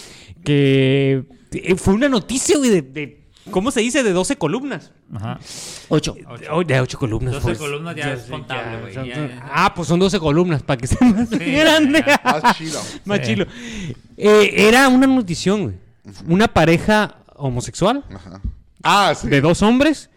Que 0.44 1.23
eh, 1.53 1.74
fue 1.77 1.94
una 1.94 2.09
noticia, 2.09 2.57
güey, 2.59 2.70
de, 2.70 2.82
de- 2.82 3.22
¿Cómo 3.51 3.70
se 3.70 3.81
dice? 3.81 4.02
De 4.02 4.12
12 4.12 4.36
columnas. 4.36 4.93
Ajá. 5.12 5.39
Ocho. 5.89 6.14
Oh, 6.51 6.62
de 6.62 6.81
8 6.81 6.98
columnas. 6.98 7.35
12 7.35 7.44
pues. 7.47 7.59
columnas 7.59 7.97
ya 7.97 8.12
es 8.12 8.23
sí, 8.23 8.31
contable, 8.31 8.73
ya, 8.73 8.81
güey. 8.81 8.94
ya, 8.94 9.05
ya. 9.28 9.51
Ah, 9.52 9.74
pues 9.74 9.89
son 9.89 9.98
12 9.98 10.19
columnas, 10.20 10.62
para 10.62 10.78
que 10.78 10.86
sea 10.86 11.06
más 11.06 11.28
grande. 11.31 12.05
ya. 12.06 12.20
Más 12.43 12.56
chido. 12.56 12.81
Más 13.05 13.19
Sí. 13.19 13.24
chilo. 13.27 13.47
Eh, 14.16 14.55
era 14.69 14.89
una 14.89 15.06
notición, 15.06 15.62
güey. 15.64 15.74
Una 16.28 16.48
pareja 16.48 17.16
homosexual 17.36 18.05
Ajá. 18.14 18.40
Ah, 18.82 19.12
sí. 19.14 19.28
de 19.28 19.40
dos 19.40 19.62
hombres 19.62 20.10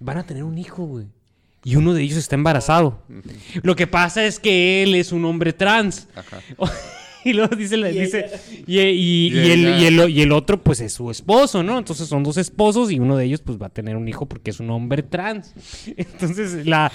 van 0.00 0.18
a 0.18 0.24
tener 0.24 0.44
un 0.44 0.56
hijo, 0.58 0.84
güey. 0.84 1.06
Y 1.64 1.76
uno 1.76 1.94
de 1.94 2.02
ellos 2.02 2.18
está 2.18 2.34
embarazado. 2.34 3.02
Lo 3.62 3.76
que 3.76 3.86
pasa 3.86 4.24
es 4.24 4.40
que 4.40 4.82
él 4.82 4.94
es 4.96 5.12
un 5.12 5.24
hombre 5.24 5.52
trans. 5.52 6.08
Ajá. 6.14 6.38
y 7.24 7.32
luego 7.32 7.54
dice, 7.56 7.76
la- 7.76 7.90
Y 7.90 7.98
dice 8.00 8.26
y, 8.66 8.78
y- 8.80 9.26
Y 9.28 9.38
y 9.38 9.50
el, 9.50 9.60
y, 9.80 9.84
el, 9.86 10.10
y 10.10 10.22
el 10.22 10.32
otro, 10.32 10.60
pues 10.62 10.80
es 10.80 10.92
su 10.92 11.10
esposo, 11.10 11.62
¿no? 11.62 11.78
Entonces 11.78 12.08
son 12.08 12.22
dos 12.22 12.36
esposos 12.36 12.90
y 12.90 12.98
uno 12.98 13.16
de 13.16 13.24
ellos, 13.26 13.40
pues 13.40 13.60
va 13.60 13.66
a 13.66 13.70
tener 13.70 13.96
un 13.96 14.08
hijo 14.08 14.26
porque 14.26 14.50
es 14.50 14.60
un 14.60 14.70
hombre 14.70 15.02
trans. 15.02 15.52
Entonces, 15.96 16.66
la 16.66 16.90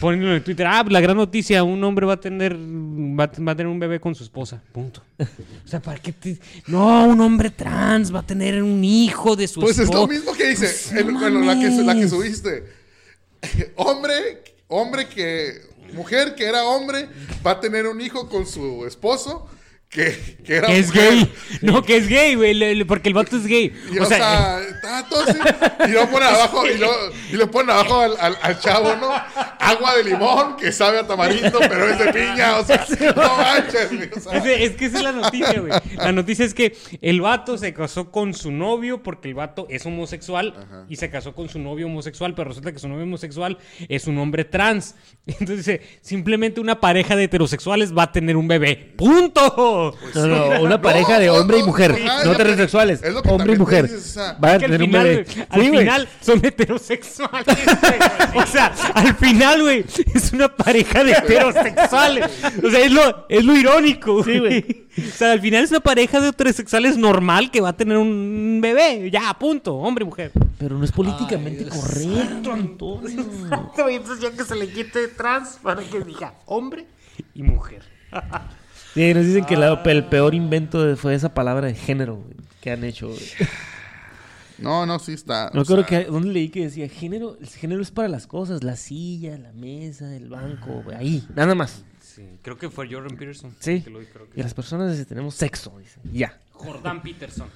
ponen 0.00 0.22
en 0.24 0.42
Twitter, 0.44 0.66
ah, 0.66 0.84
la 0.88 1.00
gran 1.00 1.16
noticia, 1.16 1.62
un 1.64 1.82
hombre 1.84 2.06
va 2.06 2.14
a 2.14 2.20
tener, 2.20 2.54
va, 2.56 3.24
a- 3.24 3.42
va 3.42 3.52
a 3.52 3.56
tener 3.56 3.66
un 3.66 3.78
bebé 3.78 4.00
con 4.00 4.14
su 4.14 4.24
esposa. 4.24 4.62
Punto. 4.72 5.02
O 5.20 5.68
sea, 5.68 5.80
¿para 5.80 5.98
qué 6.00 6.12
te- 6.12 6.38
No, 6.66 7.06
un 7.08 7.20
hombre 7.20 7.50
trans 7.50 8.14
va 8.14 8.20
a 8.20 8.26
tener 8.26 8.62
un 8.62 8.84
hijo 8.84 9.34
de 9.36 9.48
su 9.48 9.60
Pues 9.60 9.78
es 9.78 9.84
esposa. 9.84 10.00
lo 10.00 10.06
mismo 10.08 10.32
que 10.34 10.48
dice, 10.48 10.66
Pues, 10.66 10.92
el- 10.92 11.12
no 11.12 11.18
bueno, 11.20 11.40
la 11.40 11.58
que, 11.58 11.68
la 11.70 11.94
que 11.94 12.08
subiste. 12.08 12.64
hombre, 13.76 14.42
hombre 14.68 15.08
que, 15.08 15.60
mujer 15.92 16.34
que 16.34 16.44
era 16.44 16.64
hombre, 16.64 17.08
va 17.46 17.52
a 17.52 17.60
tener 17.60 17.86
un 17.86 18.00
hijo 18.00 18.28
con 18.28 18.46
su 18.46 18.84
esposo 18.86 19.48
que, 19.90 20.36
que 20.44 20.56
era 20.56 20.66
Que 20.66 20.78
es 20.78 20.88
mujer. 20.88 21.10
gay. 21.14 21.32
No, 21.62 21.82
que 21.82 21.96
es 21.96 22.08
gay, 22.08 22.34
güey, 22.34 22.84
porque 22.84 23.08
el 23.08 23.14
vato 23.14 23.36
es 23.36 23.46
gay. 23.46 23.72
Y, 23.92 23.98
o 23.98 24.04
sea, 24.04 24.60
está 24.60 25.06
todo 25.08 25.22
así, 25.22 25.38
y 25.88 25.92
lo 25.92 26.08
ponen 26.10 26.28
abajo, 26.34 26.66
y 26.66 26.76
lo, 26.76 26.90
y 27.32 27.36
lo 27.36 27.50
ponen 27.50 27.70
abajo 27.70 28.00
al, 28.00 28.14
al- 28.20 28.36
al 28.42 28.60
chavo, 28.60 28.94
¿no? 28.96 29.10
Agua 29.58 29.96
de 29.96 30.04
limón 30.04 30.56
que 30.56 30.72
sabe 30.72 30.98
a 30.98 31.06
tamarindo, 31.06 31.58
pero 31.60 31.88
es 31.88 31.98
de 31.98 32.12
piña, 32.12 32.58
o 32.58 32.64
sea, 32.64 32.84
no 33.16 33.36
manches, 33.38 33.88
güey, 33.96 34.10
o 34.14 34.20
sea. 34.20 34.32
Es, 34.38 34.44
de- 34.44 34.64
es 34.64 34.70
que 34.76 34.84
esa 34.86 34.98
es 34.98 35.04
la 35.04 35.12
noticia, 35.12 35.58
güey. 35.60 35.72
La 35.96 36.12
noticia 36.12 36.44
es 36.44 36.52
que 36.52 36.76
el 37.00 37.20
vato 37.22 37.56
se 37.56 37.72
casó 37.72 38.10
con 38.10 38.34
su 38.34 38.50
novio 38.52 39.02
porque 39.02 39.28
el 39.28 39.34
vato 39.34 39.66
es 39.70 39.86
homosexual 39.86 40.54
y 40.90 40.96
se 40.96 41.08
casó 41.08 41.34
con 41.34 41.48
su 41.48 41.58
novio 41.58 41.86
homosexual, 41.86 42.34
pero 42.34 42.48
resulta 42.50 42.72
que 42.72 42.78
su 42.78 42.88
novio 42.88 43.04
homosexual 43.04 43.56
es 43.88 44.06
un 44.06 44.18
hombre 44.18 44.44
trans. 44.44 44.94
Entonces 45.26 45.56
dice, 45.58 45.80
simplemente 46.02 46.60
una 46.60 46.78
pareja 46.78 47.16
de 47.16 47.24
heterosexuales 47.24 47.96
va 47.96 48.02
a 48.04 48.12
tener 48.12 48.36
un 48.36 48.48
bebé. 48.48 48.94
¡Punto! 48.96 49.77
No, 50.14 50.26
no, 50.26 50.62
una 50.62 50.80
pareja 50.82 51.18
de 51.18 51.26
no, 51.28 51.34
hombre 51.34 51.58
y 51.58 51.60
no, 51.60 51.66
mujer, 51.66 51.90
no 51.92 52.22
que- 52.22 52.32
heterosexuales. 52.32 53.02
es 53.02 53.12
lo 53.14 53.22
que 53.22 53.28
Hombre 53.28 53.54
y 53.54 53.58
mujer. 53.58 53.84
dices, 53.88 54.06
o 54.06 54.12
sea, 54.14 54.32
Va 54.42 54.52
a 54.54 54.58
Que 54.58 54.64
al 54.66 54.70
tener 54.72 54.80
un 54.82 54.86
final, 54.86 55.06
bebé. 55.06 55.46
al 55.50 55.60
Sí, 55.62 55.70
final 55.78 56.08
son 56.20 56.44
heterosexuales. 56.44 57.46
güey. 57.56 58.42
o 58.42 58.46
sea, 58.46 58.72
al 58.94 59.14
final, 59.16 59.62
güey, 59.62 59.84
es 60.14 60.32
una 60.32 60.48
pareja 60.54 61.04
de 61.04 61.12
heterosexuales. 61.12 62.26
O 62.64 62.70
sea, 62.70 62.80
es 62.80 62.92
lo, 62.92 63.26
es 63.28 63.44
lo 63.44 63.56
irónico, 63.56 64.24
Sí, 64.24 64.38
güey. 64.38 64.60
güey. 64.62 64.88
O 64.98 65.16
sea, 65.16 65.30
al 65.32 65.40
final 65.40 65.62
es 65.62 65.70
una 65.70 65.80
pareja 65.80 66.20
de 66.20 66.28
heterosexuales 66.30 66.96
normal 66.96 67.50
que 67.52 67.60
va 67.60 67.68
a 67.68 67.76
tener 67.76 67.96
un 67.98 68.58
bebé. 68.60 69.08
Ya, 69.12 69.32
punto. 69.38 69.76
Hombre 69.76 70.02
y 70.02 70.06
mujer. 70.06 70.32
Pero 70.58 70.76
no 70.76 70.84
es 70.84 70.90
políticamente 70.90 71.66
correcto, 71.68 72.52
Antonio. 72.52 73.20
Exacto, 73.44 73.88
y 73.90 73.94
entonces 73.94 74.20
ya 74.20 74.36
que 74.36 74.42
se 74.44 74.56
le 74.56 74.68
quite 74.68 75.06
trans 75.08 75.58
para 75.62 75.82
que 75.84 76.00
diga 76.00 76.34
hombre 76.46 76.86
y 77.34 77.42
mujer. 77.42 77.82
Sí, 78.94 79.12
nos 79.14 79.24
dicen 79.26 79.44
que 79.44 79.56
la- 79.56 79.82
el 79.84 80.04
peor 80.06 80.34
invento 80.34 80.84
de- 80.84 80.96
fue 80.96 81.14
esa 81.14 81.32
palabra 81.34 81.66
de 81.66 81.74
género 81.74 82.16
güey, 82.16 82.34
que 82.60 82.70
han 82.72 82.84
hecho. 82.84 83.08
güey. 83.08 83.20
No, 84.58 84.86
no, 84.86 84.98
sí 84.98 85.12
está. 85.12 85.50
No 85.54 85.64
creo 85.64 85.84
sea, 85.86 86.04
que 86.04 86.04
dónde 86.10 86.32
leí 86.32 86.48
que 86.48 86.64
decía 86.64 86.88
género, 86.88 87.36
el 87.40 87.46
género 87.48 87.80
es 87.80 87.92
para 87.92 88.08
las 88.08 88.26
cosas, 88.26 88.64
la 88.64 88.74
silla, 88.74 89.38
la 89.38 89.52
mesa, 89.52 90.16
el 90.16 90.28
banco, 90.28 90.82
güey, 90.82 90.96
ahí, 90.96 91.28
nada 91.36 91.54
más. 91.54 91.84
Sí, 92.00 92.26
creo 92.42 92.58
que 92.58 92.68
fue 92.68 92.92
Jordan 92.92 93.16
Peterson. 93.16 93.54
Sí. 93.60 93.82
que 93.82 93.90
lo 93.90 94.00
dijo, 94.00 94.10
creo 94.14 94.30
que- 94.30 94.40
Y 94.40 94.42
las 94.42 94.54
personas 94.54 94.90
dice, 94.90 95.04
tenemos 95.04 95.36
sexo, 95.36 95.78
dice. 95.78 96.00
Ya. 96.12 96.36
Jordan 96.50 97.00
Peterson. 97.02 97.46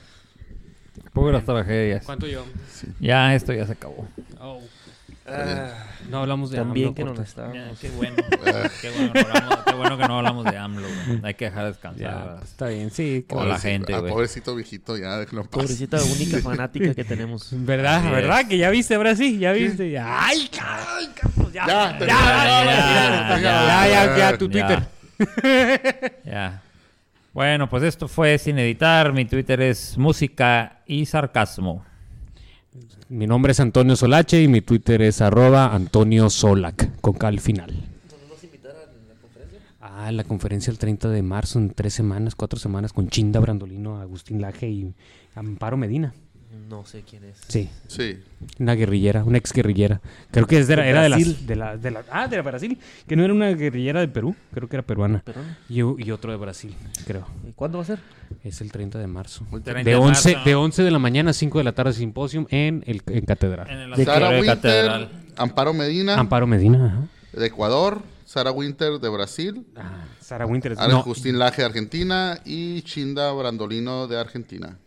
Puras 1.12 1.44
tragedias. 1.44 2.04
¿Cuánto 2.04 2.26
llevamos? 2.26 2.52
Ya, 3.00 3.34
esto 3.34 3.52
ya 3.52 3.66
se 3.66 3.72
acabó. 3.72 4.06
Oh. 4.40 4.60
No 6.10 6.18
hablamos 6.20 6.50
de 6.50 6.56
También 6.58 6.88
AMLO, 6.88 6.94
que 6.94 7.04
no 7.04 7.22
estábamos. 7.22 7.78
Qué 7.78 7.88
bueno. 7.90 8.16
qué, 8.80 8.90
bueno 8.90 9.12
no 9.14 9.20
hablamos- 9.20 9.64
qué 9.64 9.74
bueno 9.74 9.98
que 9.98 10.08
no 10.08 10.16
hablamos 10.18 10.44
de 10.44 10.56
AMLO. 10.56 10.88
güey. 11.06 11.20
Hay 11.22 11.34
que 11.34 11.44
dejar 11.46 11.66
descansar. 11.66 12.00
Ya, 12.02 12.16
¿verdad? 12.16 12.42
está 12.42 12.66
bien, 12.68 12.90
sí. 12.90 13.24
Como 13.28 13.44
la 13.44 13.54
pobrecito- 13.56 13.60
gente, 13.62 13.98
güey. 13.98 14.12
pobrecito 14.12 14.54
viejito, 14.56 14.96
ya 14.96 15.16
déjalo 15.18 15.42
en 15.42 15.46
paz. 15.48 15.62
Pobrecita 15.62 16.02
única 16.02 16.38
fanática 16.42 16.94
que 16.94 17.04
tenemos. 17.04 17.48
¿Verdad? 17.52 18.10
¿Verdad? 18.10 18.46
Que 18.48 18.58
ya 18.58 18.70
viste, 18.70 18.94
ahora 18.94 19.14
sí, 19.14 19.38
ya 19.38 19.52
viste. 19.52 19.90
Ya. 19.90 20.26
¡Ay, 20.26 20.50
Ya, 21.52 21.98
Ya, 22.00 23.86
ya, 23.88 24.16
ya, 24.16 24.38
tu. 24.38 24.48
Twitter. 24.48 24.82
Ya. 26.24 26.62
Bueno, 27.32 27.68
pues 27.70 27.82
esto 27.84 28.08
fue 28.08 28.36
sin 28.38 28.58
editar. 28.58 29.12
Mi 29.12 29.24
Twitter 29.24 29.60
es 29.60 29.96
música 29.96 30.80
y 30.86 31.06
sarcasmo. 31.06 31.84
Mi 33.08 33.26
nombre 33.26 33.52
es 33.52 33.60
Antonio 33.60 33.96
Solache 33.96 34.42
y 34.42 34.48
mi 34.48 34.62
Twitter 34.62 35.02
es 35.02 35.20
arroba 35.20 35.74
Antonio 35.74 36.30
Solac, 36.30 37.00
con 37.00 37.14
K 37.14 37.28
al 37.28 37.40
final. 37.40 37.72
Ah, 39.80 40.10
la 40.10 40.24
conferencia 40.24 40.70
el 40.70 40.78
30 40.78 41.10
de 41.10 41.22
marzo, 41.22 41.58
en 41.58 41.70
tres 41.70 41.92
semanas, 41.92 42.34
cuatro 42.34 42.58
semanas, 42.58 42.92
con 42.92 43.08
Chinda 43.08 43.40
Brandolino, 43.40 44.00
Agustín 44.00 44.40
Laje 44.40 44.70
y 44.70 44.94
Amparo 45.34 45.76
Medina. 45.76 46.14
No 46.68 46.84
sé 46.84 47.02
quién 47.08 47.24
es. 47.24 47.38
Sí, 47.48 47.68
Sí. 47.86 48.18
una 48.58 48.74
guerrillera, 48.74 49.24
una 49.24 49.38
ex 49.38 49.52
guerrillera. 49.52 50.00
Creo 50.30 50.46
que 50.46 50.58
es 50.58 50.66
de 50.68 50.76
la- 50.76 50.82
¿De 50.82 50.88
era 50.90 51.02
de 51.02 51.08
las, 51.08 51.18
Brasil? 51.20 51.46
de 51.46 51.56
la, 51.56 51.76
de 51.76 51.90
la- 51.90 52.04
Ah, 52.10 52.28
de 52.28 52.36
la 52.36 52.42
Brasil. 52.42 52.78
Que 53.06 53.16
no 53.16 53.24
era 53.24 53.32
una 53.32 53.48
guerrillera 53.50 54.00
de 54.00 54.08
Perú, 54.08 54.34
creo 54.52 54.68
que 54.68 54.76
era 54.76 54.82
peruana. 54.82 55.22
Y, 55.68 55.78
y 55.80 56.10
otro 56.10 56.30
de 56.30 56.36
Brasil, 56.38 56.74
creo. 57.06 57.26
¿y 57.48 57.52
¿Cuándo 57.52 57.78
va 57.78 57.84
a 57.84 57.86
ser? 57.86 58.00
Es 58.44 58.60
el 58.60 58.70
30 58.72 58.98
de 58.98 59.06
marzo. 59.06 59.46
30 59.50 59.72
De 59.74 59.84
de 59.84 59.96
11, 59.96 60.32
marzo. 60.34 60.48
de 60.48 60.54
11 60.54 60.82
de 60.82 60.90
la 60.90 60.98
mañana 60.98 61.30
a 61.30 61.34
5 61.34 61.58
de 61.58 61.64
la 61.64 61.72
tarde, 61.72 61.92
simposium 61.92 62.46
en, 62.50 62.82
el, 62.86 63.02
en 63.06 63.24
Catedral. 63.24 63.70
En 63.70 63.78
el 63.78 63.90
¿De 63.96 64.04
Sara 64.04 64.28
de 64.30 64.40
Winter, 64.40 64.56
Catedral. 64.56 65.10
Amparo 65.36 65.72
Medina, 65.72 66.16
Amparo 66.18 66.46
Medina, 66.46 66.86
ajá. 66.86 67.38
de 67.40 67.46
Ecuador, 67.46 68.02
Sara 68.26 68.50
Winter, 68.50 68.98
de 68.98 69.08
Brasil, 69.08 69.66
Ah, 69.76 70.04
Sara 70.20 70.46
Winter. 70.46 70.72
Ara- 70.78 70.88
No, 70.88 71.04
Laje, 71.38 71.62
de 71.62 71.66
Argentina, 71.66 72.38
y 72.44 72.82
Chinda 72.82 73.30
Brandolino, 73.32 74.06
de 74.06 74.18
Argentina. 74.18 74.78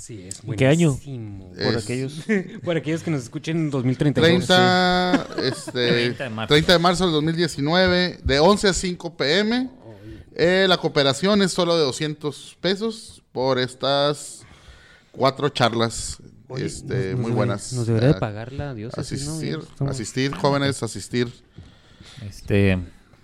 Sí, 0.00 0.22
es 0.26 0.42
¿En 0.44 0.54
qué 0.54 0.66
año? 0.66 0.96
Por 0.98 1.58
Es- 1.76 1.84
aquellos. 1.84 2.22
Por 2.64 2.76
aquellos 2.76 3.02
que 3.02 3.10
nos 3.10 3.22
escuchen 3.22 3.56
en 3.56 3.70
2032. 3.70 4.46
30, 4.46 5.26
este, 5.44 5.88
30 5.88 6.24
de 6.24 6.30
marzo. 6.30 6.48
30 6.54 6.72
de 6.72 6.78
marzo 6.78 7.04
del 7.04 7.12
2019, 7.14 8.20
de 8.24 8.38
11 8.40 8.68
a 8.68 8.72
5 8.72 9.16
pm. 9.16 9.70
Eh, 10.34 10.66
la 10.68 10.76
cooperación 10.78 11.42
es 11.42 11.52
solo 11.52 11.76
de 11.76 11.82
200 11.84 12.56
pesos 12.60 13.22
por 13.32 13.58
estas 13.58 14.46
cuatro 15.12 15.48
charlas 15.50 16.18
Oye, 16.48 16.66
este, 16.66 16.94
nos- 16.94 17.04
nos 17.12 17.16
muy 17.20 17.24
debe- 17.30 17.34
buenas. 17.36 17.72
Nos 17.74 17.86
debería 17.86 18.08
de 18.10 18.14
Ah, 18.16 18.20
pagar 18.20 18.52
la 18.52 18.74
diócesis, 18.74 19.26
¿no? 19.26 19.32
Asistir, 19.34 19.58
Ya 19.58 19.64
estamos- 19.68 19.90
asistir, 19.94 20.32
jóvenes, 20.34 20.82
asistir. 20.82 21.28
Este, 22.26 22.78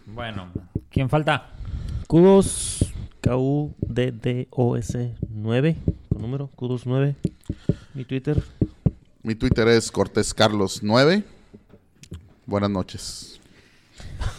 bueno, 0.07 0.53
¿quién 0.91 1.09
falta? 1.09 1.51
Kudos 2.07 2.85
K-U-D-D-O-S 3.21 5.15
9, 5.37 5.77
con 6.09 6.23
número, 6.23 6.49
Kudos 6.57 6.87
9. 6.87 7.15
Mi 7.93 8.05
Twitter. 8.07 8.43
Mi 9.23 9.35
Twitter 9.35 9.69
es 9.69 9.91
Cortés 9.91 10.33
Carlos 10.33 10.81
9. 10.83 11.25
Buenas 12.47 12.71
noches. 12.71 13.39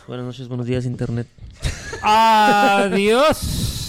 Buenas 0.07 0.26
noches, 0.26 0.48
buenos 0.48 0.65
días, 0.65 0.86
Internet. 0.86 1.28
Adiós. 2.02 3.86